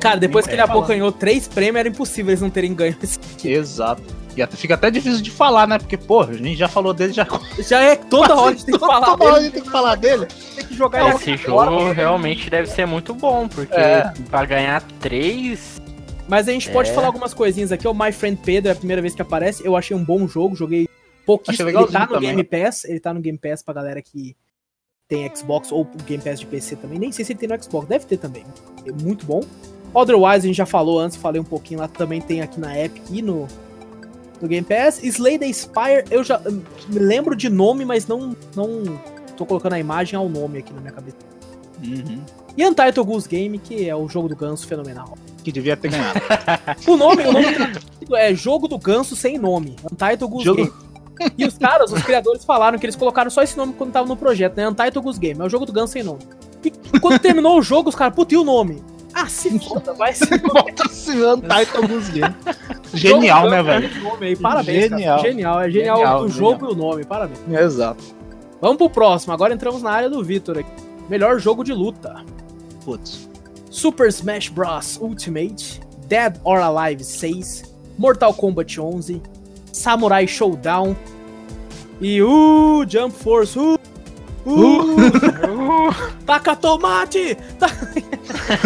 Cara, 0.00 0.18
depois 0.20 0.44
que 0.46 0.52
ele 0.52 0.60
É, 0.60 0.66
falar. 0.66 0.78
abocanhou 0.80 1.10
três 1.10 1.48
prêmios, 1.48 1.76
era 1.76 1.88
impossível 1.88 2.30
eles 2.30 2.42
não 2.42 2.50
terem 2.50 2.74
ganho 2.74 2.94
esse 3.02 3.18
Exato. 3.48 4.02
E 4.36 4.42
até, 4.42 4.56
fica 4.56 4.74
até 4.74 4.90
difícil 4.90 5.22
de 5.22 5.30
falar, 5.30 5.66
né? 5.66 5.78
Porque, 5.78 5.96
pô, 5.96 6.20
a 6.22 6.32
gente 6.32 6.56
já 6.56 6.68
falou 6.68 6.92
dele 6.92 7.12
já. 7.12 7.24
Já 7.66 7.80
é 7.80 7.94
toda 7.96 8.34
hora 8.34 8.50
a 8.50 8.52
gente 8.52 8.66
tem 8.66 8.74
que 8.74 8.80
falar 8.80 9.06
Toda 9.06 9.24
hora 9.24 9.30
a 9.30 9.38
dele, 9.38 9.44
gente 9.44 9.52
tem 9.54 9.62
que 9.62 9.70
falar 9.70 9.94
dele. 9.94 10.26
tem 10.56 10.66
que 10.66 10.74
jogar 10.74 11.00
ele 11.06 11.14
Esse 11.14 11.30
aqui 11.32 11.42
jogo 11.44 11.60
agora. 11.60 11.92
realmente 11.94 12.50
deve 12.50 12.66
ser 12.68 12.84
muito 12.84 13.14
bom, 13.14 13.46
porque 13.48 13.74
É. 13.74 14.12
pra 14.28 14.44
ganhar 14.44 14.82
três. 15.00 15.80
Mas 16.28 16.48
a 16.48 16.52
gente 16.52 16.68
pode 16.70 16.90
É. 16.90 16.92
falar 16.92 17.06
algumas 17.06 17.32
coisinhas 17.32 17.70
aqui. 17.72 17.86
O 17.86 17.94
My 17.94 18.10
Friend 18.10 18.38
Pedro 18.44 18.70
é 18.70 18.72
a 18.72 18.76
primeira 18.76 19.00
vez 19.00 19.14
que 19.14 19.22
aparece. 19.22 19.64
Eu 19.64 19.76
achei 19.76 19.96
um 19.96 20.04
bom 20.04 20.26
jogo, 20.26 20.56
joguei 20.56 20.86
pouquíssimo. 21.24 21.68
Ele 21.68 21.86
tá 21.86 22.00
no 22.00 22.14
também. 22.14 22.28
Game 22.30 22.44
Pass, 22.44 22.84
ele 22.84 23.00
tá 23.00 23.12
no 23.14 23.20
Game 23.20 23.38
Pass 23.38 23.62
pra 23.62 23.74
galera 23.74 24.00
que 24.02 24.36
tem 25.08 25.30
Xbox 25.34 25.70
ou 25.70 25.84
Game 26.06 26.22
Pass 26.22 26.40
de 26.40 26.46
PC 26.46 26.76
também. 26.76 26.98
Nem 26.98 27.12
sei 27.12 27.24
se 27.24 27.32
ele 27.32 27.38
tem 27.40 27.48
no 27.48 27.62
Xbox, 27.62 27.86
deve 27.88 28.06
ter 28.06 28.16
também. 28.16 28.44
É 28.86 28.92
muito 28.92 29.26
bom. 29.26 29.42
Otherwise, 29.92 30.38
a 30.38 30.48
gente 30.48 30.56
já 30.56 30.66
falou 30.66 30.98
antes, 30.98 31.16
falei 31.16 31.40
um 31.40 31.44
pouquinho 31.44 31.80
lá, 31.80 31.88
também 31.88 32.20
tem 32.20 32.40
aqui 32.40 32.58
na 32.58 32.76
Epic 32.78 33.02
e 33.10 33.22
no, 33.22 33.46
no 34.40 34.48
Game 34.48 34.66
Pass. 34.66 35.02
Slay 35.04 35.38
the 35.38 35.52
Spire, 35.52 36.04
eu 36.10 36.24
já 36.24 36.40
me 36.88 36.98
lembro 36.98 37.36
de 37.36 37.48
nome, 37.48 37.84
mas 37.84 38.06
não, 38.06 38.34
não 38.56 39.00
tô 39.36 39.46
colocando 39.46 39.74
a 39.74 39.78
imagem 39.78 40.18
ao 40.18 40.28
nome 40.28 40.58
aqui 40.58 40.72
na 40.72 40.80
minha 40.80 40.92
cabeça. 40.92 41.16
Uhum. 41.84 42.20
E 42.56 42.64
Untitled 42.64 43.02
Goose 43.02 43.28
Game, 43.28 43.58
que 43.58 43.88
é 43.88 43.94
o 43.94 44.08
jogo 44.08 44.28
do 44.28 44.36
ganso 44.36 44.66
fenomenal. 44.66 45.16
Que 45.42 45.52
devia 45.52 45.76
ter 45.76 45.90
ganhado. 45.90 46.20
O 46.88 46.96
nome, 46.96 47.22
o 47.26 47.32
nome 47.32 47.46
é 48.14 48.34
Jogo 48.34 48.66
do 48.66 48.78
Ganso 48.78 49.14
sem 49.14 49.38
nome. 49.38 49.76
Untitled 49.92 50.26
Goose 50.26 50.44
Jogo- 50.44 50.56
Game. 50.62 50.72
E 51.38 51.44
os 51.44 51.56
caras, 51.56 51.92
os 51.92 52.02
criadores 52.02 52.44
falaram 52.44 52.78
que 52.78 52.84
eles 52.86 52.96
colocaram 52.96 53.30
só 53.30 53.42
esse 53.42 53.56
nome 53.56 53.72
quando 53.72 53.92
tava 53.92 54.06
no 54.08 54.16
projeto, 54.16 54.56
né? 54.56 54.68
Untitled 54.68 55.00
Goose 55.00 55.20
Game. 55.20 55.40
É 55.40 55.44
o 55.44 55.48
jogo 55.48 55.64
do 55.64 55.72
ganso 55.72 55.92
sem 55.92 56.02
nome. 56.02 56.20
E 56.64 56.98
quando 56.98 57.18
terminou 57.18 57.58
o 57.58 57.62
jogo, 57.62 57.88
os 57.88 57.94
caras, 57.94 58.14
puta, 58.14 58.34
e 58.34 58.36
o 58.36 58.44
nome? 58.44 58.82
Ah, 59.14 59.28
se 59.28 59.56
foda, 59.60 59.92
vai 59.94 60.12
se 60.12 60.26
Bota 60.38 60.88
se 60.88 61.12
Untitled 61.12 61.86
Goose 61.86 62.10
Game. 62.12 62.34
Genial, 62.92 63.48
né, 63.48 63.62
velho? 63.62 64.02
Nome 64.02 64.26
aí, 64.26 64.36
Parabéns, 64.36 64.88
Genial. 64.90 65.16
cara. 65.18 65.28
Genial, 65.30 65.60
é 65.60 65.70
genial, 65.70 65.96
Genial, 65.96 66.22
o 66.22 66.28
jogo 66.28 66.66
e 66.66 66.72
o 66.72 66.74
nome, 66.74 67.04
parabéns. 67.04 67.40
Exato. 67.48 68.02
Vamos 68.60 68.76
pro 68.78 68.90
próximo, 68.90 69.32
agora 69.32 69.52
entramos 69.54 69.82
na 69.82 69.90
área 69.90 70.10
do 70.10 70.22
Vitor 70.24 70.58
aqui. 70.58 70.70
Melhor 71.08 71.38
jogo 71.38 71.62
de 71.62 71.72
luta. 71.72 72.24
Putz. 72.84 73.28
Super 73.70 74.08
Smash 74.08 74.48
Bros. 74.48 74.98
Ultimate, 75.00 75.80
Dead 76.06 76.40
or 76.44 76.58
Alive 76.60 77.04
6, 77.04 77.74
Mortal 77.98 78.32
Kombat 78.34 78.80
11, 78.80 79.22
Samurai 79.74 80.26
Showdown 80.26 80.96
e 82.00 82.22
uh, 82.22 82.84
Jump 82.88 83.12
Force. 83.12 83.58
Uh, 83.58 83.76
uh, 84.46 85.94
taca 86.24 86.54
tomate! 86.54 87.36
Ta- 87.58 87.70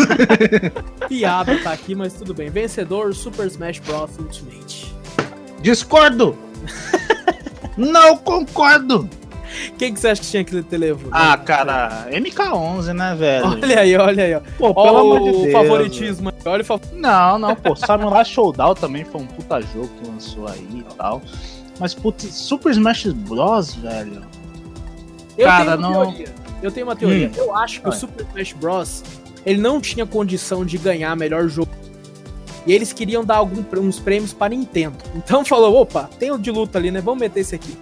Piada 1.08 1.58
tá 1.62 1.72
aqui, 1.72 1.94
mas 1.94 2.12
tudo 2.12 2.34
bem. 2.34 2.50
Vencedor 2.50 3.14
Super 3.14 3.46
Smash 3.46 3.78
Bros. 3.80 4.10
Ultimate. 4.18 4.94
Discordo! 5.62 6.36
Não 7.76 8.16
concordo! 8.18 9.08
Quem 9.78 9.92
que 9.94 10.00
você 10.00 10.08
acha 10.08 10.20
que 10.20 10.26
tinha 10.28 10.44
que 10.44 10.62
ter 10.62 10.78
levado? 10.78 11.08
Ah, 11.12 11.36
cara, 11.36 12.08
MK11, 12.10 12.92
né, 12.92 13.14
velho? 13.14 13.46
Olha 13.46 13.80
aí, 13.80 13.96
olha 13.96 14.24
aí. 14.24 14.34
ó. 14.34 14.40
Pô, 14.58 14.74
pelo 14.74 14.86
Olha 14.86 15.00
amor 15.00 15.20
de 15.20 15.28
o 15.36 15.40
Deus. 15.42 15.52
favoritismo. 15.52 16.32
Olha 16.44 16.60
o 16.62 16.64
favoritismo. 16.64 17.00
Não, 17.02 17.38
não, 17.38 17.54
pô, 17.56 17.74
Samurai 17.76 18.24
Showdown 18.24 18.74
também 18.74 19.04
foi 19.04 19.20
um 19.20 19.26
puta 19.26 19.60
jogo 19.60 19.88
que 20.00 20.08
lançou 20.08 20.46
aí 20.48 20.66
e 20.72 20.94
tal. 20.96 21.22
Mas, 21.80 21.94
putz, 21.94 22.24
Super 22.34 22.70
Smash 22.72 23.06
Bros, 23.12 23.74
velho. 23.74 24.22
Eu 25.36 25.46
Cara, 25.46 25.76
tenho 25.76 25.80
não- 25.80 26.02
teoria. 26.06 26.34
Eu 26.60 26.72
tenho 26.72 26.86
uma 26.86 26.96
teoria. 26.96 27.28
Hum. 27.28 27.32
Eu 27.36 27.54
acho 27.56 27.80
que 27.80 27.86
o 27.88 27.90
Vai. 27.90 28.00
Super 28.00 28.26
Smash 28.26 28.52
Bros. 28.54 29.04
ele 29.46 29.60
não 29.60 29.80
tinha 29.80 30.04
condição 30.04 30.64
de 30.64 30.76
ganhar 30.76 31.14
melhor 31.16 31.48
jogo. 31.48 31.70
E 32.66 32.72
eles 32.72 32.92
queriam 32.92 33.24
dar 33.24 33.36
algum, 33.36 33.64
uns 33.80 33.98
prêmios 34.00 34.32
para 34.32 34.48
Nintendo. 34.50 34.96
Então 35.14 35.44
falou, 35.44 35.80
opa, 35.80 36.10
tem 36.18 36.30
o 36.32 36.36
de 36.38 36.50
luta 36.50 36.76
ali, 36.78 36.90
né? 36.90 37.00
Vamos 37.00 37.20
meter 37.20 37.40
esse 37.40 37.54
aqui. 37.54 37.74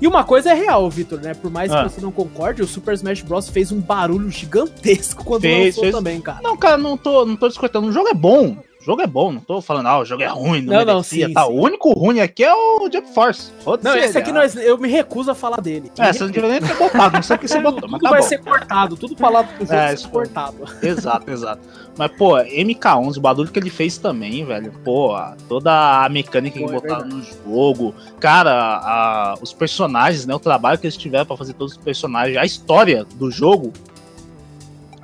E 0.00 0.06
uma 0.06 0.24
coisa 0.24 0.50
é 0.50 0.54
real, 0.54 0.88
Vitor, 0.90 1.20
né? 1.20 1.34
Por 1.34 1.50
mais 1.50 1.72
Ah. 1.72 1.84
que 1.84 1.90
você 1.92 2.00
não 2.00 2.12
concorde, 2.12 2.62
o 2.62 2.66
Super 2.66 2.94
Smash 2.94 3.22
Bros. 3.22 3.48
fez 3.48 3.72
um 3.72 3.80
barulho 3.80 4.30
gigantesco 4.30 5.24
quando 5.24 5.42
Fez, 5.42 5.66
lançou 5.76 5.82
fez. 5.84 5.94
também, 5.94 6.20
cara. 6.20 6.40
Não, 6.42 6.56
cara, 6.56 6.76
não 6.76 6.96
tô, 6.96 7.24
não 7.24 7.36
tô 7.36 7.48
discordando. 7.48 7.86
O 7.88 7.92
jogo 7.92 8.08
é 8.08 8.14
bom. 8.14 8.56
O 8.86 8.90
jogo 8.92 9.02
é 9.02 9.06
bom. 9.08 9.32
Não 9.32 9.40
tô 9.40 9.60
falando, 9.60 9.86
ah, 9.88 9.98
o 9.98 10.04
jogo 10.04 10.22
é 10.22 10.28
ruim, 10.28 10.62
não, 10.62 10.74
Não, 10.74 10.84
não, 10.84 10.94
merecia, 10.94 11.26
sim, 11.26 11.34
tá. 11.34 11.44
sim. 11.44 11.50
O 11.50 11.60
único 11.60 11.92
ruim 11.92 12.20
aqui 12.20 12.44
é 12.44 12.54
o 12.54 12.88
Jump 12.92 13.12
Force. 13.12 13.50
Não, 13.82 13.96
esse 13.96 14.16
aqui 14.16 14.30
ah. 14.30 14.34
nós, 14.34 14.54
eu 14.54 14.78
me 14.78 14.88
recuso 14.88 15.28
a 15.28 15.34
falar 15.34 15.60
dele. 15.60 15.90
É, 15.98 16.12
você 16.12 16.20
não 16.22 16.30
deveria 16.30 16.60
nem 16.60 16.68
ter 16.68 16.76
botado, 16.76 17.14
não 17.16 17.22
sei 17.22 17.34
o 17.34 17.38
que 17.40 17.48
você 17.48 17.58
botou, 17.60 17.80
tudo 17.80 17.90
mas 17.90 18.00
tá 18.00 18.10
vai 18.10 18.20
bom. 18.20 18.28
ser 18.28 18.38
cortado, 18.38 18.96
tudo 18.96 19.16
falado 19.16 19.48
pro 19.56 19.66
jogo 19.66 19.74
É, 19.76 19.92
isso- 19.92 20.08
cortado. 20.08 20.56
Exato, 20.80 21.28
exato. 21.28 21.60
Mas, 21.98 22.12
pô, 22.12 22.36
MK11, 22.36 23.16
o 23.16 23.20
barulho 23.20 23.50
que 23.50 23.58
ele 23.58 23.70
fez 23.70 23.98
também, 23.98 24.44
velho. 24.44 24.70
Pô, 24.84 25.16
toda 25.48 26.04
a 26.04 26.08
mecânica 26.08 26.60
Pô, 26.60 26.66
que 26.68 26.72
é 26.72 26.74
botaram 26.80 27.08
no 27.08 27.22
jogo. 27.44 27.92
Cara, 28.20 28.52
a- 28.52 29.34
os 29.42 29.52
personagens, 29.52 30.26
né? 30.26 30.34
O 30.34 30.38
trabalho 30.38 30.78
que 30.78 30.86
eles 30.86 30.96
tiveram 30.96 31.26
pra 31.26 31.36
fazer 31.36 31.54
todos 31.54 31.72
os 31.72 31.78
personagens, 31.78 32.36
a 32.36 32.44
história 32.44 33.04
do 33.16 33.32
jogo. 33.32 33.72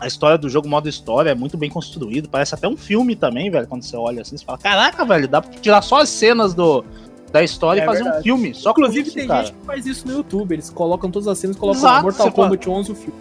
A 0.02 0.06
história 0.06 0.36
do 0.36 0.48
jogo, 0.48 0.68
modo 0.68 0.88
história, 0.88 1.30
é 1.30 1.34
muito 1.34 1.56
bem 1.56 1.70
construído. 1.70 2.28
Parece 2.28 2.54
até 2.54 2.66
um 2.66 2.76
filme 2.76 3.14
também, 3.14 3.50
velho. 3.50 3.66
Quando 3.66 3.82
você 3.82 3.96
olha 3.96 4.22
assim, 4.22 4.36
você 4.36 4.44
fala: 4.44 4.58
Caraca, 4.58 5.04
velho, 5.04 5.28
dá 5.28 5.40
pra 5.40 5.50
tirar 5.60 5.80
só 5.82 6.00
as 6.00 6.08
cenas 6.08 6.54
do, 6.54 6.84
da 7.30 7.42
história 7.42 7.80
É 7.80 7.84
e 7.84 7.86
fazer 7.86 8.00
um 8.00 8.04
verdade. 8.04 8.22
filme. 8.24 8.54
Só 8.54 8.74
com 8.74 8.80
Inclusive, 8.80 9.06
isso, 9.08 9.16
tem 9.16 9.28
cara. 9.28 9.44
gente 9.44 9.54
que 9.54 9.64
faz 9.66 9.86
isso 9.86 10.06
no 10.06 10.14
YouTube. 10.14 10.52
Eles 10.52 10.70
colocam 10.70 11.10
todas 11.10 11.28
as 11.28 11.38
cenas, 11.38 11.56
colocam 11.56 11.80
Exato, 11.80 12.02
Mortal 12.02 12.32
Kombat 12.32 12.68
11 12.68 12.92
o 12.92 12.94
filme. 12.94 13.14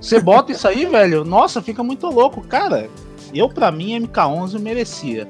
Você 0.00 0.20
bota 0.20 0.52
isso 0.52 0.68
aí, 0.68 0.86
velho, 0.86 1.24
nossa, 1.24 1.60
fica 1.62 1.82
muito 1.82 2.06
louco. 2.06 2.40
Cara, 2.42 2.88
eu, 3.34 3.48
pra 3.48 3.72
mim, 3.72 3.98
MK11 4.00 4.58
merecia. 4.60 5.26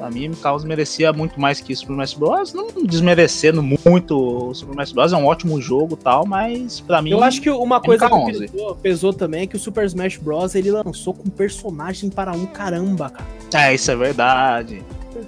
Pra 0.00 0.10
mim, 0.10 0.30
MK11 0.30 0.64
merecia 0.64 1.12
muito 1.12 1.38
mais 1.38 1.60
que 1.60 1.76
Super 1.76 1.92
Smash 1.92 2.14
Bros. 2.14 2.54
Não 2.54 2.68
desmerecendo 2.86 3.62
muito 3.62 4.18
o 4.48 4.54
Super 4.54 4.70
Smash 4.72 4.92
Bros. 4.92 5.12
É 5.12 5.16
um 5.18 5.26
ótimo 5.26 5.60
jogo 5.60 5.94
e 6.00 6.02
tal, 6.02 6.26
mas 6.26 6.80
pra 6.80 7.02
mim. 7.02 7.10
Eu 7.10 7.22
acho 7.22 7.42
que 7.42 7.50
uma 7.50 7.78
coisa 7.82 8.08
que 8.08 8.14
MK11. 8.14 8.50
pesou, 8.50 8.76
pesou 8.76 9.12
também 9.12 9.42
é 9.42 9.46
que 9.46 9.56
o 9.56 9.60
Super 9.60 9.84
Smash 9.84 10.16
Bros. 10.16 10.54
ele 10.54 10.70
lançou 10.70 11.12
com 11.12 11.28
personagem 11.28 12.08
para 12.08 12.32
um 12.32 12.46
caramba, 12.46 13.10
cara. 13.10 13.28
É, 13.52 13.74
isso 13.74 13.90
é 13.90 13.96
verdade. 13.96 14.82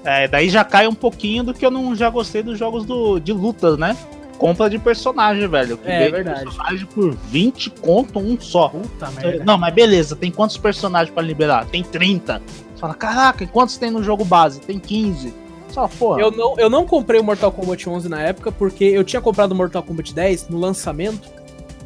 É, 0.04 0.26
daí 0.26 0.48
já 0.48 0.64
cai 0.64 0.88
um 0.88 0.94
pouquinho 0.94 1.44
do 1.44 1.52
que 1.52 1.66
eu 1.66 1.70
não 1.70 1.94
já 1.94 2.08
gostei 2.08 2.42
dos 2.42 2.58
jogos 2.58 2.86
do, 2.86 3.18
de 3.18 3.34
lutas, 3.34 3.76
né? 3.76 3.94
Compra 4.38 4.70
de 4.70 4.78
personagem, 4.78 5.46
velho. 5.46 5.76
Que 5.76 5.86
É, 5.88 5.98
vende 5.98 6.12
verdade. 6.12 6.44
personagem 6.44 6.86
por 6.86 7.14
20 7.30 7.68
conto 7.70 8.18
um 8.18 8.40
só. 8.40 8.70
Puta 8.70 9.12
É, 9.20 9.26
merda. 9.26 9.44
Não, 9.44 9.58
mas 9.58 9.74
beleza, 9.74 10.16
tem 10.16 10.30
quantos 10.30 10.56
personagens 10.56 11.12
pra 11.12 11.22
liberar? 11.22 11.66
Tem 11.66 11.82
30. 11.82 12.40
Fala, 12.82 12.94
caraca, 12.94 13.44
e 13.44 13.46
quantos 13.46 13.76
tem 13.76 13.92
no 13.92 14.02
jogo 14.02 14.24
base? 14.24 14.58
Tem 14.58 14.76
15. 14.76 15.32
Só, 15.68 15.86
porra. 15.86 16.20
Eu 16.20 16.32
não, 16.32 16.58
eu 16.58 16.68
não 16.68 16.84
comprei 16.84 17.20
o 17.20 17.22
Mortal 17.22 17.52
Kombat 17.52 17.88
11 17.88 18.08
na 18.08 18.20
época 18.20 18.50
porque 18.50 18.82
eu 18.82 19.04
tinha 19.04 19.22
comprado 19.22 19.52
o 19.52 19.54
Mortal 19.54 19.84
Kombat 19.84 20.12
10 20.12 20.48
no 20.48 20.58
lançamento. 20.58 21.30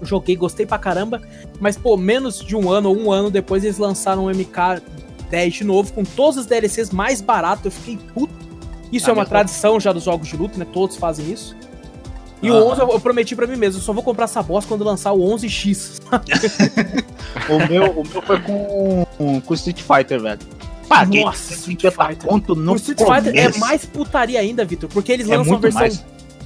Joguei, 0.01 0.35
gostei 0.35 0.65
pra 0.65 0.79
caramba. 0.79 1.21
Mas, 1.61 1.77
pô, 1.77 1.99
menos 1.99 2.39
de 2.39 2.57
um 2.57 2.71
ano 2.71 2.89
ou 2.89 2.97
um 2.97 3.13
ano 3.13 3.31
depois 3.31 3.63
eles 3.63 3.77
lançaram 3.77 4.25
o 4.25 4.31
MK10 4.31 5.51
de 5.51 5.65
novo 5.65 5.93
com 5.93 6.03
todos 6.03 6.39
os 6.39 6.47
DLCs 6.47 6.89
mais 6.89 7.21
baratos. 7.21 7.67
Eu 7.67 7.71
fiquei 7.73 7.99
puto. 8.15 8.33
Isso 8.91 9.11
A 9.11 9.13
é 9.13 9.13
uma 9.13 9.27
tradição 9.27 9.79
já 9.79 9.93
dos 9.93 10.05
jogos 10.05 10.27
de 10.27 10.35
luta, 10.39 10.57
né? 10.59 10.67
Todos 10.73 10.97
fazem 10.97 11.31
isso. 11.31 11.55
E 12.41 12.51
o 12.51 12.55
Aham. 12.55 12.73
11 12.73 12.81
eu, 12.81 12.89
eu 12.93 13.01
prometi 13.01 13.37
pra 13.37 13.47
mim 13.47 13.57
mesmo, 13.57 13.81
eu 13.81 13.85
só 13.85 13.93
vou 13.93 14.03
comprar 14.03 14.25
essa 14.25 14.43
bosta 14.43 14.67
quando 14.67 14.83
lançar 14.83 15.13
o 15.13 15.19
11X. 15.19 16.01
O 17.51 17.69
meu, 17.69 17.91
o 17.91 18.03
meu 18.09 18.23
foi 18.23 18.41
com, 18.41 19.07
com 19.45 19.55
Street 19.55 19.83
Fighter, 19.83 20.21
velho. 20.21 20.56
Paguei 20.89 21.25
Nossa, 21.25 21.55
50 21.55 21.89
Street 21.89 21.95
Fighter. 21.95 22.29
conto 22.29 22.55
no 22.55 22.73
o 22.73 22.77
Street 22.77 22.99
Fighter 22.99 23.35
é 23.37 23.43
começo. 23.43 23.61
mais 23.61 23.85
putaria 23.85 24.41
ainda, 24.41 24.65
Vitor, 24.65 24.89
porque 24.89 25.13
eles 25.13 25.29
É 25.29 25.37
lançam 25.37 25.55
a 25.57 25.59
versão 25.59 25.81
mais. 25.81 26.05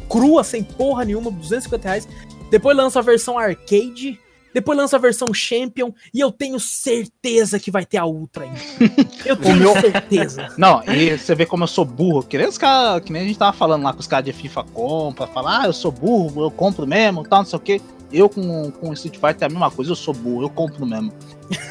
crua, 0.09 0.43
sem 0.45 0.63
porra 0.63 1.05
nenhuma, 1.05 1.31
250 1.31 1.89
reais. 1.89 2.09
Depois 2.51 2.77
lança 2.77 2.99
a 2.99 3.03
versão 3.03 3.39
arcade. 3.39 4.19
Depois 4.53 4.77
lança 4.77 4.97
a 4.97 4.99
versão 4.99 5.33
Champion. 5.33 5.93
E 6.13 6.19
eu 6.19 6.33
tenho 6.33 6.59
certeza 6.59 7.61
que 7.61 7.71
vai 7.71 7.87
ter 7.87 7.99
a 7.99 8.05
Ultra 8.07 8.45
ainda. 8.45 8.59
Eu 9.25 9.37
tenho 9.37 9.55
meu- 9.57 9.73
certeza. 9.81 10.49
Não, 10.59 10.83
e 10.93 11.17
você 11.17 11.37
vê 11.37 11.47
como 11.47 11.63
eu 11.63 11.69
sou 11.69 11.85
burro. 11.85 12.25
Que 12.25 12.37
nem, 12.37 12.49
os 12.49 12.59
cara, 12.59 13.01
que 13.01 13.13
nem 13.13 13.23
a 13.23 13.25
gente 13.27 13.39
tava 13.39 13.57
falando 13.57 13.85
lá 13.85 13.93
com 13.93 14.01
os 14.01 14.09
caras 14.09 14.25
de 14.25 14.33
FIFA 14.33 14.65
compra, 14.75 15.27
falar, 15.29 15.61
ah, 15.61 15.67
eu 15.67 15.73
sou 15.73 15.93
burro, 15.93 16.43
eu 16.43 16.51
compro 16.51 16.85
mesmo, 16.85 17.23
tal, 17.23 17.41
não 17.41 17.47
sei 17.47 17.57
o 17.59 17.63
que. 17.63 17.81
Eu 18.13 18.29
com, 18.29 18.73
com 18.73 18.93
Street 18.95 19.15
Fighter 19.15 19.43
é 19.43 19.45
a 19.45 19.49
mesma 19.51 19.71
coisa, 19.71 19.93
eu 19.93 19.97
sou 19.97 20.13
burro, 20.13 20.43
eu 20.43 20.51
compro 20.51 20.85
mesmo. 20.85 21.13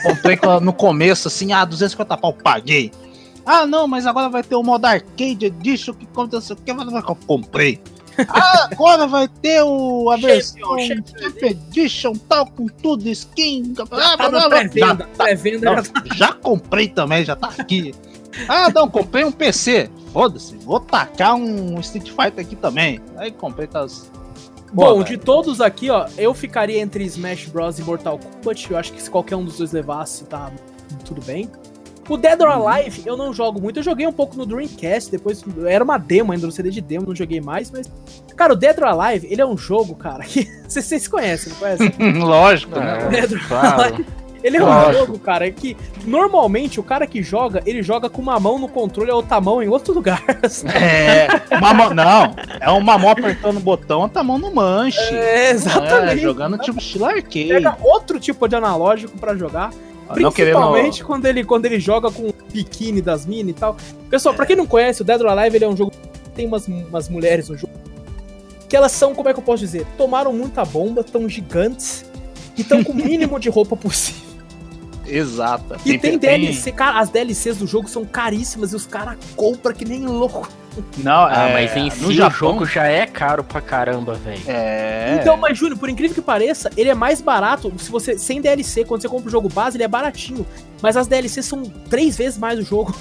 Comprei 0.04 0.36
com- 0.38 0.60
no 0.60 0.74
começo, 0.74 1.28
assim, 1.28 1.52
ah, 1.54 1.64
250 1.66 2.18
pau, 2.18 2.34
paguei. 2.34 2.92
Ah, 3.46 3.66
não, 3.66 3.88
mas 3.88 4.06
agora 4.06 4.30
vai 4.30 4.44
ter 4.44 4.56
o 4.56 4.64
modo 4.64 4.86
Arcade 4.86 5.46
Edition, 5.46 5.94
que 5.94 6.06
conta 6.08 6.36
não 6.38 6.42
sei 6.42 6.56
o 6.56 6.60
que, 6.60 6.70
eu 6.72 7.16
comprei. 7.26 7.82
Ah, 8.28 8.68
agora 8.72 9.08
vai 9.08 9.28
ter 9.30 9.64
o, 9.64 10.10
a 10.12 10.18
versão 10.18 10.78
Champion, 10.78 11.48
Edition, 11.48 12.14
tal, 12.28 12.46
com 12.48 12.68
tudo, 12.68 13.08
skin. 13.10 13.74
blá, 13.74 13.86
blá, 13.86 14.18
Tá 14.18 14.30
blá, 14.30 14.50
pré-venda. 14.50 15.08
Já- 15.18 15.24
Pré-venda 15.24 15.68
já 15.76 15.84
tá. 15.84 16.04
já 16.16 16.34
comprei 16.34 16.90
também, 16.90 17.24
já 17.24 17.36
tá 17.36 17.50
aqui. 17.58 17.96
Ah, 18.48 18.70
não, 18.76 18.90
comprei 18.90 19.24
um 19.24 19.32
PC. 19.32 19.90
Foda-se, 20.12 20.56
vou 20.58 20.80
tacar 20.80 21.36
um 21.36 21.80
Street 21.80 22.10
Fighter 22.10 22.46
aqui 22.46 22.56
também. 22.56 23.00
Aí 23.18 23.32
comprei 23.32 23.68
tas. 24.70 24.76
Bom, 24.76 24.98
Pô, 24.98 25.04
de 25.04 25.12
velho. 25.12 25.20
todos 25.26 25.62
aqui, 25.62 25.90
ó, 25.90 26.08
eu 26.18 26.34
ficaria 26.34 26.80
entre 26.80 27.04
Smash 27.06 27.46
Bros 27.48 27.80
e 27.80 27.84
Mortal 27.84 28.20
Kombat. 28.20 28.72
Eu 28.72 28.78
acho 28.78 28.94
que 28.94 29.02
se 29.02 29.10
qualquer 29.10 29.36
um 29.36 29.44
dos 29.44 29.58
dois 29.58 29.72
levasse, 29.72 30.24
tá 30.26 30.52
tudo 31.06 31.22
bem. 31.22 31.50
O 32.08 32.18
Dead 32.18 32.42
or 32.42 32.48
Alive 32.50 33.04
eu 33.06 33.16
não 33.16 33.32
jogo 33.32 33.62
muito. 33.62 33.78
Eu 33.78 33.84
joguei 33.84 34.08
um 34.08 34.12
pouco 34.12 34.36
no 34.36 34.44
Dreamcast, 34.46 35.12
depois 35.12 35.44
era 35.68 35.84
uma 35.84 35.98
demo 36.00 36.32
ainda, 36.32 36.48
no 36.48 36.52
CD 36.52 36.72
de 36.72 36.82
demo, 36.82 37.06
não 37.06 37.16
joguei 37.16 37.40
mais, 37.40 37.70
mas. 37.70 37.90
Cara, 38.36 38.54
o 38.54 38.56
Dead 38.56 38.78
or 38.80 38.86
Alive, 38.86 39.28
ele 39.30 39.42
é 39.42 39.46
um 39.46 39.58
jogo, 39.58 39.94
cara, 39.96 40.24
que. 40.26 40.50
Vocês 40.68 41.08
conhecem, 41.08 41.52
não 41.54 41.60
conhecem? 41.60 41.92
Lógico, 42.20 42.80
né? 42.80 43.08
Dead 43.10 43.32
or 43.34 43.48
claro. 43.48 44.06
Ele 44.44 44.58
é 44.58 44.64
um 44.64 44.66
Lógico. 44.66 45.06
jogo, 45.06 45.20
cara, 45.20 45.50
que 45.52 45.76
normalmente 46.06 46.80
o 46.80 46.84
cara 46.84 47.06
que 47.06 47.22
joga, 47.22 47.62
ele 47.66 47.84
joga 47.84 48.10
com 48.10 48.22
uma 48.22 48.40
mão 48.40 48.58
no 48.58 48.68
controle 48.70 49.10
e 49.10 49.12
a 49.12 49.16
outra 49.16 49.42
mão 49.42 49.62
em 49.62 49.68
outro 49.68 49.94
lugar. 49.94 50.24
É, 50.74 51.28
uma 51.58 51.74
mão, 51.74 51.94
não, 51.94 52.36
é 52.60 52.70
uma 52.70 52.98
mão 52.98 53.10
apertando 53.12 53.58
o 53.58 53.60
botão, 53.60 54.02
outra 54.02 54.24
mão 54.24 54.38
no 54.38 54.54
manche. 54.54 55.00
É, 55.14 55.50
exatamente. 55.52 56.14
É, 56.14 56.18
jogando 56.18 56.58
tipo 56.58 56.80
estilo 56.80 57.06
arcade. 57.06 57.48
Pega 57.50 57.78
outro 57.82 58.20
tipo 58.20 58.48
de 58.48 58.56
analógico 58.56 59.18
pra 59.18 59.36
jogar. 59.36 59.72
Querendo- 60.14 60.32
Principalmente 60.32 61.04
quando, 61.04 61.26
ele, 61.26 61.44
quando 61.44 61.66
ele 61.66 61.80
joga 61.80 62.10
com 62.10 62.30
o 62.30 62.34
biquíni 62.52 63.02
das 63.02 63.26
minas 63.26 63.52
e 63.52 63.54
tal. 63.54 63.76
Pessoal, 64.10 64.34
pra 64.34 64.46
quem 64.46 64.56
não 64.56 64.66
conhece, 64.66 65.02
o 65.02 65.06
Dead 65.06 65.22
or 65.22 65.28
Alive 65.28 65.56
ele 65.58 65.66
é 65.66 65.68
um 65.68 65.78
jogo. 65.78 65.92
Tem 66.34 66.48
umas, 66.48 66.68
umas 66.68 67.10
mulheres 67.10 67.50
no 67.50 67.58
jogo. 67.58 67.74
Que 68.68 68.76
elas 68.76 68.92
são, 68.92 69.14
como 69.14 69.30
é 69.30 69.34
que 69.34 69.40
eu 69.40 69.44
posso 69.44 69.60
dizer? 69.60 69.86
Tomaram 69.98 70.32
muita 70.34 70.64
bomba, 70.66 71.04
tão 71.04 71.28
gigantes. 71.30 72.06
E 72.58 72.62
estão 72.62 72.84
com 72.84 72.92
o 72.92 72.96
mínimo 72.96 73.40
de 73.40 73.50
roupa 73.50 73.76
possível. 73.76 74.29
Exato. 75.10 75.76
E 75.86 75.98
tem, 75.98 76.18
DLC, 76.18 76.72
cara, 76.72 77.00
as 77.00 77.10
DLCs 77.10 77.58
do 77.58 77.68
jogo 77.68 77.88
são 77.88 78.06
caríssimas 78.06 78.74
e 78.74 78.76
os 78.76 78.86
caras 78.86 79.18
compram 79.36 79.74
que 79.76 79.86
nem 79.86 80.06
louco. 80.06 80.48
Não, 81.00 81.26
Ah, 81.26 81.50
é, 81.50 81.54
mas 81.54 81.76
em 81.76 81.86
no 81.86 81.92
si 81.92 82.06
o 82.06 82.12
Japão, 82.12 82.54
jogo 82.54 82.66
já 82.66 82.86
é 82.86 83.06
caro 83.06 83.44
pra 83.44 83.60
caramba, 83.60 84.14
velho. 84.14 84.42
É. 84.48 85.18
Então, 85.20 85.36
mas 85.36 85.58
Júnior, 85.58 85.78
por 85.78 85.90
incrível 85.90 86.16
que 86.16 86.22
pareça, 86.22 86.70
ele 86.78 86.90
é 86.90 86.94
mais 86.96 87.22
barato 87.22 87.74
se 87.78 87.92
você 87.92 88.18
sem 88.18 88.40
DLC, 88.40 88.86
quando 88.86 89.02
você 89.02 89.10
compra 89.10 89.28
o 89.28 89.32
jogo 89.32 89.50
base, 89.50 89.76
ele 89.78 89.84
é 89.84 89.88
baratinho, 89.88 90.46
mas 90.82 90.96
as 90.96 91.08
DLCs 91.08 91.46
são 91.46 91.64
três 91.90 92.16
vezes 92.16 92.38
mais 92.38 92.60
o 92.60 92.62
jogo. 92.64 92.96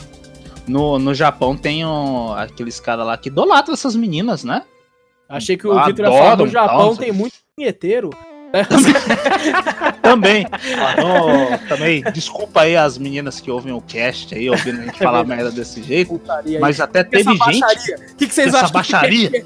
no, 0.66 0.98
no 0.98 1.14
Japão 1.14 1.56
tem 1.56 1.84
um, 1.86 2.32
aqueles 2.32 2.80
caras 2.80 3.06
lá 3.06 3.16
que 3.16 3.28
idolatram 3.28 3.74
essas 3.74 3.94
meninas, 3.94 4.42
né? 4.42 4.62
Achei 5.28 5.56
que 5.56 5.68
o 5.68 5.84
Vitor 5.84 6.06
ia 6.06 6.10
falar, 6.12 6.36
no 6.38 6.48
Japão 6.48 6.96
tem 6.96 7.12
muito 7.12 7.34
punheteiro. 7.54 8.10
Também. 10.02 10.46
No- 10.96 11.68
também. 11.68 12.02
Desculpa 12.12 12.62
aí 12.62 12.76
as 12.76 12.96
meninas 12.96 13.40
que 13.40 13.50
ouvem 13.50 13.72
o 13.72 13.80
cast 13.80 14.34
aí, 14.34 14.48
ouvindo 14.48 14.80
a 14.80 14.84
gente 14.84 14.98
falar 14.98 15.24
merda 15.26 15.50
desse 15.50 15.82
jeito. 15.82 16.20
Mas 16.60 16.80
até 16.80 17.00
Essa 17.00 17.10
teve 17.10 17.36
gente. 17.36 17.64
O 18.12 18.16
que, 18.16 18.26
que 18.26 18.34
vocês 18.34 18.48
essa 18.48 18.58
acham? 18.60 18.72
baixaria? 18.72 19.44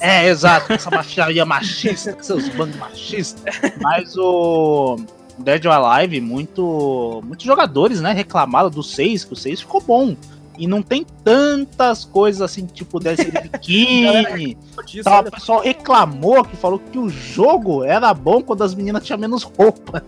É, 0.00 0.26
exato, 0.28 0.72
essa 0.72 0.90
baixaria 0.90 1.44
machista, 1.46 2.16
seus 2.20 2.48
bandos 2.50 2.76
machistas. 2.76 3.42
Mas 3.80 4.16
o 4.16 4.96
Dead 5.38 5.64
or 5.64 5.72
Alive, 5.72 6.20
muito, 6.20 7.22
muitos 7.24 7.46
jogadores, 7.46 8.00
né, 8.00 8.12
reclamaram 8.12 8.70
do 8.70 8.82
6, 8.82 9.24
que 9.24 9.32
o 9.32 9.36
6 9.36 9.60
ficou 9.60 9.80
bom. 9.80 10.14
E 10.58 10.66
não 10.66 10.82
tem 10.82 11.04
tantas 11.24 12.04
coisas 12.04 12.42
assim, 12.42 12.66
tipo 12.66 13.00
DLC 13.00 13.30
de 13.30 13.40
biquíni. 13.48 14.58
disso, 14.86 15.04
Tá, 15.04 15.20
o 15.20 15.30
pessoal 15.30 15.60
reclamou 15.62 16.44
que 16.44 16.56
falou 16.56 16.78
que 16.78 16.98
o 16.98 17.08
jogo 17.08 17.84
era 17.84 18.12
bom 18.12 18.42
quando 18.42 18.62
as 18.62 18.74
meninas 18.74 19.04
tinham 19.04 19.18
menos 19.18 19.42
roupa. 19.42 20.02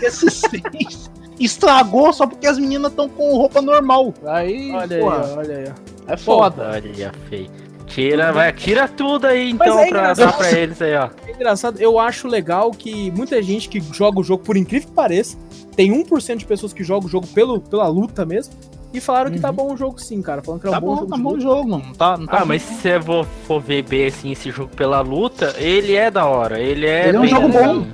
E 0.00 0.04
esse 0.06 0.28
6 0.30 1.10
estragou 1.40 2.12
só 2.12 2.26
porque 2.26 2.46
as 2.46 2.58
meninas 2.58 2.90
estão 2.90 3.08
com 3.08 3.34
roupa 3.36 3.62
normal. 3.62 4.12
Aí, 4.26 4.70
Olha 4.72 4.96
aí, 4.96 5.02
porra, 5.02 5.24
ó, 5.34 5.38
olha 5.38 5.56
aí. 5.58 5.72
é 6.06 6.16
foda. 6.16 6.70
Olha, 6.74 7.12
feio. 7.28 7.50
Tira, 7.86 8.32
vai, 8.32 8.52
tira 8.52 8.86
tudo 8.86 9.26
aí 9.26 9.50
então 9.52 9.78
é 9.80 9.88
pra 9.88 10.12
dar 10.12 10.36
pra 10.36 10.52
eles 10.52 10.80
aí, 10.82 10.94
ó. 10.94 11.08
É 11.26 11.30
engraçado, 11.32 11.80
eu 11.80 11.98
acho 11.98 12.28
legal 12.28 12.70
que 12.70 13.10
muita 13.12 13.42
gente 13.42 13.66
que 13.66 13.80
joga 13.80 14.20
o 14.20 14.22
jogo, 14.22 14.42
por 14.44 14.58
incrível 14.58 14.88
que 14.90 14.94
pareça, 14.94 15.38
tem 15.74 15.90
1% 16.04 16.36
de 16.36 16.44
pessoas 16.44 16.74
que 16.74 16.84
jogam 16.84 17.06
o 17.06 17.10
jogo 17.10 17.26
pelo, 17.28 17.60
pela 17.62 17.88
luta 17.88 18.26
mesmo, 18.26 18.52
e 18.92 19.00
falaram 19.00 19.30
que 19.30 19.38
tá 19.38 19.52
bom 19.52 19.72
o 19.72 19.76
jogo 19.76 20.00
sim, 20.00 20.20
cara. 20.22 20.42
Falando 20.42 20.60
que 20.60 20.66
é 20.66 20.70
um 20.70 20.72
Tá 20.72 20.80
bom, 20.80 20.86
bom, 20.86 20.96
jogo 20.96 21.08
tá 21.10 21.16
bom 21.18 21.32
o 21.34 21.40
jogo, 21.40 21.68
não 21.68 21.80
tá, 21.92 22.16
não 22.16 22.26
tá 22.26 22.38
Ah, 22.38 22.44
mas 22.44 22.62
se 22.62 22.74
você 22.74 23.00
for, 23.00 23.26
for 23.46 23.60
ver 23.60 23.82
bem 23.82 24.06
assim 24.06 24.32
esse 24.32 24.50
jogo 24.50 24.74
pela 24.74 25.00
luta, 25.00 25.54
ele 25.58 25.94
é 25.94 26.10
da 26.10 26.24
hora. 26.26 26.58
Ele 26.60 26.86
é. 26.86 27.08
Ele 27.08 27.16
é 27.16 27.20
um 27.20 27.22
bem 27.22 27.30
jogo 27.30 27.46
legal. 27.48 27.74
bom. 27.74 27.86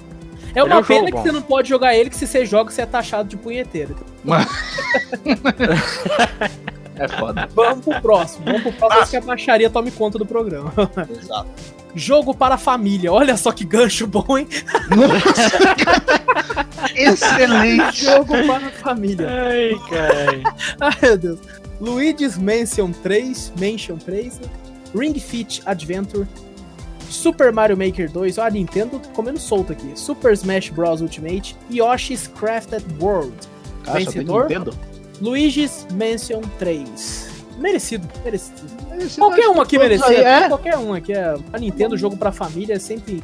É 0.55 0.61
Ele 0.61 0.66
uma 0.69 0.77
é 0.77 0.79
um 0.79 0.85
pena 0.85 1.07
que 1.07 1.12
bom. 1.12 1.23
você 1.23 1.33
não 1.33 1.43
pode 1.43 1.69
jogar 1.69 1.97
ele, 1.97 2.11
que 2.11 2.16
se 2.16 2.27
você 2.29 2.47
joga, 2.47 2.71
você 2.71 2.83
é 2.83 2.87
taxado 2.87 3.29
de 3.29 3.37
punheteiro. 3.37 3.97
É 6.97 7.09
foda. 7.09 7.49
Vamos 7.55 7.85
pro 7.85 8.01
próximo, 8.01 8.45
vamos 8.45 8.62
pro 8.62 8.73
próximo, 8.73 8.99
antes 8.99 9.11
que 9.11 9.16
a 9.16 9.21
baixaria 9.21 9.71
tome 9.71 9.91
conta 9.91 10.19
do 10.19 10.27
programa. 10.27 10.73
Exato. 11.11 11.49
Jogo 11.95 12.35
para 12.35 12.57
a 12.57 12.59
família, 12.59 13.12
olha 13.12 13.37
só 13.37 13.53
que 13.53 13.65
gancho 13.65 14.07
bom, 14.07 14.37
hein? 14.37 14.49
Excelente. 16.95 18.05
Jogo 18.05 18.35
para 18.47 18.66
a 18.66 18.71
família. 18.71 19.29
Ai, 19.29 19.75
cara. 19.89 20.55
Ai, 20.81 20.99
meu 21.03 21.19
Deus. 21.19 21.41
Luigi's 21.81 22.39
Mansion 22.39 22.93
3, 22.93 23.53
Mansion 23.61 23.97
3, 23.97 24.41
né? 24.41 24.49
Ring 24.95 25.15
Fit 25.15 25.62
Adventure, 25.66 26.27
Super 27.09 27.53
Mario 27.53 27.77
Maker 27.77 28.11
2, 28.11 28.39
ó, 28.39 28.47
a 28.47 28.51
Nintendo 28.51 29.01
comendo 29.12 29.39
solto 29.39 29.73
aqui. 29.73 29.93
Super 29.95 30.33
Smash 30.33 30.71
Bros. 30.71 31.01
Ultimate, 31.01 31.57
Yoshi's 31.71 32.29
Crafted 32.29 32.85
World, 33.01 33.35
Cara, 33.85 33.87
só 33.87 33.95
tem 33.95 34.05
Vencedor? 34.05 34.49
Nintendo? 34.49 34.75
Luigi's 35.20 35.86
Mansion 35.93 36.41
3. 36.59 37.28
Merecido, 37.59 38.07
merecido. 38.24 38.61
Esse 38.99 39.19
Qualquer 39.19 39.49
um 39.49 39.61
aqui 39.61 39.78
merecia. 39.78 40.19
É, 40.28 40.49
Qualquer 40.49 40.77
um 40.77 40.93
aqui. 40.93 41.12
É, 41.12 41.36
a 41.53 41.59
Nintendo, 41.59 41.97
jogo 41.97 42.16
pra 42.16 42.32
família, 42.32 42.74
é 42.74 42.78
sempre. 42.78 43.23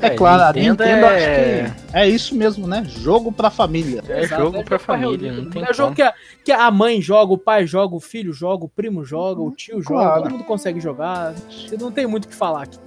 é 0.00 0.10
claro, 0.10 0.42
a 0.44 0.52
Nintendo 0.52 0.84
Nintendo 0.84 1.06
é- 1.06 1.62
acho 1.62 1.74
que 1.90 1.96
é 1.96 2.08
isso 2.08 2.34
mesmo, 2.34 2.66
né? 2.66 2.84
Jogo 2.88 3.30
pra 3.32 3.50
família. 3.50 4.02
É 4.08 4.22
Exato, 4.24 4.42
jogo 4.42 4.64
pra 4.64 4.78
família, 4.78 5.30
reunir. 5.30 5.44
não 5.44 5.50
tem 5.50 5.62
É 5.64 5.72
jogo 5.72 5.94
que 5.94 6.02
a, 6.02 6.12
que 6.44 6.52
a 6.52 6.70
mãe 6.70 7.00
joga, 7.00 7.32
o 7.32 7.38
pai 7.38 7.66
joga, 7.66 7.94
o 7.94 8.00
filho 8.00 8.32
joga, 8.32 8.64
o 8.64 8.68
primo 8.68 9.04
joga, 9.04 9.40
o 9.40 9.50
tio 9.52 9.80
joga, 9.80 10.02
Claro. 10.04 10.22
todo 10.22 10.32
mundo 10.32 10.44
consegue 10.44 10.80
jogar. 10.80 11.34
Você 11.50 11.76
não 11.76 11.90
tem 11.92 12.06
muito 12.06 12.24
o 12.24 12.28
que 12.28 12.34
falar 12.34 12.64
aqui. 12.64 12.78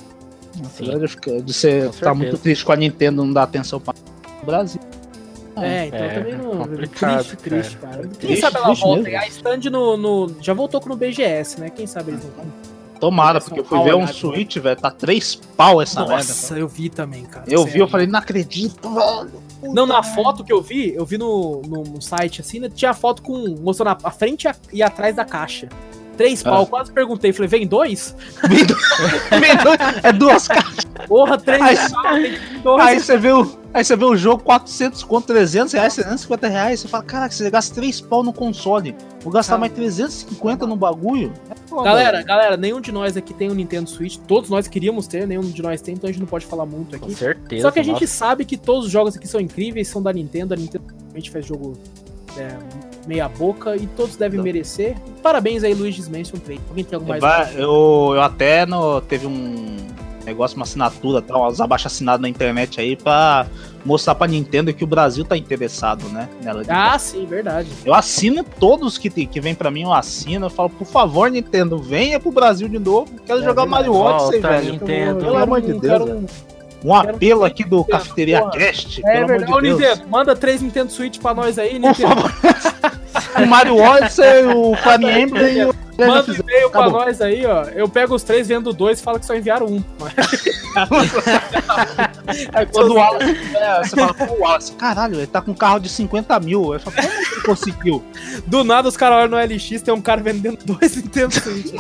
Apesar 0.65 0.99
de, 0.99 1.18
Com 1.18 1.99
tá 2.06 2.14
muito 2.14 2.38
triste 2.38 2.64
com 2.65 2.72
a 2.73 2.76
Nintendo 2.76 3.23
não 3.26 3.32
dar 3.34 3.44
atenção 3.44 3.80
pra 3.80 3.94
o 4.41 4.45
Brasil. 4.45 4.80
Ah, 5.62 5.68
é, 5.68 5.88
então 5.88 6.00
é, 6.00 6.10
também 6.10 6.36
não. 6.38 6.58
complicado, 6.58 7.24
triste, 7.26 7.38
triste, 7.38 7.78
cara. 7.78 8.02
Quem 8.02 8.10
Triste, 8.10 8.42
sabe 8.42 8.58
ela 8.58 8.74
volta. 8.74 9.02
mesmo. 9.04 9.18
A 9.20 9.28
stand 9.28 9.70
no, 9.72 9.98
no- 9.98 10.36
Já 10.42 10.54
voltou 10.54 10.80
com 10.82 10.90
no 10.90 10.96
BGS, 10.96 11.60
né? 11.60 11.70
Quem 11.70 11.86
sabe 11.88 12.12
eles 12.12 12.24
não 12.24 12.32
vão. 12.32 12.46
Tomara, 13.00 13.42
porque 13.42 13.60
eu 13.60 13.66
fui 13.66 13.82
ver 13.84 13.96
um 13.96 14.06
Switch, 14.06 14.58
velho, 14.58 14.80
tá 14.80 14.92
três 14.92 15.34
pau 15.34 15.82
essa 15.82 16.02
merda. 16.02 16.18
Nossa, 16.18 16.56
eu 16.60 16.68
vi 16.68 16.88
também, 16.88 17.24
cara. 17.26 17.46
Eu 17.48 17.66
vi, 17.66 17.80
eu 17.80 17.88
falei, 17.88 18.06
não 18.06 18.20
acredito, 18.20 18.88
velho. 18.94 19.32
Não, 19.74 19.88
na 19.88 20.04
foto 20.04 20.44
que 20.44 20.54
eu 20.54 20.62
vi, 20.62 20.94
eu 20.94 21.04
vi 21.04 21.18
no, 21.18 21.64
no, 21.68 21.82
no 21.84 22.02
site 22.02 22.42
assim, 22.42 22.60
né, 22.60 22.70
tinha 22.70 22.92
a 22.92 22.94
foto 22.94 23.24
com. 23.24 23.56
mostrando 23.60 23.90
a, 23.90 23.98
a 24.04 24.12
frente 24.12 24.44
e 24.44 24.48
a- 24.50 24.56
e 24.74 24.84
atrás 24.84 25.16
da 25.16 25.26
caixa. 25.26 25.68
Três 26.22 26.43
pau, 26.43 26.64
Ah. 26.64 26.65
quase 26.68 26.91
perguntei. 26.91 27.34
Falei, 27.34 27.48
vem 27.49 27.68
dois? 27.68 28.15
é 30.03 30.11
duas 30.11 30.48
caixas. 30.48 30.85
Porra, 31.07 31.38
três 31.38 31.61
Aí- 31.61 31.77
pau, 31.91 32.03
dois. 32.64 32.85
Aí 32.88 32.99
você 32.99 33.18
vê 33.18 33.31
o, 33.31 33.57
aí 33.73 33.84
você 33.84 33.95
vê 33.95 34.06
o 34.06 34.15
jogo 34.15 34.43
400 34.43 35.03
conto, 35.03 35.27
300 35.27 35.73
reais, 35.73 35.95
350 35.95 36.48
reais. 36.48 36.80
Você 36.80 36.88
fala, 36.88 37.03
caraca, 37.03 37.34
você 37.34 37.49
gasta 37.49 37.73
3 37.76 38.02
pau 38.02 38.23
no 38.23 38.31
console. 38.31 38.95
Vou 39.22 39.31
gastar 39.34 39.53
Tá. 39.56 39.60
mais 39.60 39.73
350 39.73 40.65
no 40.68 40.76
bagulho. 40.76 41.34
É 41.49 41.84
Galera, 41.84 42.22
galera, 42.22 42.57
nenhum 42.57 42.81
de 42.81 42.91
nós 42.91 43.15
aqui 43.15 43.34
tem 43.34 43.49
um 43.49 43.53
Nintendo 43.53 43.89
Switch. 43.89 44.18
Todos 44.27 44.49
nós 44.49 44.68
queríamos 44.68 45.07
ter, 45.07 45.26
nenhum 45.27 45.41
de 45.41 45.61
nós 45.61 45.81
tem, 45.81 45.93
então 45.95 46.10
a 46.10 46.11
gente 46.11 46.19
não 46.22 46.27
pode 46.27 46.45
falar 46.45 46.65
muito 46.65 46.99
Com 46.99 47.06
aqui. 47.06 47.15
certeza. 47.15 47.61
Só 47.64 47.72
que 47.72 47.80
a 47.80 47.84
gente 47.84 48.02
nossa. 48.02 48.07
sabe 48.07 48.45
que 48.45 48.57
todos 48.57 48.85
os 48.85 48.91
jogos 48.91 49.15
aqui 49.15 49.27
são 49.27 49.39
incríveis, 49.39 49.88
são 49.88 50.02
da 50.02 50.11
Nintendo. 50.11 50.53
A 50.53 50.57
Nintendo 50.57 50.84
realmente 51.03 51.31
faz 51.31 51.45
jogo 51.45 51.77
é, 52.38 52.57
meia 53.07 53.28
boca 53.30 53.76
e 53.76 53.88
todos 53.88 54.15
devem 54.15 54.36
Então. 54.40 54.44
merecer. 54.44 54.95
Parabéns 55.23 55.64
aí, 55.64 55.73
Luigi's 55.73 56.07
Mansion 56.07 56.38
3. 56.40 56.60
Alguém 56.69 56.84
tem 56.84 56.95
algo 56.95 57.07
mais? 57.07 57.22
Vai- 57.22 57.53
eu, 57.56 58.11
eu 58.15 58.22
até 58.22 58.65
no, 58.65 59.02
teve 59.02 59.28
um 59.28 59.78
negócio, 60.26 60.56
uma 60.56 60.64
assinatura, 60.64 61.22
tal, 61.22 61.49
uns 61.49 61.60
abaixo 61.60 61.88
assinado 61.88 62.22
na 62.22 62.30
internet 62.30 62.80
aí 62.80 62.95
pra 62.95 63.48
mostrar 63.84 64.14
pra 64.14 64.28
Nintendo 64.28 64.72
que 64.72 64.84
o 64.84 64.88
Brasil 64.88 65.26
tá 65.26 65.36
interessado, 65.36 66.07
né? 66.10 66.30
Nela 66.44 66.61
Ah, 66.69 66.98
sim, 66.99 67.26
verdade. 67.26 67.68
Eu 67.84 67.94
assino 67.95 68.44
todos 68.44 68.99
que, 68.99 69.10
que 69.10 69.41
vem 69.41 69.56
pra 69.56 69.72
mim, 69.72 69.82
eu 69.82 69.91
assino. 69.91 70.45
Eu 70.45 70.49
falo, 70.52 70.69
por 70.69 70.86
favor, 70.86 71.32
Nintendo, 71.32 71.80
venha 71.80 72.19
pro 72.19 72.32
Brasil 72.32 72.69
de 72.69 72.78
novo. 72.78 73.11
Quero 73.26 73.40
É 73.40 73.44
jogar 73.44 73.64
verdade. 73.65 73.69
Mario 73.69 73.94
Odyssey, 73.95 74.40
Volta, 74.41 74.48
velho. 74.48 74.72
Nintendo. 74.73 75.19
Pelo 75.26 75.38
amor 75.38 75.61
de 75.61 75.73
Deus. 75.73 76.32
Um- 76.84 76.94
apelo 76.95 77.44
aqui 77.44 77.64
do 77.64 77.78
Nintendo, 77.78 77.98
Cafeteria 77.98 78.40
porra. 78.40 78.52
Cast. 78.52 79.02
É 79.06 79.12
pelo 79.14 79.28
verdade. 79.28 79.44
amor 79.52 79.58
Ô, 79.58 79.62
de 79.62 79.68
Deus. 79.68 79.80
Nintendo, 79.82 80.10
manda 80.10 80.36
três 80.36 80.62
Nintendo 80.62 80.91
Switch 80.91 81.20
pra 81.20 81.34
nós 81.34 81.58
aí, 81.60 81.80
Por 81.80 81.80
Nintendo. 81.80 82.16
favor. 82.16 82.32
o 83.44 83.45
Mario 83.48 83.78
Odyssey, 83.78 84.45
o 84.45 84.76
Fire 84.76 85.20
Emblem 85.22 85.58
e 85.58 85.66
o 85.66 85.76
Manda 85.98 86.32
um 86.32 86.36
e-mail 86.36 86.70
pra 86.72 86.90
nós 86.90 87.22
aí, 87.22 87.45
ó. 87.45 87.64
Eu 87.66 87.88
pego 87.88 88.16
os 88.16 88.24
três, 88.24 88.48
vendo 88.48 88.74
dois 88.74 88.99
e 88.99 89.03
falo 89.03 89.20
que 89.20 89.26
só 89.26 89.36
enviaram 89.36 89.68
um. 89.68 89.84
Aí 92.53 92.66
quando 92.74 92.91
o 92.91 92.95
Wallace, 92.95 93.38
é, 93.56 93.84
você 93.84 93.95
fala, 93.95 94.14
pô, 94.14 94.24
o 94.26 94.40
Wallace, 94.41 94.72
caralho, 94.74 95.16
ele 95.18 95.28
tá 95.28 95.41
com 95.41 95.52
um 95.52 95.56
carro 95.56 95.80
de 95.80 95.90
50 95.90 96.40
mil. 96.40 96.74
Eu 96.74 96.80
falo, 96.80 96.95
como 96.95 97.08
ele 97.08 97.41
conseguiu? 97.45 98.03
Do 98.48 98.64
nada 98.64 98.88
os 98.88 98.98
caras 98.98 99.18
olham 99.20 99.30
no 99.30 99.38
LX, 99.53 99.82
tem 99.82 99.94
um 99.94 100.02
cara 100.02 100.22
vendendo 100.22 100.58
dois 100.66 100.95
Nintendo 100.95 101.34
Switch. 101.34 101.72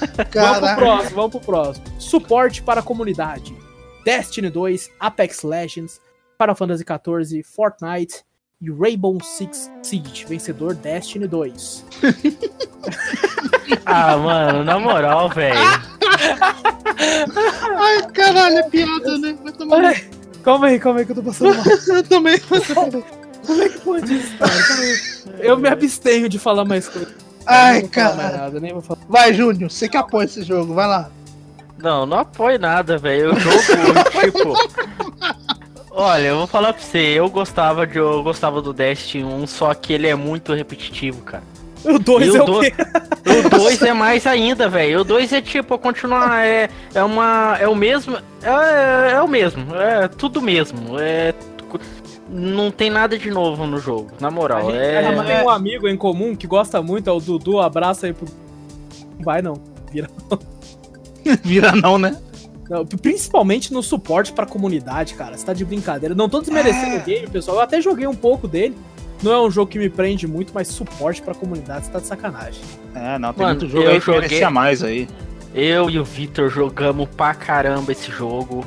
Vamos 0.00 0.16
pro 0.16 0.24
Caralho. 0.30 0.76
próximo, 0.76 1.14
vamos 1.14 1.30
pro 1.30 1.40
próximo. 1.40 1.84
Suporte 1.98 2.62
para 2.62 2.80
a 2.80 2.82
comunidade. 2.82 3.54
Destiny 4.04 4.50
2, 4.50 4.90
Apex 5.00 5.42
Legends, 5.42 6.00
Final 6.40 6.54
Fantasy 6.54 6.84
XIV, 6.84 7.42
Fortnite 7.42 8.24
e 8.60 8.70
Rainbow 8.70 9.22
Six 9.22 9.70
Siege. 9.82 10.26
Vencedor 10.26 10.74
Destiny 10.74 11.26
2. 11.26 11.84
Ah, 13.86 14.16
mano, 14.16 14.64
na 14.64 14.78
moral, 14.78 15.28
velho. 15.30 15.58
Ai, 17.78 18.02
caralho, 18.12 18.58
é 18.58 18.62
piada, 18.64 19.18
né? 19.18 19.36
Vai 19.42 19.52
tomar 19.52 19.78
no 19.78 19.94
Calma 20.42 20.68
aí, 20.68 20.78
calma 20.78 21.00
aí 21.00 21.06
que 21.06 21.12
eu 21.12 21.16
tô 21.16 21.22
passando 21.22 21.54
mal. 21.54 21.64
Eu 21.88 22.02
também. 22.04 22.38
Como 22.40 23.62
é 23.62 23.68
que 23.68 23.80
pode 23.80 24.16
isso, 24.16 24.36
cara? 24.38 24.52
Eu 25.38 25.58
me 25.58 25.68
abstenho 25.68 26.28
de 26.28 26.38
falar 26.38 26.64
mais 26.64 26.88
coisas. 26.88 27.14
Ai, 27.46 27.82
caralho. 27.88 28.38
nada, 28.38 28.60
nem 28.60 28.72
vou 28.72 28.82
falar. 28.82 29.00
Vai, 29.08 29.34
Júnior, 29.34 29.70
você 29.70 29.88
que 29.88 29.96
apoia 29.96 30.24
esse 30.24 30.42
jogo, 30.42 30.74
vai 30.74 30.86
lá. 30.86 31.10
Não, 31.82 32.06
não 32.06 32.18
apoio 32.18 32.58
nada, 32.58 32.98
velho. 32.98 33.32
O 33.34 33.38
jogo, 33.40 33.60
tipo. 34.20 34.54
Olha, 35.92 36.28
eu 36.28 36.38
vou 36.38 36.46
falar 36.46 36.72
pra 36.72 36.82
você, 36.82 36.98
eu 36.98 37.28
gostava 37.28 37.86
de 37.86 37.98
eu 37.98 38.22
gostava 38.22 38.62
do 38.62 38.72
Destiny 38.72 39.24
1, 39.24 39.46
só 39.46 39.74
que 39.74 39.92
ele 39.92 40.06
é 40.06 40.14
muito 40.14 40.52
repetitivo, 40.54 41.20
cara. 41.22 41.42
O 41.84 41.98
2 41.98 42.34
E 42.34 42.36
é 42.36 42.40
o 42.40 42.42
o 42.42 42.46
do- 42.46 42.60
quê? 42.60 42.72
O 43.46 43.48
2 43.58 43.82
é 43.82 43.92
mais 43.92 44.26
ainda, 44.26 44.68
velho. 44.68 45.00
O 45.00 45.04
2 45.04 45.32
é 45.32 45.40
tipo, 45.40 45.76
continuar, 45.78 46.44
é, 46.46 46.68
é 46.94 47.02
uma. 47.02 47.56
É 47.58 47.66
o 47.66 47.74
mesmo. 47.74 48.16
É, 48.42 49.12
é 49.14 49.22
o 49.22 49.26
mesmo. 49.28 49.74
É 49.74 50.06
tudo 50.08 50.40
mesmo. 50.40 50.98
É. 51.00 51.34
não 52.28 52.70
tem 52.70 52.88
nada 52.90 53.18
de 53.18 53.30
novo 53.30 53.66
no 53.66 53.78
jogo, 53.78 54.10
na 54.20 54.30
moral. 54.30 54.68
A 54.68 54.72
gente, 54.72 54.76
é... 54.76 54.98
a 54.98 55.02
gente 55.14 55.26
tem 55.26 55.42
um 55.44 55.50
amigo 55.50 55.88
em 55.88 55.96
comum 55.96 56.36
que 56.36 56.46
gosta 56.46 56.80
muito, 56.82 57.08
é 57.10 57.12
o 57.12 57.18
Dudu, 57.20 57.58
abraço 57.58 58.06
aí 58.06 58.12
pro. 58.12 58.26
Não 59.18 59.24
vai 59.24 59.42
não, 59.42 59.54
vira. 59.90 60.08
Vira 61.42 61.72
não, 61.72 61.98
né? 61.98 62.16
Não, 62.68 62.86
principalmente 62.86 63.72
no 63.72 63.82
suporte 63.82 64.32
pra 64.32 64.46
comunidade, 64.46 65.14
cara. 65.14 65.36
Você 65.36 65.44
tá 65.44 65.52
de 65.52 65.64
brincadeira. 65.64 66.14
Não 66.14 66.28
tô 66.28 66.40
desmerecendo 66.40 66.96
É. 66.96 66.98
o 66.98 67.02
game, 67.02 67.26
pessoal. 67.26 67.56
Eu 67.56 67.62
até 67.62 67.80
joguei 67.80 68.06
um 68.06 68.14
pouco 68.14 68.46
dele. 68.46 68.76
Não 69.22 69.32
é 69.32 69.40
um 69.42 69.50
jogo 69.50 69.70
que 69.70 69.78
me 69.78 69.90
prende 69.90 70.26
muito, 70.26 70.52
mas 70.54 70.68
suporte 70.68 71.20
pra 71.20 71.34
comunidade, 71.34 71.84
você 71.86 71.90
tá 71.92 71.98
de 71.98 72.06
sacanagem. 72.06 72.60
É, 72.94 73.18
não, 73.18 73.32
tem 73.34 73.44
Mano, 73.44 73.60
muito 73.60 73.70
jogo 73.72 73.84
eu 73.84 73.90
aí 73.90 74.00
que 74.00 74.06
joguei- 74.06 74.48
mais 74.48 74.82
aí. 74.82 75.08
Eu 75.54 75.90
e 75.90 75.98
o 75.98 76.04
Vitor 76.04 76.48
jogamos 76.48 77.08
pra 77.16 77.34
caramba 77.34 77.90
esse 77.92 78.10
jogo. 78.10 78.64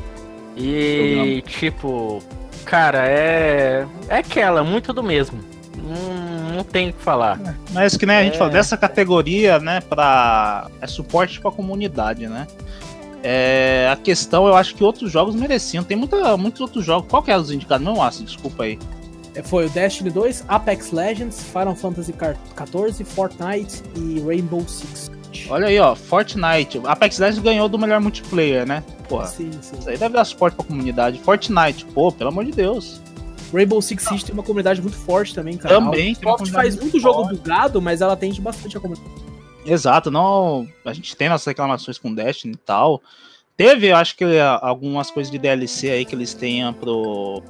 E, 0.56 1.42
tipo, 1.48 2.22
cara, 2.66 3.08
é. 3.08 3.88
É 4.08 4.18
aquela, 4.18 4.64
muito 4.64 4.94
do 4.94 5.02
mesmo. 5.02 5.40
Não, 5.78 6.13
não 6.64 6.72
tem 6.72 6.90
o 6.90 6.94
que 6.94 7.02
falar. 7.02 7.40
Mas 7.72 7.96
que 7.98 8.06
nem 8.06 8.16
a 8.18 8.24
gente 8.24 8.36
É. 8.36 8.38
falou, 8.38 8.54
dessa 8.54 8.76
categoria, 8.78 9.60
né, 9.60 9.82
pra. 9.82 10.68
É 10.82 10.88
suporte 10.88 11.40
pra 11.40 11.52
comunidade, 11.52 12.28
né? 12.28 12.48
É, 13.26 13.90
a 13.92 13.96
questão, 13.96 14.48
eu 14.48 14.56
acho 14.56 14.76
que 14.76 14.84
outros 14.84 15.12
jogos 15.12 15.34
mereciam. 15.36 15.84
Tem 15.84 15.96
muita, 15.96 16.36
muitos 16.36 16.60
outros 16.62 16.84
jogos. 16.86 17.10
Qual 17.10 17.22
que 17.24 17.32
é 17.32 17.38
os 17.38 17.52
indicados? 17.52 17.86
Não, 17.86 18.02
Aço, 18.02 18.24
desculpa 18.24 18.64
aí. 18.64 18.78
É, 19.36 19.42
Foi 19.42 19.66
o 19.66 19.70
Destiny 19.70 20.10
2, 20.10 20.44
Apex 20.48 20.92
Legends, 20.92 21.42
Final 21.44 21.76
Fantasy 21.76 22.14
XIV, 22.14 23.04
Fortnite 23.06 23.82
e 23.96 24.20
Rainbow 24.22 24.64
Six. 24.68 25.10
Olha 25.50 25.68
aí, 25.68 25.80
ó, 25.80 25.96
Fortnite. 25.96 26.80
Apex 26.86 27.18
Legends 27.18 27.42
ganhou 27.44 27.68
do 27.68 27.80
melhor 27.80 28.00
multiplayer, 28.00 28.68
né? 28.68 28.84
Porra, 29.10 29.26
Sim, 29.28 29.50
sim. 29.62 29.78
isso 29.80 29.90
aí 29.90 29.98
deve 29.98 30.14
dar 30.14 30.24
suporte 30.26 30.56
pra 30.56 30.66
comunidade. 30.66 31.20
Fortnite, 31.20 31.86
pô, 31.86 32.12
pelo 32.12 32.30
amor 32.30 32.46
de 32.46 32.52
Deus. 32.52 33.02
Rainbow 33.54 33.82
Six 33.82 34.04
Siege 34.04 34.26
tem 34.26 34.34
uma 34.34 34.44
comunidade 34.44 34.82
muito 34.82 34.98
forte 34.98 35.34
também, 35.34 35.58
cara. 35.58 35.76
Também 35.76 36.16
A 36.24 36.34
Ubisoft 36.34 36.52
faz 36.52 36.76
muito 36.76 36.92
muito 36.92 37.00
jogo 37.00 37.24
forte. 37.24 37.38
bugado, 37.38 37.82
mas 37.82 38.02
ela 38.02 38.14
atende 38.14 38.42
bastante 38.42 38.76
a 38.76 38.80
comunidade. 38.80 39.10
Exato, 39.66 40.12
não. 40.12 40.68
A 40.84 40.92
gente 40.94 41.16
tem 41.16 41.30
nossas 41.30 41.46
reclamações 41.48 41.98
com 41.98 42.14
Destiny 42.14 42.54
e 42.54 42.58
tal. 42.58 43.02
Teve, 43.56 43.88
eu 43.92 43.96
acho 43.96 44.18
que 44.18 44.26
algumas 44.62 45.12
coisas 45.12 45.32
de 45.32 45.38
DLC 45.38 45.90
aí 45.90 46.06
que 46.06 46.16
eles 46.16 46.34
tenham 46.34 46.74
pro, 46.74 47.42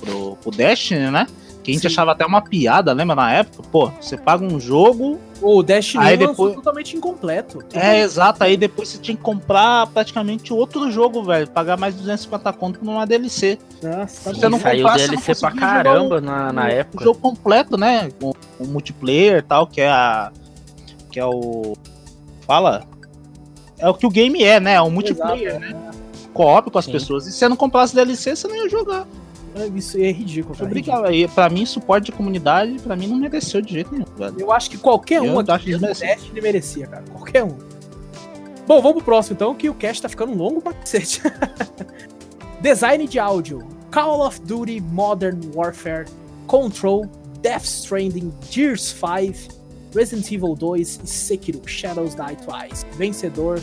pro, 0.00 0.36
pro 0.36 0.50
Destiny, 0.50 1.10
né? 1.10 1.26
Que 1.62 1.70
a 1.70 1.74
gente 1.74 1.82
Sim. 1.82 1.86
achava 1.86 2.10
até 2.10 2.26
uma 2.26 2.42
piada, 2.42 2.92
lembra 2.92 3.14
na 3.14 3.32
época? 3.32 3.62
Pô, 3.70 3.90
você 4.00 4.16
paga 4.16 4.44
um 4.44 4.58
jogo. 4.58 5.18
O 5.40 5.62
Destiny 5.62 6.02
Aí 6.04 6.16
1 6.16 6.20
lançou 6.20 6.32
depois- 6.34 6.54
totalmente 6.56 6.96
incompleto. 6.96 7.58
É, 7.72 8.00
exato, 8.00 8.42
aí 8.42 8.56
depois 8.56 8.88
você 8.88 8.98
tinha 8.98 9.16
que 9.16 9.22
comprar 9.22 9.86
praticamente 9.88 10.52
outro 10.52 10.90
jogo, 10.90 11.22
velho. 11.22 11.48
Pagar 11.48 11.76
mais 11.78 11.94
250 11.94 12.52
conto 12.52 12.84
numa 12.84 13.06
DLC. 13.06 13.58
Nossa, 13.82 14.30
tá 14.30 14.36
Você 14.36 14.48
não 14.48 14.58
saiu 14.58 14.82
comprasse, 14.86 15.06
DLC 15.08 15.34
você 15.34 15.44
não 15.46 15.52
pra 15.52 15.60
caramba 15.60 16.20
na, 16.20 16.52
na 16.52 16.64
o- 16.64 16.68
época. 16.68 17.00
O 17.02 17.04
jogo 17.04 17.20
completo, 17.20 17.76
né? 17.76 18.08
O, 18.20 18.32
o 18.58 18.66
multiplayer 18.66 19.38
e 19.38 19.42
tal, 19.42 19.66
que 19.66 19.80
é 19.80 19.88
a. 19.88 20.32
Que 21.12 21.20
é 21.20 21.26
o. 21.26 21.74
Fala. 22.46 22.82
É 23.78 23.88
o 23.88 23.94
que 23.94 24.06
o 24.06 24.10
game 24.10 24.42
é, 24.42 24.58
né? 24.58 24.74
É 24.74 24.82
um 24.82 24.90
multiplayer, 24.90 25.56
Exato, 25.56 25.72
né? 25.74 25.90
Co-op 26.34 26.70
com 26.70 26.78
as 26.78 26.84
Sim. 26.86 26.92
pessoas. 26.92 27.26
E 27.26 27.32
se 27.32 27.38
você 27.38 27.48
não 27.48 27.56
comprasse 27.56 27.94
DLC, 27.94 28.34
você 28.34 28.48
não 28.48 28.56
ia 28.56 28.68
jogar. 28.68 29.06
É. 29.54 29.66
Isso 29.66 29.98
é 29.98 30.10
ridículo, 30.10 30.54
cara. 30.54 30.66
Obrigado. 30.66 31.04
aí. 31.06 31.28
Pra 31.28 31.48
mim, 31.48 31.64
suporte 31.66 32.06
de 32.06 32.12
comunidade, 32.12 32.78
pra 32.80 32.96
mim, 32.96 33.06
não 33.06 33.16
mereceu 33.16 33.60
de 33.60 33.72
jeito 33.72 33.92
nenhum, 33.92 34.04
velho. 34.16 34.34
Eu 34.38 34.52
acho 34.52 34.70
que 34.70 34.78
qualquer 34.78 35.20
um 35.20 35.26
Eu 35.26 35.38
aqui 35.40 35.50
acho 35.52 35.64
do 35.64 35.70
desmerecido. 35.70 36.06
Destiny 36.06 36.40
merecia, 36.40 36.86
cara. 36.86 37.04
Qualquer 37.12 37.44
um. 37.44 37.56
Bom, 38.66 38.80
vamos 38.80 38.96
pro 38.96 39.04
próximo 39.04 39.34
então, 39.34 39.54
que 39.54 39.68
o 39.68 39.74
cast 39.74 40.02
tá 40.02 40.08
ficando 40.08 40.34
longo 40.34 40.60
pra 40.60 40.72
cacete. 40.72 41.20
Design 42.60 43.06
de 43.06 43.18
áudio. 43.18 43.66
Call 43.90 44.26
of 44.26 44.40
Duty 44.42 44.80
Modern 44.80 45.38
Warfare, 45.54 46.06
Control, 46.46 47.06
Death 47.42 47.64
Stranding, 47.64 48.32
Gears 48.50 48.94
5, 48.94 49.52
Resident 49.94 50.30
Evil 50.32 50.54
2 50.54 51.00
e 51.04 51.06
Sekiro 51.06 51.60
Shadows 51.66 52.14
Die 52.14 52.36
Twice. 52.36 52.86
Vencedor, 52.96 53.60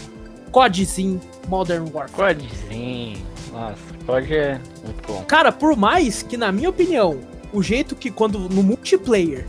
CODzinho 0.52 1.20
Modern 1.48 1.90
Warfare. 1.92 2.36
Codezinho. 2.36 3.18
Nossa, 3.52 3.89
COD 4.10 4.36
é 4.36 4.62
muito 4.84 5.08
bom. 5.08 5.24
Cara, 5.28 5.52
por 5.52 5.76
mais 5.76 6.24
que, 6.24 6.36
na 6.38 6.52
minha 6.52 6.70
opinião, 6.70 7.20
o 7.54 7.62
jeito 7.62 7.96
que 7.96 8.10
quando 8.10 8.40
no 8.50 8.64
multiplayer 8.64 9.46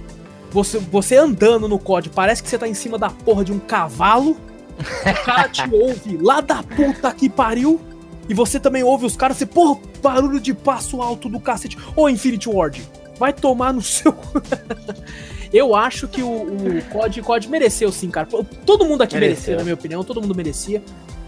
você, 0.51 0.79
você 0.79 1.17
andando 1.17 1.69
no 1.69 1.79
COD 1.79 2.11
parece 2.11 2.43
que 2.43 2.49
você 2.49 2.59
tá 2.59 2.69
em 2.69 2.75
cima 2.75 2.99
da 2.99 3.09
porra 3.09 3.45
de 3.45 3.53
um 3.53 3.59
cavalo, 3.59 4.37
o 4.79 5.25
cara 5.25 5.49
te 5.49 5.63
ouve 5.73 6.17
lá 6.21 6.41
da 6.41 6.63
puta 6.63 7.13
que 7.13 7.29
pariu, 7.29 7.81
e 8.29 8.35
você 8.35 8.61
também 8.61 8.83
ouve 8.83 9.07
os 9.07 9.17
caras, 9.17 9.37
você, 9.37 9.47
porra, 9.47 9.81
barulho 10.03 10.41
de 10.41 10.55
passo 10.55 11.01
alto 11.03 11.29
do 11.29 11.41
cacete. 11.41 11.77
Ô, 11.97 12.09
Infinity 12.09 12.49
Ward, 12.49 12.83
vai 13.19 13.33
tomar 13.33 13.73
no 13.73 13.83
seu. 13.83 14.15
Eu 15.53 15.75
acho 15.75 16.07
que 16.07 16.23
o, 16.23 16.29
o 16.29 16.83
COD, 16.93 17.23
COD 17.23 17.49
mereceu 17.49 17.91
sim, 17.91 18.09
cara. 18.09 18.29
Todo 18.65 18.85
mundo 18.85 19.03
aqui 19.03 19.15
merecia, 19.15 19.35
Mereceu. 19.35 19.57
na 19.57 19.63
minha 19.65 19.75
opinião, 19.75 20.05
todo 20.05 20.21
mundo 20.21 20.33
merecia. 20.33 20.81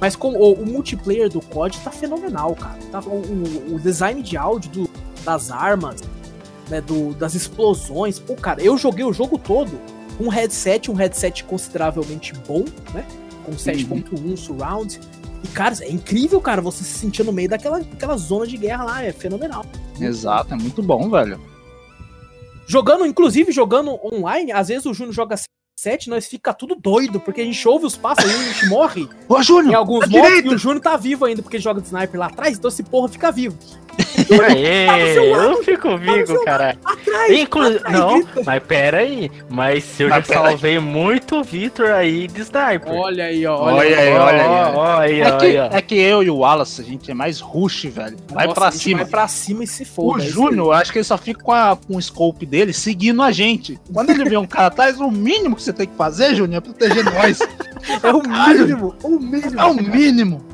Mas 0.02 0.16
com 0.16 0.32
o, 0.32 0.52
o 0.54 0.66
multiplayer 0.66 1.28
do 1.30 1.40
COD 1.40 1.78
tá 1.78 1.92
fenomenal, 1.92 2.56
cara. 2.56 2.76
Tá, 2.90 2.98
o, 3.00 3.22
o- 3.74 3.78
design 3.78 4.20
de 4.20 4.36
áudio 4.36 4.68
do- 4.72 4.90
das 5.24 5.52
armas, 5.52 6.00
né, 6.68 6.80
do- 6.80 7.14
das 7.14 7.36
explosões. 7.36 8.18
Pô, 8.18 8.34
cara, 8.34 8.60
eu 8.60 8.76
joguei 8.76 9.04
o 9.04 9.12
jogo 9.12 9.38
todo 9.38 9.70
com 10.18 10.24
um 10.24 10.28
headset, 10.28 10.90
um 10.90 10.94
headset 10.94 11.44
consideravelmente 11.44 12.32
bom, 12.48 12.64
né? 12.92 13.06
Com 13.44 13.52
7.1 13.52 14.36
surround. 14.36 14.98
E, 15.44 15.46
cara, 15.48 15.76
é 15.82 15.90
incrível, 15.92 16.40
cara, 16.40 16.60
você 16.60 16.82
se 16.82 16.98
sentir 16.98 17.22
no 17.22 17.32
meio 17.32 17.48
daquela, 17.48 17.78
daquela 17.78 18.16
zona 18.16 18.44
de 18.44 18.56
guerra 18.56 18.82
lá. 18.82 19.04
É 19.04 19.12
fenomenal. 19.12 19.64
Exato, 20.00 20.52
é 20.52 20.56
muito 20.56 20.82
bom, 20.82 21.08
velho. 21.10 21.40
Jogando, 22.66 23.06
inclusive, 23.06 23.52
jogando 23.52 23.98
online, 24.04 24.50
às 24.50 24.66
vezes 24.66 24.84
o 24.86 24.92
Júnior 24.94 25.14
joga 25.14 25.36
7, 25.78 26.08
nós 26.10 26.26
fica 26.26 26.52
tudo 26.52 26.74
doido, 26.76 27.18
porque 27.18 27.40
a 27.40 27.44
gente 27.44 27.66
ouve 27.66 27.86
os 27.86 27.96
passos 27.96 28.24
e 28.30 28.34
a 28.34 28.52
gente 28.52 28.66
morre 28.66 29.08
Ô, 29.28 29.38
em 29.38 29.42
Júnior! 29.42 29.74
alguns 29.74 30.04
à 30.04 30.06
modos 30.06 30.28
direita! 30.28 30.48
e 30.48 30.54
o 30.54 30.58
Júnior 30.58 30.80
tá 30.80 30.96
vivo 30.96 31.24
ainda, 31.24 31.42
porque 31.42 31.58
joga 31.58 31.80
de 31.80 31.86
sniper 31.88 32.20
lá 32.20 32.26
atrás, 32.26 32.56
então 32.56 32.68
esse 32.68 32.82
porra 32.82 33.08
fica 33.08 33.32
vivo. 33.32 33.58
Aê, 34.48 35.18
eu 35.18 35.62
fico 35.62 35.96
vivo, 35.98 36.42
cara. 36.44 36.76
Atrás! 36.84 37.32
Inclu 37.38 37.66
atrás, 37.66 37.94
não, 37.98 38.22
grita. 38.22 38.42
mas 38.46 38.62
pera 38.62 38.98
aí. 38.98 39.30
Mas 39.50 40.00
eu 40.00 40.08
Mas 40.08 40.26
já 40.26 40.34
pera 40.34 40.40
aí. 40.40 40.48
salvei 40.52 40.78
muito 40.78 41.40
o 41.40 41.44
Vitor 41.44 41.90
aí 41.90 42.26
de 42.28 42.40
sniper. 42.40 42.92
Olha 42.92 43.24
aí, 43.24 43.46
ó. 43.46 43.56
Olha 43.60 43.74
Olha, 43.76 43.98
aí, 43.98 44.12
Ó, 44.14 44.22
olha 44.24 44.98
aí, 45.00 45.12
aí, 45.12 45.20
É 45.20 45.32
ó, 45.32 45.36
que, 45.38 45.76
é 45.76 45.82
que 45.82 45.94
eu 45.96 46.22
e 46.22 46.30
o 46.30 46.36
Wallace, 46.38 46.80
a 46.80 46.84
gente 46.84 47.10
é 47.10 47.14
mais 47.14 47.40
rush, 47.40 47.84
velho. 47.86 48.16
Vai 48.32 48.46
Nossa, 48.46 48.60
pra 48.60 48.70
cima. 48.70 49.00
Vai 49.02 49.06
pra 49.10 49.28
cima 49.28 49.64
e 49.64 49.66
se 49.66 49.82
O 49.82 49.86
foda. 49.86 50.22
é 50.24 50.26
Júnior, 50.26 50.66
eu 50.68 50.72
acho 50.72 50.92
que 50.92 50.98
ele 50.98 51.04
só 51.04 51.18
fica 51.18 51.42
com, 51.42 51.52
a, 51.52 51.76
com 51.76 51.96
o 51.96 52.02
scope 52.02 52.46
dele 52.46 52.72
seguindo 52.72 53.22
a 53.22 53.30
gente. 53.30 53.78
Quando 53.92 54.10
ele 54.10 54.24
vê 54.24 54.36
um 54.36 54.46
cara 54.46 54.68
atrás, 54.68 54.98
o 55.00 55.10
mínimo 55.10 55.56
que 55.56 55.62
você 55.62 55.72
tem 55.72 55.86
que 55.86 55.96
fazer, 55.96 56.34
Júnior, 56.34 56.58
é 56.58 56.60
proteger 56.60 57.04
nós. 57.04 57.38
É 58.00 58.12
o 58.12 58.22
mínimo, 58.22 58.94
o 59.02 59.18
mínimo. 59.18 59.60
É 59.60 59.64
o 59.64 59.74
mínimo. 59.74 60.44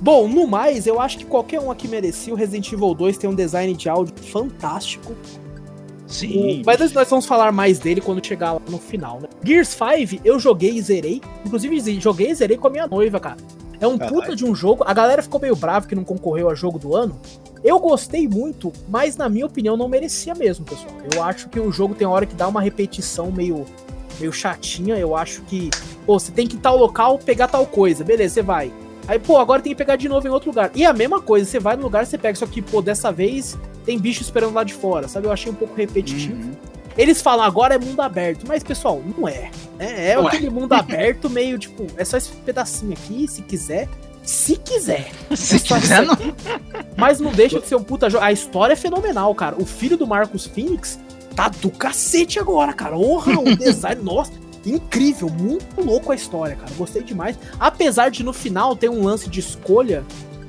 Bom, 0.00 0.28
no 0.28 0.46
mais, 0.46 0.86
eu 0.86 1.00
acho 1.00 1.18
que 1.18 1.24
qualquer 1.24 1.58
um 1.60 1.70
aqui 1.70 1.88
merecia. 1.88 2.32
O 2.32 2.36
Resident 2.36 2.70
Evil 2.72 2.94
2 2.94 3.16
tem 3.16 3.28
um 3.30 3.34
design 3.34 3.72
de 3.74 3.88
áudio 3.88 4.14
fantástico. 4.24 5.14
Sim. 6.06 6.62
Mas 6.64 6.78
nós- 6.94 7.08
vamos 7.10 7.26
falar 7.26 7.50
mais 7.50 7.78
dele 7.78 8.00
quando 8.00 8.24
chegar 8.24 8.52
lá 8.52 8.60
no 8.68 8.78
final, 8.78 9.20
né? 9.20 9.28
Gears 9.42 9.68
5, 9.68 10.20
eu 10.24 10.38
joguei 10.38 10.70
e 10.76 10.82
zerei. 10.82 11.20
Inclusive, 11.44 12.00
joguei 12.00 12.30
e 12.30 12.34
zerei 12.34 12.56
com 12.56 12.68
a 12.68 12.70
minha 12.70 12.86
noiva, 12.86 13.18
cara. 13.18 13.36
É 13.80 13.86
um 13.86 13.98
Caralho. 13.98 14.20
puta 14.20 14.36
de 14.36 14.44
um 14.44 14.54
jogo. 14.54 14.84
A 14.86 14.94
galera 14.94 15.22
ficou 15.22 15.40
meio 15.40 15.56
brava 15.56 15.86
que 15.86 15.94
não 15.94 16.04
concorreu 16.04 16.48
a 16.48 16.54
jogo 16.54 16.78
do 16.78 16.94
ano. 16.94 17.18
Eu 17.64 17.78
gostei 17.80 18.28
muito, 18.28 18.72
mas 18.88 19.16
na 19.16 19.28
minha 19.28 19.44
opinião 19.46 19.76
não 19.76 19.88
merecia 19.88 20.34
mesmo, 20.34 20.64
pessoal. 20.64 20.94
Eu 21.12 21.22
acho 21.22 21.48
que 21.48 21.58
o 21.58 21.72
jogo 21.72 21.94
tem 21.94 22.06
hora 22.06 22.24
que 22.24 22.34
dá 22.34 22.46
uma 22.46 22.60
repetição 22.62 23.32
meio, 23.32 23.64
meio 24.20 24.32
chatinha. 24.32 24.96
Eu 24.96 25.16
acho 25.16 25.42
que, 25.42 25.68
pô, 26.06 26.18
você 26.18 26.30
tem 26.30 26.46
que 26.46 26.54
ir 26.54 26.58
em 26.58 26.60
tal 26.60 26.76
local 26.76 27.18
pegar 27.18 27.48
tal 27.48 27.66
coisa. 27.66 28.04
Beleza, 28.04 28.34
você 28.34 28.42
vai. 28.42 28.70
Aí, 29.08 29.18
pô, 29.18 29.38
agora 29.38 29.62
tem 29.62 29.72
que 29.72 29.76
pegar 29.76 29.96
de 29.96 30.08
novo 30.08 30.26
em 30.26 30.30
outro 30.30 30.50
lugar. 30.50 30.70
E 30.74 30.84
a 30.84 30.92
mesma 30.92 31.20
coisa, 31.20 31.48
você 31.48 31.58
vai 31.60 31.76
no 31.76 31.82
lugar, 31.82 32.04
você 32.06 32.18
pega. 32.18 32.36
Só 32.36 32.46
que, 32.46 32.60
pô, 32.60 32.82
dessa 32.82 33.12
vez 33.12 33.56
tem 33.84 33.98
bicho 33.98 34.22
esperando 34.22 34.54
lá 34.54 34.64
de 34.64 34.74
fora, 34.74 35.06
sabe? 35.08 35.26
Eu 35.26 35.32
achei 35.32 35.50
um 35.50 35.54
pouco 35.54 35.74
repetitivo. 35.74 36.42
Uhum. 36.42 36.52
Eles 36.96 37.20
falam 37.20 37.44
agora 37.44 37.74
é 37.74 37.78
mundo 37.78 38.00
aberto, 38.00 38.46
mas 38.48 38.62
pessoal, 38.62 39.02
não 39.16 39.28
é. 39.28 39.50
É, 39.78 40.12
é 40.12 40.16
Não 40.16 40.24
é. 40.24 40.28
aquele 40.28 40.48
mundo 40.48 40.72
aberto 40.72 41.28
meio 41.28 41.58
tipo, 41.58 41.86
é 41.96 42.04
só 42.04 42.16
esse 42.16 42.30
pedacinho 42.36 42.94
aqui, 42.94 43.28
se 43.28 43.42
quiser. 43.42 43.88
Se 44.22 44.56
quiser. 44.56 45.10
Se 45.36 45.56
É 45.56 45.58
quiser, 45.60 46.04
não. 46.04 46.16
Mas 46.96 47.20
não 47.20 47.30
deixa 47.30 47.60
de 47.60 47.66
ser 47.68 47.76
um 47.76 47.82
puta 47.84 48.10
jogo. 48.10 48.24
A 48.24 48.32
história 48.32 48.72
é 48.72 48.76
fenomenal, 48.76 49.32
cara. 49.36 49.54
O 49.56 49.64
filho 49.64 49.96
do 49.96 50.04
Marcos 50.06 50.46
Phoenix 50.46 50.98
tá 51.36 51.48
do 51.48 51.70
cacete 51.70 52.40
agora, 52.40 52.72
cara. 52.72 52.96
Orra, 52.96 53.38
o 53.38 53.44
design, 53.54 54.02
nossa, 54.02 54.32
incrível, 54.66 55.28
muito 55.28 55.80
louco 55.80 56.12
a 56.12 56.14
história, 56.14 56.56
cara. 56.56 56.70
Gostei 56.76 57.02
demais. 57.02 57.38
Apesar 57.58 58.10
de 58.10 58.22
no 58.22 58.32
final 58.32 58.74
ter 58.76 58.88
um 58.90 59.04
lance 59.04 59.28
de 59.30 59.40
escolha 59.40 60.04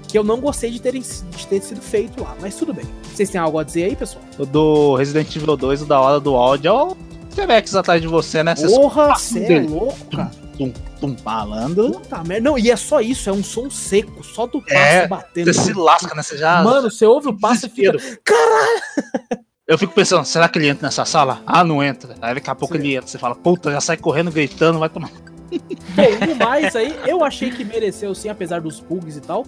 que 0.08 0.18
eu 0.18 0.24
não 0.24 0.40
gostei 0.40 0.72
de, 0.72 0.82
terem, 0.82 1.02
de 1.02 1.48
ter 1.48 1.62
sido 1.62 1.82
feito 1.82 2.24
lá. 2.24 2.36
Mas 2.42 2.56
tudo 2.56 2.74
bem. 2.74 2.86
Vocês 3.14 3.30
têm 3.30 3.40
algo 3.40 3.60
a 3.60 3.64
dizer 3.64 3.84
aí, 3.84 3.96
pessoal? 3.96 4.24
O 4.40 4.46
do 4.46 4.96
Resident 4.96 5.36
Evil 5.36 5.58
2, 5.58 5.82
o 5.82 5.86
da 5.86 6.00
hora 6.00 6.20
do 6.20 6.36
áudio, 6.36 6.70
é 6.70 6.72
o 6.72 6.98
T-Rex 7.36 7.76
atrás 7.76 8.02
de 8.02 8.08
você, 8.08 8.42
né? 8.42 8.56
Você 8.56 8.68
Porra, 8.68 9.14
você 9.16 9.44
é 9.54 9.60
louco, 9.60 9.98
cara. 10.16 10.32
tum, 10.58 10.72
tum, 11.00 11.16
malandro. 11.24 11.92
Puta 11.92 12.24
merda. 12.24 12.50
Não, 12.50 12.58
e 12.58 12.72
é 12.72 12.76
só 12.76 13.02
isso, 13.02 13.30
é 13.30 13.34
um 13.34 13.44
som 13.44 13.70
seco, 13.70 14.24
só 14.24 14.48
do 14.48 14.62
passo 14.62 14.76
É, 14.76 15.08
batendo. 15.08 15.54
Você 15.54 15.62
se 15.62 15.74
lasca, 15.74 16.16
né? 16.16 16.24
Você 16.24 16.38
já. 16.38 16.64
Mano, 16.64 16.90
você 16.90 17.06
ouve 17.06 17.28
o 17.28 17.38
passo 17.38 17.66
e 17.68 17.70
fica. 17.70 17.98
Caralho! 18.24 19.47
Eu 19.68 19.78
fico 19.78 19.94
pensando, 19.94 20.24
será 20.24 20.48
que 20.48 20.58
ele 20.58 20.70
entra 20.70 20.88
nessa 20.88 21.04
sala? 21.04 21.42
Ah, 21.46 21.62
não 21.62 21.84
entra. 21.84 22.16
Aí 22.22 22.34
daqui 22.36 22.50
a 22.50 22.56
pouco 22.56 22.74
Sim. 22.76 22.80
ele 22.80 22.96
entra. 22.96 23.06
Você 23.06 23.18
fala, 23.18 23.36
puta, 23.36 23.70
já 23.70 23.82
sai 23.82 23.98
correndo, 23.98 24.32
gritando, 24.32 24.80
vai 24.80 24.88
tomar. 24.88 25.12
Bom, 25.52 26.26
no 26.26 26.36
mais 26.36 26.74
aí, 26.74 26.98
eu 27.06 27.22
achei 27.22 27.52
que 27.52 27.66
mereceu 27.66 28.16
sim, 28.16 28.30
apesar 28.30 28.62
dos 28.62 28.80
bugs 28.80 29.18
e 29.18 29.22
tal. 29.22 29.46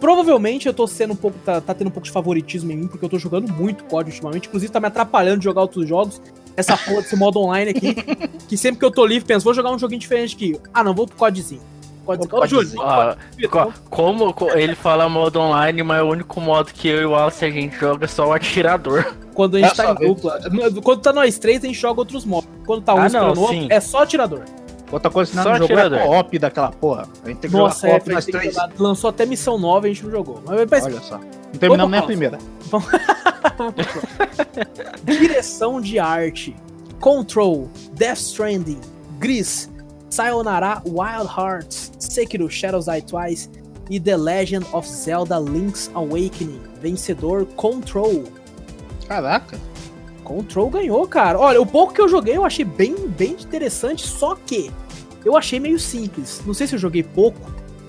Provavelmente 0.00 0.66
eu 0.66 0.74
tô 0.74 0.84
sendo 0.88 1.12
um 1.12 1.16
pouco. 1.16 1.38
Tá, 1.44 1.60
tá 1.60 1.72
tendo 1.74 1.86
um 1.86 1.90
pouco 1.92 2.06
de 2.06 2.10
favoritismo 2.10 2.72
em 2.72 2.76
mim, 2.76 2.86
porque 2.88 3.04
eu 3.04 3.08
tô 3.08 3.20
jogando 3.20 3.52
muito 3.52 3.84
COD 3.84 4.10
ultimamente. 4.10 4.48
Inclusive, 4.48 4.72
tá 4.72 4.80
me 4.80 4.88
atrapalhando 4.88 5.38
de 5.38 5.44
jogar 5.44 5.60
outros 5.62 5.88
jogos. 5.88 6.20
Essa 6.56 6.76
porra 6.76 7.02
desse 7.02 7.14
modo 7.14 7.38
online 7.38 7.70
aqui. 7.70 7.94
que 8.48 8.56
sempre 8.56 8.80
que 8.80 8.84
eu 8.84 8.90
tô 8.90 9.06
livre, 9.06 9.28
penso, 9.28 9.44
vou 9.44 9.54
jogar 9.54 9.70
um 9.70 9.78
joguinho 9.78 10.00
diferente 10.00 10.34
aqui. 10.34 10.58
Ah, 10.74 10.82
não, 10.82 10.92
vou 10.92 11.06
pro 11.06 11.16
CODzinho. 11.16 11.62
Ô, 12.06 12.46
Júlio, 12.46 12.68
CODzinho. 12.68 12.82
Ah, 12.82 13.16
co- 13.50 13.72
como 13.88 14.32
co- 14.34 14.50
ele 14.50 14.74
fala 14.74 15.08
modo 15.08 15.38
online, 15.40 15.82
mas 15.82 16.02
o 16.02 16.06
único 16.08 16.40
modo 16.40 16.72
que 16.72 16.88
eu 16.88 17.02
e 17.02 17.04
o 17.04 17.10
Wallace 17.12 17.44
a 17.44 17.50
gente 17.50 17.76
joga 17.76 18.04
é 18.06 18.08
só 18.08 18.28
o 18.28 18.32
atirador. 18.32 19.14
quando 19.34 19.56
a 19.56 19.60
gente 19.60 19.80
É 19.80 19.84
tá 19.84 19.92
em 19.92 20.06
dupla. 20.08 20.38
No- 20.50 20.82
Quando 20.82 21.00
tá 21.00 21.12
nós 21.12 21.38
três, 21.38 21.62
a 21.62 21.66
gente 21.66 21.78
joga 21.78 22.00
outros 22.00 22.24
modos. 22.24 22.48
Quando 22.66 22.82
tá 22.82 22.94
um 22.94 22.98
Ah, 22.98 23.08
não, 23.08 23.32
o 23.32 23.40
outro, 23.40 23.66
é 23.70 23.80
só 23.80 24.02
atirador. 24.02 24.42
Outra 24.90 25.10
coisa 25.10 25.30
que 25.30 25.36
não 25.36 25.44
jogou 25.44 25.64
atirador. 25.64 25.98
é 26.00 26.06
co-op 26.06 26.38
daquela 26.38 26.70
porra. 26.70 27.08
A 27.24 27.28
gente 27.28 27.38
tem 27.38 27.50
que 27.50 27.56
Nossa, 27.56 27.80
jogar 27.86 27.94
é, 27.94 27.98
co-op 28.00 28.12
nós 28.14 28.24
três. 28.26 28.54
jogar. 28.54 28.70
lançou 28.78 29.08
até 29.08 29.24
missão 29.24 29.58
nova 29.58 29.88
e 29.88 29.90
a 29.90 29.94
gente 29.94 30.04
não 30.04 30.10
jogou. 30.10 30.42
Mas, 30.46 30.68
mas 30.70 30.84
Olha 30.84 31.00
só. 31.00 31.18
Não 31.18 31.58
terminamos 31.58 31.90
nem 31.90 32.00
a 32.00 32.02
primeira. 32.02 32.38
Direção 35.04 35.80
de 35.80 35.98
arte: 35.98 36.54
Control, 37.00 37.70
Death 37.94 38.18
Stranding, 38.18 38.80
Gris, 39.18 39.70
Sayonara 40.12 40.82
Wild 40.84 41.26
Hearts, 41.26 41.90
Sekiro 41.98 42.46
Shadows 42.50 42.84
Die 42.84 43.00
Twice 43.00 43.48
e 43.88 43.98
The 43.98 44.14
Legend 44.14 44.66
of 44.74 44.86
Zelda 44.86 45.38
Link's 45.38 45.90
Awakening. 45.94 46.60
Vencedor: 46.82 47.46
Control. 47.56 48.24
Caraca. 49.08 49.58
Control 50.22 50.68
ganhou, 50.68 51.08
cara. 51.08 51.38
Olha, 51.38 51.62
o 51.62 51.64
pouco 51.64 51.94
que 51.94 52.00
eu 52.02 52.08
joguei 52.10 52.36
eu 52.36 52.44
achei 52.44 52.62
bem, 52.62 52.94
bem 53.08 53.32
interessante, 53.32 54.06
só 54.06 54.34
que 54.34 54.70
eu 55.24 55.34
achei 55.34 55.58
meio 55.58 55.78
simples. 55.78 56.42
Não 56.44 56.52
sei 56.52 56.66
se 56.66 56.74
eu 56.74 56.78
joguei 56.78 57.02
pouco, 57.02 57.40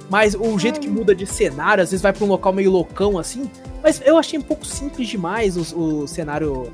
mas 0.10 0.34
o 0.34 0.58
jeito 0.58 0.80
que 0.80 0.88
muda 0.88 1.14
de 1.14 1.26
cenário, 1.26 1.84
às 1.84 1.92
vezes 1.92 2.02
vai 2.02 2.14
pra 2.14 2.24
um 2.24 2.30
local 2.30 2.54
meio 2.54 2.72
loucão 2.72 3.20
assim. 3.20 3.52
Mas 3.84 4.02
eu 4.06 4.18
achei 4.18 4.40
um 4.40 4.44
pouco 4.44 4.66
simples 4.66 5.10
demais 5.10 5.74
o, 5.74 6.04
o 6.04 6.08
cenário 6.08 6.72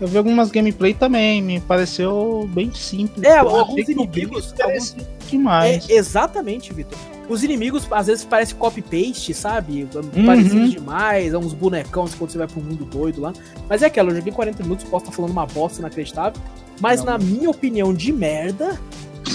Eu 0.00 0.08
vi 0.08 0.16
algumas 0.16 0.50
gameplay 0.50 0.94
também, 0.94 1.42
me 1.42 1.60
pareceu 1.60 2.48
bem 2.52 2.72
simples. 2.72 3.22
É, 3.22 3.36
alguns 3.38 3.88
inimigos- 3.88 4.52
interessante 4.52 5.06
demais. 5.28 5.88
É, 5.90 5.92
exatamente, 5.94 6.72
Vitor. 6.72 6.98
Os 7.28 7.44
inimigos 7.44 7.86
às 7.92 8.06
vezes 8.08 8.24
parecem 8.24 8.56
copy-paste, 8.56 9.32
sabe? 9.34 9.86
Uhum. 9.94 10.24
Parecidos 10.26 10.70
demais, 10.72 11.32
é 11.34 11.38
uns 11.38 11.52
bonecão 11.52 12.04
assim, 12.04 12.16
quando 12.16 12.30
você 12.30 12.38
vai 12.38 12.46
pro 12.48 12.60
mundo 12.60 12.84
doido 12.84 13.20
lá. 13.20 13.32
Mas 13.68 13.82
é 13.82 13.86
aquela, 13.86 14.10
eu 14.10 14.16
joguei 14.16 14.32
40 14.32 14.62
minutos, 14.62 14.84
posso 14.88 15.04
estar 15.04 15.14
falando 15.16 15.30
uma 15.32 15.46
bosta 15.46 15.80
inacreditável. 15.80 16.40
Mas 16.80 17.00
Não. 17.04 17.12
na 17.12 17.18
minha 17.18 17.50
opinião 17.50 17.92
de 17.94 18.10
merda. 18.12 18.80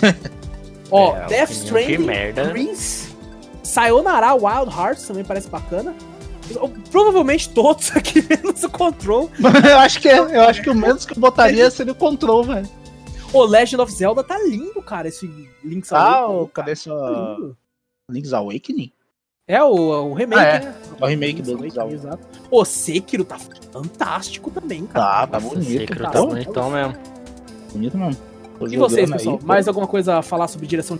ó, 0.91 1.15
É, 1.15 1.25
Death 1.27 1.49
de 1.49 1.55
Stranding, 1.55 1.97
merda. 1.99 2.45
Grease, 2.49 3.09
Sayonara 3.63 4.33
Wild 4.33 4.75
Hearts 4.75 5.07
também 5.07 5.23
parece 5.23 5.47
bacana. 5.47 5.93
Provavelmente 6.91 7.49
todos 7.49 7.91
aqui, 7.95 8.22
menos 8.30 8.63
o 8.63 8.69
Control. 8.69 9.30
eu 9.69 9.77
acho 9.80 9.99
que 9.99 10.07
é, 10.09 10.17
eu 10.19 10.41
acho 10.43 10.61
que 10.61 10.69
o 10.69 10.76
menos 10.76 11.05
que 11.05 11.13
eu 11.13 11.19
botaria 11.19 11.69
seria 11.72 11.93
o 11.93 11.95
control, 11.95 12.43
velho. 12.43 12.69
O 13.34 13.43
Legend 13.43 13.81
of 13.81 13.91
Zelda 13.91 14.23
tá 14.23 14.38
lindo, 14.39 14.81
cara, 14.81 15.07
esse 15.07 15.30
Link's 15.63 15.91
Ah, 15.91 16.19
Awakening, 16.19 16.41
o- 16.43 16.47
cadê 16.47 16.65
cara, 16.65 16.73
esse, 16.73 16.89
tá. 16.89 17.38
Link's 18.09 18.34
Awakening? 18.34 18.91
É 19.47 19.61
o, 19.63 19.69
o 20.09 20.13
remake, 20.13 20.41
Ah, 20.41 20.45
é. 20.47 20.59
né? 20.59 20.76
É 20.99 21.03
o 21.03 21.07
remake 21.07 21.41
do 21.41 21.55
Link's 21.57 21.77
Awakening, 21.77 21.99
exato. 21.99 22.19
O 22.49 22.63
Sekiro 22.65 23.26
tá 23.26 23.38
fantástico 23.72 24.49
também, 24.51 24.85
cara. 24.85 25.05
Tá, 25.05 25.27
tá 25.27 25.39
Nossa, 25.39 25.55
bonito. 25.55 25.80
Sekiro 25.80 26.03
tá 26.03 26.09
tá 26.11 26.22
bonitão 26.22 26.69
mesmo. 26.72 26.95
Bonito 27.73 27.97
mesmo. 27.97 28.17
Tô 28.57 28.67
E 28.67 28.77
vocês, 28.77 29.11
pessoal? 29.11 29.38
aí, 29.41 29.45
mais 29.45 29.67
alguma 29.67 29.85
coisa 29.88 30.17
a 30.19 30.22
falar 30.22 30.47
sobre 30.47 30.65
direção? 30.67 30.97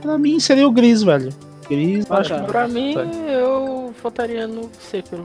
Pra 0.00 0.16
mim 0.16 0.38
seria 0.38 0.68
o 0.68 0.70
Gris, 0.70 1.02
velho. 1.02 1.32
Gris, 1.68 2.06
Ah, 2.08 2.18
acho 2.18 2.34
que 2.34 2.42
Pra 2.44 2.68
mim, 2.68 2.94
eu 3.28 3.79
votaria 4.00 4.46
no 4.46 4.70
Sekiro. 4.90 5.24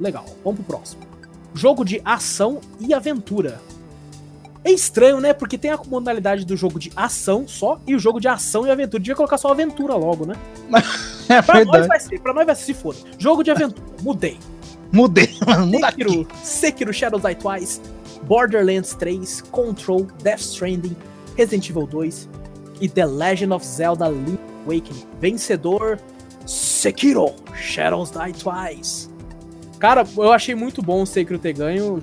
Legal, 0.00 0.24
vamos 0.42 0.60
pro 0.60 0.76
próximo. 0.76 1.02
Jogo 1.54 1.84
de 1.84 2.00
ação 2.04 2.60
e 2.80 2.92
aventura. 2.92 3.60
É 4.64 4.72
estranho, 4.72 5.20
né? 5.20 5.32
Porque 5.34 5.58
tem 5.58 5.70
a 5.70 5.76
modalidade 5.86 6.44
do 6.46 6.56
jogo 6.56 6.78
de 6.78 6.90
ação 6.96 7.46
só 7.46 7.78
e 7.86 7.94
o 7.94 7.98
jogo 7.98 8.18
de 8.18 8.26
ação 8.28 8.66
e 8.66 8.70
aventura. 8.70 8.98
Devia 8.98 9.14
colocar 9.14 9.36
só 9.38 9.50
aventura 9.50 9.94
logo, 9.94 10.24
né? 10.26 10.34
é 11.28 11.42
Pra 11.42 11.56
nós 11.56 11.64
verdade. 11.66 11.88
vai 11.88 12.00
ser, 12.00 12.20
pra 12.20 12.32
nós 12.32 12.46
vai 12.46 12.54
ser, 12.56 12.64
se 12.64 12.74
for. 12.74 12.96
Jogo 13.18 13.44
de 13.44 13.50
aventura, 13.50 13.86
mudei. 14.02 14.38
Mudei, 14.90 15.28
mano. 15.46 15.66
Muda 15.66 15.88
aqui. 15.88 16.02
Sekiro, 16.02 16.28
Sekiro 16.42 16.92
Shadows 16.94 17.22
Die 17.22 17.34
Twice, 17.34 17.80
Borderlands 18.22 18.94
3, 18.94 19.42
Control, 19.50 20.06
Death 20.22 20.40
Stranding, 20.40 20.96
Resident 21.36 21.68
Evil 21.68 21.86
2 21.86 22.28
e 22.80 22.88
The 22.88 23.04
Legend 23.04 23.52
of 23.52 23.66
Zelda 23.66 24.08
Link 24.08 24.38
Awakening. 24.64 25.04
Vencedor, 25.20 25.98
Sekiro 26.46 27.32
Shadows 27.54 28.10
Die 28.10 28.32
Twice. 28.32 29.08
Cara, 29.78 30.06
eu 30.16 30.32
achei 30.32 30.54
muito 30.54 30.82
bom 30.82 31.02
o 31.02 31.06
Sekiro 31.06 31.38
ter 31.38 31.52
ganho. 31.52 32.02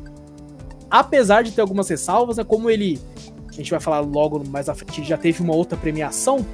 Apesar 0.89 1.43
de 1.43 1.51
ter 1.51 1.61
algumas 1.61 1.87
ressalvas, 1.89 2.37
é 2.37 2.43
como 2.43 2.69
ele. 2.69 2.99
A 3.47 3.53
gente 3.53 3.71
vai 3.71 3.79
falar 3.79 3.99
logo 3.99 4.43
mais 4.47 4.69
à 4.69 4.75
frente, 4.75 5.03
já 5.03 5.17
teve 5.17 5.41
uma 5.41 5.55
outra 5.55 5.77
premiação. 5.77 6.45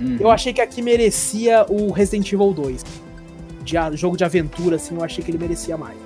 Uhum. 0.00 0.16
Eu 0.18 0.30
achei 0.30 0.52
que 0.52 0.60
aqui 0.60 0.82
merecia 0.82 1.64
o 1.68 1.92
Resident 1.92 2.32
Evil 2.32 2.52
2. 2.52 2.84
De 3.62 3.96
jogo 3.96 4.16
de 4.16 4.24
aventura, 4.24 4.76
assim, 4.76 4.94
eu 4.94 5.02
achei 5.02 5.24
que 5.24 5.30
ele 5.30 5.38
merecia 5.38 5.76
mais. 5.76 5.96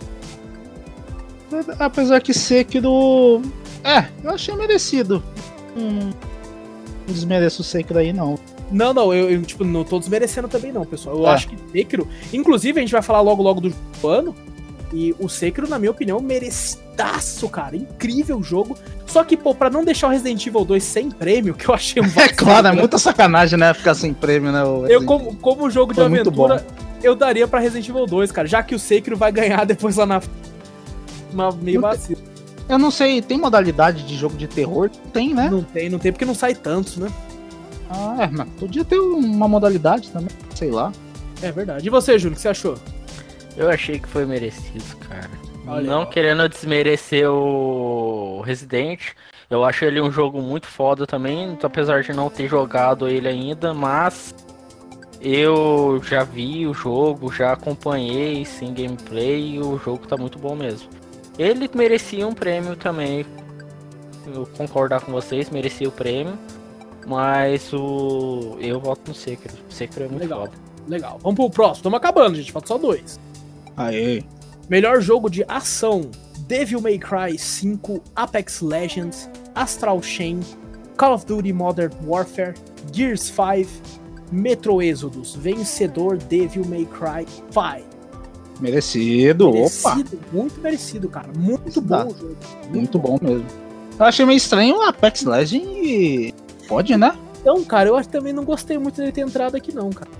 Apesar 1.79 2.21
que 2.21 2.35
Sekiro. 2.35 3.43
É, 3.83 4.07
eu 4.23 4.31
achei 4.31 4.55
merecido. 4.55 5.23
Hum, 5.77 6.11
desmereço 7.13 7.63
o 7.63 7.65
Sekiro 7.65 7.99
aí, 7.99 8.13
não. 8.13 8.39
Não, 8.71 8.93
não, 8.93 9.15
eu, 9.15 9.31
eu, 9.31 9.43
tipo, 9.43 9.65
não 9.65 9.83
tô 9.85 9.99
desmerecendo 9.99 10.47
também 10.49 10.71
não, 10.73 10.85
pessoal. 10.85 11.17
Eu 11.19 11.27
É. 11.27 11.31
acho 11.31 11.49
que 11.49 11.57
Sekiro, 11.73 12.07
inclusive 12.33 12.79
a 12.79 12.83
gente 12.83 12.93
vai 12.93 13.03
falar 13.03 13.21
logo 13.21 13.43
logo 13.43 13.61
do 13.61 13.75
ano, 14.07 14.35
e 14.93 15.15
o 15.19 15.29
Sekiro, 15.29 15.69
na 15.69 15.79
minha 15.79 15.91
opinião, 15.91 16.19
merecidaço, 16.21 17.49
cara. 17.49 17.77
Incrível 17.77 18.43
jogo. 18.43 18.77
Só 19.07 19.23
que, 19.25 19.37
pô, 19.37 19.55
pra 19.55 19.69
não 19.71 19.85
deixar 19.85 20.09
o 20.09 20.11
Resident 20.11 20.47
Evil 20.47 20.65
2 20.65 20.83
sem 20.83 21.11
prêmio, 21.11 21.55
que 21.55 21.69
eu 21.69 21.75
achei 21.75 22.03
um 22.03 22.07
É 22.09 22.09
vacilo, 22.09 22.37
claro, 22.37 22.67
é 22.69 22.71
né? 22.73 22.79
muita 22.79 22.99
sacanagem, 22.99 23.59
né? 23.59 23.73
Ficar 23.75 23.95
sem 23.95 24.13
prêmio, 24.15 24.51
né? 24.53 24.63
Eu, 24.89 25.05
como, 25.05 25.35
como 25.37 25.69
jogo 25.71 25.93
de 25.93 26.01
Foi 26.01 26.09
muito 26.09 26.29
aventura, 26.29 26.67
eu 27.03 27.15
daria 27.15 27.47
pra 27.47 27.61
Resident 27.61 27.89
Evil 27.89 28.07
2, 28.07 28.33
cara, 28.33 28.49
já 28.49 28.63
que 28.63 28.75
o 28.75 28.79
Sekiro 28.79 29.17
vai 29.17 29.31
ganhar 29.33 29.65
depois 29.67 29.97
lá 29.97 30.07
na. 30.07 30.21
Uma 31.33 31.53
meio 31.53 31.81
vacilo. 31.83 32.21
Eu 32.69 32.79
não 32.79 32.91
sei, 32.91 33.23
tem 33.23 33.39
modalidade 33.39 34.03
de 34.05 34.17
jogo 34.17 34.37
de 34.37 34.47
terror? 34.47 34.91
Tem, 35.13 35.33
né? 35.33 35.49
Não 35.51 35.63
tem, 35.63 35.89
não 35.89 35.99
tem, 35.99 36.13
porque 36.13 36.25
não 36.25 36.35
sai 36.35 36.55
tantos, 36.55 36.97
né? 36.99 37.11
Ah, 37.89 38.25
é, 38.25 38.27
mas 38.27 38.49
podia 38.59 38.85
ter 38.85 38.99
uma 38.99 39.49
modalidade 39.49 40.11
também, 40.11 40.29
sei 40.55 40.71
lá. 40.71 40.93
É 41.43 41.51
verdade. 41.51 41.87
E 41.87 41.91
você, 41.91 42.19
Júlio, 42.19 42.35
o 42.35 42.37
que 42.37 42.43
você 42.43 42.49
achou? 42.49 42.77
Eu 43.57 43.71
achei 43.71 43.99
que 43.99 44.09
foi 44.09 44.27
merecido, 44.27 44.85
cara. 45.09 45.31
Olha, 45.67 45.91
não 45.91 46.03
ó. 46.03 46.07
querendo 46.07 46.49
desmerecer 46.49 47.31
o 47.31 48.43
Resident, 48.43 49.01
eu 49.51 49.65
acho 49.65 49.85
ele 49.85 50.01
um 50.01 50.11
jogo 50.11 50.41
muito 50.43 50.67
foda 50.67 51.07
também, 51.07 51.57
apesar 51.63 52.03
de 52.03 52.13
não 52.13 52.29
ter 52.29 52.49
jogado 52.49 53.09
ele 53.09 53.29
ainda, 53.29 53.73
mas 53.73 54.35
eu 55.21 56.01
já 56.05 56.23
vi 56.23 56.67
o 56.67 56.75
jogo, 56.75 57.33
já 57.33 57.53
acompanhei 57.53 58.45
sem 58.45 58.73
gameplay 58.73 59.57
e 59.57 59.59
o 59.59 59.79
jogo 59.79 60.07
tá 60.07 60.17
muito 60.17 60.39
bom 60.39 60.55
mesmo. 60.55 60.89
Ele 61.39 61.71
merecia 61.75 62.27
um 62.27 62.35
prêmio 62.35 62.77
também. 62.77 63.25
Eu 64.27 64.47
concordar 64.57 65.01
com 65.01 65.13
vocês, 65.13 65.49
merecia 65.51 65.89
o 65.89 65.93
prêmio. 65.93 66.39
Mas 67.07 67.73
o. 67.73 68.57
Eu 68.61 68.81
voto 68.81 69.09
no 69.09 69.15
Sekiro. 69.15 69.55
O 69.69 69.73
Sekiro 69.73 70.05
é 70.05 70.09
muito 70.09 70.23
Legal. 70.23 70.41
foda. 70.41 70.53
Legal. 70.87 71.19
Vamos 71.23 71.37
pro 71.37 71.51
próximo. 71.51 71.77
Estamos 71.77 71.97
acabando, 71.97 72.37
gente. 72.37 72.53
Falta 72.53 72.69
só 72.69 72.77
dois. 72.77 73.19
Aê. 73.77 74.23
Melhor 74.69 75.01
jogo 75.01 75.31
de 75.31 75.45
ação: 75.49 76.11
Devil 76.41 76.81
May 76.81 76.99
Cry 76.99 77.39
5, 77.39 78.03
Apex 78.15 78.61
Legends, 78.61 79.31
Astral 79.55 80.03
Chain, 80.03 80.41
Call 80.99 81.15
of 81.15 81.25
Duty 81.25 81.53
Modern 81.53 81.93
Warfare, 82.05 82.55
Gears 82.93 83.23
5, 83.23 83.71
Metro 84.31 84.83
Exodus. 84.83 85.35
Vencedor 85.35 86.19
Devil 86.19 86.67
May 86.67 86.85
Cry 86.85 87.25
5. 87.51 87.88
Merecido, 88.61 89.51
opa. 89.51 90.03
Muito 90.33 90.61
merecido, 90.61 91.09
cara. 91.09 91.29
Muito 91.37 91.81
Dá. 91.81 92.05
bom 92.05 92.11
o 92.11 92.17
jogo. 92.17 92.37
Muito 92.71 92.99
bom 92.99 93.19
mesmo. 93.21 93.47
Eu 93.99 94.05
achei 94.05 94.25
meio 94.25 94.37
estranho 94.37 94.77
o 94.77 94.83
Apex 94.83 95.25
Legends 95.25 95.69
e... 95.69 96.35
Pode, 96.69 96.97
né? 96.97 97.17
Então, 97.41 97.63
cara, 97.65 97.89
eu 97.89 97.97
acho 97.97 98.09
que 98.09 98.17
também 98.17 98.33
não 98.33 98.45
gostei 98.45 98.79
muito 98.79 98.97
dele 98.97 99.13
ter 99.13 99.23
entrado 99.23 99.57
aqui, 99.57 99.75
não, 99.75 99.91
cara. 99.91 100.11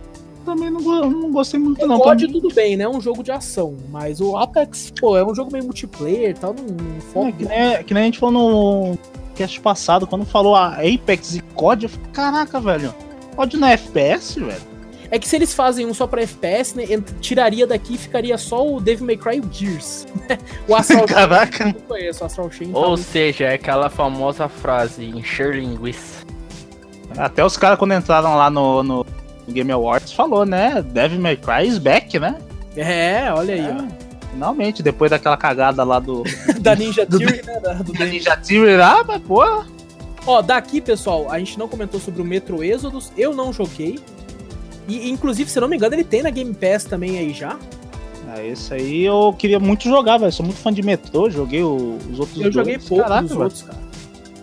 Também 0.45 0.71
não, 0.71 0.81
não 0.81 1.31
gostei 1.31 1.61
muito, 1.61 1.87
não. 1.87 1.99
Mim, 1.99 2.33
tudo 2.33 2.53
bem, 2.55 2.77
né? 2.77 2.85
É 2.85 2.89
um 2.89 3.01
jogo 3.01 3.23
de 3.23 3.31
ação. 3.31 3.77
Mas 3.91 4.21
o 4.21 4.37
Apex, 4.37 4.93
pô, 4.99 5.17
é 5.17 5.25
um 5.25 5.35
jogo 5.35 5.53
meio 5.53 5.65
multiplayer 5.65 6.31
e 6.31 6.35
tal. 6.35 6.55
Não, 6.55 6.65
não 6.65 6.97
é, 6.97 7.01
foca 7.01 7.33
que, 7.33 7.45
nem, 7.45 7.85
que 7.85 7.95
nem 7.95 8.03
a 8.05 8.07
gente 8.07 8.19
falou 8.19 8.33
no, 8.33 8.99
cast 9.39 9.61
passado, 9.61 10.07
quando 10.07 10.25
falou 10.25 10.57
a 10.57 10.79
Apex 10.79 11.37
e 11.37 11.41
COD, 11.41 11.85
eu 11.85 11.89
falei, 11.89 12.11
caraca, 12.13 12.61
velho, 12.61 12.93
COD 13.37 13.57
não 13.57 13.69
é 13.69 13.75
FPS, 13.75 14.41
velho? 14.41 14.68
É 15.11 15.19
que 15.19 15.27
se 15.27 15.37
eles 15.37 15.55
fazem 15.55 15.87
um 15.87 15.95
só 15.95 16.07
pra 16.07 16.23
FPS, 16.23 16.77
né, 16.77 16.85
tiraria 17.21 17.67
daqui 17.67 17.95
e 17.95 17.99
ficaria 17.99 18.37
só 18.37 18.67
o 18.67 18.81
Devil 18.81 19.07
May 19.07 19.17
Cry 19.17 19.37
e 19.37 19.41
o 19.41 19.49
Gears. 19.51 20.07
o 20.69 20.75
Astral 20.75 21.07
Caraca. 21.09 21.65
Chain, 21.65 21.73
não 21.73 21.81
conheço, 21.81 22.23
o 22.23 22.27
Astral 22.27 22.51
Chain. 22.51 22.71
Ou 22.75 22.97
tá 22.97 23.03
seja, 23.03 23.45
é 23.45 23.55
aquela 23.55 23.89
famosa 23.89 24.49
frase, 24.49 25.05
encher 25.05 25.55
linguiça. 25.55 26.27
Até 27.17 27.45
os 27.45 27.57
caras 27.57 27.79
quando 27.79 27.95
entraram 27.95 28.37
lá 28.37 28.51
no, 28.51 28.83
no, 28.83 29.07
Game 29.49 29.73
Awards 29.73 30.13
falou, 30.13 30.45
né, 30.45 30.83
Devil 30.83 31.21
May 31.21 31.37
Cry 31.37 31.67
is 31.67 31.79
back, 31.79 32.19
né? 32.19 32.37
É, 32.77 33.33
olha 33.33 33.55
aí, 33.55 33.61
é. 33.61 33.77
ó. 33.77 34.09
Finalmente, 34.31 34.83
depois 34.83 35.11
daquela 35.11 35.37
cagada 35.37 35.83
lá 35.83 35.99
do. 35.99 36.23
da 36.61 36.77
Ninja 36.77 37.07
Theory, 37.07 37.43
né? 37.45 37.59
Da, 37.61 37.73
do 37.75 37.93
da 37.93 38.05
Ninja 38.05 38.37
Theory 38.37 38.77
lá, 38.77 39.03
mas 39.03 39.23
porra. 39.23 39.67
Ó, 40.27 40.43
daqui, 40.43 40.81
pessoal, 40.81 41.27
a 41.31 41.39
gente 41.39 41.59
não 41.59 41.67
comentou 41.67 41.99
sobre 41.99 42.21
o 42.21 42.25
Metro 42.25 42.63
Exodus, 42.63 43.11
eu 43.17 43.35
não 43.35 43.53
joguei. 43.53 43.99
E, 44.89 45.11
inclusive, 45.11 45.51
se 45.51 45.61
não 45.61 45.69
me 45.69 45.77
engano, 45.77 45.95
ele 45.95 46.05
tem 46.05 46.23
na 46.23 46.31
Game 46.31 46.55
Pass 46.55 46.85
também 46.85 47.19
aí 47.19 47.33
já. 47.33 47.59
Ah, 48.27 48.43
esse 48.43 48.75
aí 48.75 49.05
eu 49.05 49.35
queria 49.39 49.61
muito 49.61 49.85
jogar, 49.85 50.19
velho. 50.19 50.33
Sou 50.33 50.45
muito 50.45 50.59
fã 50.59 50.73
de 50.73 50.83
Metro, 50.83 51.31
joguei 51.31 51.63
o, 51.63 51.99
os 52.11 52.19
outros 52.19 52.37
Eu 52.37 52.45
dois. 52.45 52.55
joguei 52.55 52.79
pouco 52.79 53.05
Caraca, 53.05 53.23
dos 53.23 53.37
outros, 53.37 53.63
cara. 53.63 53.79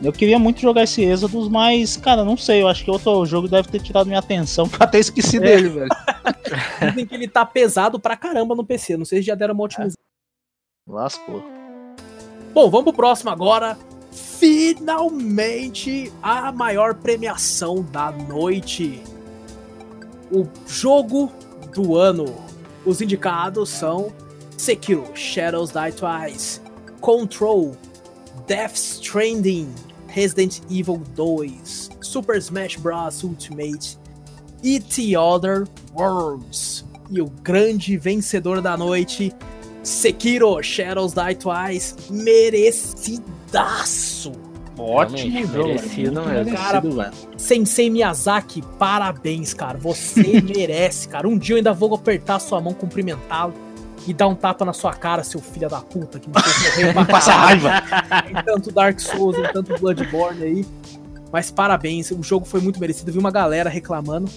Eu 0.04 0.12
queria 0.12 0.38
muito 0.38 0.60
jogar 0.60 0.84
esse 0.84 1.04
Exodus, 1.04 1.48
mas, 1.48 1.98
cara, 1.98 2.24
não 2.24 2.38
sei. 2.38 2.62
Eu 2.62 2.68
acho 2.68 2.84
que 2.84 2.92
outro 2.92 3.26
jogo 3.26 3.48
deve 3.48 3.70
ter 3.70 3.82
tirado 3.82 4.08
minha 4.08 4.20
atenção, 4.20 4.68
que 4.70 4.76
eu 4.76 4.84
até 4.84 5.00
esqueci 5.00 5.38
é. 5.38 5.40
dele, 5.40 5.70
velho. 5.70 5.90
Dizem 6.90 7.06
que 7.06 7.16
ele 7.16 7.28
tá 7.28 7.46
pesado 7.46 8.00
pra 8.00 8.16
caramba 8.16 8.56
no 8.56 8.66
PC. 8.66 8.98
Não 8.98 9.06
sei 9.06 9.20
se 9.20 9.28
já 9.28 9.36
deram 9.36 9.54
uma 9.54 9.64
otimização. 9.64 9.96
É. 10.88 10.92
Lascou. 10.92 11.44
Bom, 12.54 12.70
vamos 12.70 12.86
pro 12.86 12.94
próximo 12.94 13.32
agora. 13.32 13.78
Finalmente 14.12 16.12
a 16.22 16.52
maior 16.52 16.96
premiação 16.96 17.82
da 17.82 18.12
noite. 18.12 19.02
O 20.36 20.46
jogo 20.68 21.32
do 21.74 21.96
ano. 21.96 22.26
Os 22.86 23.00
indicados 23.00 23.70
são 23.70 24.12
Sekiro, 24.58 25.06
Shadows 25.16 25.72
Die 25.72 25.94
Twice, 25.94 26.60
Control, 27.00 27.78
Death 28.46 28.76
Stranding, 28.76 29.74
Resident 30.08 30.60
Evil 30.70 31.02
2, 31.16 31.92
Super 32.02 32.36
Smash 32.38 32.76
Bros. 32.76 33.24
Ultimate 33.24 33.98
e 34.62 34.82
The 34.82 35.18
Other 35.18 35.66
Worlds. 35.96 36.84
E 37.10 37.22
o 37.22 37.28
grande 37.42 37.96
vencedor 37.98 38.62
da 38.62 38.76
noite, 38.76 39.32
Sekiro 39.84 40.62
Shadows 40.62 41.14
Die 41.14 41.36
Twice, 41.36 41.96
merecidaço. 42.12 43.24
Ótimo 44.78 45.48
jogo. 45.48 45.68
Merecido 45.70 46.26
mesmo. 46.26 46.56
Cara, 46.56 46.82
Sensei 47.38 47.90
Miyazaki, 47.90 48.62
parabéns, 48.78 49.54
cara. 49.54 49.78
Você 49.78 50.42
merece, 50.42 51.08
cara. 51.08 51.28
Um 51.28 51.38
dia 51.38 51.54
eu 51.54 51.58
ainda 51.58 51.74
vou 51.74 51.94
apertar 51.94 52.40
sua 52.40 52.60
mão, 52.60 52.74
cumprimentá-lo 52.74 53.54
e 54.08 54.14
dar 54.14 54.28
um 54.28 54.36
tapa 54.36 54.64
na 54.66 54.74
sua 54.74 54.94
cara, 54.94 55.24
seu 55.24 55.42
filho 55.42 55.70
da 55.70 55.82
puta, 55.82 56.20
que 56.20 56.30
me 56.30 56.40
fez 56.42 56.78
morrer 56.78 56.94
pra 56.94 57.06
Passa 57.16 57.34
raiva. 57.34 57.72
Em 58.30 58.44
tanto 58.44 58.72
Dark 58.72 59.00
Souls, 59.00 59.38
em 59.38 59.52
tanto 59.52 59.80
Bloodborne 59.80 60.44
aí. 60.44 60.66
Mas 61.32 61.50
parabéns, 61.50 62.12
o 62.12 62.22
jogo 62.22 62.46
foi 62.46 62.62
muito 62.62 62.80
merecido. 62.80 63.12
Vi 63.12 63.18
uma 63.18 63.32
galera 63.32 63.70
reclamando 63.70 64.30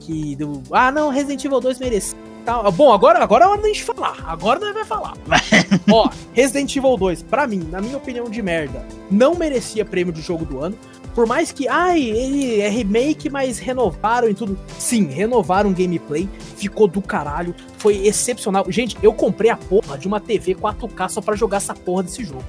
que 0.00 0.34
deu. 0.36 0.62
Ah, 0.70 0.90
não, 0.90 1.10
Resident 1.10 1.44
Evil 1.44 1.60
2 1.60 1.78
merecia. 1.78 2.18
Tá, 2.44 2.70
bom, 2.70 2.92
agora, 2.92 3.22
agora 3.22 3.46
é 3.46 3.48
hora 3.48 3.62
da 3.62 3.68
gente 3.68 3.82
falar. 3.82 4.22
Agora 4.26 4.60
nós 4.60 4.74
vai 4.74 4.84
falar. 4.84 5.14
Ó, 5.90 6.10
Resident 6.34 6.76
Evil 6.76 6.96
2, 6.96 7.22
pra 7.22 7.46
mim, 7.46 7.66
na 7.70 7.80
minha 7.80 7.96
opinião 7.96 8.28
de 8.28 8.42
merda, 8.42 8.86
não 9.10 9.34
merecia 9.34 9.84
prêmio 9.84 10.12
de 10.12 10.20
jogo 10.20 10.44
do 10.44 10.60
ano. 10.60 10.76
Por 11.14 11.26
mais 11.26 11.52
que, 11.52 11.66
ai, 11.68 12.02
ele 12.02 12.60
é 12.60 12.68
remake, 12.68 13.30
mas 13.30 13.58
renovaram 13.58 14.28
e 14.28 14.34
tudo. 14.34 14.58
Sim, 14.78 15.06
renovaram 15.06 15.70
o 15.70 15.74
gameplay, 15.74 16.28
ficou 16.56 16.86
do 16.86 17.00
caralho, 17.00 17.54
foi 17.78 18.06
excepcional. 18.06 18.66
Gente, 18.68 18.96
eu 19.02 19.14
comprei 19.14 19.50
a 19.50 19.56
porra 19.56 19.96
de 19.96 20.06
uma 20.06 20.20
TV 20.20 20.54
4K 20.54 21.08
só 21.08 21.20
para 21.22 21.36
jogar 21.36 21.58
essa 21.58 21.74
porra 21.74 22.02
desse 22.02 22.24
jogo. 22.24 22.44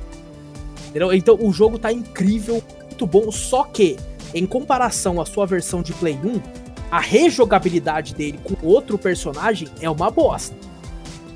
Entendeu? 0.90 1.14
Então 1.14 1.38
o 1.40 1.54
jogo 1.54 1.78
tá 1.78 1.94
incrível, 1.94 2.62
muito 2.86 3.06
bom, 3.06 3.32
só 3.32 3.64
que, 3.64 3.98
em 4.34 4.46
comparação 4.46 5.22
à 5.22 5.26
sua 5.26 5.46
versão 5.46 5.82
de 5.82 5.94
Play 5.94 6.20
1, 6.22 6.65
a 6.90 7.00
rejogabilidade 7.00 8.14
dele 8.14 8.40
com 8.44 8.56
outro 8.66 8.98
personagem 8.98 9.68
é 9.82 9.90
uma 9.90 10.10
bosta. 10.10 10.56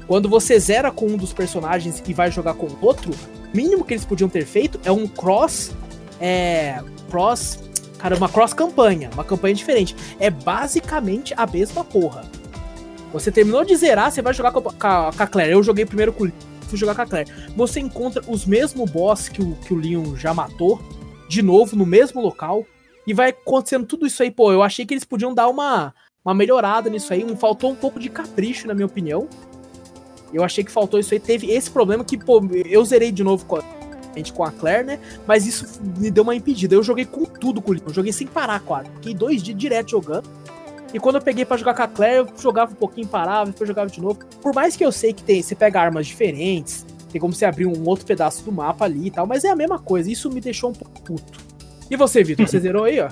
Quando 0.07 0.27
você 0.27 0.59
zera 0.59 0.91
com 0.91 1.05
um 1.05 1.17
dos 1.17 1.33
personagens 1.33 2.01
e 2.05 2.13
vai 2.13 2.31
jogar 2.31 2.55
com 2.55 2.67
outro, 2.81 3.11
o 3.11 3.55
mínimo 3.55 3.83
que 3.85 3.93
eles 3.93 4.05
podiam 4.05 4.29
ter 4.29 4.45
feito 4.45 4.79
é 4.83 4.91
um 4.91 5.07
cross 5.07 5.71
é, 6.19 6.81
cross. 7.09 7.59
Cara, 7.97 8.15
uma 8.15 8.29
cross 8.29 8.53
campanha, 8.53 9.09
uma 9.13 9.23
campanha 9.23 9.53
diferente. 9.53 9.95
É 10.19 10.29
basicamente 10.29 11.33
a 11.35 11.45
mesma 11.45 11.83
porra. 11.83 12.23
Você 13.11 13.31
terminou 13.31 13.65
de 13.65 13.75
zerar, 13.75 14.11
você 14.11 14.21
vai 14.21 14.33
jogar 14.33 14.51
com 14.51 14.59
a, 14.59 15.11
com 15.11 15.23
a 15.23 15.27
Claire. 15.27 15.51
Eu 15.51 15.63
joguei 15.63 15.85
primeiro 15.85 16.13
com 16.13 16.25
o 16.25 16.31
fui 16.67 16.77
jogar 16.77 16.93
com 16.95 17.01
a 17.01 17.05
Claire. 17.05 17.31
Você 17.55 17.79
encontra 17.79 18.21
os 18.27 18.45
mesmos 18.45 18.89
boss 18.89 19.27
que 19.27 19.41
o, 19.41 19.55
que 19.55 19.73
o 19.73 19.77
Leon 19.77 20.15
já 20.15 20.33
matou, 20.33 20.79
de 21.27 21.41
novo, 21.41 21.75
no 21.75 21.85
mesmo 21.85 22.21
local. 22.21 22.65
E 23.09 23.13
vai 23.13 23.29
acontecendo 23.29 23.87
tudo 23.87 24.05
isso 24.05 24.21
aí. 24.21 24.29
Pô, 24.29 24.51
eu 24.51 24.61
achei 24.61 24.85
que 24.85 24.93
eles 24.93 25.03
podiam 25.03 25.33
dar 25.33 25.47
uma, 25.47 25.95
uma 26.23 26.31
melhorada 26.31 26.91
nisso 26.91 27.11
aí. 27.11 27.25
Faltou 27.37 27.71
um 27.71 27.75
pouco 27.75 27.99
de 27.99 28.07
capricho, 28.07 28.67
na 28.67 28.75
minha 28.75 28.85
opinião. 28.85 29.27
Eu 30.31 30.43
achei 30.43 30.63
que 30.63 30.71
faltou 30.71 30.99
isso 30.99 31.11
aí. 31.15 31.19
Teve 31.19 31.51
esse 31.51 31.71
problema 31.71 32.05
que, 32.05 32.19
pô, 32.19 32.39
eu 32.69 32.85
zerei 32.85 33.11
de 33.11 33.23
novo 33.23 33.45
com 33.45 33.55
a 33.55 33.63
com 34.35 34.43
a 34.43 34.51
Claire, 34.51 34.85
né? 34.85 34.99
Mas 35.25 35.47
isso 35.47 35.81
me 35.97 36.11
deu 36.11 36.23
uma 36.23 36.35
impedida. 36.35 36.75
Eu 36.75 36.83
joguei 36.83 37.05
com 37.05 37.23
tudo 37.23 37.61
com 37.61 37.71
o 37.71 37.73
Leon. 37.73 37.91
Joguei 37.91 38.11
sem 38.11 38.27
parar, 38.27 38.59
quase. 38.59 38.89
Fiquei 38.95 39.15
dois 39.15 39.41
dias 39.41 39.57
direto 39.57 39.89
jogando. 39.89 40.29
E 40.93 40.99
quando 40.99 41.15
eu 41.15 41.21
peguei 41.21 41.45
para 41.45 41.57
jogar 41.57 41.73
com 41.73 41.83
a 41.83 41.87
Claire, 41.87 42.17
eu 42.17 42.29
jogava 42.37 42.73
um 42.73 42.75
pouquinho, 42.75 43.07
parava, 43.07 43.49
depois 43.49 43.67
jogava 43.67 43.89
de 43.89 43.99
novo. 43.99 44.19
Por 44.41 44.53
mais 44.53 44.75
que 44.75 44.85
eu 44.85 44.91
sei 44.91 45.13
que 45.13 45.23
tem, 45.23 45.41
você 45.41 45.55
pega 45.55 45.81
armas 45.81 46.05
diferentes, 46.05 46.85
tem 47.11 47.19
como 47.19 47.33
você 47.33 47.45
abrir 47.45 47.65
um 47.65 47.87
outro 47.87 48.05
pedaço 48.05 48.43
do 48.43 48.51
mapa 48.51 48.85
ali 48.85 49.07
e 49.07 49.11
tal, 49.11 49.25
mas 49.25 49.45
é 49.45 49.49
a 49.49 49.55
mesma 49.55 49.79
coisa. 49.79 50.11
Isso 50.11 50.29
me 50.29 50.41
deixou 50.41 50.69
um 50.69 50.73
pouco 50.73 51.01
puto. 51.01 51.48
E 51.89 51.95
você, 51.95 52.23
Vitor? 52.23 52.47
Você 52.47 52.59
zerou 52.59 52.83
aí, 52.83 52.99
ó? 52.99 53.09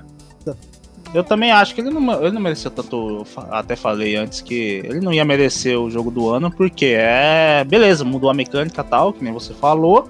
Eu 1.14 1.24
também 1.24 1.52
acho 1.52 1.74
que 1.74 1.82
ele 1.82 1.90
não, 1.90 2.22
ele 2.22 2.32
não 2.32 2.42
mereceu 2.42 2.70
tanto. 2.70 3.26
Até 3.50 3.76
falei 3.76 4.16
antes 4.16 4.42
que 4.42 4.82
ele 4.84 5.00
não 5.00 5.14
ia 5.14 5.24
merecer 5.24 5.80
o 5.80 5.90
jogo 5.90 6.12
do 6.12 6.30
ano, 6.30 6.52
porque 6.52 6.96
é. 6.98 7.64
Beleza, 7.64 8.04
mudou 8.04 8.30
a 8.30 8.34
mecânica 8.34 8.82
e 8.82 8.84
tal, 8.84 9.14
que 9.14 9.24
nem 9.24 9.34
você 9.34 9.54
falou. 9.54 10.08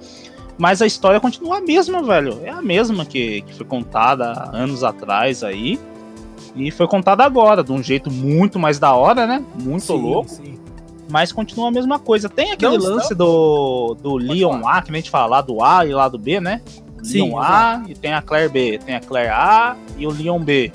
Mas 0.57 0.81
a 0.81 0.87
história 0.87 1.19
continua 1.19 1.59
a 1.59 1.61
mesma, 1.61 2.01
velho. 2.01 2.39
É 2.43 2.49
a 2.49 2.61
mesma 2.61 3.05
que, 3.05 3.41
que 3.41 3.53
foi 3.53 3.65
contada 3.65 4.49
anos 4.51 4.83
atrás 4.83 5.43
aí. 5.43 5.79
E 6.55 6.71
foi 6.71 6.87
contada 6.87 7.23
agora, 7.23 7.63
de 7.63 7.71
um 7.71 7.83
jeito 7.83 8.09
muito 8.09 8.57
mais 8.57 8.79
da 8.79 8.93
hora, 8.93 9.27
né? 9.27 9.43
Muito 9.61 9.85
sim, 9.85 10.01
louco. 10.01 10.29
Sim. 10.29 10.57
Mas 11.09 11.31
continua 11.31 11.67
a 11.67 11.71
mesma 11.71 11.99
coisa. 11.99 12.27
Tem 12.27 12.51
aquele 12.51 12.79
não, 12.79 12.95
lance 12.95 13.11
não. 13.11 13.17
do, 13.17 13.97
do 14.01 14.15
Leon 14.15 14.67
A, 14.67 14.81
que 14.81 14.91
nem 14.91 14.99
a 14.99 15.01
gente 15.01 15.11
fala, 15.11 15.27
lá 15.27 15.41
do 15.41 15.63
A 15.63 15.85
e 15.85 15.93
lá 15.93 16.09
do 16.09 16.17
B, 16.17 16.41
né? 16.41 16.61
Sim, 17.03 17.29
Leon 17.29 17.39
A 17.39 17.83
e 17.87 17.95
tem 17.95 18.13
a 18.13 18.21
Claire 18.21 18.49
B. 18.49 18.79
Tem 18.85 18.95
a 18.95 18.99
Claire 18.99 19.29
A 19.29 19.75
e 19.97 20.07
o 20.07 20.11
Leon 20.11 20.39
B 20.39 20.71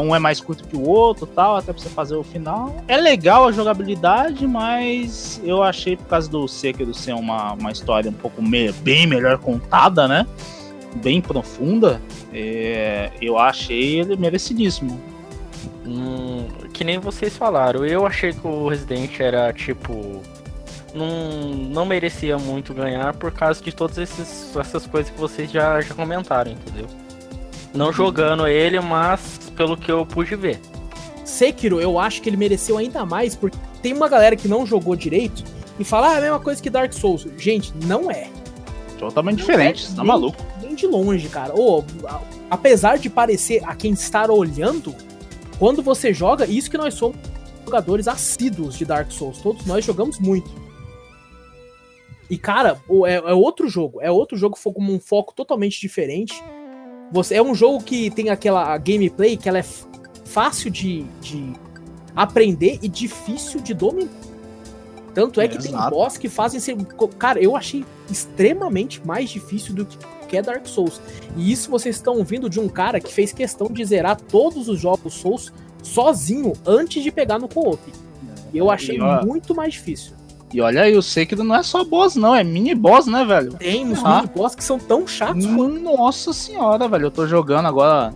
um 0.00 0.14
é 0.14 0.18
mais 0.18 0.40
curto 0.40 0.64
que 0.64 0.76
o 0.76 0.82
outro 0.82 1.26
tal, 1.26 1.56
até 1.56 1.72
pra 1.72 1.82
você 1.82 1.88
fazer 1.88 2.16
o 2.16 2.22
final. 2.22 2.74
É 2.88 2.96
legal 2.96 3.46
a 3.46 3.52
jogabilidade, 3.52 4.46
mas 4.46 5.40
eu 5.44 5.62
achei 5.62 5.96
por 5.96 6.06
causa 6.06 6.30
do 6.30 6.48
Sekiro 6.48 6.94
ser 6.94 7.14
uma, 7.14 7.52
uma 7.52 7.70
história 7.70 8.10
um 8.10 8.14
pouco 8.14 8.42
me, 8.42 8.72
bem 8.72 9.06
melhor 9.06 9.38
contada, 9.38 10.08
né? 10.08 10.26
Bem 10.96 11.20
profunda, 11.20 12.00
é, 12.32 13.10
eu 13.20 13.38
achei 13.38 14.00
ele 14.00 14.16
merecidíssimo. 14.16 14.98
Hum, 15.84 16.46
que 16.72 16.82
nem 16.82 16.98
vocês 16.98 17.36
falaram, 17.36 17.84
eu 17.84 18.06
achei 18.06 18.32
que 18.32 18.46
o 18.46 18.68
Resident 18.68 19.20
era 19.20 19.52
tipo. 19.52 20.22
Não, 20.96 21.50
não 21.68 21.84
merecia 21.84 22.38
muito 22.38 22.72
ganhar 22.72 23.14
por 23.14 23.30
causa 23.30 23.62
de 23.62 23.70
todas 23.70 23.98
esses, 23.98 24.56
essas 24.56 24.86
coisas 24.86 25.10
que 25.10 25.18
vocês 25.18 25.50
já, 25.50 25.80
já 25.80 25.94
comentaram, 25.94 26.52
entendeu? 26.52 26.86
Não 27.74 27.92
jogando 27.92 28.46
ele, 28.46 28.80
mas 28.80 29.38
pelo 29.54 29.76
que 29.76 29.92
eu 29.92 30.06
pude 30.06 30.34
ver. 30.34 30.58
Sekiro, 31.24 31.80
eu 31.80 31.98
acho 31.98 32.22
que 32.22 32.30
ele 32.30 32.36
mereceu 32.36 32.78
ainda 32.78 33.04
mais, 33.04 33.36
porque 33.36 33.58
tem 33.82 33.92
uma 33.92 34.08
galera 34.08 34.34
que 34.36 34.48
não 34.48 34.64
jogou 34.64 34.96
direito 34.96 35.44
e 35.78 35.84
fala, 35.84 36.10
ah, 36.10 36.14
é 36.14 36.18
a 36.18 36.20
mesma 36.22 36.40
coisa 36.40 36.62
que 36.62 36.70
Dark 36.70 36.92
Souls. 36.92 37.26
Gente, 37.36 37.72
não 37.84 38.10
é. 38.10 38.30
Totalmente 38.98 39.40
não 39.40 39.46
diferente, 39.46 39.88
é, 39.92 39.94
tá 39.94 40.02
maluco. 40.02 40.42
Nem 40.62 40.74
de 40.74 40.86
longe, 40.86 41.28
cara. 41.28 41.52
Oh, 41.54 41.84
apesar 42.50 42.96
de 42.96 43.10
parecer 43.10 43.62
a 43.66 43.74
quem 43.74 43.92
está 43.92 44.24
olhando, 44.32 44.94
quando 45.58 45.82
você 45.82 46.14
joga, 46.14 46.46
isso 46.46 46.70
que 46.70 46.78
nós 46.78 46.94
somos 46.94 47.16
jogadores 47.64 48.08
assíduos 48.08 48.78
de 48.78 48.84
Dark 48.84 49.10
Souls. 49.10 49.38
Todos 49.38 49.66
nós 49.66 49.84
jogamos 49.84 50.18
muito. 50.18 50.50
E, 52.28 52.36
cara, 52.36 52.80
é, 53.06 53.14
é 53.14 53.34
outro 53.34 53.68
jogo. 53.68 54.00
É 54.00 54.10
outro 54.10 54.36
jogo 54.36 54.56
com 54.56 54.82
um 54.82 54.98
foco 54.98 55.32
totalmente 55.34 55.80
diferente. 55.80 56.42
Você 57.12 57.36
é 57.36 57.42
um 57.42 57.54
jogo 57.54 57.82
que 57.82 58.10
tem 58.10 58.30
aquela 58.30 58.76
gameplay 58.78 59.36
que 59.36 59.48
ela 59.48 59.58
é 59.58 59.64
fácil 60.24 60.70
de, 60.70 61.04
de 61.20 61.52
aprender 62.14 62.78
e 62.82 62.88
difícil 62.88 63.60
de 63.60 63.72
dominar. 63.72 64.10
Tanto 65.14 65.40
é, 65.40 65.44
é 65.44 65.48
que 65.48 65.56
exato. 65.56 65.90
tem 65.90 65.90
boss 65.90 66.18
que 66.18 66.28
fazem 66.28 66.60
ser. 66.60 66.76
Cara, 67.18 67.40
eu 67.40 67.56
achei 67.56 67.84
extremamente 68.10 69.06
mais 69.06 69.30
difícil 69.30 69.74
do 69.74 69.86
que 69.86 69.96
qualquer 69.96 70.42
Dark 70.42 70.66
Souls. 70.66 71.00
E 71.36 71.50
isso 71.50 71.70
vocês 71.70 71.96
estão 71.96 72.18
ouvindo 72.18 72.50
de 72.50 72.60
um 72.60 72.68
cara 72.68 73.00
que 73.00 73.12
fez 73.12 73.32
questão 73.32 73.68
de 73.68 73.84
zerar 73.84 74.20
todos 74.20 74.68
os 74.68 74.78
jogos 74.78 75.14
Souls 75.14 75.52
sozinho 75.82 76.52
antes 76.66 77.02
de 77.02 77.10
pegar 77.10 77.38
no 77.38 77.48
co-op. 77.48 77.80
Eu 78.52 78.70
achei 78.70 79.00
ó, 79.00 79.24
muito 79.24 79.54
mais 79.54 79.74
difícil. 79.74 80.12
E 80.56 80.60
olha 80.62 80.84
aí, 80.84 80.96
o 80.96 81.02
Sekiro 81.02 81.44
não 81.44 81.54
é 81.54 81.62
só 81.62 81.84
boss, 81.84 82.16
não, 82.16 82.34
é 82.34 82.42
mini 82.42 82.74
boss, 82.74 83.04
né, 83.04 83.26
velho? 83.26 83.52
Tem 83.58 83.84
uns 83.84 84.02
ah. 84.02 84.22
mini 84.22 84.32
boss 84.34 84.54
que 84.54 84.64
são 84.64 84.78
tão 84.78 85.06
chatos. 85.06 85.44
Nossa 85.44 86.32
senhora, 86.32 86.88
velho. 86.88 87.04
Eu 87.04 87.10
tô 87.10 87.26
jogando 87.26 87.66
agora 87.66 88.14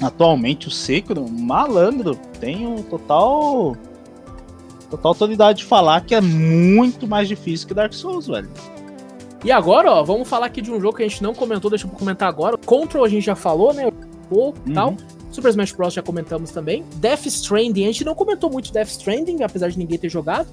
atualmente 0.00 0.66
o 0.66 0.70
Sekiro, 0.70 1.28
malandro. 1.28 2.18
Tenho 2.40 2.82
total. 2.84 3.76
Total 4.88 5.10
autoridade 5.10 5.58
de 5.58 5.64
falar 5.66 6.00
que 6.00 6.14
é 6.14 6.22
muito 6.22 7.06
mais 7.06 7.28
difícil 7.28 7.68
que 7.68 7.74
Dark 7.74 7.92
Souls, 7.92 8.28
velho. 8.28 8.48
E 9.44 9.52
agora, 9.52 9.92
ó, 9.92 10.02
vamos 10.02 10.26
falar 10.26 10.46
aqui 10.46 10.62
de 10.62 10.72
um 10.72 10.80
jogo 10.80 10.96
que 10.96 11.02
a 11.02 11.06
gente 11.06 11.22
não 11.22 11.34
comentou, 11.34 11.68
deixa 11.68 11.86
eu 11.86 11.90
comentar 11.90 12.30
agora. 12.30 12.56
Control 12.56 13.04
a 13.04 13.08
gente 13.10 13.26
já 13.26 13.36
falou, 13.36 13.74
né? 13.74 13.92
Ou 14.30 14.54
uhum. 14.66 14.72
tal. 14.72 14.96
Super 15.30 15.50
Smash 15.50 15.72
Bros. 15.72 15.92
já 15.92 16.00
comentamos 16.00 16.50
também. 16.50 16.82
Death 16.94 17.26
Stranding, 17.26 17.84
a 17.84 17.88
gente 17.88 18.06
não 18.06 18.14
comentou 18.14 18.50
muito 18.50 18.72
Death 18.72 18.88
Stranding, 18.88 19.42
apesar 19.42 19.68
de 19.68 19.78
ninguém 19.78 19.98
ter 19.98 20.08
jogado. 20.08 20.48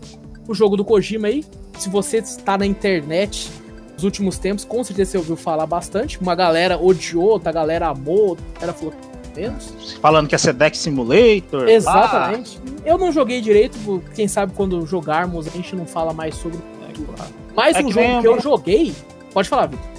O 0.48 0.54
jogo 0.54 0.78
do 0.78 0.86
Kojima 0.86 1.28
aí, 1.28 1.44
se 1.78 1.90
você 1.90 2.18
está 2.18 2.58
na 2.58 2.66
internet 2.66 3.50
nos 3.94 4.04
últimos 4.04 4.38
tempos, 4.38 4.64
com 4.64 4.84
certeza 4.84 5.12
você 5.12 5.18
ouviu 5.18 5.36
falar 5.36 5.66
bastante. 5.66 6.20
Uma 6.20 6.36
galera 6.36 6.78
odiou, 6.78 7.30
outra 7.30 7.52
galera 7.52 7.88
amou, 7.88 8.30
outra 8.30 8.46
galera 8.54 8.74
falou 8.74 8.94
menos. 9.36 9.98
Falando 10.02 10.28
que 10.28 10.36
é 10.36 10.54
Deck 10.54 10.78
Simulator. 10.78 11.68
Exatamente. 11.68 12.60
Ah. 12.66 12.82
Eu 12.86 12.98
não 12.98 13.12
joguei 13.12 13.42
direito, 13.42 14.04
quem 14.14 14.28
sabe 14.28 14.54
quando 14.54 14.86
jogarmos 14.86 15.48
a 15.48 15.50
gente 15.50 15.76
não 15.76 15.86
fala 15.86 16.14
mais 16.14 16.36
sobre. 16.36 16.58
É, 16.58 16.94
claro. 16.94 17.34
Mais 17.56 17.76
é 17.76 17.80
um 17.80 17.88
que 17.88 17.94
jogo 17.94 18.22
que 18.22 18.28
eu 18.28 18.40
joguei. 18.40 18.96
Pode 19.34 19.50
falar, 19.50 19.68
Vitor. 19.68 19.96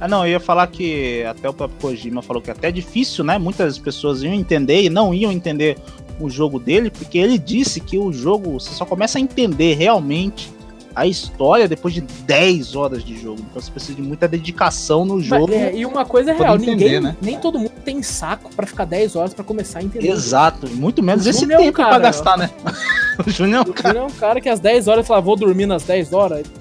Ah, 0.00 0.08
não, 0.08 0.26
eu 0.26 0.32
ia 0.32 0.40
falar 0.40 0.66
que 0.66 1.22
até 1.24 1.48
o 1.48 1.54
próprio 1.54 1.78
Kojima 1.80 2.20
falou 2.20 2.42
que 2.42 2.50
é 2.50 2.52
até 2.52 2.70
difícil, 2.70 3.24
né? 3.24 3.38
Muitas 3.38 3.78
pessoas 3.78 4.22
iam 4.22 4.34
entender 4.34 4.82
e 4.82 4.90
não 4.90 5.14
iam 5.14 5.30
entender 5.30 5.78
o 6.20 6.30
jogo 6.30 6.58
dele, 6.58 6.90
porque 6.90 7.18
ele 7.18 7.38
disse 7.38 7.80
que 7.80 7.98
o 7.98 8.12
jogo 8.12 8.52
você 8.52 8.70
só 8.70 8.84
começa 8.84 9.18
a 9.18 9.20
entender 9.20 9.74
realmente 9.74 10.52
a 10.94 11.06
história 11.06 11.66
depois 11.66 11.92
de 11.92 12.00
10 12.00 12.76
horas 12.76 13.04
de 13.04 13.20
jogo. 13.20 13.40
Então 13.50 13.60
você 13.60 13.70
precisa 13.70 13.94
de 13.94 14.02
muita 14.02 14.28
dedicação 14.28 15.04
no 15.04 15.20
jogo. 15.20 15.52
É, 15.52 15.74
e 15.74 15.84
uma 15.84 16.04
coisa 16.04 16.30
é 16.30 16.34
real, 16.34 16.56
entender, 16.56 16.72
ninguém, 16.72 17.00
né? 17.00 17.16
nem 17.20 17.38
todo 17.38 17.58
mundo 17.58 17.72
tem 17.84 18.02
saco 18.02 18.50
para 18.54 18.66
ficar 18.66 18.84
10 18.84 19.16
horas 19.16 19.34
para 19.34 19.44
começar 19.44 19.80
a 19.80 19.82
entender. 19.82 20.08
Exato, 20.08 20.68
muito 20.70 21.02
menos 21.02 21.26
esse 21.26 21.46
tempo 21.46 21.62
é 21.62 21.68
um 21.68 21.72
cara, 21.72 21.88
pra 21.90 21.98
gastar, 21.98 22.36
né? 22.38 22.50
o 23.26 23.30
Júnior 23.30 23.66
é 23.66 23.70
um 23.70 23.72
cara. 23.72 23.98
é 23.98 24.02
um 24.02 24.10
cara 24.10 24.40
que 24.40 24.48
às 24.48 24.60
10 24.60 24.88
horas 24.88 25.06
fala, 25.06 25.20
vou 25.20 25.36
dormir 25.36 25.66
nas 25.66 25.82
10 25.82 26.12
horas. 26.12 26.46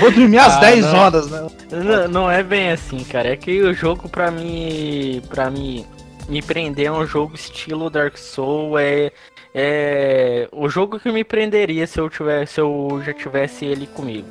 Vou 0.00 0.10
dormir 0.10 0.38
às 0.38 0.56
ah, 0.56 0.60
10 0.60 0.84
não. 0.84 0.98
horas, 0.98 1.30
né? 1.30 1.46
Não, 1.70 2.08
não, 2.08 2.30
é 2.30 2.42
bem 2.42 2.70
assim, 2.70 2.98
cara. 3.04 3.28
É 3.28 3.36
que 3.36 3.62
o 3.62 3.72
jogo 3.72 4.08
pra 4.08 4.30
mim. 4.30 5.22
para 5.28 5.50
mim 5.50 5.84
me 6.28 6.42
prender 6.42 6.88
a 6.88 6.92
um 6.92 7.06
jogo 7.06 7.34
estilo 7.34 7.88
Dark 7.88 8.16
Souls 8.16 8.80
é. 8.80 9.12
É. 9.54 10.48
O 10.52 10.68
jogo 10.68 11.00
que 11.00 11.10
me 11.10 11.24
prenderia 11.24 11.86
se 11.86 11.98
eu 11.98 12.08
tivesse. 12.10 12.54
Se 12.54 12.60
eu 12.60 13.00
já 13.04 13.12
tivesse 13.14 13.64
ele 13.64 13.86
comigo. 13.86 14.28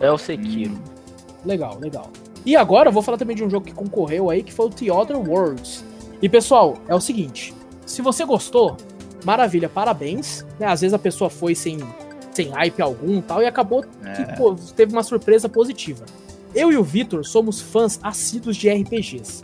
É 0.00 0.10
o 0.10 0.18
Sekiro. 0.18 0.72
Hum. 0.72 0.82
Legal, 1.44 1.78
legal. 1.78 2.10
E 2.44 2.56
agora 2.56 2.88
eu 2.88 2.92
vou 2.92 3.02
falar 3.02 3.16
também 3.16 3.36
de 3.36 3.44
um 3.44 3.50
jogo 3.50 3.66
que 3.66 3.72
concorreu 3.72 4.28
aí, 4.28 4.42
que 4.42 4.52
foi 4.52 4.66
o 4.66 4.70
The 4.70 4.92
Other 4.92 5.16
Worlds. 5.16 5.84
E 6.20 6.28
pessoal, 6.28 6.76
é 6.88 6.94
o 6.94 7.00
seguinte: 7.00 7.54
se 7.86 8.02
você 8.02 8.24
gostou, 8.24 8.76
maravilha, 9.24 9.68
parabéns. 9.68 10.44
Né? 10.58 10.66
Às 10.66 10.80
vezes 10.80 10.94
a 10.94 10.98
pessoa 10.98 11.30
foi 11.30 11.54
sem 11.54 11.78
sem 12.36 12.50
hype 12.50 12.82
algum 12.82 13.22
tal, 13.22 13.42
e 13.42 13.46
acabou 13.46 13.82
é. 14.04 14.12
que 14.12 14.36
pô, 14.36 14.54
teve 14.76 14.92
uma 14.92 15.02
surpresa 15.02 15.48
positiva. 15.48 16.04
Eu 16.54 16.70
e 16.70 16.76
o 16.76 16.84
Vitor 16.84 17.24
somos 17.24 17.62
fãs 17.62 17.98
assíduos 18.02 18.56
de 18.56 18.68
RPGs. 18.68 19.42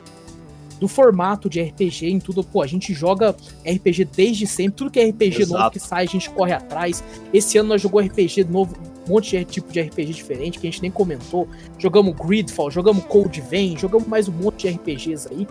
Do 0.83 0.89
formato 0.89 1.49
de 1.49 1.63
RPG 1.63 2.11
em 2.11 2.19
tudo, 2.19 2.43
pô, 2.43 2.61
a 2.61 2.67
gente 2.67 2.93
joga 2.93 3.37
RPG 3.65 4.05
desde 4.17 4.49
sempre, 4.49 4.73
tudo 4.73 4.91
que 4.91 4.99
é 4.99 5.09
RPG 5.11 5.43
Exato. 5.43 5.57
novo 5.57 5.71
que 5.71 5.79
sai, 5.79 6.03
a 6.03 6.09
gente 6.09 6.29
corre 6.29 6.53
atrás. 6.53 7.05
Esse 7.33 7.57
ano 7.57 7.69
nós 7.69 7.81
jogamos 7.81 8.11
RPG 8.11 8.43
novo, 8.51 8.75
um 9.07 9.13
monte 9.13 9.39
de 9.39 9.45
tipo 9.45 9.73
de 9.73 9.81
RPG 9.81 10.13
diferente 10.13 10.59
que 10.59 10.67
a 10.67 10.71
gente 10.73 10.83
nem 10.83 10.91
comentou. 10.91 11.47
Jogamos 11.79 12.17
Gridfall, 12.17 12.69
jogamos 12.69 13.05
Cold 13.05 13.41
Vein, 13.43 13.79
jogamos 13.79 14.09
mais 14.09 14.27
um 14.29 14.33
monte 14.33 14.67
de 14.67 14.75
RPGs 14.75 15.29
aí. 15.31 15.47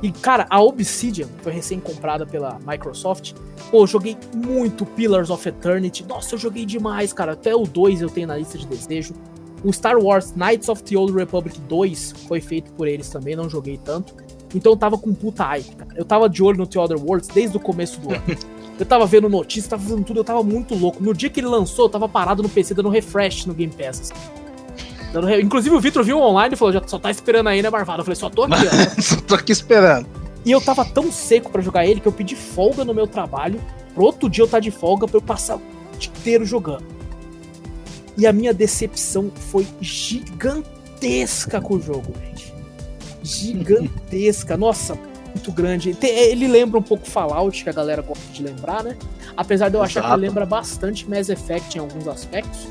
E, 0.00 0.12
cara, 0.12 0.46
a 0.48 0.62
Obsidian 0.62 1.26
foi 1.42 1.50
recém-comprada 1.50 2.24
pela 2.24 2.60
Microsoft. 2.64 3.32
Pô, 3.68 3.84
joguei 3.84 4.16
muito 4.32 4.86
Pillars 4.86 5.28
of 5.28 5.48
Eternity. 5.48 6.04
Nossa, 6.04 6.36
eu 6.36 6.38
joguei 6.38 6.64
demais, 6.64 7.12
cara. 7.12 7.32
Até 7.32 7.52
o 7.52 7.64
2 7.64 8.00
eu 8.00 8.08
tenho 8.08 8.28
na 8.28 8.36
lista 8.36 8.56
de 8.56 8.66
desejo. 8.66 9.12
O 9.64 9.72
Star 9.72 9.98
Wars 9.98 10.34
Knights 10.36 10.68
of 10.68 10.84
the 10.84 10.96
Old 10.96 11.12
Republic 11.12 11.60
2 11.62 12.14
foi 12.28 12.40
feito 12.40 12.72
por 12.72 12.86
eles 12.86 13.08
também, 13.08 13.34
não 13.34 13.48
joguei 13.50 13.76
tanto. 13.76 14.14
Então 14.54 14.72
eu 14.72 14.76
tava 14.76 14.98
com 14.98 15.12
puta 15.14 15.44
hype, 15.44 15.74
cara. 15.76 15.90
Eu 15.96 16.04
tava 16.04 16.28
de 16.28 16.42
olho 16.42 16.58
no 16.58 16.66
The 16.66 16.78
Other 16.78 16.98
Worlds 16.98 17.28
desde 17.28 17.56
o 17.56 17.60
começo 17.60 18.00
do 18.00 18.12
ano. 18.12 18.22
eu 18.78 18.86
tava 18.86 19.06
vendo 19.06 19.28
notícias, 19.28 19.68
tava 19.68 19.82
fazendo 19.82 20.04
tudo, 20.04 20.20
eu 20.20 20.24
tava 20.24 20.42
muito 20.42 20.74
louco. 20.74 21.02
No 21.02 21.14
dia 21.14 21.30
que 21.30 21.40
ele 21.40 21.46
lançou, 21.46 21.86
eu 21.86 21.88
tava 21.88 22.08
parado 22.08 22.42
no 22.42 22.48
PC 22.48 22.74
dando 22.74 22.88
refresh 22.88 23.46
no 23.46 23.54
Game 23.54 23.72
Pass. 23.72 24.00
Assim. 24.00 24.42
Inclusive 25.42 25.74
o 25.74 25.80
Vitor 25.80 26.02
viu 26.02 26.18
online 26.18 26.54
e 26.54 26.56
falou: 26.56 26.72
já 26.72 26.82
só 26.86 26.98
tá 26.98 27.10
esperando 27.10 27.48
aí, 27.48 27.62
né, 27.62 27.70
Marvado? 27.70 28.00
Eu 28.00 28.04
falei: 28.04 28.16
só 28.16 28.30
tô 28.30 28.44
aqui, 28.44 28.54
ó. 28.54 29.00
só 29.00 29.16
tô 29.20 29.34
aqui 29.34 29.52
esperando. 29.52 30.06
E 30.44 30.50
eu 30.50 30.60
tava 30.60 30.84
tão 30.84 31.12
seco 31.12 31.50
para 31.50 31.62
jogar 31.62 31.86
ele 31.86 32.00
que 32.00 32.08
eu 32.08 32.12
pedi 32.12 32.34
folga 32.34 32.84
no 32.84 32.94
meu 32.94 33.06
trabalho. 33.06 33.60
Pro 33.94 34.04
outro 34.04 34.28
dia 34.28 34.42
eu 34.42 34.48
tá 34.48 34.58
de 34.58 34.70
folga 34.70 35.06
pra 35.06 35.18
eu 35.18 35.22
passar 35.22 35.56
o 35.56 35.62
dia 35.98 36.10
inteiro 36.10 36.44
jogando. 36.44 36.84
E 38.16 38.26
a 38.26 38.32
minha 38.32 38.52
decepção 38.52 39.30
foi 39.50 39.66
gigantesca 39.80 41.60
com 41.60 41.74
o 41.74 41.80
jogo, 41.80 42.12
gente. 42.26 42.52
Gigantesca. 43.22 44.56
Nossa, 44.56 44.98
muito 45.34 45.52
grande. 45.52 45.96
Ele 46.02 46.46
lembra 46.46 46.78
um 46.78 46.82
pouco 46.82 47.06
Fallout, 47.08 47.62
que 47.62 47.70
a 47.70 47.72
galera 47.72 48.02
gosta 48.02 48.32
de 48.32 48.42
lembrar, 48.42 48.82
né? 48.82 48.96
Apesar 49.36 49.68
de 49.68 49.76
eu 49.76 49.82
Exato. 49.82 49.98
achar 49.98 50.08
que 50.08 50.14
ele 50.18 50.26
lembra 50.26 50.44
bastante 50.44 51.08
Mass 51.08 51.28
Effect 51.28 51.76
em 51.76 51.80
alguns 51.80 52.06
aspectos. 52.06 52.66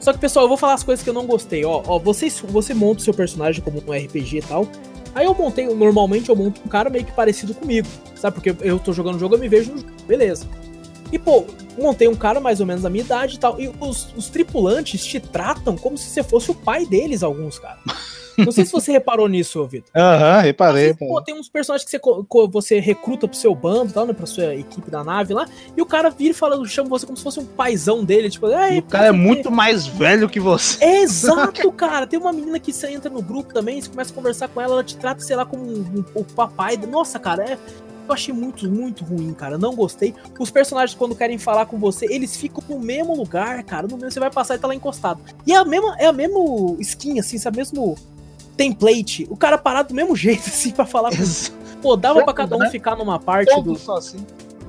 Só 0.00 0.12
que, 0.12 0.18
pessoal, 0.18 0.46
eu 0.46 0.48
vou 0.48 0.56
falar 0.56 0.74
as 0.74 0.82
coisas 0.82 1.02
que 1.02 1.10
eu 1.10 1.14
não 1.14 1.26
gostei. 1.26 1.64
Ó, 1.64 1.82
ó 1.86 1.98
você, 1.98 2.30
você 2.30 2.72
monta 2.72 3.00
o 3.00 3.04
seu 3.04 3.12
personagem 3.12 3.62
como 3.62 3.82
um 3.86 3.92
RPG 3.92 4.38
e 4.38 4.42
tal. 4.42 4.66
Aí 5.14 5.26
eu 5.26 5.34
montei, 5.34 5.66
normalmente 5.66 6.30
eu 6.30 6.36
monto 6.36 6.60
um 6.64 6.68
cara 6.68 6.88
meio 6.88 7.04
que 7.04 7.12
parecido 7.12 7.52
comigo, 7.52 7.88
sabe? 8.14 8.34
Porque 8.34 8.54
eu 8.60 8.78
tô 8.78 8.92
jogando 8.92 9.16
o 9.16 9.18
jogo, 9.18 9.34
eu 9.34 9.38
me 9.38 9.48
vejo 9.48 9.72
no 9.72 9.78
jogo, 9.78 9.92
beleza. 10.06 10.46
E, 11.12 11.18
pô, 11.18 11.44
montei 11.76 12.06
um 12.06 12.14
cara 12.14 12.40
mais 12.40 12.60
ou 12.60 12.66
menos 12.66 12.82
da 12.82 12.88
minha 12.90 13.04
idade 13.04 13.34
e 13.34 13.38
tal. 13.38 13.60
E 13.60 13.70
os, 13.80 14.08
os 14.16 14.28
tripulantes 14.28 15.04
te 15.04 15.18
tratam 15.18 15.76
como 15.76 15.98
se 15.98 16.08
você 16.08 16.22
fosse 16.22 16.50
o 16.50 16.54
pai 16.54 16.86
deles, 16.86 17.22
alguns, 17.22 17.58
cara. 17.58 17.78
Não 18.36 18.52
sei 18.52 18.64
se 18.64 18.72
você 18.72 18.92
reparou 18.92 19.28
nisso, 19.28 19.64
Vitor. 19.66 19.90
Aham, 19.94 20.36
uhum, 20.36 20.42
reparei. 20.42 20.82
Vezes, 20.84 20.98
pô, 20.98 21.22
tem 21.22 21.34
uns 21.34 21.48
personagens 21.48 21.88
que 21.88 21.98
você, 21.98 22.48
você 22.50 22.80
recruta 22.80 23.28
pro 23.28 23.36
seu 23.36 23.54
bando, 23.54 23.92
tal, 23.92 24.06
né, 24.06 24.12
pra 24.12 24.26
sua 24.26 24.54
equipe 24.54 24.90
da 24.90 25.04
nave 25.04 25.34
lá, 25.34 25.46
e 25.76 25.82
o 25.82 25.86
cara 25.86 26.10
vira 26.10 26.30
e 26.30 26.34
fala, 26.34 26.64
chama 26.66 26.88
você 26.88 27.06
como 27.06 27.16
se 27.16 27.22
fosse 27.22 27.40
um 27.40 27.46
paizão 27.46 28.04
dele, 28.04 28.30
tipo, 28.30 28.46
o 28.46 28.82
cara 28.82 29.06
é 29.06 29.12
muito 29.12 29.50
mais 29.50 29.86
velho 29.86 30.28
que 30.28 30.40
você. 30.40 30.82
exato, 30.84 31.70
cara. 31.72 32.06
Tem 32.06 32.18
uma 32.18 32.32
menina 32.32 32.58
que 32.58 32.72
você 32.72 32.88
entra 32.88 33.10
no 33.10 33.22
grupo 33.22 33.52
também, 33.52 33.80
você 33.80 33.88
começa 33.88 34.12
a 34.12 34.14
conversar 34.14 34.48
com 34.48 34.60
ela, 34.60 34.74
ela 34.74 34.84
te 34.84 34.96
trata, 34.96 35.20
sei 35.20 35.36
lá, 35.36 35.44
como 35.44 35.64
um, 35.64 35.80
um, 35.80 36.04
o 36.14 36.24
papai. 36.24 36.76
Nossa, 36.76 37.18
cara, 37.18 37.44
é, 37.44 37.58
eu 38.08 38.14
achei 38.14 38.34
muito, 38.34 38.68
muito 38.68 39.04
ruim, 39.04 39.32
cara. 39.32 39.56
Não 39.56 39.74
gostei. 39.74 40.14
Os 40.38 40.50
personagens, 40.50 40.96
quando 40.96 41.14
querem 41.14 41.38
falar 41.38 41.66
com 41.66 41.78
você, 41.78 42.06
eles 42.06 42.36
ficam 42.36 42.62
no 42.68 42.78
mesmo 42.80 43.14
lugar, 43.16 43.62
cara. 43.62 43.86
No 43.86 43.96
mesmo, 43.96 44.10
você 44.10 44.20
vai 44.20 44.30
passar 44.30 44.56
e 44.56 44.58
tá 44.58 44.66
lá 44.66 44.74
encostado. 44.74 45.20
E 45.46 45.52
é 45.52 45.56
a 45.56 45.64
mesma, 45.64 45.96
é 45.98 46.06
a 46.06 46.12
mesma 46.12 46.40
skin, 46.80 47.18
assim, 47.20 47.38
sabe? 47.38 47.58
Mesmo 47.58 47.96
template, 48.60 49.26
o 49.30 49.36
cara 49.36 49.56
parado 49.56 49.88
do 49.88 49.94
mesmo 49.94 50.14
jeito, 50.14 50.42
assim, 50.48 50.70
pra 50.70 50.84
falar 50.84 51.10
com. 51.10 51.80
Pô, 51.80 51.96
dava 51.96 52.22
pra 52.22 52.34
cada 52.34 52.56
um 52.56 52.58
né? 52.58 52.68
ficar 52.68 52.94
numa 52.94 53.18
parte 53.18 53.58
do. 53.62 53.74
Só 53.76 53.96
assim. 53.96 54.18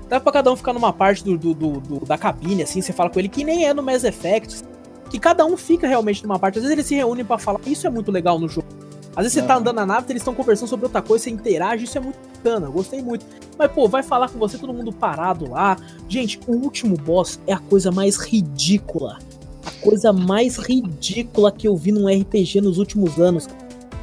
Dava 0.07 0.23
pra 0.23 0.31
cada 0.31 0.51
um 0.51 0.55
ficar 0.55 0.71
numa 0.71 0.93
parte 0.93 1.23
do, 1.23 1.37
do, 1.37 1.53
do, 1.53 1.79
do, 1.81 2.05
da 2.05 2.17
cabine, 2.17 2.63
assim, 2.63 2.81
você 2.81 2.93
fala 2.93 3.09
com 3.09 3.19
ele, 3.19 3.27
que 3.27 3.43
nem 3.43 3.67
é 3.67 3.73
no 3.73 3.83
Mass 3.83 4.05
Effect. 4.05 4.63
Que 5.09 5.19
cada 5.19 5.45
um 5.45 5.57
fica 5.57 5.87
realmente 5.87 6.23
numa 6.23 6.39
parte. 6.39 6.57
Às 6.57 6.63
vezes 6.63 6.71
eles 6.71 6.85
se 6.85 6.95
reúnem 6.95 7.25
para 7.25 7.37
falar. 7.37 7.59
Isso 7.65 7.85
é 7.85 7.89
muito 7.89 8.13
legal 8.13 8.39
no 8.39 8.47
jogo. 8.47 8.67
Às 9.13 9.23
vezes 9.23 9.33
você 9.33 9.41
tá 9.41 9.57
andando 9.57 9.75
na 9.75 9.85
nave, 9.85 10.05
eles 10.09 10.21
estão 10.21 10.33
conversando 10.33 10.69
sobre 10.69 10.85
outra 10.85 11.01
coisa, 11.01 11.25
você 11.25 11.29
interage, 11.29 11.83
isso 11.83 11.97
é 11.97 12.01
muito 12.01 12.17
bacana, 12.33 12.69
gostei 12.69 13.01
muito. 13.01 13.25
Mas, 13.59 13.69
pô, 13.69 13.89
vai 13.89 14.03
falar 14.03 14.29
com 14.29 14.39
você, 14.39 14.57
todo 14.57 14.73
mundo 14.73 14.93
parado 14.93 15.49
lá. 15.49 15.75
Gente, 16.07 16.39
o 16.47 16.53
último 16.53 16.95
boss 16.95 17.41
é 17.45 17.51
a 17.51 17.59
coisa 17.59 17.91
mais 17.91 18.15
ridícula. 18.15 19.19
A 19.65 19.83
coisa 19.83 20.13
mais 20.13 20.55
ridícula 20.55 21.51
que 21.51 21.67
eu 21.67 21.75
vi 21.75 21.91
num 21.91 22.07
RPG 22.07 22.61
nos 22.61 22.77
últimos 22.77 23.19
anos 23.19 23.49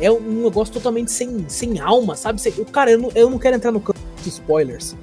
é 0.00 0.10
um 0.10 0.44
negócio 0.44 0.72
totalmente 0.72 1.10
sem, 1.10 1.48
sem 1.48 1.80
alma, 1.80 2.16
sabe? 2.16 2.40
O 2.58 2.64
cara, 2.64 2.90
eu 2.90 2.98
não, 2.98 3.10
eu 3.14 3.30
não 3.30 3.38
quero 3.38 3.56
entrar 3.56 3.72
no 3.72 3.80
campo 3.80 3.98
de 4.22 4.28
spoilers. 4.28 4.96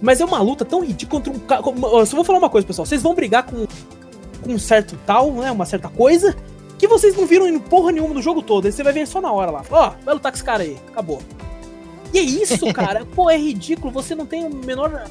Mas 0.00 0.20
é 0.20 0.24
uma 0.24 0.40
luta 0.40 0.64
tão 0.64 0.84
ridícula 0.84 1.22
contra 1.22 1.32
um 1.32 1.38
cara. 1.38 1.62
Só 2.06 2.16
vou 2.16 2.24
falar 2.24 2.38
uma 2.38 2.50
coisa, 2.50 2.66
pessoal. 2.66 2.84
Vocês 2.84 3.02
vão 3.02 3.14
brigar 3.14 3.44
com, 3.44 3.66
com 4.42 4.52
um 4.52 4.58
certo 4.58 4.98
tal, 5.06 5.32
né? 5.32 5.50
Uma 5.50 5.64
certa 5.64 5.88
coisa. 5.88 6.36
Que 6.78 6.86
vocês 6.86 7.16
não 7.16 7.26
viram 7.26 7.46
em 7.46 7.58
porra 7.58 7.92
nenhuma 7.92 8.12
no 8.12 8.20
jogo 8.20 8.42
todo. 8.42 8.66
Aí 8.66 8.72
você 8.72 8.82
vai 8.82 8.92
ver 8.92 9.06
só 9.06 9.20
na 9.20 9.32
hora 9.32 9.50
lá. 9.50 9.62
Ó, 9.70 9.88
oh, 9.88 10.04
vai 10.04 10.14
lutar 10.14 10.30
com 10.30 10.36
esse 10.36 10.44
cara 10.44 10.62
aí. 10.62 10.76
Acabou. 10.88 11.20
E 12.12 12.18
é 12.18 12.22
isso, 12.22 12.66
cara. 12.74 13.06
Pô, 13.06 13.30
é 13.30 13.38
ridículo. 13.38 13.90
Você 13.92 14.14
não 14.14 14.26
tem 14.26 14.44
o 14.44 14.54
menor 14.54 15.06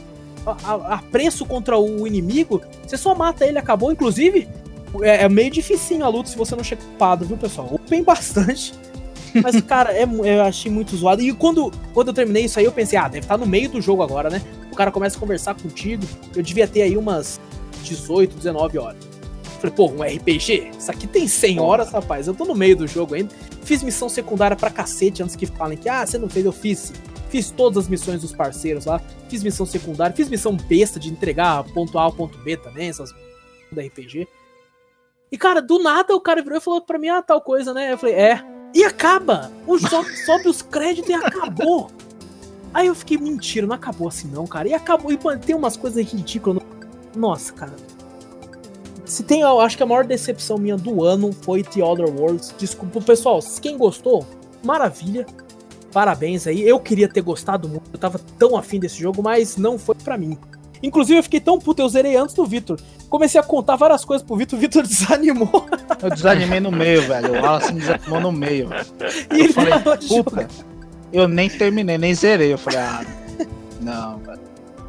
apreço 0.46 1.46
contra 1.46 1.78
o 1.78 2.06
inimigo. 2.06 2.62
Você 2.86 2.98
só 2.98 3.16
mata 3.16 3.46
ele, 3.46 3.58
acabou. 3.58 3.92
Inclusive, 3.92 4.48
é, 5.02 5.24
é 5.24 5.30
meio 5.30 5.50
dificinho 5.50 6.06
a 6.06 6.08
luta 6.08 6.30
se 6.30 6.38
você 6.38 6.56
não 6.56 6.64
chega 6.64 6.84
ocupado, 6.84 7.26
viu, 7.26 7.38
pessoal? 7.38 7.68
Upem 7.72 8.04
bastante. 8.04 8.74
Mas, 9.42 9.60
cara, 9.62 9.92
é, 9.94 10.04
eu 10.04 10.42
achei 10.44 10.72
muito 10.72 10.96
zoado. 10.96 11.22
E 11.22 11.34
quando, 11.34 11.72
quando 11.94 12.10
eu 12.10 12.14
terminei 12.14 12.46
isso 12.46 12.60
aí, 12.60 12.66
eu 12.66 12.72
pensei, 12.72 12.98
ah, 12.98 13.08
deve 13.08 13.26
estar 13.26 13.38
no 13.38 13.46
meio 13.46 13.70
do 13.70 13.82
jogo 13.82 14.04
agora, 14.04 14.30
né? 14.30 14.42
O 14.72 14.76
cara 14.76 14.92
começa 14.92 15.18
a 15.18 15.20
conversar 15.20 15.56
contigo. 15.56 16.04
Eu 16.36 16.42
devia 16.42 16.68
ter 16.68 16.82
aí 16.82 16.98
umas 16.98 17.40
18, 17.84 18.36
19 18.36 18.78
horas. 18.78 18.98
Falei, 19.60 19.76
pô, 19.76 19.90
um 19.90 20.04
RPG? 20.04 20.72
Isso 20.78 20.92
aqui 20.92 21.08
tem 21.08 21.28
100 21.28 21.60
horas, 21.60 21.92
rapaz. 21.92 22.28
Eu 22.28 22.34
tô 22.34 22.46
no 22.46 22.56
meio 22.56 22.76
do 22.76 22.88
jogo 22.88 23.16
ainda. 23.16 23.34
Fiz 23.64 23.82
missão 23.82 24.10
secundária 24.10 24.56
pra 24.56 24.70
cacete 24.70 25.24
antes 25.24 25.36
que 25.36 25.46
falem 25.46 25.78
que, 25.78 25.90
ah, 25.90 26.06
você 26.06 26.18
não 26.18 26.30
fez, 26.30 26.46
eu 26.46 26.52
fiz. 26.52 26.94
Fiz 27.30 27.50
todas 27.52 27.86
as 27.86 27.90
missões 27.90 28.22
dos 28.22 28.32
parceiros 28.34 28.86
lá. 28.86 29.02
Fiz 29.28 29.44
missão 29.44 29.66
secundária. 29.66 30.16
Fiz 30.16 30.30
missão 30.30 30.56
besta 30.56 31.00
de 31.00 31.10
entregar 31.10 31.64
ponto 31.74 31.98
A 31.98 32.04
ao 32.04 32.14
ponto 32.14 32.38
B 32.40 32.56
também, 32.58 32.90
essas 32.90 33.12
da 33.72 33.82
RPG. 33.82 34.28
E, 35.32 35.38
cara, 35.38 35.62
do 35.62 35.82
nada 35.82 36.16
o 36.16 36.22
cara 36.22 36.42
virou 36.42 36.58
e 36.58 36.62
falou 36.62 36.82
pra 36.82 37.00
mim, 37.00 37.10
ah, 37.10 37.22
tal 37.22 37.42
coisa, 37.42 37.74
né? 37.74 37.92
Eu 37.92 37.98
falei, 37.98 38.16
é. 38.16 38.42
E 38.76 38.84
acaba! 38.84 39.54
O 39.66 39.80
sobe, 39.80 40.18
sobe 40.18 40.50
os 40.50 40.62
créditos 40.62 41.10
e 41.10 41.14
acabou! 41.14 41.90
Aí 42.74 42.88
eu 42.88 42.94
fiquei, 42.94 43.18
mentira, 43.18 43.66
não 43.66 43.74
acabou 43.74 44.10
assim 44.10 44.28
não, 44.28 44.46
cara. 44.46 44.68
E 44.68 44.74
acabou, 44.74 45.14
e 45.14 45.18
mano, 45.24 45.40
tem 45.40 45.56
umas 45.56 45.78
coisas 45.78 46.06
ridículas. 46.06 46.62
Nossa, 47.16 47.54
cara. 47.54 47.74
Se 49.06 49.24
tem, 49.24 49.42
eu 49.42 49.62
acho 49.62 49.78
que 49.78 49.84
a 49.84 49.86
maior 49.86 50.04
decepção 50.04 50.58
minha 50.58 50.76
do 50.76 51.06
ano 51.06 51.32
foi 51.32 51.64
The 51.64 51.82
Other 51.82 52.10
Worlds. 52.10 52.54
Desculpa, 52.58 53.00
pessoal, 53.00 53.40
quem 53.62 53.78
gostou, 53.78 54.28
maravilha. 54.62 55.26
Parabéns 55.94 56.46
aí. 56.46 56.68
Eu 56.68 56.78
queria 56.78 57.08
ter 57.08 57.22
gostado 57.22 57.70
muito, 57.70 57.90
eu 57.94 57.98
tava 57.98 58.20
tão 58.38 58.58
afim 58.58 58.78
desse 58.78 59.00
jogo, 59.00 59.24
mas 59.24 59.56
não 59.56 59.80
foi 59.80 59.96
para 59.96 60.18
mim. 60.18 60.38
Inclusive, 60.84 61.20
eu 61.20 61.24
fiquei 61.24 61.40
tão 61.40 61.58
puto, 61.58 61.82
eu 61.82 61.88
zerei 61.88 62.18
antes 62.18 62.36
do 62.36 62.46
Vitor. 62.46 62.78
Comecei 63.10 63.40
a 63.40 63.44
contar 63.44 63.76
várias 63.76 64.04
coisas 64.04 64.26
pro 64.26 64.36
Vitor, 64.36 64.58
o 64.58 64.62
Vitor 64.62 64.84
desanimou. 64.88 65.66
Eu 66.02 66.10
desanimei 66.10 66.60
no 66.60 66.72
meio, 66.72 67.02
velho. 67.04 67.34
O 67.34 67.42
Wallace 67.42 67.74
me 67.74 67.80
desanimou 67.80 68.20
no 68.20 68.32
meio. 68.32 68.70
E 69.34 69.46
eu 69.46 69.54
falei, 69.54 69.74
puta, 70.08 70.48
eu 71.14 71.28
nem 71.28 71.50
terminei, 71.50 71.98
nem 71.98 72.14
zerei. 72.14 72.54
Eu 72.54 72.58
falei, 72.58 72.80
ah, 72.80 73.06
não, 73.82 74.18
velho. 74.20 74.40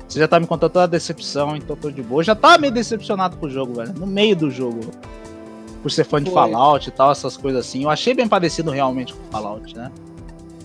Você 0.09 0.20
já 0.20 0.28
tá 0.28 0.38
me 0.38 0.47
contando 0.47 0.70
toda 0.70 0.84
a 0.84 0.88
decepção, 0.88 1.56
então 1.56 1.76
tô 1.76 1.90
de 1.90 2.02
boa. 2.02 2.20
Eu 2.20 2.24
já 2.24 2.34
tava 2.34 2.59
meio 2.59 2.72
decepcionado 2.72 3.36
com 3.36 3.47
o 3.47 3.51
jogo, 3.51 3.74
velho. 3.74 3.93
No 3.94 4.06
meio 4.06 4.36
do 4.36 4.51
jogo. 4.51 4.80
Por 5.82 5.90
ser 5.90 6.05
fã 6.05 6.22
de 6.22 6.30
Fallout 6.30 6.88
e 6.88 6.93
tal, 6.93 7.12
essas 7.12 7.36
coisas 7.36 7.66
assim. 7.66 7.84
Eu 7.84 7.90
achei 7.90 8.14
bem 8.14 8.26
parecido 8.26 8.70
realmente 8.70 9.12
com 9.12 9.22
Fallout, 9.30 9.76
né? 9.76 9.90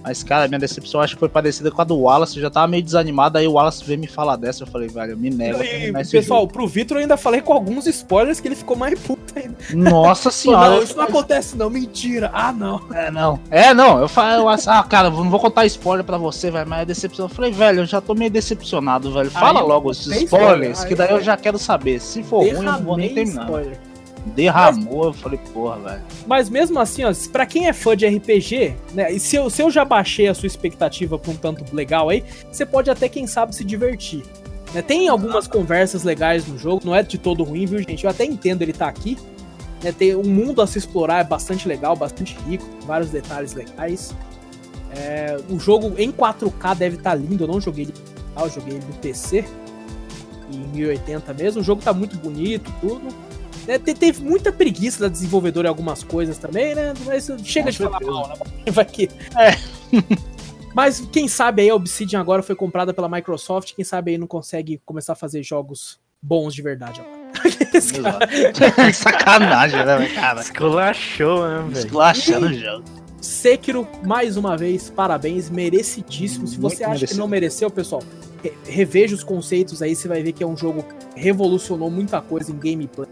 Mas, 0.03 0.23
cara, 0.23 0.48
minha 0.48 0.60
decepção 0.60 1.02
acho 1.02 1.14
que 1.15 1.19
foi 1.19 1.30
parecida 1.30 1.69
com 1.69 1.82
a 1.82 1.86
do 1.86 1.98
Wallace. 1.98 2.36
Eu 2.38 2.41
já 2.41 2.49
tava 2.49 2.68
meio 2.68 2.84
desanimado, 2.84 3.38
aí 3.38 3.48
o 3.48 3.53
Wallace 3.53 3.84
veio 3.84 3.99
me 3.99 4.07
falar 4.07 4.36
dessa. 4.36 4.64
Eu 4.64 4.68
falei, 4.68 4.88
velho, 4.88 5.18
me 5.18 5.30
nego. 5.30 5.61
E, 5.64 5.91
pessoal, 6.10 6.48
pro 6.48 6.68
Vitor 6.68 6.98
eu 6.98 7.02
ainda 7.02 7.18
falei 7.18 7.41
com 7.41 7.53
alguns 7.53 7.86
spoilers 7.88 8.40
que 8.40 8.48
ele 8.48 8.56
ficou 8.56 8.76
mais 8.76 8.99
puto 8.99 9.34
ainda. 9.36 9.56
Nossa 9.73 10.32
senhora. 10.32 10.72
não, 10.72 10.84
isso 10.84 10.98
não 10.98 11.03
acontece, 11.03 11.56
não. 11.56 11.69
Mentira. 11.69 12.32
Ah, 12.34 12.52
não. 12.52 12.82
É, 12.94 13.11
não. 13.11 13.40
É, 13.49 13.73
não. 13.73 13.99
Eu 13.99 14.07
falei, 14.07 14.44
ah, 14.68 14.84
cara, 14.84 15.10
não 15.10 15.30
vou 15.30 15.40
contar 15.40 15.65
spoiler 15.65 16.03
pra 16.03 16.18
você, 16.18 16.49
velho, 16.49 16.68
mas 16.68 16.82
é 16.82 16.86
decepção. 16.86 17.26
Eu 17.26 17.30
falei, 17.30 17.52
velho, 17.52 17.82
eu 17.82 17.86
já 17.86 18.02
tô 18.02 18.15
meio 18.15 18.32
decepcionado, 18.32 19.11
velho. 19.11 19.30
Fala 19.30 19.61
aí, 19.61 19.68
logo 19.68 19.90
os 19.90 19.99
spoilers, 20.07 20.80
spoiler. 20.80 20.88
que 20.88 20.95
daí 20.95 21.11
eu 21.11 21.22
já 21.22 21.38
quero 21.38 21.57
saber. 21.57 21.99
Se 21.99 22.23
for 22.23 22.40
ruim, 22.40 22.49
eu 22.49 22.61
não 22.64 22.84
vou 22.84 22.98
nem 22.98 23.14
terminar. 23.14 23.44
Spoiler. 23.44 23.90
Derramou, 24.26 25.06
Mas, 25.06 25.07
eu 25.07 25.14
falei, 25.14 25.39
porra, 25.53 25.80
velho. 25.80 26.02
Mas 26.27 26.49
mesmo 26.49 26.80
assim, 26.80 27.03
ó, 27.03 27.11
pra 27.31 27.45
quem 27.45 27.68
é 27.68 27.73
fã 27.73 27.95
de 27.95 28.07
RPG, 28.07 28.76
né? 28.93 29.11
E 29.11 29.19
se 29.19 29.35
eu, 29.35 29.49
se 29.49 29.61
eu 29.61 29.72
já 29.72 29.84
baixei 29.84 30.27
a 30.27 30.34
sua 30.34 30.48
expectativa 30.48 31.18
pra 31.18 31.31
um 31.31 31.35
tanto 31.35 31.64
legal 31.76 32.10
aí, 32.10 32.23
você 32.52 32.65
pode 32.65 32.89
até, 32.89 33.10
quem 33.10 33.26
sabe, 33.26 33.56
se 33.56 33.64
divertir. 33.64 34.23
Né? 34.73 34.81
Tem 34.81 35.07
algumas 35.07 35.48
conversas 35.48 36.03
legais 36.03 36.48
no 36.48 36.57
jogo, 36.57 36.81
não 36.85 36.95
é 36.95 37.03
de 37.03 37.18
todo 37.18 37.43
ruim, 37.43 37.65
viu, 37.65 37.80
gente? 37.80 38.03
Eu 38.03 38.10
até 38.10 38.23
entendo 38.23 38.61
ele 38.61 38.73
tá 38.73 38.88
aqui. 38.88 39.18
Né? 39.84 39.91
Tem 39.91 40.15
um 40.15 40.23
mundo 40.23 40.61
a 40.61 40.68
se 40.68 40.77
explorar, 40.77 41.22
é 41.22 41.23
bastante 41.23 41.68
legal, 41.68 41.95
bastante 41.95 42.38
rico, 42.48 42.65
vários 42.85 43.10
detalhes 43.10 43.53
legais. 43.53 44.15
É, 44.95 45.38
o 45.49 45.57
jogo 45.57 45.93
em 45.98 46.11
4K 46.11 46.76
deve 46.76 46.98
estar 46.98 47.11
tá 47.11 47.15
lindo, 47.15 47.43
eu 47.43 47.48
não 47.48 47.60
joguei 47.60 47.88
eu 48.38 48.49
joguei 48.49 48.76
ele 48.76 48.85
no 48.85 48.93
PC, 48.93 49.45
em 50.53 50.68
1080 50.76 51.34
mesmo. 51.34 51.61
O 51.61 51.64
jogo 51.64 51.81
tá 51.81 51.93
muito 51.93 52.18
bonito, 52.18 52.72
tudo. 52.80 53.07
É, 53.67 53.77
teve 53.77 54.21
muita 54.21 54.51
preguiça 54.51 55.01
da 55.01 55.07
desenvolvedora 55.07 55.67
em 55.67 55.69
algumas 55.69 56.03
coisas 56.03 56.38
também, 56.38 56.73
né? 56.73 56.93
Mas 57.05 57.29
chega 57.43 57.65
Com 57.65 57.71
de 57.71 57.77
falar 57.77 57.99
mal, 58.01 58.27
né? 58.27 58.35
Vai 58.71 58.85
que. 58.85 59.09
É. 59.38 59.57
Mas 60.73 61.01
quem 61.11 61.27
sabe 61.27 61.61
aí 61.61 61.69
a 61.69 61.75
Obsidian 61.75 62.19
agora 62.19 62.41
foi 62.41 62.55
comprada 62.55 62.93
pela 62.93 63.09
Microsoft, 63.09 63.73
quem 63.75 63.83
sabe 63.83 64.11
aí 64.11 64.17
não 64.17 64.27
consegue 64.27 64.81
começar 64.85 65.13
a 65.13 65.15
fazer 65.15 65.43
jogos 65.43 65.99
bons 66.21 66.53
de 66.53 66.61
verdade 66.61 67.01
agora. 67.01 67.21
Sacanagem, 68.93 69.85
né, 69.85 70.07
cara? 70.15 70.41
Esculachou, 70.41 71.47
né, 71.47 71.59
velho? 71.67 71.77
Esculachando 71.77 72.45
o 72.47 72.53
jogo. 72.53 72.83
Sekiro, 73.21 73.88
mais 74.03 74.35
uma 74.35 74.57
vez, 74.57 74.89
parabéns, 74.89 75.49
merecidíssimo. 75.49 76.47
Se 76.47 76.57
você 76.57 76.77
Muito 76.77 76.81
acha 76.81 76.89
merecido. 76.89 77.11
que 77.11 77.17
não 77.17 77.27
mereceu, 77.27 77.69
pessoal, 77.69 78.01
reveja 78.65 79.13
os 79.13 79.23
conceitos 79.23 79.81
aí, 79.81 79.95
você 79.95 80.07
vai 80.07 80.23
ver 80.23 80.31
que 80.31 80.43
é 80.43 80.47
um 80.47 80.57
jogo 80.57 80.83
que 80.83 81.19
revolucionou 81.19 81.91
muita 81.91 82.19
coisa 82.19 82.51
em 82.51 82.57
gameplay 82.57 83.07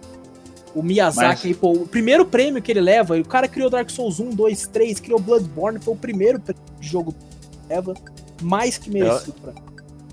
o 0.76 0.84
Miyazaki, 0.84 1.50
Mas... 1.50 1.58
pô, 1.58 1.72
o 1.72 1.88
primeiro 1.88 2.26
prêmio 2.26 2.62
que 2.62 2.72
ele 2.72 2.82
leva, 2.82 3.18
o 3.18 3.26
cara 3.26 3.48
criou 3.48 3.70
Dark 3.70 3.90
Souls 3.90 4.20
1, 4.20 4.32
2, 4.32 4.68
3, 4.68 5.00
criou 5.00 5.20
Bloodborne, 5.20 5.80
foi 5.80 5.94
o 5.94 5.98
primeiro 5.98 6.42
jogo 6.80 7.14
que 7.14 7.74
leva, 7.74 7.94
mais 8.42 8.78
que 8.78 8.90
merecido 8.90 9.36
eu, 9.44 9.52
pra 9.52 9.62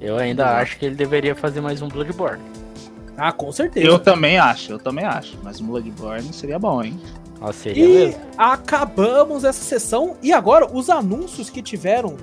Eu 0.01 0.17
ainda 0.17 0.57
acho 0.59 0.79
que 0.79 0.87
ele 0.87 0.95
deveria 0.95 1.35
fazer 1.35 1.61
mais 1.61 1.83
um 1.83 1.89
Bloodborne. 1.89 2.43
Ah, 3.17 3.33
com 3.33 3.51
certeza. 3.51 3.87
Eu 3.87 3.99
também 3.99 4.37
acho, 4.37 4.73
eu 4.73 4.79
também 4.79 5.05
acho. 5.05 5.39
Mas 5.43 5.61
um 5.61 5.67
Bloodborne 5.67 6.33
seria 6.33 6.59
bom, 6.59 6.83
hein? 6.83 7.01
Ah, 7.41 7.53
seria 7.53 7.85
e 7.85 7.89
mesmo. 8.07 8.21
acabamos 8.37 9.45
essa 9.45 9.63
sessão. 9.63 10.17
E 10.23 10.33
agora, 10.33 10.67
os 10.71 10.91
anúncios 10.91 11.49
que 11.49 11.63
tiveram 11.63 12.17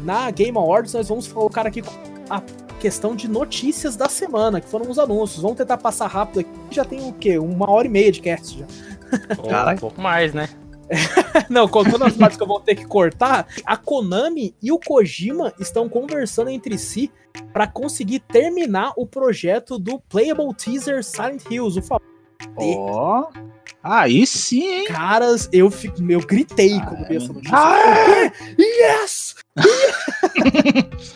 na 0.00 0.30
Game 0.30 0.56
Awards, 0.56 0.94
nós 0.94 1.08
vamos 1.08 1.28
colocar 1.28 1.66
aqui 1.66 1.82
a 2.30 2.40
questão 2.74 3.14
de 3.14 3.28
notícias 3.28 3.96
da 3.96 4.08
semana, 4.08 4.60
que 4.60 4.68
foram 4.68 4.90
os 4.90 4.98
anúncios. 4.98 5.42
Vamos 5.42 5.56
tentar 5.56 5.78
passar 5.78 6.06
rápido 6.06 6.40
aqui. 6.40 6.50
Já 6.70 6.84
tem 6.84 7.08
o 7.08 7.12
quê? 7.12 7.38
Uma 7.38 7.70
hora 7.70 7.86
e 7.86 7.90
meia 7.90 8.12
de 8.12 8.20
cast 8.20 8.58
já. 8.58 8.66
Oh, 9.38 9.70
um 9.70 9.76
pouco 9.76 10.00
mais, 10.00 10.34
né? 10.34 10.48
Não, 11.48 11.66
contando 11.68 12.04
as 12.04 12.16
partes 12.16 12.36
que 12.36 12.42
eu 12.42 12.46
vou 12.46 12.60
ter 12.60 12.74
que 12.74 12.84
cortar, 12.84 13.46
a 13.64 13.76
Konami 13.76 14.54
e 14.62 14.70
o 14.70 14.78
Kojima 14.78 15.52
estão 15.58 15.88
conversando 15.88 16.50
entre 16.50 16.78
si 16.78 17.10
para 17.52 17.66
conseguir 17.66 18.20
terminar 18.20 18.92
o 18.96 19.06
projeto 19.06 19.78
do 19.78 19.98
Playable 19.98 20.54
Teaser 20.54 21.02
Silent 21.02 21.42
Hills, 21.50 21.78
o 21.78 21.82
famoso. 21.82 22.04
Ó. 22.56 23.22
Oh. 23.22 23.54
Aí 23.82 24.26
sim, 24.26 24.62
hein? 24.62 24.84
Caras, 24.86 25.48
eu, 25.52 25.70
eu 26.08 26.20
gritei 26.20 26.80
quando 26.80 27.06
vi 27.06 27.16
essa 27.16 27.32
notícia. 27.32 27.56
Ah, 27.56 28.32
yes! 28.58 29.34
yes! 29.58 31.14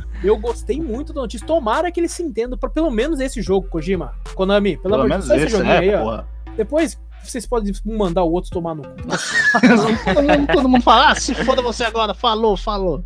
Eu 0.22 0.36
gostei 0.36 0.80
muito 0.80 1.12
da 1.12 1.22
notícia. 1.22 1.46
Tomara 1.46 1.90
que 1.90 2.00
eles 2.00 2.12
se 2.12 2.22
entendam 2.22 2.58
para 2.58 2.68
pelo 2.68 2.90
menos 2.90 3.20
esse 3.20 3.40
jogo, 3.40 3.68
Kojima. 3.68 4.14
Konami, 4.34 4.76
pelo, 4.76 4.96
pelo 4.96 5.08
Deus, 5.08 5.30
esse 5.30 5.48
joguinho 5.48 5.72
é, 5.72 5.78
aí, 5.78 5.94
ó. 5.94 6.24
Depois 6.56 6.98
vocês 7.22 7.46
podem 7.46 7.72
mandar 7.84 8.24
o 8.24 8.32
outro 8.32 8.50
tomar 8.50 8.74
no 8.74 8.82
cu. 8.82 8.96
todo, 10.52 10.68
mundo 10.68 10.82
fala, 10.82 11.12
ah, 11.12 11.14
se 11.14 11.34
foda 11.44 11.62
você 11.62 11.84
agora, 11.84 12.14
falou, 12.14 12.56
falou. 12.56 13.04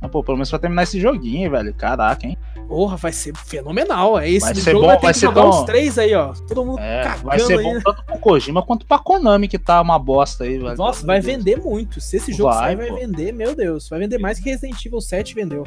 Mas, 0.00 0.10
pô, 0.10 0.22
pelo 0.22 0.36
menos 0.36 0.50
pra 0.50 0.58
terminar 0.58 0.82
esse 0.82 1.00
joguinho, 1.00 1.50
velho. 1.50 1.72
Caraca, 1.74 2.26
hein? 2.26 2.36
Porra, 2.68 2.96
vai 2.96 3.12
ser 3.12 3.34
fenomenal. 3.34 4.18
É 4.18 4.28
esse 4.28 4.46
vai 4.46 4.54
ser 4.54 4.72
jogo 4.72 4.80
bom, 4.82 4.86
vai, 4.88 4.98
vai 4.98 5.14
ser 5.14 5.30
bom. 5.30 5.48
os 5.48 5.62
três 5.62 5.98
aí, 5.98 6.14
ó. 6.14 6.32
Todo 6.46 6.64
mundo 6.64 6.80
é, 6.80 7.16
Vai 7.22 7.38
ser 7.38 7.62
bom 7.62 7.80
tanto 7.80 8.04
pro 8.04 8.18
Kojima 8.18 8.62
quanto 8.62 8.86
pra 8.86 8.98
Konami, 8.98 9.48
que 9.48 9.58
tá 9.58 9.80
uma 9.80 9.98
bosta 9.98 10.44
aí, 10.44 10.58
velho. 10.58 10.76
Nossa, 10.76 11.06
vai 11.06 11.20
vender 11.20 11.58
muito. 11.58 12.00
Se 12.00 12.16
esse 12.16 12.32
jogo 12.32 12.52
vai, 12.52 12.76
sair, 12.76 12.76
vai 12.76 13.00
vender, 13.00 13.32
meu 13.32 13.54
Deus. 13.54 13.88
Vai 13.88 14.00
vender 14.00 14.18
mais 14.18 14.38
que 14.38 14.50
Resident 14.50 14.84
Evil 14.84 15.00
7 15.00 15.34
vendeu. 15.34 15.64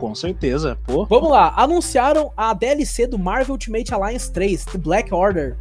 Com 0.00 0.14
certeza, 0.14 0.78
pô. 0.86 1.04
Vamos 1.04 1.30
lá, 1.30 1.52
anunciaram 1.54 2.32
a 2.34 2.54
DLC 2.54 3.06
do 3.06 3.18
Marvel 3.18 3.52
Ultimate 3.52 3.92
Alliance 3.92 4.32
3, 4.32 4.64
The 4.64 4.78
Black 4.78 5.12
Order. 5.12 5.58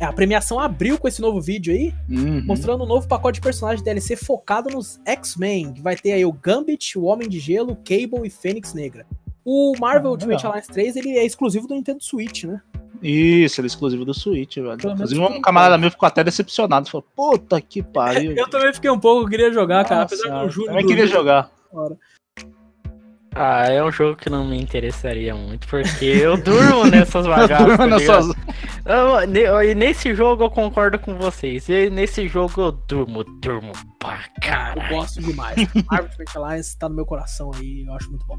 É, 0.00 0.04
a 0.04 0.12
premiação 0.12 0.58
abriu 0.58 0.98
com 0.98 1.06
esse 1.06 1.20
novo 1.20 1.40
vídeo 1.40 1.72
aí, 1.72 1.94
uhum. 2.08 2.42
mostrando 2.44 2.82
um 2.82 2.86
novo 2.86 3.06
pacote 3.06 3.36
de 3.36 3.42
personagens 3.42 3.80
DLC 3.80 4.16
focado 4.16 4.70
nos 4.70 5.00
X-Men, 5.04 5.74
que 5.74 5.80
vai 5.80 5.94
ter 5.94 6.12
aí 6.12 6.24
o 6.24 6.32
Gambit, 6.32 6.98
o 6.98 7.04
Homem 7.04 7.28
de 7.28 7.38
Gelo, 7.38 7.76
Cable 7.76 8.26
e 8.26 8.30
Fênix 8.30 8.74
Negra. 8.74 9.06
O 9.44 9.74
Marvel 9.78 10.08
ah, 10.08 10.12
Ultimate 10.12 10.44
Alliance 10.44 10.68
3, 10.68 10.96
ele 10.96 11.10
é 11.16 11.24
exclusivo 11.24 11.68
do 11.68 11.74
Nintendo 11.74 12.02
Switch, 12.02 12.44
né? 12.44 12.60
Isso, 13.00 13.60
ele 13.60 13.66
é 13.66 13.68
exclusivo 13.68 14.04
do 14.04 14.12
Switch, 14.12 14.56
velho. 14.56 14.72
Inclusive, 14.72 15.20
um 15.20 15.40
camarada 15.40 15.78
meu 15.78 15.90
ficou 15.90 16.06
até 16.06 16.24
decepcionado. 16.24 16.90
Falou, 16.90 17.06
puta 17.14 17.60
que 17.60 17.82
pariu. 17.82 18.32
eu 18.36 18.48
também 18.48 18.72
fiquei 18.74 18.90
um 18.90 18.98
pouco, 18.98 19.30
queria 19.30 19.52
jogar, 19.52 19.84
cara. 19.84 20.02
Apesar 20.02 20.42
do 20.42 20.50
Júlio. 20.50 20.70
Também 20.70 20.86
queria 20.86 21.06
jogar. 21.06 21.50
Ah, 23.34 23.68
é 23.68 23.82
um 23.82 23.92
jogo 23.92 24.16
que 24.16 24.28
não 24.28 24.44
me 24.44 24.60
interessaria 24.60 25.34
muito, 25.34 25.66
porque 25.68 26.04
eu 26.04 26.36
durmo 26.36 26.84
nessas 26.86 27.26
bagaças. 27.28 27.76
Tá 27.76 27.86
nessas... 27.86 28.26
E 29.66 29.74
nesse 29.74 30.14
jogo 30.14 30.44
eu 30.44 30.50
concordo 30.50 30.98
com 30.98 31.14
vocês. 31.16 31.68
E 31.68 31.88
nesse 31.90 32.26
jogo 32.26 32.60
eu 32.60 32.72
durmo, 32.72 33.22
durmo 33.40 33.72
pra 33.98 34.24
caralho. 34.42 34.82
Eu 34.82 34.96
gosto 34.96 35.20
demais. 35.20 35.56
Marvel 35.90 36.26
Alliance 36.34 36.76
tá 36.76 36.88
no 36.88 36.96
meu 36.96 37.06
coração 37.06 37.50
aí, 37.54 37.84
eu 37.86 37.94
acho 37.94 38.10
muito 38.10 38.26
bom. 38.26 38.36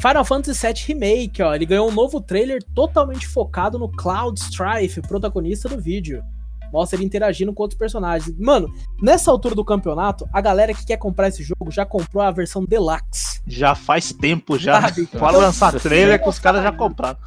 Final 0.00 0.24
Fantasy 0.24 0.66
VII 0.66 0.82
Remake, 0.88 1.42
ó, 1.42 1.54
ele 1.54 1.64
ganhou 1.64 1.88
um 1.88 1.92
novo 1.92 2.20
trailer 2.20 2.62
totalmente 2.74 3.26
focado 3.26 3.78
no 3.78 3.88
Cloud 3.88 4.38
Strife, 4.38 5.00
protagonista 5.00 5.68
do 5.68 5.80
vídeo. 5.80 6.22
Mostra 6.72 6.96
ele 6.98 7.04
interagindo 7.06 7.52
com 7.52 7.62
outros 7.62 7.78
personagens. 7.78 8.36
Mano, 8.38 8.68
nessa 9.00 9.30
altura 9.30 9.54
do 9.54 9.64
campeonato, 9.64 10.28
a 10.32 10.40
galera 10.40 10.74
que 10.74 10.84
quer 10.84 10.96
comprar 10.96 11.28
esse 11.28 11.42
jogo 11.42 11.70
já 11.70 11.84
comprou 11.86 12.22
a 12.22 12.30
versão 12.30 12.64
Deluxe. 12.64 13.40
Já 13.46 13.74
faz 13.74 14.12
tempo 14.12 14.58
já. 14.58 14.80
Sabe? 14.82 15.06
Fala 15.18 15.38
lançar 15.38 15.72
trailer 15.80 16.22
que 16.22 16.28
os 16.28 16.38
caras 16.38 16.62
já 16.62 16.72
compraram. 16.72 17.18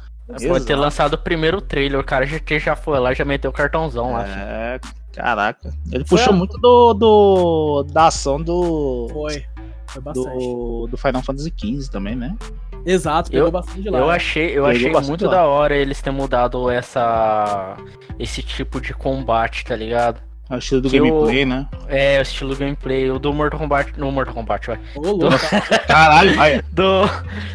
Pode 0.46 0.64
ter 0.64 0.76
lançado 0.76 1.14
o 1.14 1.18
primeiro 1.18 1.60
trailer, 1.60 1.98
o 1.98 2.04
cara 2.04 2.24
já, 2.24 2.38
já 2.58 2.76
foi 2.76 3.00
lá, 3.00 3.12
já 3.12 3.24
meteu 3.24 3.50
o 3.50 3.54
cartãozão 3.54 4.12
lá. 4.12 4.24
É, 4.28 4.80
caraca. 5.12 5.74
Ele 5.90 6.04
Foi 6.04 6.18
puxou 6.18 6.32
a- 6.32 6.36
muito 6.36 6.56
do, 6.58 6.94
do 6.94 7.82
da 7.92 8.06
ação 8.06 8.40
do, 8.40 9.08
Foi. 9.12 9.44
Foi 9.88 10.00
bastante. 10.00 10.38
do, 10.38 10.86
do 10.88 10.96
Final 10.96 11.20
Fantasy 11.22 11.52
XV 11.58 11.90
também, 11.90 12.14
né? 12.14 12.36
Exato, 12.86 13.30
pegou 13.30 13.46
Eu- 13.48 13.52
bastante 13.52 13.88
lá. 13.90 13.98
Eu 13.98 14.10
achei, 14.10 14.46
eu 14.46 14.64
Pegou 14.64 14.98
achei 14.98 15.08
muito 15.08 15.26
lá. 15.26 15.30
da 15.32 15.44
hora 15.44 15.76
eles 15.76 16.00
terem 16.00 16.18
mudado 16.18 16.70
essa 16.70 17.76
esse 18.18 18.42
tipo 18.42 18.80
de 18.80 18.92
combate, 18.94 19.64
tá 19.64 19.74
ligado? 19.76 20.20
É 20.48 20.54
o 20.54 20.58
estilo 20.58 20.80
do 20.80 20.90
Que 20.90 21.00
o- 21.00 21.04
gameplay, 21.04 21.46
né? 21.46 21.68
É, 21.86 22.18
o 22.18 22.22
estilo 22.22 22.56
gameplay, 22.56 23.08
o 23.08 23.18
do 23.20 23.32
Mortal 23.32 23.60
Kombat, 23.60 23.92
no 23.98 24.10
Mortal 24.10 24.34
Kombat, 24.34 24.66
vai. 24.66 24.80
Ô, 24.96 25.00
louco. 25.12 25.36
Caralho, 25.86 26.34
vai. 26.34 26.60
Do, 26.72 27.02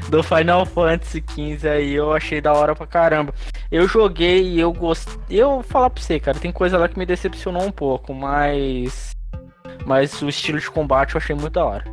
do 0.09 0.23
Final 0.23 0.65
Fantasy 0.65 1.21
XV 1.29 1.67
aí, 1.69 1.93
eu 1.93 2.13
achei 2.13 2.39
da 2.39 2.53
hora 2.53 2.73
pra 2.73 2.87
caramba. 2.87 3.33
Eu 3.69 3.85
joguei 3.87 4.43
e 4.47 4.59
eu 4.61 4.71
gostei. 4.71 5.13
Eu 5.29 5.49
vou 5.55 5.63
falar 5.63 5.89
pra 5.89 6.01
você, 6.01 6.19
cara, 6.21 6.39
tem 6.39 6.53
coisa 6.53 6.77
lá 6.77 6.87
que 6.87 6.97
me 6.97 7.05
decepcionou 7.05 7.63
um 7.63 7.71
pouco, 7.71 8.13
mas. 8.13 9.11
Mas 9.85 10.21
o 10.21 10.29
estilo 10.29 10.59
de 10.59 10.71
combate 10.71 11.15
eu 11.15 11.19
achei 11.19 11.35
muito 11.35 11.51
da 11.53 11.65
hora. 11.65 11.83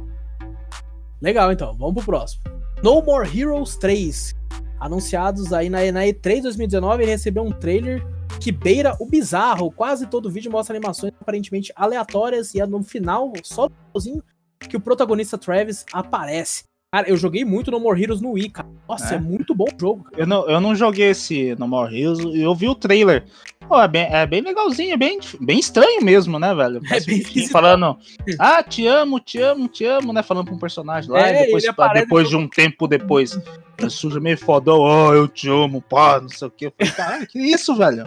Legal, 1.20 1.50
então. 1.50 1.74
Vamos 1.76 1.94
pro 1.94 2.04
próximo. 2.04 2.42
No 2.82 3.00
More 3.00 3.28
Heroes 3.28 3.76
3. 3.76 4.34
Anunciados 4.80 5.52
aí 5.52 5.70
na, 5.70 5.78
na 5.92 6.00
E3 6.00 6.42
2019, 6.42 7.04
ele 7.04 7.12
recebeu 7.12 7.44
um 7.44 7.52
trailer 7.52 8.04
que 8.40 8.50
beira 8.50 8.96
o 8.98 9.06
bizarro. 9.06 9.70
Quase 9.70 10.09
todo 10.09 10.28
vídeo 10.28 10.50
mostra 10.50 10.76
animações 10.76 11.12
aparentemente 11.20 11.72
aleatórias 11.76 12.52
e 12.54 12.60
é 12.60 12.66
no 12.66 12.82
final, 12.82 13.32
só 13.44 13.68
no 13.68 13.74
finalzinho, 13.86 14.24
que 14.68 14.76
o 14.76 14.80
protagonista 14.80 15.38
Travis 15.38 15.86
aparece. 15.92 16.64
Cara, 16.94 17.09
eu 17.09 17.16
joguei 17.16 17.43
muito 17.43 17.70
No 17.70 17.81
More 17.81 18.01
Heroes 18.02 18.20
no 18.20 18.32
Wii, 18.32 18.51
cara. 18.51 18.69
Nossa, 18.86 19.14
é, 19.14 19.16
É? 19.16 19.20
muito 19.20 19.55
bom 19.55 19.64
o 19.64 19.81
jogo. 19.81 20.05
cara. 20.05 20.23
Eu 20.23 20.27
não, 20.27 20.47
eu 20.47 20.60
não 20.60 20.74
joguei 20.77 21.09
esse 21.09 21.55
No 21.59 21.66
More 21.66 21.98
Heroes, 21.98 22.19
eu 22.35 22.55
vi 22.55 22.69
o 22.69 22.74
trailer. 22.74 23.24
Pô, 23.66 23.81
é, 23.81 23.89
bem, 23.89 24.02
é 24.10 24.27
bem 24.27 24.43
legalzinho, 24.43 24.93
é 24.93 24.97
bem, 24.98 25.19
bem 25.40 25.59
estranho 25.59 26.05
mesmo, 26.05 26.39
né, 26.39 26.55
velho? 26.55 26.81
É 26.85 26.89
Parece 26.90 27.06
bem 27.06 27.48
falando, 27.48 27.97
ah, 28.39 28.62
te 28.62 28.86
amo, 28.86 29.19
te 29.19 29.40
amo, 29.40 29.69
te 29.69 29.86
amo, 29.86 30.12
né? 30.12 30.23
Falando 30.23 30.44
pra 30.44 30.55
um 30.55 30.59
personagem 30.59 31.10
lá, 31.10 31.27
É, 31.31 31.43
e 31.43 31.47
depois, 31.47 31.64
aparece 31.64 32.05
depois 32.05 32.28
de 32.28 32.36
um 32.36 32.47
tempo 32.47 32.86
depois, 32.86 33.40
ele 33.78 33.89
surge 33.89 34.20
meio 34.20 34.36
fodão, 34.36 34.81
ó, 34.81 35.14
eu 35.14 35.27
te 35.27 35.48
amo, 35.48 35.81
pá, 35.81 36.20
não 36.20 36.28
sei 36.28 36.47
o 36.48 36.51
que. 36.51 36.66
Eu 36.66 36.73
falei, 36.77 36.93
caralho, 36.93 37.27
que 37.27 37.39
isso, 37.39 37.74
velho? 37.74 38.06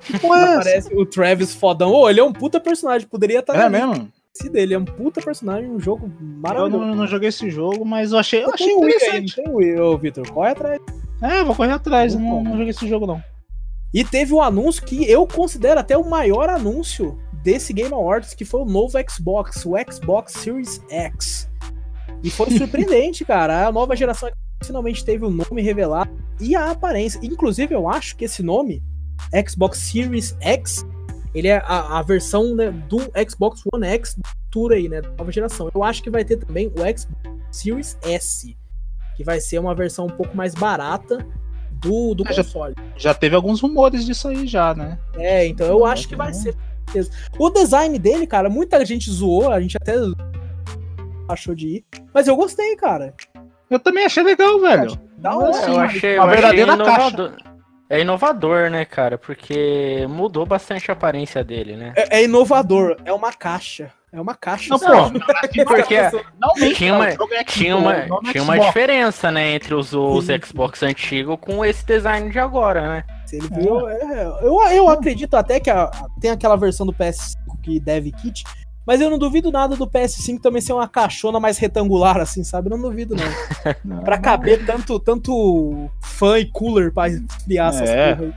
Que 0.00 0.16
porra 0.20 0.38
é 0.38 0.42
essa? 0.46 0.60
Aparece 0.60 0.94
o 0.94 1.04
Travis 1.04 1.52
fodão. 1.56 1.90
Ô, 1.90 2.08
ele 2.08 2.20
é 2.20 2.24
um 2.24 2.32
puta 2.32 2.60
personagem. 2.60 3.08
Poderia 3.08 3.40
estar 3.40 3.56
É 3.56 3.68
mesmo? 3.68 4.08
Dele. 4.50 4.74
É 4.74 4.78
um 4.78 4.84
puta 4.84 5.20
personagem, 5.20 5.70
um 5.70 5.78
jogo 5.78 6.06
Eu 6.06 6.26
maravilhoso. 6.40 6.78
não, 6.78 6.94
não 6.94 7.06
joguei 7.06 7.28
esse 7.28 7.50
jogo, 7.50 7.84
mas 7.84 8.12
eu 8.12 8.18
achei, 8.18 8.42
eu 8.44 8.52
achei 8.52 8.66
tem 8.66 8.76
Wii 8.76 8.94
interessante. 8.94 9.36
não 9.38 9.44
tem 9.44 9.54
Wii, 9.54 9.80
ô, 9.80 9.98
Vitor. 9.98 10.30
Corre 10.30 10.50
atrás. 10.50 10.80
É, 11.22 11.40
eu 11.40 11.46
vou 11.46 11.54
correr 11.54 11.72
atrás, 11.72 12.14
Muito 12.14 12.26
não, 12.28 12.36
bom. 12.38 12.44
não 12.44 12.52
joguei 12.52 12.70
esse 12.70 12.88
jogo 12.88 13.06
não. 13.06 13.22
E 13.94 14.04
teve 14.04 14.32
um 14.32 14.40
anúncio 14.42 14.84
que 14.84 15.08
eu 15.08 15.26
considero 15.26 15.78
até 15.78 15.96
o 15.96 16.08
maior 16.08 16.48
anúncio 16.48 17.18
desse 17.42 17.72
Game 17.72 17.92
Awards, 17.92 18.34
que 18.34 18.44
foi 18.44 18.62
o 18.62 18.64
novo 18.64 18.96
Xbox, 19.08 19.64
o 19.66 19.72
Xbox 19.90 20.32
Series 20.32 20.80
X. 20.88 21.48
E 22.24 22.30
foi 22.30 22.50
surpreendente, 22.56 23.24
cara. 23.24 23.66
A 23.66 23.72
nova 23.72 23.94
geração 23.94 24.30
finalmente 24.64 25.04
teve 25.04 25.24
o 25.26 25.30
nome 25.30 25.60
revelado 25.60 26.10
e 26.40 26.56
a 26.56 26.70
aparência. 26.70 27.20
Inclusive, 27.22 27.74
eu 27.74 27.88
acho 27.88 28.16
que 28.16 28.24
esse 28.24 28.42
nome, 28.42 28.82
Xbox 29.48 29.78
Series 29.78 30.34
X, 30.40 30.86
ele 31.34 31.48
é 31.48 31.56
a, 31.64 31.98
a 31.98 32.02
versão 32.02 32.54
né, 32.54 32.70
do 32.88 32.98
Xbox 33.28 33.62
One 33.72 33.86
X 33.86 34.14
da 34.16 34.28
futura 34.28 34.76
aí, 34.76 34.88
né? 34.88 35.00
Da 35.00 35.10
nova 35.10 35.32
geração. 35.32 35.70
Eu 35.74 35.82
acho 35.82 36.02
que 36.02 36.10
vai 36.10 36.24
ter 36.24 36.36
também 36.36 36.68
o 36.68 36.70
Xbox 36.98 37.08
Series 37.50 37.98
S, 38.02 38.56
que 39.16 39.24
vai 39.24 39.40
ser 39.40 39.58
uma 39.58 39.74
versão 39.74 40.06
um 40.06 40.10
pouco 40.10 40.36
mais 40.36 40.54
barata 40.54 41.26
do, 41.72 42.14
do 42.14 42.24
É, 42.28 42.32
já- 42.32 42.44
console. 42.44 42.74
Já 42.96 43.14
teve 43.14 43.34
alguns 43.34 43.60
rumores 43.60 44.04
disso 44.06 44.28
aí 44.28 44.46
já, 44.46 44.74
né? 44.74 44.98
É, 45.14 45.46
então 45.46 45.66
eu 45.66 45.84
acho 45.84 46.08
que 46.08 46.14
vai 46.16 46.32
ser. 46.32 46.56
O 47.38 47.48
design 47.50 47.98
dele, 47.98 48.26
cara, 48.26 48.50
muita 48.50 48.84
gente 48.84 49.10
zoou, 49.10 49.50
a 49.50 49.60
gente 49.60 49.76
até 49.76 49.94
achou 51.28 51.54
de 51.54 51.66
ir. 51.68 51.84
Mas 52.12 52.28
eu 52.28 52.36
gostei, 52.36 52.76
cara. 52.76 53.14
Eu 53.70 53.78
também 53.78 54.04
achei 54.04 54.22
legal, 54.22 54.60
velho. 54.60 54.98
Da 55.16 55.34
hora. 55.36 55.50
Assim, 55.50 55.70
eu 55.72 55.80
achei, 55.80 56.18
uma 56.18 56.24
eu 56.26 56.30
achei 56.30 56.40
verdadeira 56.42 56.72
inovador. 56.74 57.36
É 57.92 58.00
inovador, 58.00 58.70
né, 58.70 58.84
cara? 58.84 59.18
Porque 59.18 60.06
mudou 60.08 60.46
bastante 60.46 60.90
a 60.90 60.94
aparência 60.94 61.44
dele, 61.44 61.76
né? 61.76 61.92
É, 61.96 62.18
é 62.20 62.24
inovador, 62.24 62.96
é 63.04 63.12
uma 63.12 63.32
caixa. 63.32 63.90
É 64.10 64.20
uma 64.20 64.34
caixa. 64.34 64.68
Não, 64.70 64.78
só. 64.78 65.10
pô, 65.10 65.18
Porque 65.66 65.96
Tinha 66.74 66.94
uma- 66.94 67.08
é 67.08 67.16
tinha 67.44 67.76
uma, 67.76 67.94
tinha 68.30 68.42
uma 68.42 68.54
Xbox. 68.56 68.66
diferença, 68.66 69.30
né, 69.30 69.52
entre 69.54 69.74
os, 69.74 69.92
os. 69.94 70.26
Xbox 70.44 70.82
antigos 70.82 71.38
com 71.40 71.64
esse 71.64 71.84
design 71.84 72.30
de 72.30 72.38
agora, 72.38 72.88
né? 72.88 73.04
Se 73.26 73.36
ele 73.36 73.48
viu, 73.48 73.88
é, 73.88 74.24
eu, 74.42 74.60
eu 74.70 74.88
acredito 74.90 75.34
até 75.34 75.58
que 75.60 75.70
a- 75.70 75.90
tem 76.20 76.30
aquela 76.30 76.56
versão 76.56 76.84
do 76.86 76.92
PS5 76.92 77.36
que 77.62 77.80
deve 77.80 78.10
kit, 78.12 78.42
mas 78.86 79.00
eu 79.00 79.08
não 79.10 79.18
duvido 79.18 79.50
nada 79.52 79.76
do 79.76 79.86
PS5 79.86 80.40
também 80.40 80.60
ser 80.60 80.72
uma 80.72 80.88
caixona 80.88 81.38
mais 81.38 81.58
retangular, 81.58 82.16
assim, 82.18 82.42
sabe? 82.42 82.68
Não 82.68 82.80
duvido, 82.80 83.14
não. 83.14 83.24
Não, 83.84 84.02
Pra 84.02 84.18
caber 84.18 84.64
tanto, 84.66 84.98
tanto 84.98 85.88
fã 86.00 86.38
e 86.38 86.46
cooler 86.46 86.92
pra 86.92 87.08
esfriar 87.08 87.68
essas 87.68 87.88
É. 87.88 88.14
porra 88.16 88.26
aí. 88.28 88.34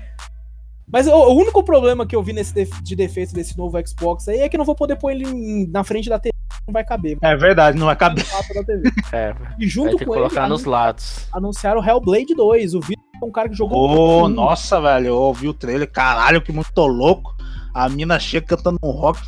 Mas 0.87 1.07
o, 1.07 1.11
o 1.13 1.33
único 1.35 1.63
problema 1.63 2.05
que 2.05 2.15
eu 2.15 2.21
vi 2.21 2.31
nesse 2.31 2.53
def- 2.53 2.79
de 2.83 2.95
defeito 2.95 3.33
desse 3.33 3.57
novo 3.57 3.75
Xbox 3.87 4.27
aí 4.27 4.39
é 4.41 4.47
que 4.49 4.55
eu 4.55 4.59
não 4.59 4.65
vou 4.65 4.75
poder 4.75 4.95
pôr 4.97 5.11
ele 5.11 5.25
em- 5.27 5.67
na 5.67 5.83
frente 5.83 6.07
da 6.09 6.19
TV, 6.19 6.31
não 6.67 6.73
vai 6.73 6.83
caber. 6.85 7.17
É 7.23 7.35
verdade, 7.35 7.75
não 7.77 7.87
vai 7.87 7.95
caber. 7.95 8.23
É, 9.11 9.29
E 9.31 9.33
vai 9.33 9.67
junto 9.67 9.93
com 9.97 10.03
ele, 10.03 10.05
colocar 10.05 10.47
nos 10.47 10.61
anun- 10.61 10.71
lados. 10.71 11.27
anunciaram 11.33 11.81
o 11.81 11.83
Hellblade 11.83 12.35
2. 12.35 12.75
O 12.75 12.81
Vitor 12.81 13.03
é 13.19 13.25
um 13.25 13.31
cara 13.31 13.49
que 13.49 13.55
jogou. 13.55 13.77
Ô, 13.89 14.19
muito. 14.21 14.35
nossa, 14.35 14.79
velho, 14.79 15.07
eu 15.07 15.17
ouvi 15.17 15.47
o 15.47 15.53
trailer, 15.55 15.91
caralho, 15.91 16.39
que 16.41 16.51
muito 16.51 16.69
louco. 16.81 17.35
A 17.73 17.89
mina 17.89 18.19
chega 18.19 18.45
cantando 18.45 18.77
um 18.83 18.91
rock. 18.91 19.19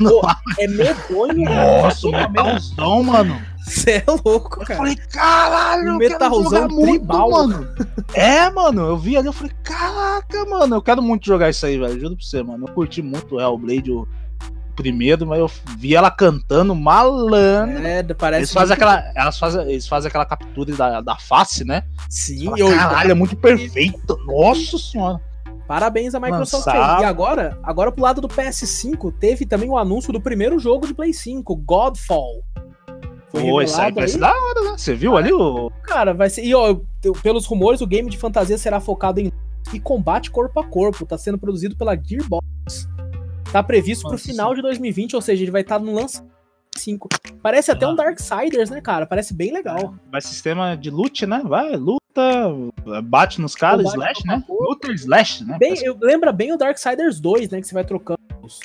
É 0.58 0.66
medonho. 0.68 1.44
Nossa, 1.44 2.06
um 2.06 2.12
metalzão, 2.12 3.02
mano. 3.02 3.40
Você 3.66 3.90
é 3.92 4.04
louco, 4.24 4.60
Eu 4.62 4.66
cara. 4.66 4.76
falei, 4.78 4.96
caralho, 4.96 5.88
eu 5.88 5.98
quero 5.98 6.12
metalzão 6.12 6.44
jogar 6.62 6.68
muito, 6.68 6.98
tribal. 6.98 7.30
mano. 7.30 7.68
É, 8.14 8.48
mano, 8.50 8.82
eu 8.82 8.96
vi 8.96 9.16
ali, 9.16 9.26
eu 9.26 9.32
falei, 9.32 9.52
caraca, 9.64 10.44
mano, 10.46 10.76
eu 10.76 10.82
quero 10.82 11.02
muito 11.02 11.26
jogar 11.26 11.50
isso 11.50 11.66
aí, 11.66 11.76
velho, 11.76 11.98
juro 12.00 12.16
pra 12.16 12.24
você, 12.24 12.42
mano. 12.44 12.64
Eu 12.68 12.72
curti 12.74 13.02
muito 13.02 13.34
o 13.34 13.40
Hellblade, 13.40 13.90
o 13.90 14.06
primeiro, 14.76 15.26
mas 15.26 15.40
eu 15.40 15.50
vi 15.78 15.96
ela 15.96 16.10
cantando 16.12 16.74
malandro. 16.76 17.84
É, 17.84 18.02
parece. 18.14 18.40
Eles 18.42 18.52
fazem 18.52 18.76
muito- 18.76 18.82
aquela, 18.88 19.12
elas 19.16 19.36
fazem, 19.38 19.62
eles 19.68 19.88
fazem 19.88 20.08
aquela 20.08 20.26
captura 20.26 20.72
da, 20.76 21.00
da 21.00 21.16
face, 21.16 21.64
né? 21.64 21.82
Sim, 22.08 22.44
Fala, 22.44 22.58
eu- 22.60 22.68
Caralho, 22.68 23.10
é 23.10 23.14
muito 23.14 23.34
perfeito. 23.36 24.16
Nossa 24.26 24.78
senhora. 24.78 25.20
Parabéns 25.66 26.14
à 26.14 26.20
Microsoft 26.20 26.66
Lançar. 26.66 27.02
E 27.02 27.04
agora, 27.04 27.58
agora 27.62 27.90
pro 27.90 28.02
lado 28.02 28.20
do 28.20 28.28
PS5, 28.28 29.12
teve 29.18 29.44
também 29.44 29.68
o 29.68 29.76
anúncio 29.76 30.12
do 30.12 30.20
primeiro 30.20 30.58
jogo 30.58 30.86
de 30.86 30.94
Play 30.94 31.12
5, 31.12 31.56
Godfall. 31.56 32.42
Pô, 33.30 33.60
isso 33.60 33.78
aí 33.80 33.92
parece 33.92 34.18
da 34.18 34.30
hora, 34.30 34.60
né? 34.62 34.78
Você 34.78 34.94
viu 34.94 35.16
ali 35.16 35.32
o. 35.32 35.70
Cara, 35.82 36.14
vai 36.14 36.30
ser. 36.30 36.44
E 36.44 36.54
ó, 36.54 36.76
pelos 37.22 37.44
rumores, 37.46 37.80
o 37.80 37.86
game 37.86 38.08
de 38.08 38.16
fantasia 38.16 38.56
será 38.56 38.80
focado 38.80 39.20
em 39.20 39.30
e 39.72 39.80
combate 39.80 40.30
corpo 40.30 40.58
a 40.60 40.64
corpo. 40.64 41.04
Tá 41.04 41.18
sendo 41.18 41.38
produzido 41.38 41.76
pela 41.76 41.96
Gearbox. 41.96 42.88
Tá 43.52 43.62
previsto 43.62 44.02
pro 44.02 44.12
Nossa, 44.12 44.24
final 44.24 44.54
de 44.54 44.62
2020, 44.62 45.16
ou 45.16 45.22
seja, 45.22 45.42
ele 45.42 45.50
vai 45.50 45.62
estar 45.62 45.78
no 45.78 45.92
lançamento 45.92 46.34
5. 46.76 47.08
Parece 47.42 47.70
até 47.70 47.86
um 47.86 47.92
Ah. 47.92 47.96
Darksiders, 47.96 48.70
né, 48.70 48.80
cara? 48.80 49.06
Parece 49.06 49.34
bem 49.34 49.52
legal. 49.52 49.94
Vai 50.10 50.20
sistema 50.20 50.76
de 50.76 50.90
loot, 50.90 51.26
né? 51.26 51.42
Vai, 51.44 51.76
luta, 52.20 53.02
bate 53.02 53.40
nos 53.40 53.54
caras, 53.54 53.86
slash, 53.92 54.26
né? 54.26 54.42
Luta 54.48 54.92
slash, 54.92 55.44
né? 55.44 55.56
Bem, 55.58 55.74
eu, 55.84 55.96
lembra 56.00 56.32
bem 56.32 56.52
o 56.52 56.56
Darksiders 56.56 57.20
2, 57.20 57.50
né? 57.50 57.60
Que 57.60 57.66
você 57.66 57.74
vai 57.74 57.84
trocando. 57.84 58.18
os- 58.42 58.60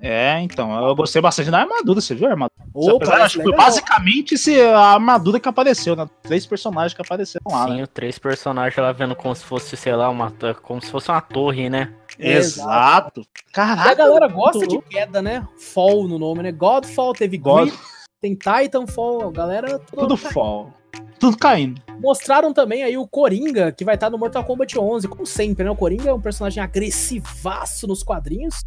É, 0.00 0.40
então, 0.42 0.72
eu 0.86 0.94
gostei 0.94 1.20
bastante 1.20 1.50
da 1.50 1.58
armadura, 1.58 2.00
você 2.00 2.14
viu 2.14 2.28
a 2.28 2.30
armadura? 2.30 2.52
Ô, 2.72 2.96
Apesar, 2.96 3.22
acho 3.22 3.40
que 3.42 3.50
basicamente 3.56 4.34
esse, 4.34 4.60
a 4.60 4.78
armadura 4.92 5.40
que 5.40 5.48
apareceu, 5.48 5.96
né? 5.96 6.08
Três 6.22 6.46
personagens 6.46 6.94
que 6.94 7.02
apareceram 7.02 7.44
lá, 7.50 7.66
né? 7.66 7.76
Sim, 7.78 7.86
três 7.92 8.16
personagens 8.18 8.76
lá 8.76 8.92
vendo 8.92 9.16
como 9.16 9.34
se 9.34 9.42
fosse, 9.44 9.76
sei 9.76 9.96
lá, 9.96 10.08
uma, 10.08 10.32
como 10.62 10.80
se 10.80 10.88
fosse 10.90 11.10
uma 11.10 11.20
torre, 11.20 11.68
né? 11.68 11.92
Exato. 12.16 13.20
E 13.22 13.24
a 13.50 13.52
Caraca. 13.52 13.94
galera 13.94 14.28
gosta 14.28 14.66
de 14.66 14.80
queda, 14.82 15.20
né? 15.20 15.46
Fall 15.74 16.06
no 16.06 16.18
nome, 16.18 16.42
né? 16.44 16.52
Godfall, 16.52 17.12
teve 17.12 17.36
God- 17.36 17.72
tem 18.20 18.34
Titanfall, 18.34 19.28
a 19.28 19.32
galera. 19.32 19.78
Tudo 19.78 20.16
fall. 20.16 20.72
Tudo 21.20 21.36
caindo. 21.36 21.80
Mostraram 22.00 22.52
também 22.52 22.82
aí 22.82 22.96
o 22.96 23.06
Coringa, 23.06 23.72
que 23.72 23.84
vai 23.84 23.94
estar 23.96 24.08
no 24.10 24.18
Mortal 24.18 24.44
Kombat 24.44 24.78
11, 24.78 25.08
como 25.08 25.26
sempre, 25.26 25.64
né? 25.64 25.70
O 25.70 25.76
Coringa 25.76 26.10
é 26.10 26.12
um 26.12 26.20
personagem 26.20 26.62
agressivaço 26.62 27.86
nos 27.86 28.02
quadrinhos, 28.02 28.62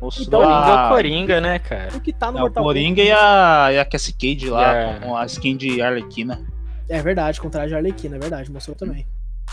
Mostrou 0.00 0.26
Então, 0.26 0.40
Coringa 0.40 0.66
é 0.66 0.72
a- 0.72 0.86
o 0.86 0.88
Coringa, 0.88 1.40
né, 1.40 1.58
cara? 1.58 1.96
o 1.96 2.00
que 2.00 2.12
tá 2.12 2.30
no 2.32 2.38
é, 2.38 2.40
o 2.40 2.44
Mortal 2.44 2.64
Coringa 2.64 3.02
e 3.02 3.12
a, 3.12 3.68
e 3.72 3.78
a 3.78 3.84
Cassie 3.84 4.12
Cage 4.14 4.50
lá, 4.50 4.62
E 4.62 4.90
a- 4.96 5.00
com 5.00 5.16
a 5.16 5.24
skin 5.26 5.56
de 5.56 5.80
Arlequina. 5.80 6.44
É 6.88 7.00
verdade, 7.02 7.40
com 7.40 7.48
traje 7.48 7.74
Arlequina, 7.74 8.16
é 8.16 8.18
verdade, 8.18 8.50
mostrou 8.50 8.74
também. 8.74 9.06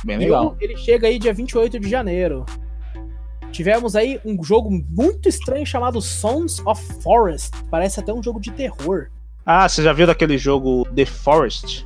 Bem 0.03 0.15
E 0.17 0.19
legal. 0.19 0.47
o- 0.47 0.63
ele 0.63 0.75
chega 0.77 1.07
aí 1.07 1.19
dia 1.19 1.33
28 1.33 1.79
de 1.79 1.89
janeiro. 1.89 2.45
Tivemos 3.51 3.95
aí 3.95 4.19
um 4.25 4.41
jogo 4.43 4.69
muito 4.89 5.27
estranho 5.29 5.65
chamado 5.65 6.01
Sons 6.01 6.59
of 6.65 6.81
Forest. 7.01 7.51
Parece 7.69 7.99
até 7.99 8.13
um 8.13 8.23
jogo 8.23 8.39
de 8.39 8.51
terror. 8.51 9.09
Ah, 9.45 9.67
você 9.67 9.83
já 9.83 9.91
viu 9.93 10.05
daquele 10.07 10.37
jogo 10.37 10.87
The 10.95 11.05
Forest? 11.05 11.85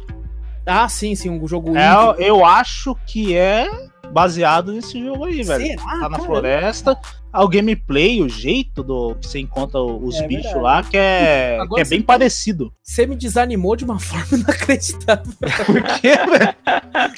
Ah, 0.65 0.90
sim, 0.90 1.14
sim, 1.15 1.30
um 1.30 1.48
jogo 1.48 1.76
É, 1.77 1.91
indie. 1.94 2.23
eu 2.26 2.44
acho 2.44 2.95
que 3.07 3.36
é 3.36 3.69
baseado 4.15 4.71
nesse 4.71 4.97
jogo 5.03 5.25
aí, 5.25 5.43
velho. 5.43 5.65
Será? 5.65 5.81
Tá 5.83 5.95
na 5.97 5.99
Caramba. 6.09 6.19
floresta. 6.25 6.97
Ah, 7.33 7.43
O 7.43 7.49
gameplay, 7.49 8.21
o 8.21 8.29
jeito 8.29 8.81
do 8.81 9.13
que 9.15 9.27
você 9.27 9.39
encontra 9.39 9.77
os 9.81 10.15
É 10.15 10.25
bichos 10.25 10.43
verdade. 10.45 10.63
lá, 10.63 10.83
que 10.83 10.95
é, 10.95 11.57
Agora 11.59 11.75
que 11.75 11.81
é 11.81 11.89
bem 11.89 11.99
tem- 11.99 12.05
parecido. 12.05 12.71
Você 12.81 13.05
me 13.05 13.13
desanimou 13.13 13.75
de 13.75 13.83
uma 13.83 13.99
forma 13.99 14.37
inacreditável. 14.37 15.33
Por 15.65 15.83
quê, 15.99 16.15
velho? 16.15 16.55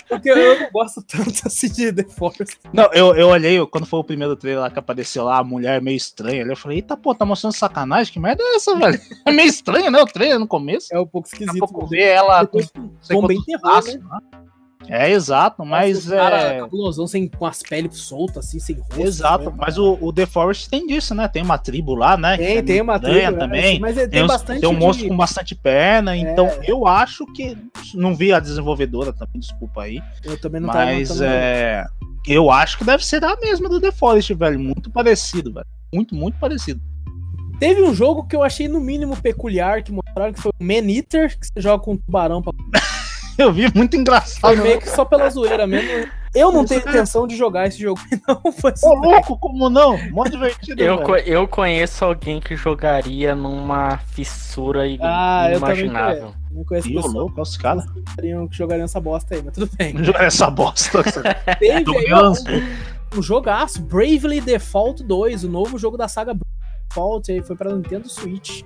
Porque 0.09 0.31
eu 0.31 0.59
não 0.59 0.71
gosto 0.71 1.03
tanto 1.03 1.29
assim 1.45 1.69
de 1.69 1.93
The 1.93 2.03
Forest. 2.09 2.57
Não, 2.73 2.85
eu, 2.93 3.15
eu 3.15 3.27
olhei 3.27 3.63
quando 3.67 3.85
foi 3.85 3.99
o 3.99 4.03
primeiro 4.03 4.35
trailer 4.35 4.61
lá 4.63 4.71
que 4.71 4.79
apareceu 4.79 5.23
lá, 5.23 5.37
a 5.37 5.43
mulher 5.43 5.79
meio 5.83 5.97
estranha. 5.97 6.41
ali, 6.41 6.51
Eu 6.51 6.57
falei, 6.57 6.79
eita, 6.79 6.97
pô, 6.97 7.13
tá 7.13 7.23
mostrando 7.23 7.53
sacanagem? 7.53 8.11
Que 8.11 8.19
merda 8.19 8.41
é 8.41 8.55
essa, 8.55 8.75
velho? 8.75 8.99
É 9.23 9.31
meio 9.31 9.47
estranho, 9.49 9.91
né? 9.91 10.01
O 10.01 10.05
trailer 10.07 10.39
no 10.39 10.47
começo. 10.47 10.87
É 10.91 10.99
um 10.99 11.05
pouco 11.05 11.29
Daqui 11.29 11.43
a 11.43 11.45
esquisito. 11.45 11.67
pouco 11.71 11.85
ver 11.85 12.01
ela 12.07 12.43
com 12.47 13.27
bem 13.27 13.39
terror, 13.43 13.61
braços, 13.61 13.93
né? 13.93 14.01
É, 14.89 15.11
exato, 15.11 15.65
mas 15.65 16.07
cara 16.07 16.37
é. 16.41 16.59
cabulosão, 16.59 17.05
sem, 17.07 17.27
com 17.27 17.45
as 17.45 17.61
peles 17.61 17.95
soltas, 17.97 18.45
assim, 18.47 18.59
sem 18.59 18.75
rosto. 18.77 19.01
Exato, 19.01 19.49
né? 19.49 19.55
mas 19.57 19.77
o, 19.77 19.97
o 20.01 20.13
The 20.13 20.25
Forest 20.25 20.69
tem 20.69 20.87
disso, 20.87 21.13
né? 21.13 21.27
Tem 21.27 21.43
uma 21.43 21.57
tribo 21.57 21.93
lá, 21.95 22.15
né? 22.17 22.37
Tem, 22.37 22.57
é 22.57 22.61
tem 22.61 22.81
uma 22.81 22.99
tribo, 22.99 23.15
né? 23.31 23.31
também. 23.33 23.79
Mas 23.79 23.97
é- 23.97 24.01
tem, 24.01 24.09
Tem, 24.11 24.23
uns- 24.23 24.27
bastante 24.27 24.59
tem 24.61 24.69
um 24.69 24.73
de- 24.73 24.77
É. 24.77 24.85
monstro 24.85 25.07
com 25.07 25.17
bastante 25.17 25.55
perna, 25.55 26.15
então 26.15 26.49
eu 26.63 26.87
acho 26.87 27.25
que. 27.33 27.57
Não 27.93 28.15
vi 28.15 28.31
a 28.33 28.39
desenvolvedora 28.39 29.11
também, 29.13 29.39
desculpa 29.39 29.83
aí. 29.83 30.01
Eu 30.23 30.39
também 30.39 30.61
não 30.61 30.69
tava 30.69 30.85
mas 30.85 31.19
não. 31.19 31.25
é. 31.27 31.85
Eu 32.27 32.51
acho 32.51 32.77
que 32.77 32.83
deve 32.83 33.05
ser 33.05 33.23
a 33.23 33.35
mesma 33.37 33.69
do 33.69 33.79
The 33.79 33.91
Forest, 33.91 34.33
velho. 34.33 34.59
Muito 34.59 34.89
parecido, 34.89 35.53
velho. 35.53 35.65
Muito, 35.93 36.13
muito 36.15 36.37
parecido. 36.39 36.81
Teve 37.59 37.81
um 37.81 37.93
jogo 37.95 38.27
que 38.27 38.35
eu 38.35 38.43
achei 38.43 38.67
no 38.67 38.79
mínimo 38.79 39.15
peculiar, 39.19 39.81
que 39.81 39.91
mostraram 39.91 40.31
que 40.33 40.39
foi 40.41 40.51
o 40.59 40.63
Man 40.63 40.91
Eater, 40.91 41.39
que 41.39 41.47
você 41.47 41.59
joga 41.61 41.83
com 41.83 41.93
um 41.93 41.97
tubarão 41.97 42.41
pra 42.41 42.53
Eu 43.43 43.51
vi 43.53 43.71
muito 43.73 43.91
Foi 43.91 43.99
engraçado. 44.01 44.57
meio 44.57 44.79
que 44.79 44.89
só 44.89 45.05
pela 45.05 45.29
zoeira 45.29 45.65
mesmo. 45.67 46.07
Eu 46.35 46.51
não 46.51 46.63
Isso 46.63 46.69
tenho 46.73 46.83
é. 46.85 46.89
intenção 46.89 47.25
de 47.25 47.35
jogar 47.35 47.67
esse 47.67 47.79
jogo, 47.81 47.99
não. 48.27 48.51
Foi 48.51 48.71
Ô, 48.83 48.93
louco, 48.95 49.37
como 49.39 49.69
não? 49.69 49.97
Mó 50.11 50.23
divertido, 50.25 50.81
Eu, 50.83 50.99
co- 51.01 51.15
eu 51.15 51.47
conheço 51.47 52.03
alguém 52.05 52.39
que 52.39 52.55
jogaria 52.55 53.33
numa 53.35 53.97
fissura 54.11 54.81
Ah, 55.01 55.49
eu 55.51 55.59
também 55.59 55.75
inimaginável. 55.79 56.33
Não 56.51 56.63
conheço 56.63 56.89
Ih, 56.89 56.93
louco, 56.99 57.41
os 57.41 57.57
caras. 57.57 57.85
que 58.19 58.55
jogariam- 58.57 58.85
essa 58.85 58.99
bosta 58.99 59.35
aí, 59.35 59.41
mas 59.43 59.53
tudo 59.53 59.69
bem. 59.77 59.95
Essa 60.19 60.49
bosta. 60.49 61.01
Teve 61.59 61.83
Do 61.83 61.97
aí, 61.97 62.13
um, 62.13 63.17
um 63.19 63.21
jogaço, 63.21 63.81
Bravely 63.81 64.41
Default 64.41 65.03
2, 65.03 65.43
o 65.43 65.49
novo 65.49 65.77
jogo 65.79 65.97
da 65.97 66.07
saga 66.07 66.35
Default, 66.89 67.31
aí 67.31 67.41
foi 67.41 67.55
pra 67.55 67.73
Nintendo 67.73 68.09
Switch. 68.09 68.61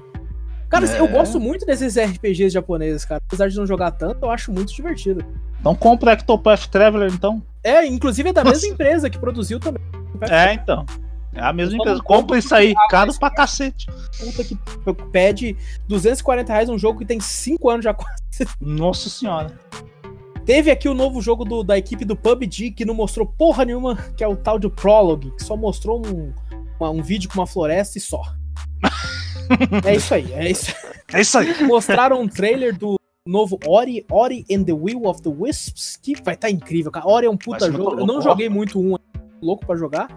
Cara, 0.71 0.87
É. 0.87 0.99
eu 0.99 1.07
gosto 1.07 1.39
muito 1.39 1.65
desses 1.65 1.97
RPGs 1.97 2.49
japoneses, 2.49 3.03
cara. 3.05 3.21
Apesar 3.27 3.49
de 3.49 3.57
não 3.57 3.67
jogar 3.67 3.91
tanto, 3.91 4.23
eu 4.25 4.31
acho 4.31 4.51
muito 4.51 4.73
divertido. 4.73 5.23
Então 5.59 5.75
compra 5.75 6.13
Ectopath 6.13 6.67
Traveler, 6.67 7.11
então. 7.13 7.43
É, 7.63 7.85
inclusive 7.85 8.29
é 8.29 8.33
da 8.33 8.43
mesma 8.43 8.67
empresa 8.73 9.09
que 9.09 9.19
produziu 9.19 9.59
também. 9.59 9.83
É, 10.29 10.53
então. 10.53 10.85
É 11.33 11.41
a 11.41 11.53
mesma 11.53 11.75
empresa. 11.77 12.01
Compra 12.01 12.37
isso 12.37 12.53
aí, 12.55 12.73
caro 12.89 13.13
pra 13.19 13.29
cacete. 13.29 13.87
Puta 14.19 14.43
que 14.43 14.57
pede 15.11 15.55
240 15.87 16.51
reais 16.51 16.69
um 16.69 16.77
jogo 16.77 16.99
que 16.99 17.05
tem 17.05 17.19
5 17.19 17.69
anos 17.69 17.83
já 17.85 17.93
quase. 17.93 18.21
Nossa 18.59 19.09
senhora. 19.09 19.51
Teve 20.45 20.71
aqui 20.71 20.89
o 20.89 20.93
novo 20.93 21.21
jogo 21.21 21.45
do- 21.45 21.63
da 21.63 21.77
equipe 21.77 22.03
do 22.03 22.15
PUBG 22.15 22.71
que 22.71 22.83
não 22.83 22.93
mostrou 22.95 23.25
porra 23.27 23.63
nenhuma, 23.63 23.95
que 24.17 24.23
é 24.23 24.27
o 24.27 24.35
tal 24.35 24.57
de 24.57 24.67
Prologue, 24.69 25.31
que 25.31 25.43
só 25.43 25.55
mostrou 25.55 26.01
um, 26.05 26.33
uma- 26.79 26.89
um 26.89 27.01
vídeo 27.01 27.29
com 27.29 27.39
uma 27.39 27.47
floresta 27.47 27.97
e 27.97 28.01
só. 28.01 28.21
é 29.85 29.95
isso 29.95 30.13
aí, 30.13 30.33
é 30.33 30.49
isso. 30.49 30.73
É 31.13 31.21
isso 31.21 31.37
aí. 31.37 31.63
Mostraram 31.63 32.21
um 32.21 32.27
trailer 32.27 32.77
do 32.77 32.95
novo 33.25 33.59
Ori, 33.65 34.05
Ori 34.11 34.45
and 34.51 34.63
the 34.63 34.73
Will 34.73 35.05
of 35.05 35.21
the 35.21 35.29
Wisps, 35.29 35.97
que 36.01 36.15
vai 36.21 36.35
estar 36.35 36.49
incrível, 36.49 36.91
cara. 36.91 37.07
Ori 37.07 37.25
é 37.25 37.29
um 37.29 37.37
puta 37.37 37.65
muito 37.69 37.83
jogo. 37.83 37.99
Eu 37.99 38.05
não 38.05 38.21
joguei 38.21 38.49
muito 38.49 38.79
um, 38.79 38.95
louco 39.41 39.65
pra 39.65 39.75
jogar. 39.75 40.09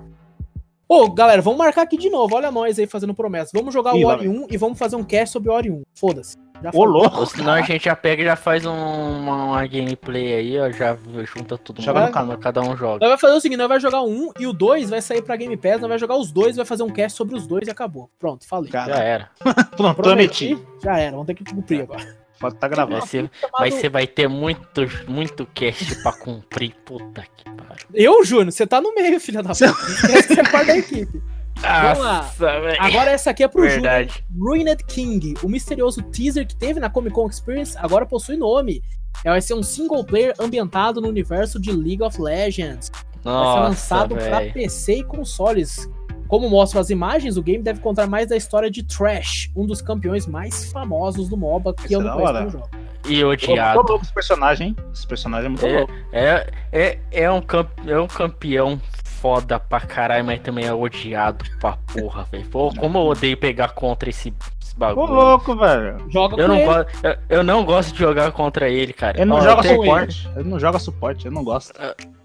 Ô, 0.89 1.09
galera, 1.11 1.41
vamos 1.41 1.59
marcar 1.59 1.83
aqui 1.83 1.97
de 1.97 2.11
novo. 2.11 2.37
Olha 2.37 2.51
nós 2.51 2.79
aí 2.79 2.87
fazendo 2.87 3.15
promessa. 3.15 3.51
Vamos 3.55 3.73
jogar 3.73 3.97
Ih, 3.97 4.05
o 4.05 4.09
Ori 4.09 4.29
1 4.29 4.47
e 4.51 4.57
vamos 4.57 4.79
fazer 4.79 4.97
um 4.97 5.05
cast 5.05 5.33
sobre 5.33 5.51
o 5.51 5.53
Ori 5.53 5.71
1. 5.71 5.83
Foda-se. 5.95 6.37
Já 6.63 6.71
Ô, 6.73 6.85
louco. 6.85 7.19
Ou 7.21 7.27
senão 7.27 7.53
a 7.53 7.61
gente 7.63 7.85
já 7.85 7.95
pega 7.97 8.23
e 8.23 8.25
já 8.25 8.37
faz 8.37 8.65
um- 8.65 8.73
uma, 8.73 9.45
uma 9.45 9.67
gameplay 9.67 10.35
aí, 10.35 10.59
ó, 10.59 10.71
já 10.71 10.97
junta 11.25 11.59
tudo 11.59 11.83
Joga 11.83 12.01
mundo, 12.01 12.09
no 12.09 12.15
canal. 12.15 12.39
cada 12.39 12.61
um 12.63 12.77
joga. 12.77 13.01
Nós 13.01 13.09
vai 13.11 13.19
fazer 13.19 13.35
o 13.35 13.41
seguinte, 13.41 13.59
nós 13.59 13.69
vai 13.69 13.81
jogar 13.81 14.01
o 14.01 14.09
1 14.09 14.31
e 14.39 14.47
o 14.47 14.53
2 14.53 14.89
vai 14.89 15.03
sair 15.03 15.21
pra 15.23 15.37
Game 15.37 15.57
Pass, 15.57 15.81
nós 15.81 15.89
vai 15.91 15.99
jogar 15.99 16.17
os 16.17 16.31
dois, 16.33 16.57
vai 16.57 16.65
fazer 16.65 16.83
um 16.83 16.91
cast 16.91 17.17
sobre 17.19 17.35
os 17.37 17.47
dois 17.47 17.67
e 17.69 17.71
acabou. 17.71 18.09
Pronto, 18.19 18.47
falei. 18.47 18.71
Já 18.71 18.87
Cara, 18.87 18.99
era. 19.03 19.31
pronto, 19.77 19.97
prometi. 20.03 20.59
Já 20.83 20.97
era, 20.99 21.11
vamos 21.13 21.27
ter 21.27 21.35
que 21.35 21.45
cumprir 21.45 21.83
agora. 21.83 22.25
Pode 22.41 22.57
tá 22.57 22.67
Vai 22.67 22.77
gravando. 22.77 23.07
ser, 23.07 23.31
vai 23.59 23.71
ser, 23.71 23.89
vai 23.89 24.07
ter 24.07 24.29
muito, 24.29 24.83
muito 25.09 25.47
cast 25.55 26.03
pra 26.03 26.13
cumprir. 26.13 26.75
Puta 26.85 27.23
que 27.37 27.45
pariu. 27.45 27.87
Eu, 27.95 28.25
Júnior, 28.25 28.53
você 28.53 28.67
tá 28.67 28.81
no 28.81 28.93
meio, 28.95 29.21
filha 29.21 29.43
da 29.43 29.51
puta. 29.51 29.69
Você 29.73 30.41
é 30.41 30.51
parte 30.51 30.67
da 30.67 30.77
equipe. 30.77 31.23
Vamos 31.61 31.99
lá. 31.99 32.17
Nossa, 32.19 32.61
velho. 32.61 32.77
Agora 32.83 33.11
essa 33.11 33.31
aqui 33.31 33.43
é 33.43 33.49
pro 33.49 33.63
Júnior. 33.63 33.83
Verdade. 33.83 34.25
Ruined 34.39 34.85
King, 34.85 35.35
o 35.43 35.49
misterioso 35.49 36.03
teaser 36.03 36.47
que 36.47 36.55
teve 36.57 36.79
na 36.81 36.91
Comic 36.91 37.15
Con 37.15 37.27
Experience, 37.29 37.77
agora 37.79 38.05
possui 38.05 38.37
nome. 38.37 38.83
É, 39.25 39.31
Vai 39.31 39.41
ser 39.41 39.55
um 39.55 39.63
single 39.63 40.05
player 40.05 40.35
ambientado 40.39 41.01
no 41.01 41.09
universo 41.09 41.61
de 41.61 41.71
League 41.73 42.03
of 42.03 42.21
Legends. 42.21 42.91
Vai 42.91 43.03
ser 43.23 43.29
Nossa, 43.29 43.61
lançado 43.61 44.15
para. 44.17 44.53
PC 44.53 44.97
e 44.97 45.05
consoles. 45.05 45.89
Como 46.27 46.49
mostram 46.51 46.81
as 46.81 46.91
imagens, 46.91 47.37
o 47.37 47.43
game 47.43 47.63
deve 47.63 47.81
contar 47.81 48.07
mais 48.07 48.29
da 48.29 48.37
história 48.37 48.71
de 48.71 48.83
Trash, 48.83 49.51
um 49.55 49.67
dos 49.67 49.81
campeões 49.81 50.27
mais 50.27 50.71
famosos 50.73 51.29
do 51.29 51.37
MOBA 51.37 51.75
que 51.75 51.95
eu 51.95 52.01
é 52.01 52.05
não 52.05 52.17
conheço 52.17 52.43
no 52.45 52.51
jogo. 52.51 52.69
E 53.07 53.23
odiado. 53.23 53.83
louco 53.87 54.03
esse 54.03 54.13
personagem, 54.13 54.69
hein? 54.69 54.77
Esse 54.93 55.07
personagem 55.07 55.47
é 55.47 55.49
muito 55.51 55.65
É, 55.67 55.77
louco. 55.79 55.93
é, 56.13 56.51
é, 56.73 56.99
é, 57.13 57.31
um 57.31 57.43
camp, 57.43 57.69
é 57.87 58.01
um 58.01 58.07
campeão 58.09 58.81
foda 59.25 59.59
pra 59.59 59.81
caralho, 59.81 60.23
mas 60.23 60.39
também 60.43 60.67
é 60.67 60.73
odiado 60.75 61.47
pra 61.59 61.79
porra, 61.95 62.25
velho. 62.25 62.45
Pô, 62.51 62.71
como 62.75 62.99
eu 62.99 63.03
odeio 63.05 63.39
pegar 63.39 63.69
contra 63.69 64.11
esse, 64.11 64.29
esse 64.61 64.75
Ô, 64.75 64.79
bagulho. 64.79 65.15
louco, 65.15 65.57
velho. 65.57 65.97
Joga 66.11 66.37
Eu 66.37 66.43
com 66.47 66.49
não, 66.49 66.57
ele. 66.57 66.65
gosto, 66.67 67.07
eu, 67.07 67.17
eu 67.31 67.43
não 67.43 67.65
gosto 67.65 67.93
de 67.95 67.99
jogar 68.01 68.31
contra 68.33 68.69
ele, 68.69 68.93
cara. 68.93 69.17
Ele 69.17 69.25
não 69.25 69.37
Ó, 69.37 69.41
joga 69.41 69.67
eu, 69.67 69.77
suporte. 69.77 70.29
Ele 70.37 70.49
não 70.51 70.61
joga 70.61 70.79
suporte, 70.79 71.25
eu 71.25 71.33
não 71.33 71.43
gosto. 71.43 71.73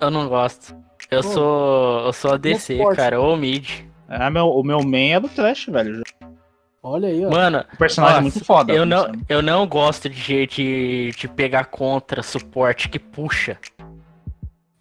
eu 0.01 0.11
não 0.11 0.27
gosto. 0.27 0.76
Eu 1.09 1.23
sou. 1.23 2.05
Eu 2.07 2.11
sou 2.11 2.34
ADC, 2.34 2.76
suporte. 2.76 2.97
cara, 2.97 3.21
ou 3.21 3.38
mid. 3.38 3.69
É, 4.09 4.30
meu, 4.30 4.47
o 4.49 4.61
meu 4.61 4.84
main 4.84 5.11
é 5.11 5.19
do 5.21 5.30
Trash, 5.30 5.67
velho. 5.67 6.03
Olha 6.84 7.07
aí, 7.07 7.26
ó. 7.26 7.30
Mano, 7.30 7.63
O 7.73 7.77
personagem 7.77 8.17
é 8.17 8.21
Nossa, 8.21 8.34
muito 8.35 8.45
foda. 8.45 8.73
eu 8.73 8.85
não, 8.85 9.09
eu 9.30 9.41
não 9.41 9.65
gosto 9.65 10.09
de, 10.09 10.45
de, 10.47 11.11
de 11.11 11.27
pegar 11.30 11.65
contra 11.65 12.21
suporte 12.21 12.89
que 12.89 12.99
puxa. 12.99 13.57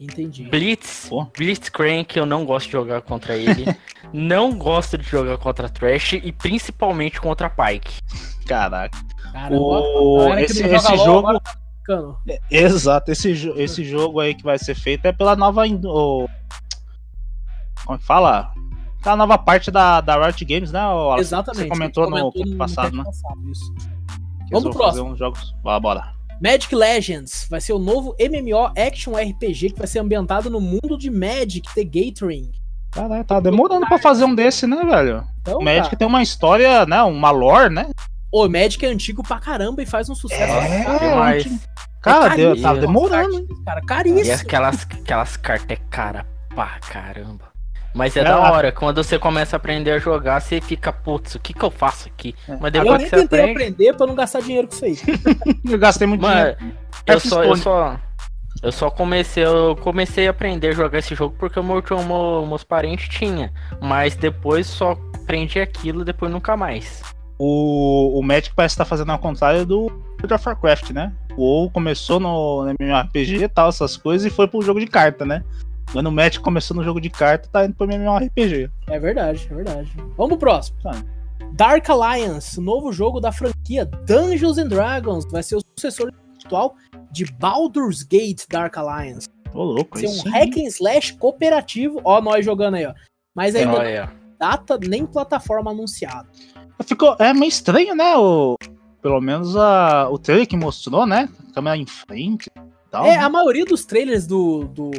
Entendi. 0.01 0.45
Blitz, 0.45 1.09
Pô. 1.09 1.25
Blitzcrank, 1.37 2.17
eu 2.17 2.25
não 2.25 2.45
gosto 2.45 2.67
de 2.67 2.73
jogar 2.73 3.03
contra 3.03 3.37
ele. 3.37 3.65
não 4.13 4.57
gosto 4.57 4.97
de 4.97 5.05
jogar 5.05 5.39
contra 5.39 5.69
Trash 5.69 6.13
e 6.15 6.31
principalmente 6.31 7.21
contra 7.21 7.51
Pike. 7.51 8.01
Caraca. 8.47 8.97
Caramba, 9.33 9.61
O- 9.61 10.35
esse 10.39 10.63
esse 10.65 10.97
jogo. 10.99 11.19
agora 11.19 11.41
tá 11.41 11.57
ficando. 11.81 12.17
Exato, 12.49 13.11
esse, 13.11 13.31
esse 13.57 13.85
jogo 13.85 14.21
aí 14.21 14.35
que 14.35 14.45
vai 14.45 14.57
ser 14.57 14.77
feito 14.77 15.05
é 15.07 15.13
pela 15.13 15.35
nova. 15.35 15.67
o- 15.67 16.29
como 17.85 17.97
é 17.97 17.99
que 17.99 18.05
fala? 18.05 18.53
Aquela 19.01 19.17
nova 19.17 19.37
parte 19.39 19.71
da, 19.71 20.01
da 20.01 20.17
Riot 20.25 20.45
Games, 20.45 20.71
né? 20.73 20.81
Exatamente. 21.19 21.63
Você 21.63 21.69
comentou, 21.69 22.05
a 22.05 22.07
gente 22.07 22.19
no 22.21 22.33
clipe 22.33 22.57
passado, 22.57 22.97
né? 22.97 23.05
cast 23.05 23.23
passado, 23.23 23.41
Vamos 24.51 24.65
pro 24.71 24.73
próximo. 24.79 25.11
uns 25.11 25.19
jogos. 25.19 25.55
Bora, 25.63 25.81
bora. 25.81 26.18
Magic 26.41 26.75
Legends 26.75 27.47
vai 27.51 27.61
ser 27.61 27.73
o 27.73 27.79
novo 27.79 28.15
MMO 28.21 28.73
Action 28.77 29.15
RPG 29.17 29.71
que 29.71 29.79
vai 29.79 29.87
ser 29.87 29.99
ambientado 29.99 30.49
no 30.49 30.61
mundo 30.61 30.97
de 30.97 31.11
Magic 31.11 31.63
The 31.75 31.85
Gathering. 31.85 32.51
Caralho, 32.93 33.25
tá 33.25 33.39
demorando 33.41 33.87
pra 33.87 33.99
fazer 33.99 34.25
um 34.25 34.35
desse, 34.35 34.67
né, 34.67 34.83
velho? 34.85 35.25
Então, 35.41 35.59
O 35.59 35.65
Magic 35.65 35.85
cara, 35.85 35.97
tem 35.97 36.09
uma 36.09 36.23
história, 36.23 36.87
né? 36.87 37.03
Uma 37.03 37.31
lore, 37.31 37.73
né? 37.75 37.91
o 38.31 38.47
Magic 38.49 38.85
é 38.85 38.89
antigo 38.89 39.23
pra 39.23 39.39
caramba 39.41 39.83
e 39.83 39.87
faz 39.87 40.09
um 40.11 40.15
sucesso. 40.15 40.43
É, 40.43 41.15
Mas, 41.15 41.47
Cara, 42.01 42.35
É 42.35 42.37
deu- 42.37 42.55
tá 42.57 42.63
caríssimo, 42.63 42.81
demorando. 42.81 43.35
hein? 43.35 43.47
Cara, 43.67 43.81
e 43.83 43.87
caríssimo. 43.87 44.35
aquelas, 44.35 44.83
aquelas 44.91 45.37
cartas 45.37 45.71
é 45.71 45.77
cara 45.91 46.25
pra 46.55 46.79
caramba. 46.81 47.49
Mas 47.95 48.17
é, 48.17 48.21
É, 48.21 48.25
da 48.25 48.39
hora, 48.39 48.71
quando 48.71 49.03
você 49.03 49.19
começa 49.19 49.57
a 49.57 49.59
aprender 49.59 49.91
a 49.93 49.99
jogar, 49.99 50.41
você 50.41 50.61
fica, 50.61 50.93
putz, 50.93 51.35
o 51.35 51.39
que 51.41 51.53
que 51.55 51.63
eu 51.63 51.71
faço 51.71 52.09
aqui? 52.09 52.35
Mas 52.47 52.61
Eu 52.63 52.71
depois 52.71 52.99
nem 52.99 52.99
que 52.99 53.09
você 53.09 53.17
tentei 53.23 53.41
aprende. 53.41 53.51
aprender 53.63 53.93
pra 53.97 54.07
não 54.07 54.15
gastar 54.15 54.41
dinheiro 54.41 54.69
com 54.69 54.75
isso 54.75 54.85
aí. 54.85 54.97
Eu 55.69 55.79
gastei 55.79 56.07
muito 56.07 56.21
Mano, 56.23 56.35
dinheiro. 56.57 56.77
eu 57.07 57.21
só, 57.21 57.43
eu 57.45 57.57
só. 57.57 57.97
Eu 58.63 58.73
só 58.73 58.91
comecei, 58.91 59.45
eu 59.45 59.77
comecei 59.77 60.27
a 60.27 60.31
aprender 60.31 60.69
a 60.69 60.73
jogar 60.73 60.99
esse 60.99 61.15
jogo 61.15 61.35
porque 61.39 61.61
o 61.61 61.63
meu, 61.63 61.81
tio- 61.81 62.03
meu, 62.03 62.45
meus 62.47 62.65
parentes 62.65 63.09
tinha. 63.09 63.53
Mas 63.81 64.17
depois 64.17 64.67
só 64.67 64.97
aprendi 65.15 65.61
aquilo 65.61 66.05
depois 66.05 66.31
nunca 66.33 66.57
mais. 66.57 67.03
O, 67.39 68.19
o 68.19 68.23
Magic 68.23 68.53
parece 68.57 68.73
estar 68.75 68.85
fazendo 68.85 69.13
ao 69.13 69.19
contrário 69.19 69.65
do 69.65 69.83
World 69.83 70.35
of 70.35 70.49
Warcraft, 70.49 70.91
né? 70.91 71.13
O 71.37 71.43
WoW 71.43 71.71
começou 71.71 72.19
no 72.19 72.65
no 72.65 72.75
MMORPG 72.81 73.45
e 73.45 73.49
tal, 73.49 73.69
essas 73.69 73.97
coisas, 73.97 74.27
e 74.27 74.35
foi 74.35 74.49
pro 74.49 74.61
jogo 74.61 74.81
de 74.81 74.87
carta, 74.89 75.25
né? 75.25 75.45
Quando 75.93 76.09
o 76.09 76.13
Match 76.13 76.39
começou 76.39 76.77
no 76.77 76.85
jogo 76.85 77.01
de 77.01 77.09
carta, 77.09 77.49
tá 77.51 77.65
indo 77.65 77.75
pro 77.75 77.87
MMORPG. 77.87 78.71
É 78.89 78.99
verdade, 78.99 79.49
é 79.51 79.55
verdade. 79.55 79.91
Vamos 80.17 80.37
pro 80.37 80.39
próximo. 80.39 80.79
Tá. 80.83 80.93
Dark 81.53 81.89
Alliance, 81.89 82.61
novo 82.61 82.93
jogo 82.93 83.21
da 83.21 83.33
franquia 83.33 83.87
Dungeons 84.07 84.59
and 84.59 84.69
Dragons. 84.69 85.25
Vai 85.31 85.43
ser 85.43 85.57
o 85.57 85.61
sucessor 85.77 86.13
atual 86.45 86.75
de 87.11 87.25
Baldur's 87.25 88.03
Gate 88.03 88.45
Dark 88.51 88.77
Alliance. 88.77 89.29
Ô, 89.55 89.63
louco, 89.63 89.99
Vai 89.99 90.07
ser 90.07 90.15
isso 90.15 90.29
um 90.29 90.31
hack 90.31 90.59
and 90.59 90.69
slash 90.69 91.15
cooperativo. 91.15 92.01
Ó, 92.05 92.21
nós 92.21 92.45
jogando 92.45 92.75
aí, 92.75 92.87
ó. 92.87 92.93
Mas 93.35 93.55
ainda 93.55 93.73
não 93.73 93.79
Olha, 93.79 94.13
data 94.39 94.79
nem 94.79 95.07
plataforma 95.07 95.71
anunciada. 95.71 96.29
Ficou, 96.85 97.17
é 97.19 97.33
meio 97.33 97.49
estranho, 97.49 97.95
né? 97.95 98.15
O, 98.17 98.57
pelo 99.01 99.21
menos 99.21 99.57
a, 99.57 100.09
o 100.11 100.19
trailer 100.19 100.47
que 100.47 100.57
mostrou, 100.57 101.07
né? 101.07 101.29
Câmera 101.55 101.77
em 101.77 101.87
frente 101.87 102.51
e 102.55 102.91
tal. 102.91 103.07
É, 103.07 103.17
né? 103.17 103.19
a 103.19 103.29
maioria 103.29 103.65
dos 103.65 103.85
trailers 103.85 104.27
do, 104.27 104.65
do, 104.65 104.91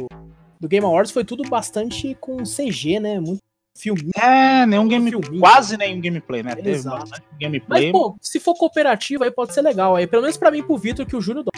do 0.60 0.68
Game 0.68 0.84
Awards 0.84 1.10
foi 1.10 1.24
tudo 1.24 1.42
bastante 1.48 2.14
com 2.20 2.42
CG, 2.44 3.00
né? 3.00 3.18
Muito 3.18 3.40
filminho. 3.76 4.10
É, 4.20 4.66
nenhum 4.66 4.86
game, 4.86 5.10
filminho. 5.10 5.40
quase 5.40 5.76
nenhum 5.76 6.00
gameplay, 6.00 6.42
né? 6.42 6.54
Teve 6.54 6.70
Exato. 6.70 7.08
Mas, 7.10 7.22
gameplay. 7.40 7.90
pô, 7.90 8.14
se 8.20 8.38
for 8.38 8.54
cooperativo, 8.54 9.24
aí 9.24 9.30
pode 9.30 9.54
ser 9.54 9.62
legal. 9.62 9.96
Aí, 9.96 10.06
pelo 10.06 10.22
menos 10.22 10.36
pra 10.36 10.50
mim 10.50 10.58
e 10.58 10.62
pro 10.62 10.76
Vitor, 10.76 11.06
que 11.06 11.16
o 11.16 11.20
Júnior 11.20 11.44
dó. 11.44 11.50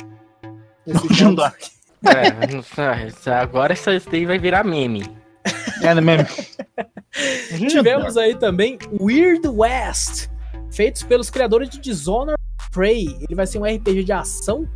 Esse 0.87 1.05
O 1.07 1.13
Júnior 1.13 1.51
jogo. 1.51 2.09
é, 2.17 2.53
não 2.53 2.63
sei, 2.63 3.33
agora 3.33 3.73
isso 3.73 3.91
daí 4.11 4.25
vai 4.25 4.39
virar 4.39 4.63
meme. 4.65 5.05
É, 5.83 5.93
no 5.95 6.03
mesmo. 6.03 6.29
Tivemos 7.69 8.17
aí 8.17 8.37
também 8.37 8.79
Weird 9.01 9.47
West, 9.49 10.29
feitos 10.71 11.03
pelos 11.03 11.29
criadores 11.29 11.69
de 11.69 11.81
Dishonored 11.81 12.39
Prey. 12.71 13.17
Ele 13.29 13.35
vai 13.35 13.47
ser 13.47 13.59
um 13.59 13.65
RPG 13.65 14.05
de 14.05 14.13
ação 14.13 14.69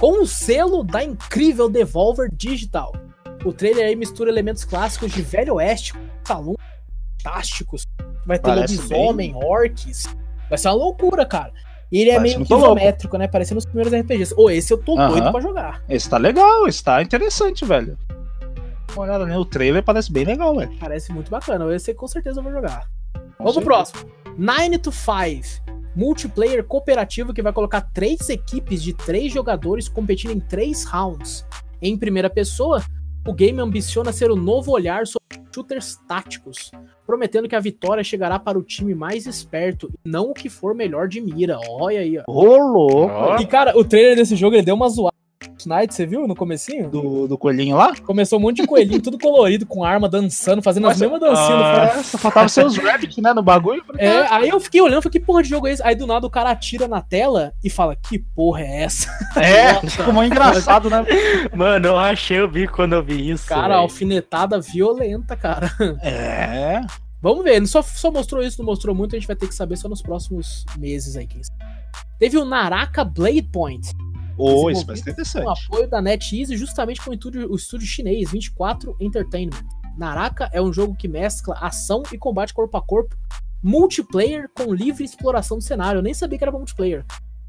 com 0.00 0.22
o 0.22 0.26
selo 0.26 0.82
da 0.82 1.04
incrível 1.04 1.68
Devolver 1.68 2.30
Digital. 2.34 2.92
O 3.44 3.52
trailer 3.52 3.86
aí 3.86 3.96
mistura 3.96 4.30
elementos 4.30 4.64
clássicos 4.64 5.12
de 5.12 5.22
Velho 5.22 5.54
Oeste 5.54 5.92
com 5.92 6.00
salões 6.24 6.56
fantásticos. 7.22 7.84
Vai 8.26 8.38
ter 8.38 8.44
Parece 8.54 8.76
lobisomem, 8.76 9.34
orcs. 9.34 10.06
Vai 10.48 10.58
ser 10.58 10.68
uma 10.68 10.74
loucura, 10.74 11.26
cara. 11.26 11.52
E 11.92 12.00
ele 12.00 12.10
é 12.10 12.14
Parece 12.16 12.22
meio 12.36 12.38
muito 12.40 12.50
louco. 12.54 12.66
isométrico, 12.78 13.18
né? 13.18 13.28
Parecendo 13.28 13.58
os 13.58 13.66
primeiros 13.66 13.92
RPGs. 13.92 14.34
Ô, 14.36 14.48
esse 14.50 14.72
eu 14.72 14.78
tô 14.78 14.98
Aham. 14.98 15.08
doido 15.10 15.30
pra 15.30 15.40
jogar. 15.40 15.82
Esse 15.88 16.08
tá 16.08 16.16
legal, 16.16 16.66
esse 16.66 16.82
tá 16.82 17.02
interessante, 17.02 17.64
velho. 17.64 17.98
Uma 18.94 19.02
olhada 19.04 19.26
né? 19.26 19.36
O 19.36 19.44
trailer 19.44 19.82
parece 19.82 20.10
bem 20.10 20.24
legal, 20.24 20.56
velho. 20.56 20.72
Parece 20.78 21.12
muito 21.12 21.30
bacana. 21.30 21.72
Esse 21.74 21.92
com 21.94 22.06
certeza 22.08 22.40
eu 22.40 22.44
vou 22.44 22.52
jogar. 22.52 22.88
Com 23.36 23.44
Vamos 23.44 23.54
pro 23.54 23.64
próximo. 23.64 24.10
9 24.38 24.78
to 24.78 24.90
5. 24.90 25.62
Multiplayer 25.94 26.64
cooperativo 26.64 27.32
que 27.32 27.42
vai 27.42 27.52
colocar 27.52 27.80
três 27.92 28.28
equipes 28.28 28.82
de 28.82 28.92
três 28.92 29.32
jogadores 29.32 29.88
competindo 29.88 30.30
em 30.32 30.40
três 30.40 30.84
rounds. 30.84 31.46
Em 31.80 31.96
primeira 31.96 32.28
pessoa, 32.30 32.82
o 33.26 33.32
game 33.32 33.60
ambiciona 33.60 34.12
ser 34.12 34.30
o 34.30 34.36
novo 34.36 34.72
olhar 34.72 35.06
sobre 35.06 35.24
shooters 35.52 35.96
táticos, 36.06 36.70
prometendo 37.06 37.48
que 37.48 37.56
a 37.56 37.60
vitória 37.60 38.04
chegará 38.04 38.38
para 38.38 38.58
o 38.58 38.62
time 38.62 38.94
mais 38.94 39.26
esperto 39.26 39.90
e 40.04 40.08
não 40.08 40.30
o 40.30 40.34
que 40.34 40.48
for 40.48 40.74
melhor 40.74 41.08
de 41.08 41.20
mira. 41.20 41.58
Olha 41.68 42.00
aí, 42.00 42.18
ó. 42.18 42.24
Ô, 42.26 42.56
louco. 42.56 43.12
Ó. 43.12 43.36
E 43.38 43.46
cara, 43.46 43.76
o 43.76 43.84
trailer 43.84 44.16
desse 44.16 44.36
jogo 44.36 44.56
ele 44.56 44.64
deu 44.64 44.74
uma 44.74 44.88
zoada. 44.88 45.14
Night, 45.66 45.94
você 45.94 46.06
viu 46.06 46.26
no 46.26 46.34
comecinho? 46.34 46.90
Do, 46.90 47.26
do 47.26 47.38
coelhinho 47.38 47.76
lá? 47.76 47.94
Começou 48.02 48.38
um 48.38 48.42
monte 48.42 48.62
de 48.62 48.66
coelhinho, 48.66 49.00
tudo 49.00 49.18
colorido, 49.18 49.66
com 49.66 49.84
arma, 49.84 50.08
dançando, 50.08 50.62
fazendo 50.62 50.88
as 50.88 50.98
Nossa, 50.98 51.10
mesmas 51.10 51.20
dancinhas. 51.20 51.58
no 51.58 51.64
ah, 51.64 51.88
fundo. 51.88 52.04
Só 52.04 52.18
faltava 52.18 52.48
ser 52.48 52.66
os 52.66 52.76
rabbits, 52.76 53.16
né? 53.18 53.32
No 53.32 53.42
bagulho. 53.42 53.84
Falei, 53.84 54.06
É, 54.06 54.26
aí 54.32 54.48
eu 54.48 54.60
fiquei 54.60 54.80
olhando, 54.80 55.02
falei, 55.02 55.18
que 55.18 55.24
porra 55.24 55.42
de 55.42 55.48
jogo 55.48 55.66
é 55.66 55.72
esse? 55.72 55.82
Aí 55.82 55.94
do 55.94 56.06
nada 56.06 56.26
o 56.26 56.30
cara 56.30 56.50
atira 56.50 56.88
na 56.88 57.00
tela 57.00 57.52
e 57.62 57.70
fala, 57.70 57.96
que 57.96 58.18
porra 58.18 58.60
é 58.60 58.82
essa? 58.82 59.08
É, 59.36 59.74
ficou 59.88 60.12
muito 60.12 60.32
engraçado, 60.32 60.88
né? 60.88 61.04
Mano, 61.54 61.86
eu 61.88 61.98
achei 61.98 62.40
o 62.40 62.48
bico 62.48 62.74
quando 62.74 62.94
eu 62.94 63.02
vi 63.02 63.30
isso. 63.30 63.46
Cara, 63.46 63.68
velho. 63.68 63.80
alfinetada 63.80 64.60
violenta, 64.60 65.36
cara. 65.36 65.70
É. 66.02 66.80
Vamos 67.24 67.42
ver, 67.42 67.54
ele 67.54 67.66
só, 67.66 67.80
só 67.80 68.10
mostrou 68.10 68.42
isso, 68.42 68.58
não 68.58 68.66
mostrou 68.66 68.94
muito, 68.94 69.16
a 69.16 69.18
gente 69.18 69.26
vai 69.26 69.34
ter 69.34 69.48
que 69.48 69.54
saber 69.54 69.76
só 69.78 69.88
nos 69.88 70.02
próximos 70.02 70.66
meses 70.78 71.16
aí. 71.16 71.26
Teve 72.18 72.36
o 72.36 72.44
Naraka 72.44 73.02
Blade 73.02 73.42
Point, 73.44 73.90
Ô, 74.36 74.70
isso 74.70 74.86
vai 74.86 74.96
ser 74.96 75.04
com 75.04 75.10
interessante. 75.10 75.66
apoio 75.66 75.88
da 75.88 76.00
NetEase, 76.02 76.56
justamente 76.56 77.00
com 77.00 77.10
o 77.10 77.14
estúdio, 77.14 77.50
o 77.50 77.56
estúdio 77.56 77.86
chinês 77.86 78.30
24 78.30 78.96
Entertainment. 79.00 79.62
Naraka 79.96 80.50
é 80.52 80.60
um 80.60 80.72
jogo 80.72 80.94
que 80.96 81.06
mescla 81.06 81.54
ação 81.60 82.02
e 82.12 82.18
combate 82.18 82.52
corpo 82.52 82.76
a 82.76 82.82
corpo, 82.82 83.16
multiplayer 83.62 84.48
com 84.56 84.74
livre 84.74 85.04
exploração 85.04 85.58
do 85.58 85.62
cenário. 85.64 85.98
Eu 85.98 86.02
nem 86.02 86.12
sabia 86.14 86.36
que 86.38 86.44
era 86.44 86.52
multiplayer. 86.52 87.04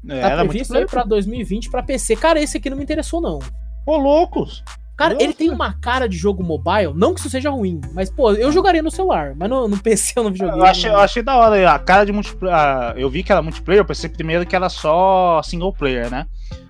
É, 0.08 0.20
Tá 0.20 0.26
era 0.28 0.36
muito 0.38 0.50
previsto 0.50 0.72
aí 0.74 0.80
legal. 0.80 0.90
pra 0.90 1.04
2020 1.04 1.70
pra 1.70 1.82
PC. 1.82 2.16
Cara, 2.16 2.40
esse 2.40 2.56
aqui 2.56 2.70
não 2.70 2.76
me 2.76 2.84
interessou, 2.84 3.20
não. 3.20 3.40
Ô, 3.84 3.96
loucos. 3.96 4.62
Cara, 4.96 5.12
Nossa. 5.12 5.24
ele 5.26 5.34
tem 5.34 5.50
uma 5.50 5.74
cara 5.74 6.08
de 6.08 6.16
jogo 6.16 6.42
mobile, 6.42 6.94
não 6.94 7.12
que 7.12 7.20
isso 7.20 7.28
seja 7.28 7.50
ruim, 7.50 7.82
mas, 7.92 8.08
pô, 8.08 8.32
eu 8.32 8.50
jogaria 8.50 8.82
no 8.82 8.90
celular, 8.90 9.34
mas 9.36 9.50
no, 9.50 9.68
no 9.68 9.76
PC 9.82 10.14
eu 10.16 10.24
não 10.24 10.30
videogame. 10.30 10.58
Eu 10.58 10.64
achei, 10.66 10.90
eu 10.90 10.96
achei 10.98 11.22
da 11.22 11.36
hora. 11.36 11.70
A 11.70 11.78
cara 11.78 12.06
de 12.06 12.12
multiplayer. 12.12 12.96
Eu 12.96 13.10
vi 13.10 13.22
que 13.22 13.30
era 13.30 13.42
multiplayer, 13.42 13.82
eu 13.82 13.84
pensei 13.84 14.08
primeiro 14.08 14.46
que 14.46 14.56
era 14.56 14.70
só 14.70 15.42
single 15.42 15.72
player, 15.72 16.10
né? 16.10 16.26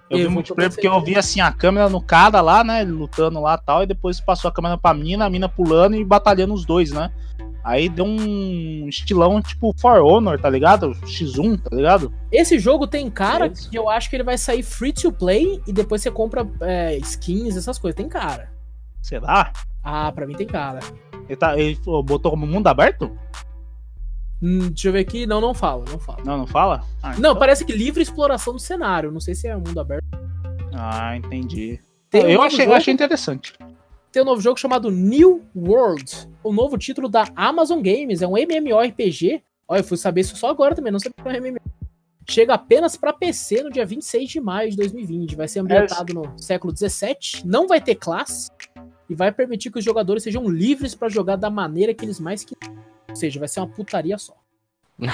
Eu 0.09 0.19
Eu 0.19 0.29
vi 0.29 0.35
multiplayer 0.35 0.73
porque 0.73 0.87
eu 0.87 1.01
vi 1.01 1.17
assim 1.17 1.41
a 1.41 1.53
câmera 1.53 1.89
no 1.89 2.01
cara 2.01 2.41
lá, 2.41 2.63
né? 2.63 2.83
Ele 2.83 2.93
lutando 2.93 3.41
lá 3.41 3.59
e 3.61 3.65
tal, 3.65 3.83
e 3.83 3.87
depois 3.87 4.21
passou 4.21 4.49
a 4.49 4.53
câmera 4.53 4.79
pra 4.79 4.95
mina, 4.95 5.25
a 5.25 5.31
mina 5.31 5.49
pulando 5.49 5.97
e 5.97 6.05
batalhando 6.05 6.55
os 6.55 6.65
dois, 6.65 6.91
né? 6.93 7.11
Aí 7.67 7.89
deu 7.89 8.05
um 8.05 8.89
estilão 8.89 9.43
tipo 9.43 9.75
For 9.77 10.01
Honor, 10.01 10.41
tá 10.41 10.49
ligado? 10.49 10.93
X1, 11.03 11.61
tá 11.63 11.75
ligado? 11.75 12.15
Esse 12.31 12.61
jogo 12.61 12.87
tem 12.87 13.11
cara 13.11 13.49
Isso. 13.49 13.69
que 13.69 13.77
eu 13.77 13.91
acho 13.91 14.09
que 14.09 14.15
ele 14.15 14.23
vai 14.23 14.39
sair 14.39 14.63
free 14.63 14.93
to 14.93 15.11
play 15.11 15.61
e 15.67 15.73
depois 15.73 16.01
você 16.01 16.09
compra 16.09 16.47
é, 16.61 16.97
skins, 16.99 17.57
essas 17.57 17.77
coisas. 17.77 17.97
Tem 17.97 18.09
cara. 18.09 18.53
Será? 19.03 19.53
Ah, 19.83 20.13
pra 20.13 20.27
mim 20.29 20.35
tem 20.35 20.47
cara. 20.47 20.79
Ele, 21.29 21.37
tá, 21.37 21.59
ele 21.59 21.77
botou 22.05 22.31
como 22.31 22.47
mundo 22.47 22.69
aberto? 22.69 23.11
Hum, 24.43 24.69
deixa 24.69 24.89
eu 24.89 24.93
ver 24.93 25.01
aqui. 25.01 25.27
Não, 25.27 25.41
não 25.41 25.55
fala, 25.55 25.85
não 25.91 25.99
fala. 25.99 26.23
Não, 26.25 26.39
não 26.39 26.47
fala? 26.47 26.85
Ah, 27.03 27.11
Não, 27.13 27.19
então- 27.19 27.37
parece 27.39 27.65
que 27.65 27.73
livre 27.73 28.03
exploração 28.03 28.53
do 28.53 28.59
cenário. 28.61 29.11
Não 29.11 29.21
sei 29.21 29.35
se 29.35 29.49
é 29.49 29.57
mundo 29.57 29.79
aberto. 29.81 30.05
Ah, 30.75 31.17
entendi. 31.17 31.81
Tem 32.11 32.31
eu, 32.31 32.43
achei, 32.43 32.61
eu 32.61 32.65
jogo- 32.67 32.77
achei 32.77 32.93
interessante. 32.95 33.55
Tem 34.13 34.23
um 34.23 34.27
novo 34.27 34.41
jogo 34.41 34.59
chamado 34.59 34.91
New 34.91 35.43
World. 35.55 36.29
O 36.43 36.53
novo 36.53 36.79
título 36.79 37.09
da 37.09 37.25
Amazon 37.35 37.81
Games. 37.83 38.23
É 38.23 38.27
um 38.29 38.37
MMORPG. 38.37 39.43
Olha, 39.69 39.81
eu 39.81 39.85
fui 39.85 39.97
saber 39.97 40.21
isso 40.21 40.37
só 40.37 40.49
agora 40.51 40.75
também. 40.75 40.93
Não 40.93 40.99
sei 41.01 41.11
porque 41.15 41.29
é 41.29 41.33
um 41.41 41.43
MMO. 41.45 41.61
Chega 42.29 42.55
apenas 42.55 42.97
pra 42.97 43.13
PC 43.13 43.63
no 43.63 43.71
dia 43.71 43.87
26 43.87 44.29
de 44.29 44.41
maio 44.41 44.71
de 44.71 44.77
2020. 44.77 45.37
Vai 45.37 45.49
ser 45.49 45.61
ambientado 45.61 46.13
no 46.15 46.39
século 46.39 46.73
17. 46.73 47.47
Não 47.47 47.67
vai 47.67 47.81
ter 47.81 47.95
classe. 47.95 48.51
E 49.09 49.15
vai 49.15 49.31
permitir 49.31 49.71
que 49.71 49.79
os 49.79 49.85
jogadores 49.85 50.23
sejam 50.23 50.49
livres 50.49 50.95
pra 50.95 51.09
jogar 51.09 51.37
da 51.37 51.49
maneira 51.51 51.95
que 51.95 52.05
eles 52.05 52.19
mais 52.19 52.45
quiserem. 52.45 52.77
Ou 53.17 53.21
seja, 53.21 53.39
vai 53.39 53.49
ser 53.49 53.61
uma 53.61 53.69
putaria 53.69 54.19
só. 54.19 54.35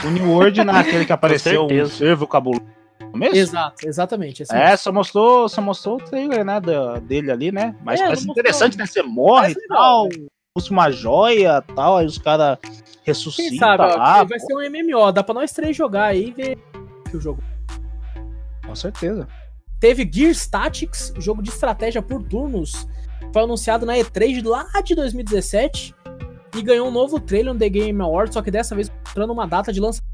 O 0.05 0.11
New 0.11 0.29
World 0.33 0.63
naquele 0.65 1.05
que 1.07 1.13
apareceu 1.13 1.65
um 1.65 1.69
certeza. 1.69 1.95
servo 1.95 2.27
cabuloso 2.27 2.63
no 3.01 3.11
começo? 3.13 3.37
Exato, 3.37 3.87
exatamente. 3.89 4.43
esse 4.43 4.53
É, 4.53 4.65
mesmo. 4.71 4.79
só 4.79 4.93
mostrou, 4.93 5.49
só 5.49 5.63
mostrou 5.63 5.95
o 5.97 6.05
trailer, 6.05 6.45
né, 6.45 6.61
da- 6.61 6.99
dele 6.99 7.31
ali, 7.31 7.53
né? 7.53 7.77
Mas 7.85 8.01
É, 8.01 8.05
parece 8.07 8.29
interessante, 8.29 8.77
mostrou. 8.77 8.79
né? 8.79 8.87
Você 8.87 9.03
morre 9.03 9.53
e 9.53 9.69
tal, 9.69 10.05
legal, 10.09 10.27
usa 10.57 10.71
uma 10.73 10.91
joia 10.91 11.65
e 11.69 11.73
tal, 11.75 11.97
aí 11.99 12.07
os 12.07 12.19
caras 12.19 12.59
Quem 12.61 12.73
ressuscitam 13.05 13.59
sabe, 13.59 13.83
ó, 13.85 13.97
lá. 13.97 14.25
vai 14.25 14.41
ser 14.41 14.53
um 14.55 14.61
MMO. 14.61 15.13
Dá 15.13 15.23
pra 15.23 15.35
nós 15.35 15.53
três 15.53 15.77
jogar 15.77 16.07
aí 16.07 16.29
e 16.29 16.33
ver 16.33 16.59
que 17.09 17.17
o 17.17 17.21
jogo. 17.21 17.41
Com 18.67 18.75
certeza. 18.75 19.29
Teve 19.79 20.09
Gears 20.13 20.47
Tactics, 20.49 21.13
jogo 21.19 21.41
de 21.41 21.51
estratégia 21.51 22.03
por 22.03 22.21
turnos. 22.23 22.87
Foi 23.33 23.43
anunciado 23.43 23.87
na 23.87 23.95
E3 23.95 24.45
lá 24.45 24.67
de 24.85 24.95
2017 24.97 25.95
e 26.55 26.63
ganhou 26.63 26.89
um 26.89 26.91
novo 26.91 27.19
trailer 27.19 27.53
no 27.53 27.59
The 27.59 27.69
Game 27.69 28.01
Awards, 28.01 28.35
só 28.35 28.43
que 28.43 28.51
dessa 28.51 28.75
vez 28.75 28.91
mostrando 29.05 29.33
uma 29.33 29.47
data 29.47 29.73
de 29.73 29.81
lançamento 29.81 30.13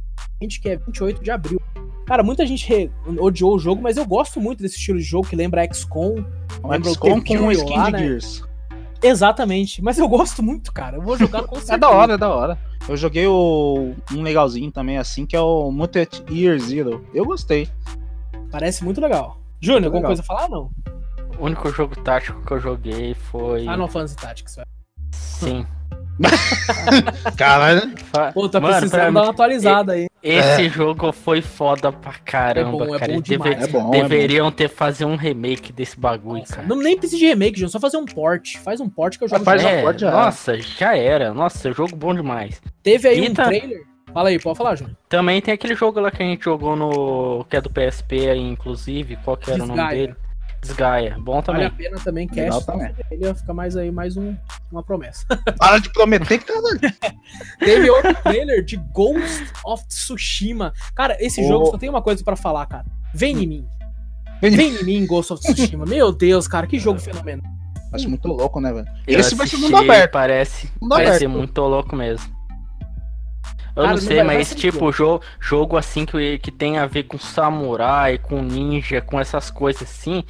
que 0.60 0.68
é 0.68 0.76
28 0.76 1.22
de 1.22 1.30
abril. 1.30 1.60
Cara, 2.06 2.22
muita 2.22 2.46
gente 2.46 2.90
odiou 3.18 3.54
o 3.54 3.58
jogo, 3.58 3.82
mas 3.82 3.96
eu 3.96 4.06
gosto 4.06 4.40
muito 4.40 4.62
desse 4.62 4.76
estilo 4.76 4.98
de 4.98 5.04
jogo 5.04 5.28
que 5.28 5.36
lembra 5.36 5.66
XCOM. 5.72 6.24
Lembra 6.64 6.88
o 6.88 6.94
XCOM 6.94 7.22
com 7.22 7.34
um 7.36 7.52
skin 7.52 7.76
lá, 7.76 7.86
de 7.86 7.92
né? 7.92 7.98
Gears. 7.98 8.42
Exatamente, 9.02 9.82
mas 9.82 9.98
eu 9.98 10.08
gosto 10.08 10.42
muito, 10.42 10.72
cara. 10.72 10.96
Eu 10.96 11.02
vou 11.02 11.16
jogar 11.16 11.42
com 11.42 11.54
certeza. 11.56 11.74
É 11.74 11.78
da 11.78 11.90
hora, 11.90 12.14
é 12.14 12.18
da 12.18 12.34
hora. 12.34 12.58
Eu 12.88 12.96
joguei 12.96 13.26
o, 13.26 13.94
um 14.12 14.22
legalzinho 14.22 14.70
também, 14.72 14.96
assim, 14.96 15.26
que 15.26 15.36
é 15.36 15.40
o 15.40 15.70
Mutant 15.70 16.22
Year 16.30 16.58
Zero. 16.58 17.06
Eu 17.12 17.24
gostei. 17.24 17.68
Parece 18.50 18.82
muito 18.82 19.00
legal. 19.00 19.38
Júnior, 19.60 19.84
alguma 19.84 20.08
legal. 20.08 20.08
coisa 20.08 20.22
a 20.22 20.24
falar? 20.24 20.48
Não. 20.48 20.70
O 21.38 21.44
único 21.44 21.70
jogo 21.70 21.94
tático 21.96 22.40
que 22.44 22.52
eu 22.52 22.58
joguei 22.58 23.14
foi. 23.14 23.68
Ah, 23.68 23.76
não, 23.76 23.86
Fantasy 23.86 24.16
Tactics. 24.16 24.56
velho. 24.56 24.68
Sim. 25.12 25.66
Caralho. 27.36 27.82
Pô, 28.34 28.48
tá 28.48 28.60
Mano, 28.60 28.74
precisando 28.76 29.14
dar 29.14 29.22
uma 29.22 29.30
atualizada 29.30 29.92
aí. 29.92 30.08
Esse 30.22 30.68
jogo 30.68 31.12
foi 31.12 31.40
foda 31.40 31.92
pra 31.92 32.12
caramba, 32.24 32.84
É 32.84 32.88
bom, 32.88 32.94
é 32.94 32.98
cara. 32.98 33.12
bom 33.12 33.18
Eles 33.18 33.28
demais, 33.28 33.56
deve- 33.56 33.64
É 33.64 33.80
bom, 33.80 33.94
é 33.94 34.02
deveriam 34.02 34.50
ter 34.50 34.68
fazer 34.68 35.04
um 35.04 35.16
remake 35.16 35.72
desse 35.72 35.98
bagulho, 35.98 36.40
Nossa, 36.40 36.56
cara. 36.56 36.66
não 36.68 36.76
nem 36.76 36.96
precisa 36.98 37.18
de 37.18 37.26
remake, 37.26 37.54
Júnior. 37.58 37.70
Só 37.70 37.78
fazer 37.80 37.96
um 37.96 38.04
port. 38.04 38.56
Faz 38.58 38.80
um 38.80 38.88
port 38.88 39.16
que 39.16 39.24
eu 39.24 39.28
jogo. 39.28 39.44
faz 39.44 39.62
um 39.64 39.68
É, 39.68 39.82
port, 39.82 39.98
já 40.00 40.08
era. 40.08 40.16
nossa, 40.16 40.58
já 40.60 40.96
era. 40.96 41.32
Nossa, 41.34 41.72
jogo 41.72 41.94
bom 41.94 42.14
demais. 42.14 42.60
Teve 42.82 43.08
aí 43.08 43.20
um 43.20 43.24
Eita. 43.24 43.44
trailer. 43.44 43.82
Fala 44.12 44.30
aí, 44.30 44.38
pode 44.38 44.56
falar, 44.56 44.74
Júnior. 44.74 44.96
Também 45.08 45.40
tem 45.40 45.52
aquele 45.54 45.74
jogo 45.74 46.00
lá 46.00 46.10
que 46.10 46.22
a 46.22 46.26
gente 46.26 46.42
jogou 46.44 46.74
no. 46.74 47.44
que 47.48 47.56
é 47.56 47.60
do 47.60 47.70
PSP 47.70 48.30
aí, 48.30 48.40
inclusive. 48.40 49.16
Qual 49.24 49.36
que 49.36 49.50
era 49.50 49.62
o 49.62 49.66
nome 49.66 49.78
Desgaia. 49.78 50.00
dele? 50.06 50.16
Desgaia. 50.68 51.16
Bom 51.18 51.40
Vale 51.40 51.44
também. 51.44 51.66
a 51.66 51.70
pena 51.70 51.98
também, 51.98 52.28
Legal 52.30 52.60
cast. 52.60 52.66
também. 52.66 52.94
Ele 53.10 53.24
vai 53.24 53.34
ficar 53.34 53.54
mais 53.54 53.76
aí, 53.76 53.90
mais 53.90 54.16
um, 54.16 54.36
uma 54.70 54.82
promessa. 54.82 55.26
Para 55.58 55.78
de 55.78 55.90
prometer 55.92 56.38
que 56.38 56.46
tá 56.46 56.54
Teve 57.58 57.90
outro 57.90 58.14
trailer 58.22 58.64
de 58.64 58.76
Ghost 58.76 59.44
of 59.64 59.84
Tsushima. 59.86 60.72
Cara, 60.94 61.16
esse 61.20 61.40
Oh. 61.42 61.48
jogo 61.48 61.66
só 61.70 61.78
tem 61.78 61.88
uma 61.88 62.02
coisa 62.02 62.22
pra 62.24 62.36
falar, 62.36 62.66
cara. 62.66 62.84
Vem 63.14 63.42
em 63.42 63.46
mim. 63.46 63.66
Vem 64.40 64.52
em 64.52 64.56
Vem 64.56 64.74
em 64.76 64.84
mim, 64.84 65.06
Ghost 65.06 65.32
of 65.32 65.42
Tsushima. 65.42 65.84
Meu 65.88 66.12
Deus, 66.12 66.46
cara, 66.46 66.66
que 66.66 66.78
jogo 66.78 66.98
fenomenal. 67.00 67.44
Acho 67.92 68.08
muito 68.08 68.28
louco, 68.28 68.60
né, 68.60 68.70
velho? 68.72 68.86
Eu 69.06 69.18
Esse 69.18 69.34
vai 69.34 69.46
ser 69.46 69.56
assisti, 69.56 69.72
mundo 69.72 69.82
aberto. 69.90 70.12
Parece, 70.12 70.66
Mundo 70.80 70.90
parece 70.90 71.08
aberto. 71.08 71.18
ser 71.20 71.28
muito 71.28 71.60
louco 71.62 71.96
mesmo. 71.96 72.38
Eu 73.74 73.84
Cara, 73.84 73.94
não 73.94 74.02
sei, 74.02 74.22
mas 74.24 74.48
ser 74.48 74.54
tipo, 74.56 74.90
jogo, 74.92 75.24
jogo 75.40 75.76
assim 75.76 76.04
que, 76.04 76.38
que 76.40 76.50
tem 76.50 76.78
a 76.78 76.86
ver 76.86 77.04
com 77.04 77.16
samurai, 77.16 78.18
com 78.18 78.42
ninja, 78.42 79.00
com 79.00 79.20
essas 79.20 79.50
coisas 79.52 79.82
assim, 79.82 80.24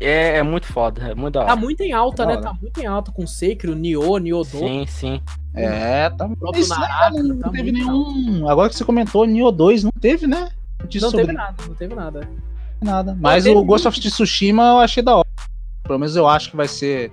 é, 0.00 0.38
é 0.38 0.42
muito 0.42 0.66
foda, 0.66 1.02
é 1.08 1.14
muito 1.14 1.34
da 1.34 1.44
Tá 1.44 1.52
hora. 1.52 1.60
muito 1.60 1.80
em 1.82 1.92
alta, 1.92 2.24
Da 2.26 2.34
né? 2.36 2.40
Tá 2.42 2.52
muito 2.60 2.80
em 2.80 2.86
alta 2.86 3.10
com 3.12 3.26
Sekiro, 3.26 3.74
Nioh, 3.74 4.18
Niodo, 4.18 4.46
Sim, 4.48 4.84
sim. 4.86 5.20
É, 5.54 6.08
tá. 6.10 6.28
próprio 6.28 6.60
Isso, 6.60 6.78
né, 6.78 6.86
Naraka. 6.86 7.22
não, 7.22 7.38
tá 7.38 7.50
teve 7.50 7.72
muito 7.72 7.86
nenhum. 7.86 8.48
Agora 8.48 8.68
que 8.68 8.76
você 8.76 8.84
comentou, 8.84 9.24
Nioh 9.26 9.50
2 9.50 9.84
não 9.84 9.90
teve, 9.92 10.26
né? 10.26 10.50
Notícia 10.80 11.06
Não 11.06 11.10
sobre 11.10 11.26
teve 11.26 11.36
nada, 11.38 11.54
não 11.66 11.74
teve 11.74 11.94
nada. 11.94 12.28
nada. 12.80 13.16
Mas 13.20 13.46
o 13.46 13.64
Ghost 13.64 13.88
of 13.88 14.00
Tsushima 14.00 14.62
eu 14.62 14.78
achei 14.78 15.02
da 15.02 15.16
hora. 15.16 15.26
Pelo 15.82 15.98
menos 15.98 16.14
eu 16.14 16.28
acho 16.28 16.50
que 16.50 16.56
vai 16.56 16.68
ser. 16.68 17.10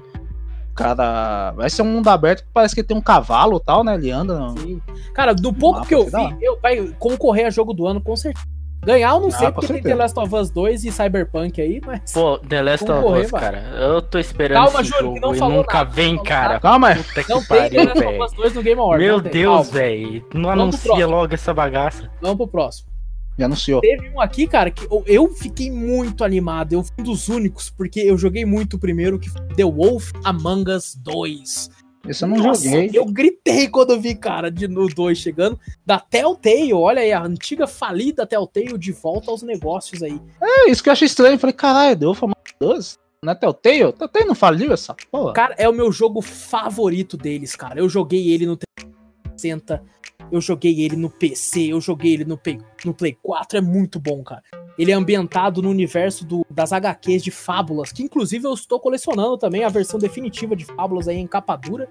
Cara. 0.75 1.51
Vai 1.53 1.69
ser 1.69 1.81
um 1.81 1.85
mundo 1.85 2.07
aberto 2.09 2.43
que 2.43 2.49
parece 2.53 2.75
que 2.75 2.83
tem 2.83 2.95
um 2.95 3.01
cavalo 3.01 3.57
e 3.57 3.63
tal, 3.65 3.83
né? 3.83 3.95
Ele 3.95 4.11
anda. 4.11 4.49
Sim. 4.59 4.81
Cara, 5.13 5.33
do 5.33 5.53
pouco 5.53 5.79
mapa 5.79 5.87
que 5.87 5.95
eu 5.95 6.05
vi, 6.05 6.37
eu, 6.41 6.59
vai 6.61 6.85
concorrer 6.99 7.47
a 7.47 7.49
jogo 7.49 7.73
do 7.73 7.87
ano 7.87 8.01
com 8.01 8.15
certeza. 8.15 8.45
Ganhar 8.83 9.13
eu 9.15 9.19
não 9.19 9.27
Ah, 9.29 9.31
sei, 9.31 9.51
porque 9.51 9.67
tem 9.67 9.75
certeza. 9.77 9.95
The 9.95 10.01
Last 10.01 10.19
of 10.19 10.35
Us 10.35 10.49
2 10.51 10.85
e 10.85 10.91
Cyberpunk 10.91 11.59
aí, 11.61 11.81
mas. 11.85 12.11
Pô, 12.11 12.37
The 12.37 12.61
Last 12.61 12.91
of 12.91 13.05
Us, 13.21 13.31
vai. 13.31 13.41
cara, 13.41 13.57
eu 13.79 14.01
tô 14.01 14.19
esperando 14.19 14.63
Calma, 14.63 14.81
esse 14.81 14.89
Júlio, 14.91 15.13
que 15.15 15.19
não 15.19 15.33
e 15.33 15.37
falou 15.37 15.57
nunca 15.57 15.73
nada, 15.79 15.89
vem, 15.89 16.23
cara. 16.23 16.59
Calma 16.59 16.89
aí. 16.89 17.03
Puta 17.03 17.23
que 17.23 17.29
Não 17.29 17.43
tem 17.43 17.47
The 17.47 17.55
pariu, 17.69 17.83
Last 17.85 17.97
of 17.99 18.05
velho. 18.07 18.23
Us 18.23 18.33
2 18.33 18.53
no 18.53 18.61
Game 18.63 18.79
Awards. 18.81 19.05
Meu 19.07 19.21
tem. 19.21 19.31
Deus, 19.31 19.69
velho. 19.71 20.25
Não 20.33 20.49
anuncia 20.51 21.07
logo 21.07 21.33
essa 21.33 21.53
bagaça. 21.53 22.11
Vamos 22.21 22.37
pro 22.37 22.47
próximo. 22.47 22.89
Já 23.37 23.45
anunciou. 23.47 23.81
Teve 23.81 24.09
um 24.09 24.21
aqui, 24.21 24.47
cara, 24.47 24.69
que 24.71 24.85
eu, 24.85 25.03
eu 25.07 25.27
fiquei 25.33 25.69
muito 25.71 26.23
animado. 26.23 26.73
Eu 26.73 26.83
fui 26.83 26.93
um 26.99 27.03
dos 27.03 27.27
únicos, 27.27 27.69
porque 27.69 27.99
eu 27.99 28.17
joguei 28.17 28.45
muito 28.45 28.75
o 28.75 28.79
primeiro, 28.79 29.17
que 29.19 29.29
foi 29.29 29.41
The 29.57 29.65
Wolf 29.65 30.11
Among 30.23 30.69
Us 30.71 30.95
2. 30.95 31.69
Esse 32.07 32.23
eu 32.23 32.27
não 32.27 32.37
Nossa, 32.37 32.63
joguei. 32.63 32.91
Eu 32.93 33.05
gritei 33.05 33.67
quando 33.67 33.91
eu 33.91 33.99
vi, 33.99 34.15
cara, 34.15 34.51
de 34.51 34.67
no 34.67 34.87
2 34.87 35.17
chegando. 35.17 35.59
Da 35.85 35.99
Telltale, 35.99 36.73
olha 36.73 37.01
aí, 37.01 37.11
a 37.11 37.23
antiga 37.23 37.65
falida 37.65 38.27
Telltale 38.27 38.77
de 38.77 38.91
volta 38.91 39.31
aos 39.31 39.41
negócios 39.41 40.03
aí. 40.03 40.21
É 40.41 40.69
isso 40.69 40.83
que 40.83 40.89
eu 40.89 40.93
achei 40.93 41.07
estranho. 41.07 41.35
Eu 41.35 41.39
falei, 41.39 41.53
caralho, 41.53 41.95
deu 41.95 42.13
famoso 42.13 42.35
12. 42.59 42.97
Não 43.23 43.31
é 43.31 43.35
Telltale? 43.35 43.93
Telltale 43.93 44.25
não 44.25 44.35
faliu 44.35 44.71
essa 44.71 44.95
porra? 45.11 45.33
Cara, 45.33 45.55
é 45.57 45.67
o 45.67 45.73
meu 45.73 45.91
jogo 45.91 46.21
favorito 46.21 47.17
deles, 47.17 47.55
cara. 47.55 47.79
Eu 47.79 47.89
joguei 47.89 48.29
ele 48.31 48.45
no 48.45 48.55
360, 48.55 49.83
eu 50.31 50.39
joguei 50.39 50.81
ele 50.81 50.95
no 50.95 51.09
PC, 51.09 51.67
eu 51.73 51.81
joguei 51.81 52.13
ele 52.13 52.25
no 52.25 52.37
Play, 52.37 52.59
no 52.83 52.93
Play 52.93 53.17
4, 53.21 53.57
é 53.57 53.61
muito 53.61 53.99
bom, 53.99 54.23
cara. 54.23 54.43
Ele 54.77 54.91
é 54.91 54.93
ambientado 54.95 55.61
no 55.61 55.69
universo 55.69 56.25
do- 56.25 56.45
das 56.49 56.71
HQs 56.73 57.23
de 57.23 57.31
Fábulas, 57.31 57.91
que 57.91 58.03
inclusive 58.03 58.45
eu 58.45 58.53
estou 58.53 58.79
colecionando 58.79 59.37
também 59.37 59.63
a 59.63 59.69
versão 59.69 59.99
definitiva 59.99 60.55
de 60.55 60.65
Fábulas 60.65 61.07
aí 61.07 61.17
em 61.17 61.27
capa 61.27 61.55
dura. 61.55 61.87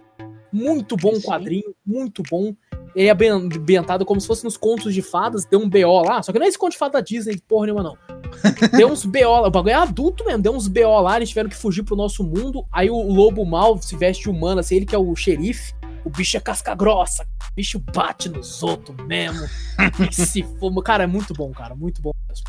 Muito 0.52 0.96
bom 0.96 1.14
Sim. 1.14 1.22
quadrinho, 1.22 1.74
muito 1.84 2.22
bom. 2.30 2.54
Ele 2.94 3.08
é 3.08 3.10
ambi- 3.10 3.58
ambientado 3.58 4.04
como 4.04 4.20
se 4.20 4.26
fosse 4.26 4.44
nos 4.44 4.56
contos 4.56 4.94
de 4.94 5.02
fadas, 5.02 5.44
deu 5.44 5.58
um 5.58 5.68
BO 5.68 6.02
lá, 6.06 6.22
só 6.22 6.30
que 6.32 6.38
não 6.38 6.46
é 6.46 6.48
esse 6.48 6.58
conto 6.58 6.72
de 6.72 6.78
fada 6.78 6.92
da 6.92 7.00
Disney, 7.00 7.40
porra 7.48 7.66
nenhuma 7.66 7.82
não. 7.82 7.96
Deu 8.76 8.88
uns 8.88 9.04
BO 9.04 9.40
lá, 9.40 9.48
o 9.48 9.50
bagulho 9.50 9.70
é 9.72 9.74
adulto 9.74 10.24
mesmo, 10.24 10.42
deu 10.42 10.52
uns 10.54 10.66
BO 10.68 11.00
lá, 11.00 11.16
eles 11.16 11.28
tiveram 11.28 11.48
que 11.48 11.56
fugir 11.56 11.82
pro 11.84 11.94
nosso 11.96 12.22
mundo. 12.24 12.64
Aí 12.72 12.90
o 12.90 13.12
lobo 13.12 13.44
mal 13.44 13.80
se 13.80 13.96
veste 13.96 14.24
de 14.24 14.30
humano, 14.30 14.60
assim, 14.60 14.76
ele 14.76 14.86
que 14.86 14.94
é 14.94 14.98
o 14.98 15.14
xerife. 15.16 15.72
O 16.04 16.10
bicho 16.10 16.36
é 16.36 16.40
casca 16.40 16.74
grossa, 16.74 17.22
o 17.50 17.54
bicho 17.54 17.78
bate 17.78 18.28
nos 18.28 18.62
outros 18.62 18.96
mesmo. 19.06 19.46
se 20.12 20.42
fuma. 20.60 20.82
Cara, 20.82 21.04
é 21.04 21.06
muito 21.06 21.32
bom, 21.32 21.50
cara, 21.52 21.74
muito 21.74 22.02
bom 22.02 22.12
mesmo. 22.28 22.44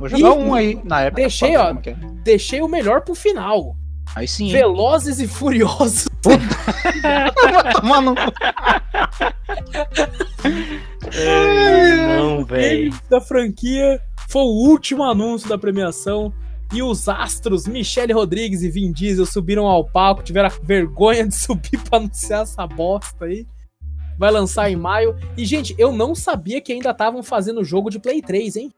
Vou 0.00 0.08
jogar 0.08 0.30
Ih, 0.30 0.38
um 0.38 0.54
aí 0.54 0.80
na 0.82 1.02
época. 1.02 1.20
deixei, 1.22 1.56
ó. 1.56 1.70
é. 1.70 1.94
Deixei 2.24 2.60
o 2.62 2.66
melhor 2.68 3.02
pro 3.02 3.14
final. 3.14 3.76
Aí 4.16 4.26
sim. 4.26 4.46
hein? 4.46 4.52
Velozes 4.52 5.20
e 5.20 5.28
Furiosos. 5.28 6.08
Mano, 7.84 8.14
Não, 12.18 12.44
velho. 12.44 12.92
da 13.08 13.20
franquia. 13.20 14.00
Foi 14.28 14.42
o 14.42 14.68
último 14.68 15.02
anúncio 15.04 15.48
da 15.48 15.58
premiação. 15.58 16.32
E 16.72 16.82
os 16.82 17.08
astros 17.08 17.66
Michelle 17.66 18.12
Rodrigues 18.12 18.62
e 18.62 18.70
Vin 18.70 18.92
Diesel 18.92 19.26
subiram 19.26 19.66
ao 19.66 19.84
palco, 19.84 20.22
tiveram 20.22 20.48
a 20.48 20.52
vergonha 20.64 21.26
de 21.26 21.34
subir 21.36 21.78
pra 21.88 21.98
anunciar 21.98 22.42
essa 22.42 22.64
bosta 22.66 23.24
aí. 23.24 23.44
Vai 24.18 24.30
lançar 24.30 24.70
em 24.70 24.76
maio. 24.76 25.16
E, 25.36 25.44
gente, 25.44 25.74
eu 25.78 25.92
não 25.92 26.14
sabia 26.14 26.60
que 26.60 26.72
ainda 26.72 26.90
estavam 26.90 27.22
fazendo 27.22 27.64
jogo 27.64 27.90
de 27.90 27.98
Play 27.98 28.22
3, 28.22 28.56
hein? 28.56 28.72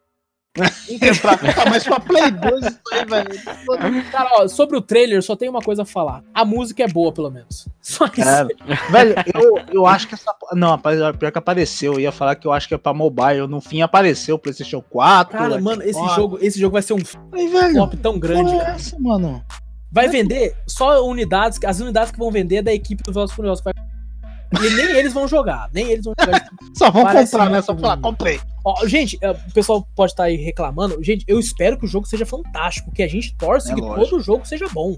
Pra, 0.55 1.70
mas 1.70 1.85
pra 1.85 1.99
Play 2.01 2.31
2 2.31 2.66
isso 2.66 2.81
aí, 2.93 3.05
velho. 3.07 4.11
Cara, 4.11 4.31
ó, 4.41 4.49
sobre 4.49 4.77
o 4.77 4.83
trailer, 4.83 5.23
só 5.23 5.35
tem 5.35 5.49
uma 5.49 5.61
coisa 5.62 5.83
a 5.83 5.85
falar. 5.87 6.23
A 6.35 6.45
música 6.45 6.83
é 6.85 6.89
boa, 6.89 7.11
pelo 7.12 7.31
menos. 7.31 7.66
Só 7.81 8.07
isso. 8.07 8.20
É, 8.20 8.45
velho, 8.93 9.15
eu, 9.35 9.59
eu 9.73 9.87
acho 9.87 10.07
que 10.07 10.15
essa. 10.15 10.33
Não, 10.53 10.79
pior 10.79 11.33
que 11.33 11.39
apareceu. 11.39 11.95
Eu 11.95 12.01
ia 12.01 12.12
falar 12.12 12.37
que 12.37 12.47
eu 12.47 12.53
acho 12.53 12.69
que 12.69 12.74
é 12.74 12.79
pra 12.79 12.95
mobile. 12.95 13.47
No 13.49 13.61
fim 13.61 13.83
apareceu 13.83 14.37
o 14.37 14.39
PlayStation 14.39 14.81
4. 14.83 15.37
Cara, 15.37 15.61
mano, 15.61 15.83
esse 15.83 15.95
Xbox. 15.95 16.15
jogo, 16.16 16.39
esse 16.41 16.61
jogo 16.61 16.73
vai 16.74 16.83
ser 16.83 16.93
um 16.93 16.99
Aí, 17.33 17.49
velho. 17.49 17.73
flop 17.74 17.95
tão 17.95 18.19
grande, 18.19 18.45
porra 18.51 18.57
é 18.57 18.65
cara. 18.66 18.74
essa, 18.77 18.97
mano? 19.01 19.43
Vai 19.91 20.09
vender 20.09 20.55
só 20.66 21.05
unidades, 21.05 21.59
as 21.65 21.81
unidades 21.81 22.12
que 22.12 22.19
vão 22.19 22.31
vender 22.31 22.57
é 22.57 22.62
da 22.62 22.73
equipe 22.73 23.03
do 23.03 23.12
Velozes 23.12 23.33
e 23.33 23.37
Furiosos. 23.37 23.65
Vai- 23.65 23.74
E 24.61 24.70
nem 24.74 24.87
eles 24.97 25.12
vão 25.12 25.27
jogar, 25.29 25.69
nem 25.73 25.91
eles 25.91 26.05
vão 26.05 26.15
jogar. 26.19 26.49
Só 26.77 26.91
vão 26.91 27.05
Parece 27.05 27.33
comprar, 27.33 27.51
né? 27.51 27.62
Só 27.62 27.77
falar, 27.77 27.97
comprei. 27.99 28.41
Ó, 28.65 28.87
gente, 28.87 29.19
é, 29.20 29.31
o 29.31 29.53
pessoal 29.55 29.87
pode 29.95 30.12
estar 30.12 30.24
aí 30.24 30.37
reclamando. 30.37 31.03
Gente, 31.03 31.24
eu 31.29 31.39
espero 31.39 31.79
que 31.79 31.85
o 31.85 31.89
jogo 31.89 32.07
seja 32.07 32.27
fantástico, 32.27 32.89
porque 32.91 33.03
a 33.03 33.09
gente 33.09 33.35
torce 33.37 33.73
É 33.73 33.74
que 33.74 33.81
lógico. 33.81 34.11
todo 34.11 34.23
jogo 34.23 34.47
seja 34.47 34.66
bom. 34.73 34.97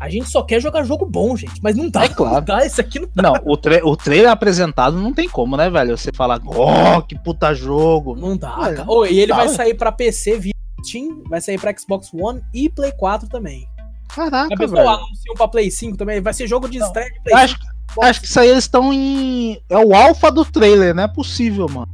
A 0.00 0.08
gente 0.08 0.30
só 0.30 0.42
quer 0.42 0.60
jogar 0.60 0.82
jogo 0.84 1.04
bom, 1.04 1.36
gente, 1.36 1.60
mas 1.62 1.76
não 1.76 1.90
dá. 1.90 2.04
É 2.04 2.08
claro. 2.08 2.36
Não 2.36 2.44
dá, 2.44 2.64
esse 2.64 2.80
aqui 2.80 2.98
não 2.98 3.08
dá. 3.14 3.22
Não, 3.22 3.34
o, 3.44 3.54
tra 3.56 3.86
o 3.86 3.94
trailer 3.94 4.30
apresentado 4.30 4.96
não 4.96 5.12
tem 5.12 5.28
como, 5.28 5.58
né, 5.58 5.68
velho? 5.68 5.96
Você 5.96 6.10
falar, 6.10 6.40
oh, 6.46 7.02
que 7.02 7.18
puta 7.18 7.52
jogo. 7.54 8.16
Não 8.16 8.34
dá, 8.34 8.58
Ué, 8.60 8.74
cara. 8.76 8.90
Ô, 8.90 9.04
e 9.04 9.18
ele 9.20 9.26
dá, 9.26 9.36
vai 9.36 9.48
sair 9.50 9.74
pra 9.74 9.92
PC 9.92 10.38
via 10.38 10.52
Steam, 10.86 11.22
vai 11.28 11.40
sair 11.42 11.60
pra 11.60 11.76
Xbox 11.76 12.08
One 12.14 12.40
e 12.54 12.70
Play 12.70 12.92
4 12.92 13.28
também. 13.28 13.68
Caraca, 14.08 14.54
A 14.54 14.56
pessoa 14.56 14.80
velho. 14.82 14.88
anunciou 15.04 15.36
pra 15.36 15.46
Play 15.48 15.70
5 15.70 15.96
também, 15.98 16.20
vai 16.22 16.32
ser 16.32 16.48
jogo 16.48 16.66
de 16.68 16.78
Não. 16.78 16.86
estreia 16.86 17.10
de 17.12 17.20
Play 17.22 17.34
acho, 17.34 17.56
acho 18.02 18.20
que 18.20 18.26
isso 18.26 18.40
aí 18.40 18.48
eles 18.48 18.64
estão 18.64 18.92
em. 18.92 19.60
É 19.68 19.78
o 19.78 19.94
alfa 19.94 20.30
do 20.30 20.44
trailer, 20.44 20.94
não 20.94 21.02
é 21.02 21.08
possível, 21.08 21.68
mano. 21.68 21.88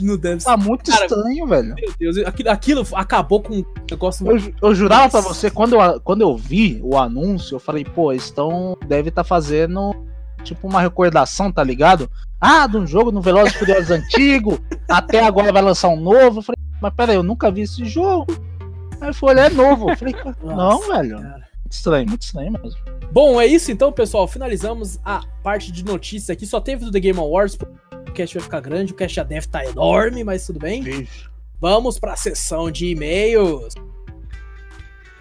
5. 0.00 0.06
Não 0.06 0.16
deve 0.16 0.40
ser. 0.40 0.46
Tá 0.46 0.56
muito 0.56 0.90
Cara, 0.90 1.04
estranho, 1.04 1.46
velho. 1.46 1.74
Meu 1.74 1.92
Deus, 1.98 2.18
aquilo, 2.18 2.50
aquilo 2.50 2.86
acabou 2.94 3.42
com 3.42 3.54
um 3.54 3.64
negócio 3.90 4.26
Eu, 4.26 4.54
eu 4.62 4.74
jurava 4.74 5.10
pra 5.10 5.20
você, 5.20 5.50
quando 5.50 5.76
eu, 5.76 6.00
quando 6.00 6.22
eu 6.22 6.36
vi 6.36 6.80
o 6.82 6.96
anúncio, 6.96 7.56
eu 7.56 7.60
falei, 7.60 7.84
pô, 7.84 8.10
eles 8.10 8.24
estão. 8.24 8.76
Deve 8.86 9.10
estar 9.10 9.24
fazendo 9.24 9.94
tipo 10.42 10.66
uma 10.66 10.80
recordação, 10.80 11.52
tá 11.52 11.62
ligado? 11.62 12.10
Ah, 12.40 12.66
de 12.66 12.78
um 12.78 12.86
jogo 12.86 13.12
no 13.12 13.20
Velozes 13.20 13.54
e 13.54 13.58
Furiosos 13.58 13.90
antigo, 13.90 14.58
até 14.88 15.22
agora 15.22 15.52
vai 15.52 15.62
lançar 15.62 15.88
um 15.88 16.00
novo. 16.00 16.38
Eu 16.38 16.42
falei, 16.42 16.58
mas 16.80 16.94
peraí, 16.94 17.16
eu 17.16 17.22
nunca 17.22 17.50
vi 17.50 17.62
esse 17.62 17.84
jogo. 17.84 18.26
Aí 19.00 19.10
eu 19.10 19.28
é 19.30 19.50
novo. 19.50 19.90
Eu 19.90 19.96
falei, 19.96 20.14
não, 20.42 20.56
Nossa, 20.56 20.94
velho. 20.94 21.20
cara. 21.20 21.49
Muito 21.70 21.72
estranho, 21.72 22.08
muito 22.08 22.22
estranho 22.22 22.52
mesmo. 22.52 22.80
Bom, 23.12 23.40
é 23.40 23.46
isso 23.46 23.70
então, 23.70 23.92
pessoal. 23.92 24.26
Finalizamos 24.26 24.98
a 25.04 25.24
parte 25.40 25.70
de 25.70 25.84
notícias 25.84 26.28
aqui. 26.28 26.44
Só 26.44 26.60
teve 26.60 26.84
do 26.84 26.90
The 26.90 26.98
Game 26.98 27.18
Awards. 27.18 27.56
O 28.08 28.12
cast 28.12 28.34
vai 28.36 28.42
ficar 28.42 28.60
grande, 28.60 28.92
o 28.92 28.96
cast 28.96 29.14
já 29.14 29.22
deve 29.22 29.46
estar 29.46 29.64
enorme, 29.64 30.24
mas 30.24 30.44
tudo 30.44 30.58
bem. 30.58 30.82
Beijo. 30.82 31.30
Vamos 31.60 31.96
para 31.96 32.14
a 32.14 32.16
sessão 32.16 32.72
de 32.72 32.86
e-mails. 32.86 33.74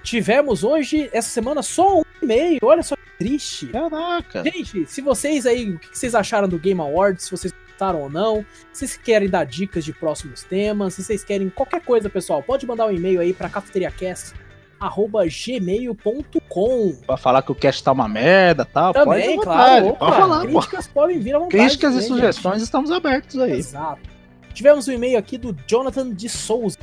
Tivemos 0.02 0.64
hoje, 0.64 1.08
essa 1.14 1.30
semana, 1.30 1.62
só 1.62 2.00
um 2.00 2.04
e-mail. 2.20 2.58
Olha 2.64 2.82
só 2.82 2.96
que 2.96 3.18
triste. 3.20 3.68
Caraca. 3.68 4.44
Gente, 4.44 4.88
se 4.88 5.02
vocês 5.02 5.46
aí, 5.46 5.70
o 5.70 5.78
que 5.78 5.96
vocês 5.96 6.16
acharam 6.16 6.48
do 6.48 6.58
Game 6.58 6.82
Awards, 6.82 7.26
se 7.26 7.32
vocês 7.32 7.54
gostaram 7.68 8.02
ou 8.02 8.10
não, 8.10 8.44
se 8.74 8.88
vocês 8.88 8.98
querem 8.98 9.30
dar 9.30 9.46
dicas 9.46 9.86
de 9.86 9.94
próximos 9.94 10.44
temas, 10.44 10.96
se 10.96 11.04
vocês 11.04 11.24
querem 11.24 11.48
qualquer 11.50 11.82
coisa, 11.82 12.10
pessoal, 12.10 12.42
pode 12.42 12.66
mandar 12.66 12.88
um 12.88 12.92
e-mail 12.92 13.22
aí 13.22 13.34
para 13.34 13.50
cafeteriacast@gmail.com. 14.80 16.96
Pra 17.06 17.18
falar 17.18 17.42
que 17.42 17.52
o 17.52 17.56
cast 17.56 17.84
tá 17.84 17.92
uma 17.92 18.08
merda 18.08 18.64
e 18.64 18.74
tal. 18.74 18.94
Também, 18.94 19.36
pode, 19.36 19.46
claro. 19.46 19.88
opa, 19.90 19.98
pode 19.98 20.18
falar, 20.18 20.42
pô. 20.42 20.48
críticas 20.48 20.88
podem 20.88 21.20
vir 21.20 21.36
à 21.36 21.40
vontade. 21.40 21.64
Críticas 21.64 21.92
e 21.92 21.96
também, 21.96 22.08
sugestões 22.08 22.62
estamos 22.62 22.92
abertos 22.92 23.36
gente. 23.36 23.52
aí. 23.52 23.60
Exato. 23.60 24.02
Tivemos 24.54 24.88
um 24.88 24.92
e-mail 24.92 25.18
aqui 25.18 25.38
do 25.38 25.56
Jonathan 25.68 26.14
de 26.14 26.30
Souza. 26.30 26.78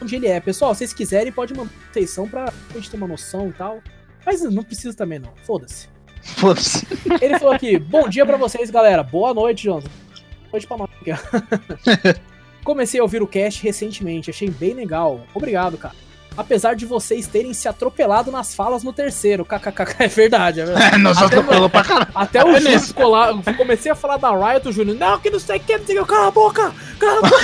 Onde 0.00 0.16
ele 0.16 0.26
é. 0.26 0.40
Pessoal, 0.40 0.74
se 0.74 0.78
vocês 0.78 0.92
quiserem, 0.92 1.32
pode 1.32 1.54
mandar 1.54 1.70
atenção 1.90 2.28
pra 2.28 2.52
gente 2.74 2.90
ter 2.90 2.96
uma 2.96 3.06
noção 3.06 3.48
e 3.48 3.52
tal. 3.52 3.80
Mas 4.26 4.42
não 4.42 4.62
precisa 4.62 4.96
também, 4.96 5.18
não. 5.18 5.32
Foda-se. 5.44 5.88
Foda-se. 6.22 6.86
Ele 7.20 7.38
falou 7.38 7.54
aqui: 7.54 7.78
bom 7.78 8.08
dia 8.08 8.26
pra 8.26 8.36
vocês, 8.36 8.70
galera. 8.70 9.02
Boa 9.02 9.32
noite, 9.32 9.64
Jonathan. 9.64 9.88
Boa 9.88 10.52
noite 10.52 10.66
pra 10.66 10.76
nós. 10.76 10.90
Comecei 12.64 13.00
a 13.00 13.02
ouvir 13.02 13.22
o 13.22 13.26
cast 13.26 13.62
recentemente, 13.62 14.30
achei 14.30 14.48
bem 14.48 14.74
legal. 14.74 15.20
Obrigado, 15.34 15.76
cara. 15.76 15.94
Apesar 16.36 16.74
de 16.74 16.86
vocês 16.86 17.26
terem 17.26 17.52
se 17.54 17.68
atropelado 17.68 18.30
nas 18.30 18.54
falas 18.54 18.82
no 18.82 18.92
terceiro. 18.92 19.44
KKK, 19.44 19.96
é 19.98 20.08
verdade, 20.08 20.60
é 20.60 20.64
verdade. 20.64 20.94
É, 20.94 20.98
nós 20.98 21.16
Até 21.18 21.26
atropelou 21.36 21.68
pra 21.70 21.82
caralho. 21.84 22.08
Até 22.14 22.44
o 22.44 22.58
Júnior 22.60 22.80
ficou 22.80 23.08
lá. 23.10 23.28
eu 23.30 23.54
Comecei 23.54 23.92
a 23.92 23.94
falar 23.94 24.16
da 24.16 24.30
Riot, 24.30 24.68
o 24.68 24.72
Júnior. 24.72 24.96
Não, 24.96 25.18
que 25.18 25.30
não 25.30 25.38
sei 25.38 25.56
o 25.58 25.60
que, 25.60 25.76
não 25.78 25.86
sei 25.86 25.98
o 25.98 26.02
que. 26.04 26.08
Cala 26.12 26.28
a 26.28 26.30
boca! 26.30 26.72
Cala 26.98 27.18
a 27.18 27.22
boca! 27.22 27.42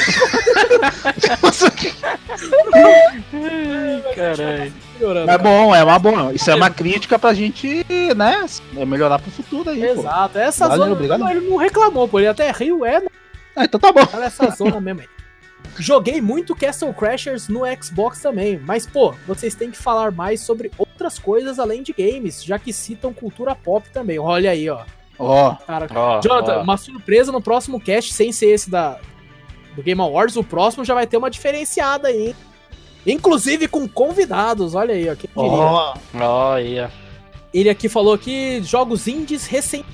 Caralho. 4.15 4.73
Melhorando, 4.99 5.31
É 5.31 5.37
cara. 5.37 5.39
bom, 5.39 5.75
é 5.75 5.85
uma 5.85 5.99
boa. 5.99 6.33
Isso 6.35 6.51
é 6.51 6.55
uma 6.55 6.71
crítica 6.71 7.19
pra 7.19 7.33
gente, 7.35 7.87
né? 8.17 8.45
melhorar 8.87 9.19
pro 9.19 9.31
futuro 9.31 9.71
aí, 9.71 9.81
pô. 9.95 10.01
Exato. 10.01 10.39
Essa 10.39 10.67
Valeu, 10.69 10.83
zona. 10.85 10.93
obrigado. 10.95 11.29
Ele 11.29 11.49
não 11.49 11.57
reclamou, 11.57 12.09
pô. 12.09 12.19
Ele 12.19 12.29
até 12.29 12.51
riu, 12.51 12.85
é, 12.85 13.03
Ah, 13.55 13.65
então 13.65 13.79
tá 13.79 13.93
bom. 13.93 14.05
Tá 14.05 14.19
nessa 14.19 14.51
zona 14.51 14.81
mesmo 14.81 15.01
aí. 15.03 15.09
Joguei 15.79 16.21
muito 16.21 16.57
Castle 16.57 16.93
Crashers 16.93 17.49
no 17.49 17.61
Xbox 17.81 18.21
também, 18.21 18.59
mas 18.59 18.85
pô, 18.87 19.15
vocês 19.27 19.55
têm 19.55 19.71
que 19.71 19.77
falar 19.79 20.11
mais 20.11 20.41
sobre 20.41 20.73
outras 20.77 21.19
coisas 21.19 21.59
além 21.61 21.83
de 21.85 21.93
games, 21.93 22.43
já 22.43 22.59
que 22.59 22.73
citam 22.73 23.13
cultura 23.13 23.55
pop 23.55 23.89
também. 23.91 24.19
Olha 24.19 24.51
aí, 24.51 24.69
ó. 24.69 24.83
Ó, 25.19 25.55
Cara, 25.67 25.87
Ó, 25.95 26.21
Jonathan, 26.21 26.59
ó. 26.59 26.63
uma 26.63 26.77
surpresa 26.77 27.31
no 27.33 27.41
próximo 27.41 27.81
cast, 27.81 28.13
sem 28.13 28.33
ser 28.33 28.47
esse 28.51 28.71
da 28.71 28.99
do 29.77 29.83
Game 29.83 30.01
Awards, 30.01 30.37
o 30.37 30.43
próximo 30.43 30.85
já 30.85 30.95
vai 30.95 31.07
ter 31.07 31.17
uma 31.17 31.31
diferenciada 31.31 32.09
aí. 32.09 32.29
hein? 32.29 32.35
Inclusive 33.07 33.69
com 33.69 33.89
convidados, 33.89 34.75
olha 34.75 34.95
aí, 34.95 35.09
ó. 35.09 35.15
Quem 35.15 35.31
diria? 35.37 36.55
aí, 36.55 36.81
ó. 36.81 36.89
Ele 37.55 37.71
aqui 37.71 37.89
falou 37.89 38.19
que 38.19 38.61
jogos 38.63 39.07
indies 39.07 39.47
recém 39.47 39.85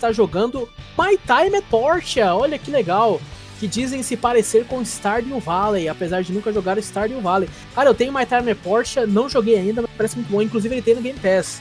tá 0.00 0.10
jogando 0.12 0.68
My 0.98 1.16
Time 1.18 1.56
at 1.56 1.64
Portia. 1.70 2.34
Olha 2.34 2.58
que 2.58 2.70
legal. 2.70 3.20
Que 3.60 3.68
dizem 3.68 4.02
se 4.02 4.16
parecer 4.16 4.64
com 4.64 4.82
Stardew 4.82 5.38
Valley, 5.38 5.86
apesar 5.86 6.22
de 6.22 6.32
nunca 6.32 6.50
jogar 6.50 6.78
Stardew 6.78 7.20
Valley. 7.20 7.46
Cara, 7.74 7.90
eu 7.90 7.94
tenho 7.94 8.10
My 8.10 8.24
Time 8.24 8.54
Portia, 8.54 9.06
não 9.06 9.28
joguei 9.28 9.58
ainda, 9.58 9.82
mas 9.82 9.90
parece 9.94 10.16
muito 10.16 10.30
bom. 10.30 10.40
Inclusive 10.40 10.74
ele 10.74 10.82
tem 10.82 10.94
no 10.94 11.02
Game 11.02 11.18
Pass. 11.20 11.60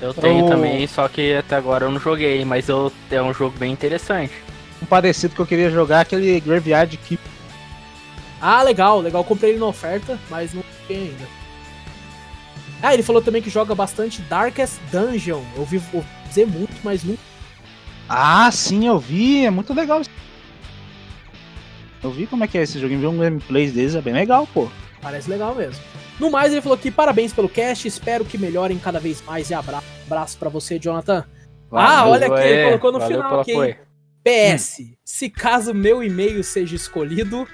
Eu 0.00 0.12
tenho 0.12 0.48
também, 0.48 0.84
só 0.88 1.06
que 1.06 1.34
até 1.34 1.54
agora 1.54 1.86
eu 1.86 1.92
não 1.92 2.00
joguei, 2.00 2.44
mas 2.44 2.68
eu, 2.68 2.92
é 3.08 3.22
um 3.22 3.32
jogo 3.32 3.56
bem 3.56 3.72
interessante. 3.72 4.32
Um 4.82 4.86
parecido 4.86 5.34
que 5.34 5.40
eu 5.40 5.46
queria 5.46 5.70
jogar, 5.70 6.00
aquele 6.00 6.40
Graveyard 6.40 6.96
Keep. 6.96 7.22
Ah, 8.40 8.62
legal, 8.62 9.00
legal. 9.00 9.22
Comprei 9.22 9.50
ele 9.52 9.60
na 9.60 9.66
oferta, 9.66 10.18
mas 10.28 10.52
não 10.52 10.62
joguei 10.82 11.08
ainda. 11.08 11.28
Ah, 12.82 12.94
ele 12.94 13.02
falou 13.04 13.22
também 13.22 13.42
que 13.42 13.50
joga 13.50 13.76
bastante 13.76 14.22
Darkest 14.22 14.78
Dungeon. 14.90 15.42
Eu 15.54 15.60
ouvi 15.60 15.80
ouvi 15.92 16.06
dizer 16.28 16.46
muito, 16.46 16.74
mas 16.82 17.04
nunca. 17.04 17.20
Ah, 18.08 18.50
sim, 18.50 18.86
eu 18.86 18.98
vi, 18.98 19.44
é 19.44 19.50
muito 19.50 19.72
legal. 19.72 20.02
Eu 22.02 22.10
vi 22.10 22.26
como 22.26 22.44
é 22.44 22.48
que 22.48 22.56
é 22.58 22.62
esse 22.62 22.78
joguinho, 22.78 23.00
vi 23.00 23.06
um 23.06 23.18
gameplay 23.18 23.70
deles, 23.70 23.94
é 23.94 24.00
bem 24.00 24.14
legal, 24.14 24.46
pô. 24.52 24.68
Parece 25.02 25.28
legal 25.30 25.54
mesmo. 25.54 25.82
No 26.18 26.30
mais, 26.30 26.52
ele 26.52 26.60
falou 26.62 26.76
que 26.78 26.90
parabéns 26.90 27.32
pelo 27.32 27.48
cast, 27.48 27.86
espero 27.86 28.24
que 28.24 28.36
melhorem 28.38 28.78
cada 28.78 28.98
vez 28.98 29.22
mais 29.22 29.50
e 29.50 29.54
abra 29.54 29.80
abraço 30.06 30.36
pra 30.38 30.48
você, 30.48 30.78
Jonathan. 30.78 31.24
Ah, 31.70 32.08
olha 32.08 32.26
aqui, 32.26 32.40
ele 32.48 32.64
colocou 32.66 32.92
no 32.92 32.98
valeu 32.98 33.18
final 33.18 33.40
aqui, 33.40 33.52
hein? 33.52 33.76
PS, 34.24 34.82
se 35.04 35.28
caso 35.30 35.72
meu 35.74 36.02
e-mail 36.02 36.42
seja 36.42 36.74
escolhido, 36.74 37.46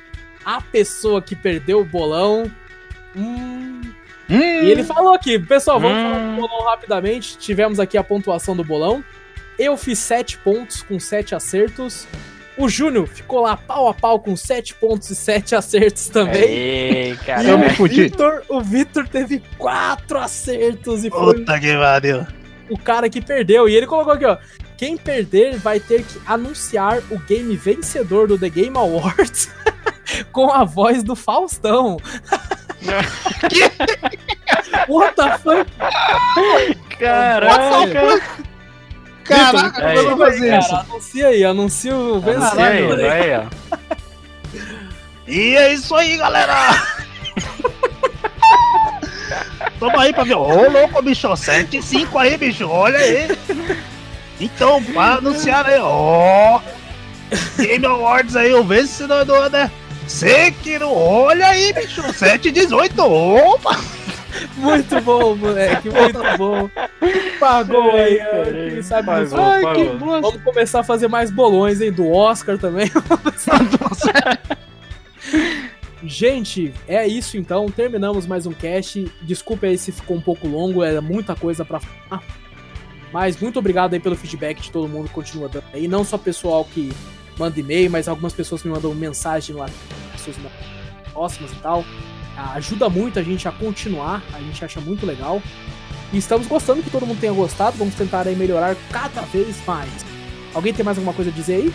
a 0.44 0.60
pessoa 0.60 1.20
que 1.20 1.34
perdeu 1.36 1.80
o 1.80 1.84
bolão. 1.84 2.50
Hum, 3.16 3.82
Hum, 4.30 4.40
E 4.40 4.70
ele 4.70 4.82
falou 4.82 5.12
aqui, 5.12 5.38
pessoal, 5.38 5.78
vamos 5.78 5.98
Hum. 5.98 6.02
falar 6.10 6.30
do 6.30 6.40
bolão 6.40 6.64
rapidamente. 6.64 7.36
Tivemos 7.36 7.78
aqui 7.78 7.98
a 7.98 8.02
pontuação 8.02 8.56
do 8.56 8.64
bolão. 8.64 9.04
Eu 9.58 9.76
fiz 9.76 9.98
7 9.98 10.38
pontos 10.38 10.82
com 10.82 10.98
7 10.98 11.34
acertos. 11.34 12.06
O 12.56 12.68
Júnior 12.68 13.08
ficou 13.08 13.40
lá 13.42 13.56
pau 13.56 13.88
a 13.88 13.94
pau 13.94 14.20
com 14.20 14.36
7 14.36 14.74
pontos 14.74 15.10
e 15.10 15.16
7 15.16 15.56
acertos 15.56 16.08
também. 16.08 16.42
Ei, 16.42 17.12
E 17.12 17.16
cara. 17.16 17.42
Eu 17.48 17.58
me 17.58 17.66
o 17.66 17.70
fudi. 17.70 18.02
Vitor, 18.02 18.42
o 18.48 18.60
Vitor 18.60 19.08
teve 19.08 19.42
4 19.58 20.18
acertos 20.18 21.04
e 21.04 21.10
foi 21.10 21.34
Puta 21.34 21.58
que 21.58 21.74
pariu. 21.76 22.24
o 22.70 22.78
cara 22.78 23.08
que 23.10 23.20
perdeu. 23.20 23.68
E 23.68 23.74
ele 23.74 23.86
colocou 23.86 24.12
aqui, 24.12 24.24
ó. 24.24 24.36
Quem 24.76 24.96
perder 24.96 25.56
vai 25.58 25.80
ter 25.80 26.04
que 26.04 26.20
anunciar 26.26 26.98
o 27.10 27.18
game 27.20 27.56
vencedor 27.56 28.28
do 28.28 28.38
The 28.38 28.48
Game 28.48 28.76
Awards 28.76 29.50
com 30.32 30.50
a 30.52 30.64
voz 30.64 31.02
do 31.02 31.16
Faustão. 31.16 31.96
What 34.88 35.14
the 35.16 35.38
fuck? 35.38 35.70
Caraca. 36.98 38.20
Caraca, 39.24 39.86
Aí. 39.86 39.96
eu 39.96 40.16
vou 40.16 40.26
fazer 40.26 40.50
Cara, 40.50 40.58
isso. 40.60 40.74
anuncia 40.74 41.28
aí, 41.28 41.44
anuncia 41.44 41.96
o 41.96 42.14
aí, 42.16 42.20
vencedor. 42.20 42.98
ó. 43.72 43.76
E 45.26 45.56
é 45.56 45.72
isso 45.72 45.94
aí, 45.94 46.16
galera! 46.18 46.54
Toma 49.80 50.02
aí 50.02 50.12
pra 50.12 50.24
ver. 50.24 50.34
Ô, 50.34 50.68
louco, 50.70 51.00
bicho. 51.02 51.26
7-5 51.28 52.08
aí, 52.20 52.36
bicho. 52.36 52.68
Olha 52.68 52.98
aí. 52.98 53.28
Então, 54.40 54.82
pra 54.82 55.14
anunciar 55.14 55.66
aí, 55.66 55.78
ó. 55.80 56.60
Game 57.56 57.86
Awards 57.86 58.36
aí, 58.36 58.52
o 58.52 58.62
vencedor, 58.62 59.50
né? 59.50 59.70
Sekiro, 60.06 60.92
olha 60.92 61.46
aí, 61.48 61.72
bicho. 61.72 62.02
7-18. 62.02 62.98
Opa! 62.98 63.80
Muito 64.56 65.00
bom, 65.00 65.34
moleque, 65.36 65.88
muito 65.90 66.38
bom. 66.38 66.70
Pagou 67.38 67.90
aí, 67.90 68.18
quem 68.70 68.82
sabe 68.82 69.06
Pagou. 69.06 69.40
Ai, 69.40 69.60
que 69.60 69.64
pagou. 69.64 69.98
boa. 69.98 70.20
Vamos 70.20 70.42
começar 70.42 70.80
a 70.80 70.84
fazer 70.84 71.08
mais 71.08 71.30
bolões, 71.30 71.80
hein, 71.80 71.92
do 71.92 72.10
Oscar 72.10 72.58
também. 72.58 72.90
Gente, 76.02 76.72
é 76.86 77.06
isso 77.06 77.36
então. 77.36 77.66
Terminamos 77.66 78.26
mais 78.26 78.46
um 78.46 78.52
cast. 78.52 79.10
Desculpe 79.22 79.66
aí 79.66 79.78
se 79.78 79.90
ficou 79.90 80.16
um 80.16 80.20
pouco 80.20 80.46
longo, 80.46 80.82
é 80.82 81.00
muita 81.00 81.34
coisa 81.34 81.64
pra 81.64 81.80
falar. 81.80 82.22
Mas 83.12 83.40
muito 83.40 83.58
obrigado 83.58 83.94
aí 83.94 84.00
pelo 84.00 84.16
feedback 84.16 84.60
de 84.60 84.70
todo 84.70 84.88
mundo 84.88 85.08
que 85.08 85.14
continua 85.14 85.48
dando 85.48 85.64
aí. 85.72 85.88
Não 85.88 86.04
só 86.04 86.18
pessoal 86.18 86.64
que 86.64 86.92
manda 87.38 87.58
e-mail, 87.58 87.90
mas 87.90 88.08
algumas 88.08 88.32
pessoas 88.32 88.60
que 88.60 88.68
me 88.68 88.74
mandam 88.74 88.94
mensagem 88.94 89.54
lá, 89.54 89.66
pessoas 90.12 90.36
próximas 91.12 91.52
e 91.52 91.56
tal. 91.56 91.84
Ajuda 92.54 92.88
muito 92.88 93.18
a 93.18 93.22
gente 93.22 93.46
a 93.48 93.52
continuar, 93.52 94.22
a 94.32 94.38
gente 94.40 94.64
acha 94.64 94.80
muito 94.80 95.04
legal. 95.06 95.42
E 96.12 96.18
estamos 96.18 96.46
gostando 96.46 96.82
que 96.82 96.90
todo 96.90 97.06
mundo 97.06 97.20
tenha 97.20 97.32
gostado. 97.32 97.76
Vamos 97.76 97.94
tentar 97.94 98.26
aí 98.26 98.36
melhorar 98.36 98.76
cada 98.92 99.22
vez 99.22 99.56
mais. 99.66 99.90
Alguém 100.54 100.72
tem 100.72 100.84
mais 100.84 100.96
alguma 100.98 101.14
coisa 101.14 101.30
a 101.30 101.34
dizer 101.34 101.54
aí? 101.56 101.74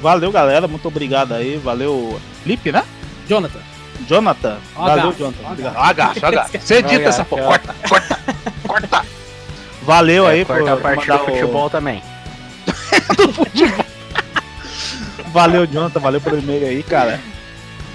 Valeu, 0.00 0.30
galera. 0.32 0.66
Muito 0.68 0.86
obrigado 0.88 1.32
aí. 1.32 1.56
Valeu, 1.58 2.18
Felipe, 2.42 2.72
né? 2.72 2.84
Jonathan. 3.28 3.60
Jonathan. 4.06 4.58
Ó, 4.76 4.86
Valeu, 4.86 5.04
agacho, 5.04 5.18
Jonathan. 5.18 5.48
agacho. 5.50 5.78
Agacha, 5.78 6.26
agacha. 6.28 6.60
Você 6.60 6.74
edita 6.76 6.94
Agacha, 6.94 7.08
essa 7.08 7.24
porra. 7.24 7.42
ó. 7.42 7.46
Corta, 7.48 7.74
corta, 7.88 8.18
corta. 8.66 9.04
Valeu 9.82 10.26
aí 10.26 10.40
É, 10.40 10.44
corta 10.44 10.72
a 10.72 10.76
por 10.76 10.82
parte 10.82 11.08
mandar 11.08 11.16
do 11.18 11.22
o- 11.22 11.26
futebol 11.34 11.70
também. 11.70 12.02
Valeu, 15.32 15.66
Jonathan. 15.66 16.00
Valeu 16.00 16.20
pelo 16.20 16.38
e-mail 16.38 16.66
aí, 16.66 16.82
cara. 16.82 17.20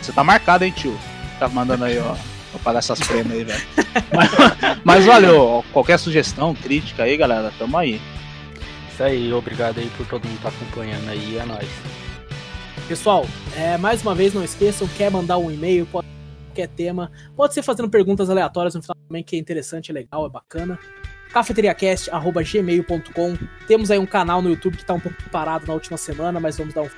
Você 0.04 0.12
tá 0.12 0.24
marcado, 0.24 0.66
hein, 0.66 0.74
tio? 0.76 1.00
Tá 1.40 1.48
mandando 1.48 1.86
aí, 1.86 1.98
ó. 1.98 2.14
Vou 2.52 2.60
pagar 2.62 2.80
essas 2.80 3.00
prêmios 3.00 3.32
aí, 3.32 3.46
velho. 3.46 3.64
Mas, 4.14 4.30
mas 4.84 5.06
valeu. 5.06 5.64
Qualquer 5.72 5.98
sugestão, 5.98 6.54
crítica 6.54 7.04
aí, 7.04 7.16
galera, 7.16 7.54
tamo 7.58 7.78
aí. 7.78 8.02
Isso 8.92 9.02
aí, 9.02 9.32
obrigado 9.32 9.80
aí 9.80 9.90
por 9.96 10.06
todo 10.06 10.26
mundo 10.26 10.36
estar 10.36 10.50
acompanhando 10.50 11.10
aí, 11.10 11.38
é 11.38 11.46
nóis. 11.46 11.70
Pessoal, 12.86 13.26
é, 13.56 13.78
mais 13.78 14.02
uma 14.02 14.14
vez, 14.14 14.34
não 14.34 14.44
esqueçam, 14.44 14.90
quer 14.90 15.10
mandar 15.10 15.38
um 15.38 15.50
e-mail, 15.50 15.86
pode 15.86 16.06
qualquer 16.48 16.68
tema. 16.68 17.10
Pode 17.34 17.54
ser 17.54 17.64
fazendo 17.64 17.90
perguntas 17.90 18.30
aleatórias 18.30 18.76
no 18.76 18.82
final 18.82 18.98
também, 19.08 19.24
que 19.24 19.38
é 19.38 19.40
interessante, 19.40 19.90
é 19.90 19.94
legal, 19.94 20.26
é 20.26 20.30
bacana. 20.30 20.78
cafeteriacast.gmail.com 21.32 23.38
Temos 23.68 23.90
aí 23.90 23.98
um 23.98 24.06
canal 24.06 24.42
no 24.42 24.50
YouTube 24.50 24.76
que 24.76 24.84
tá 24.84 24.94
um 24.94 25.00
pouco 25.00 25.16
parado 25.32 25.66
na 25.66 25.74
última 25.74 25.96
semana, 25.96 26.42
mas 26.42 26.58
vamos 26.58 26.74
dar 26.74 26.82
um 26.82 26.90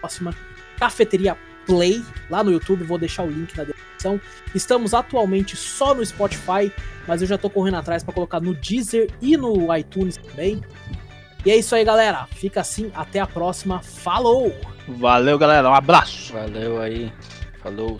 próxima. 0.00 0.34
Cafeteria 0.78 1.36
Play, 1.66 2.02
lá 2.30 2.44
no 2.44 2.52
YouTube, 2.52 2.84
vou 2.84 2.96
deixar 2.96 3.24
o 3.24 3.30
link 3.30 3.56
na 3.56 3.64
descrição. 3.64 4.20
Estamos 4.54 4.94
atualmente 4.94 5.56
só 5.56 5.94
no 5.94 6.04
Spotify, 6.04 6.72
mas 7.06 7.22
eu 7.22 7.26
já 7.26 7.36
tô 7.36 7.50
correndo 7.50 7.76
atrás 7.76 8.04
para 8.04 8.14
colocar 8.14 8.40
no 8.40 8.54
Deezer 8.54 9.10
e 9.20 9.36
no 9.36 9.74
iTunes 9.76 10.16
também. 10.16 10.62
E 11.44 11.50
é 11.50 11.56
isso 11.56 11.74
aí, 11.74 11.84
galera. 11.84 12.26
Fica 12.32 12.60
assim, 12.60 12.90
até 12.94 13.20
a 13.20 13.26
próxima. 13.26 13.80
Falou! 13.80 14.54
Valeu, 14.88 15.38
galera. 15.38 15.68
Um 15.68 15.74
abraço. 15.74 16.32
Valeu 16.32 16.80
aí, 16.80 17.12
falou. 17.62 17.98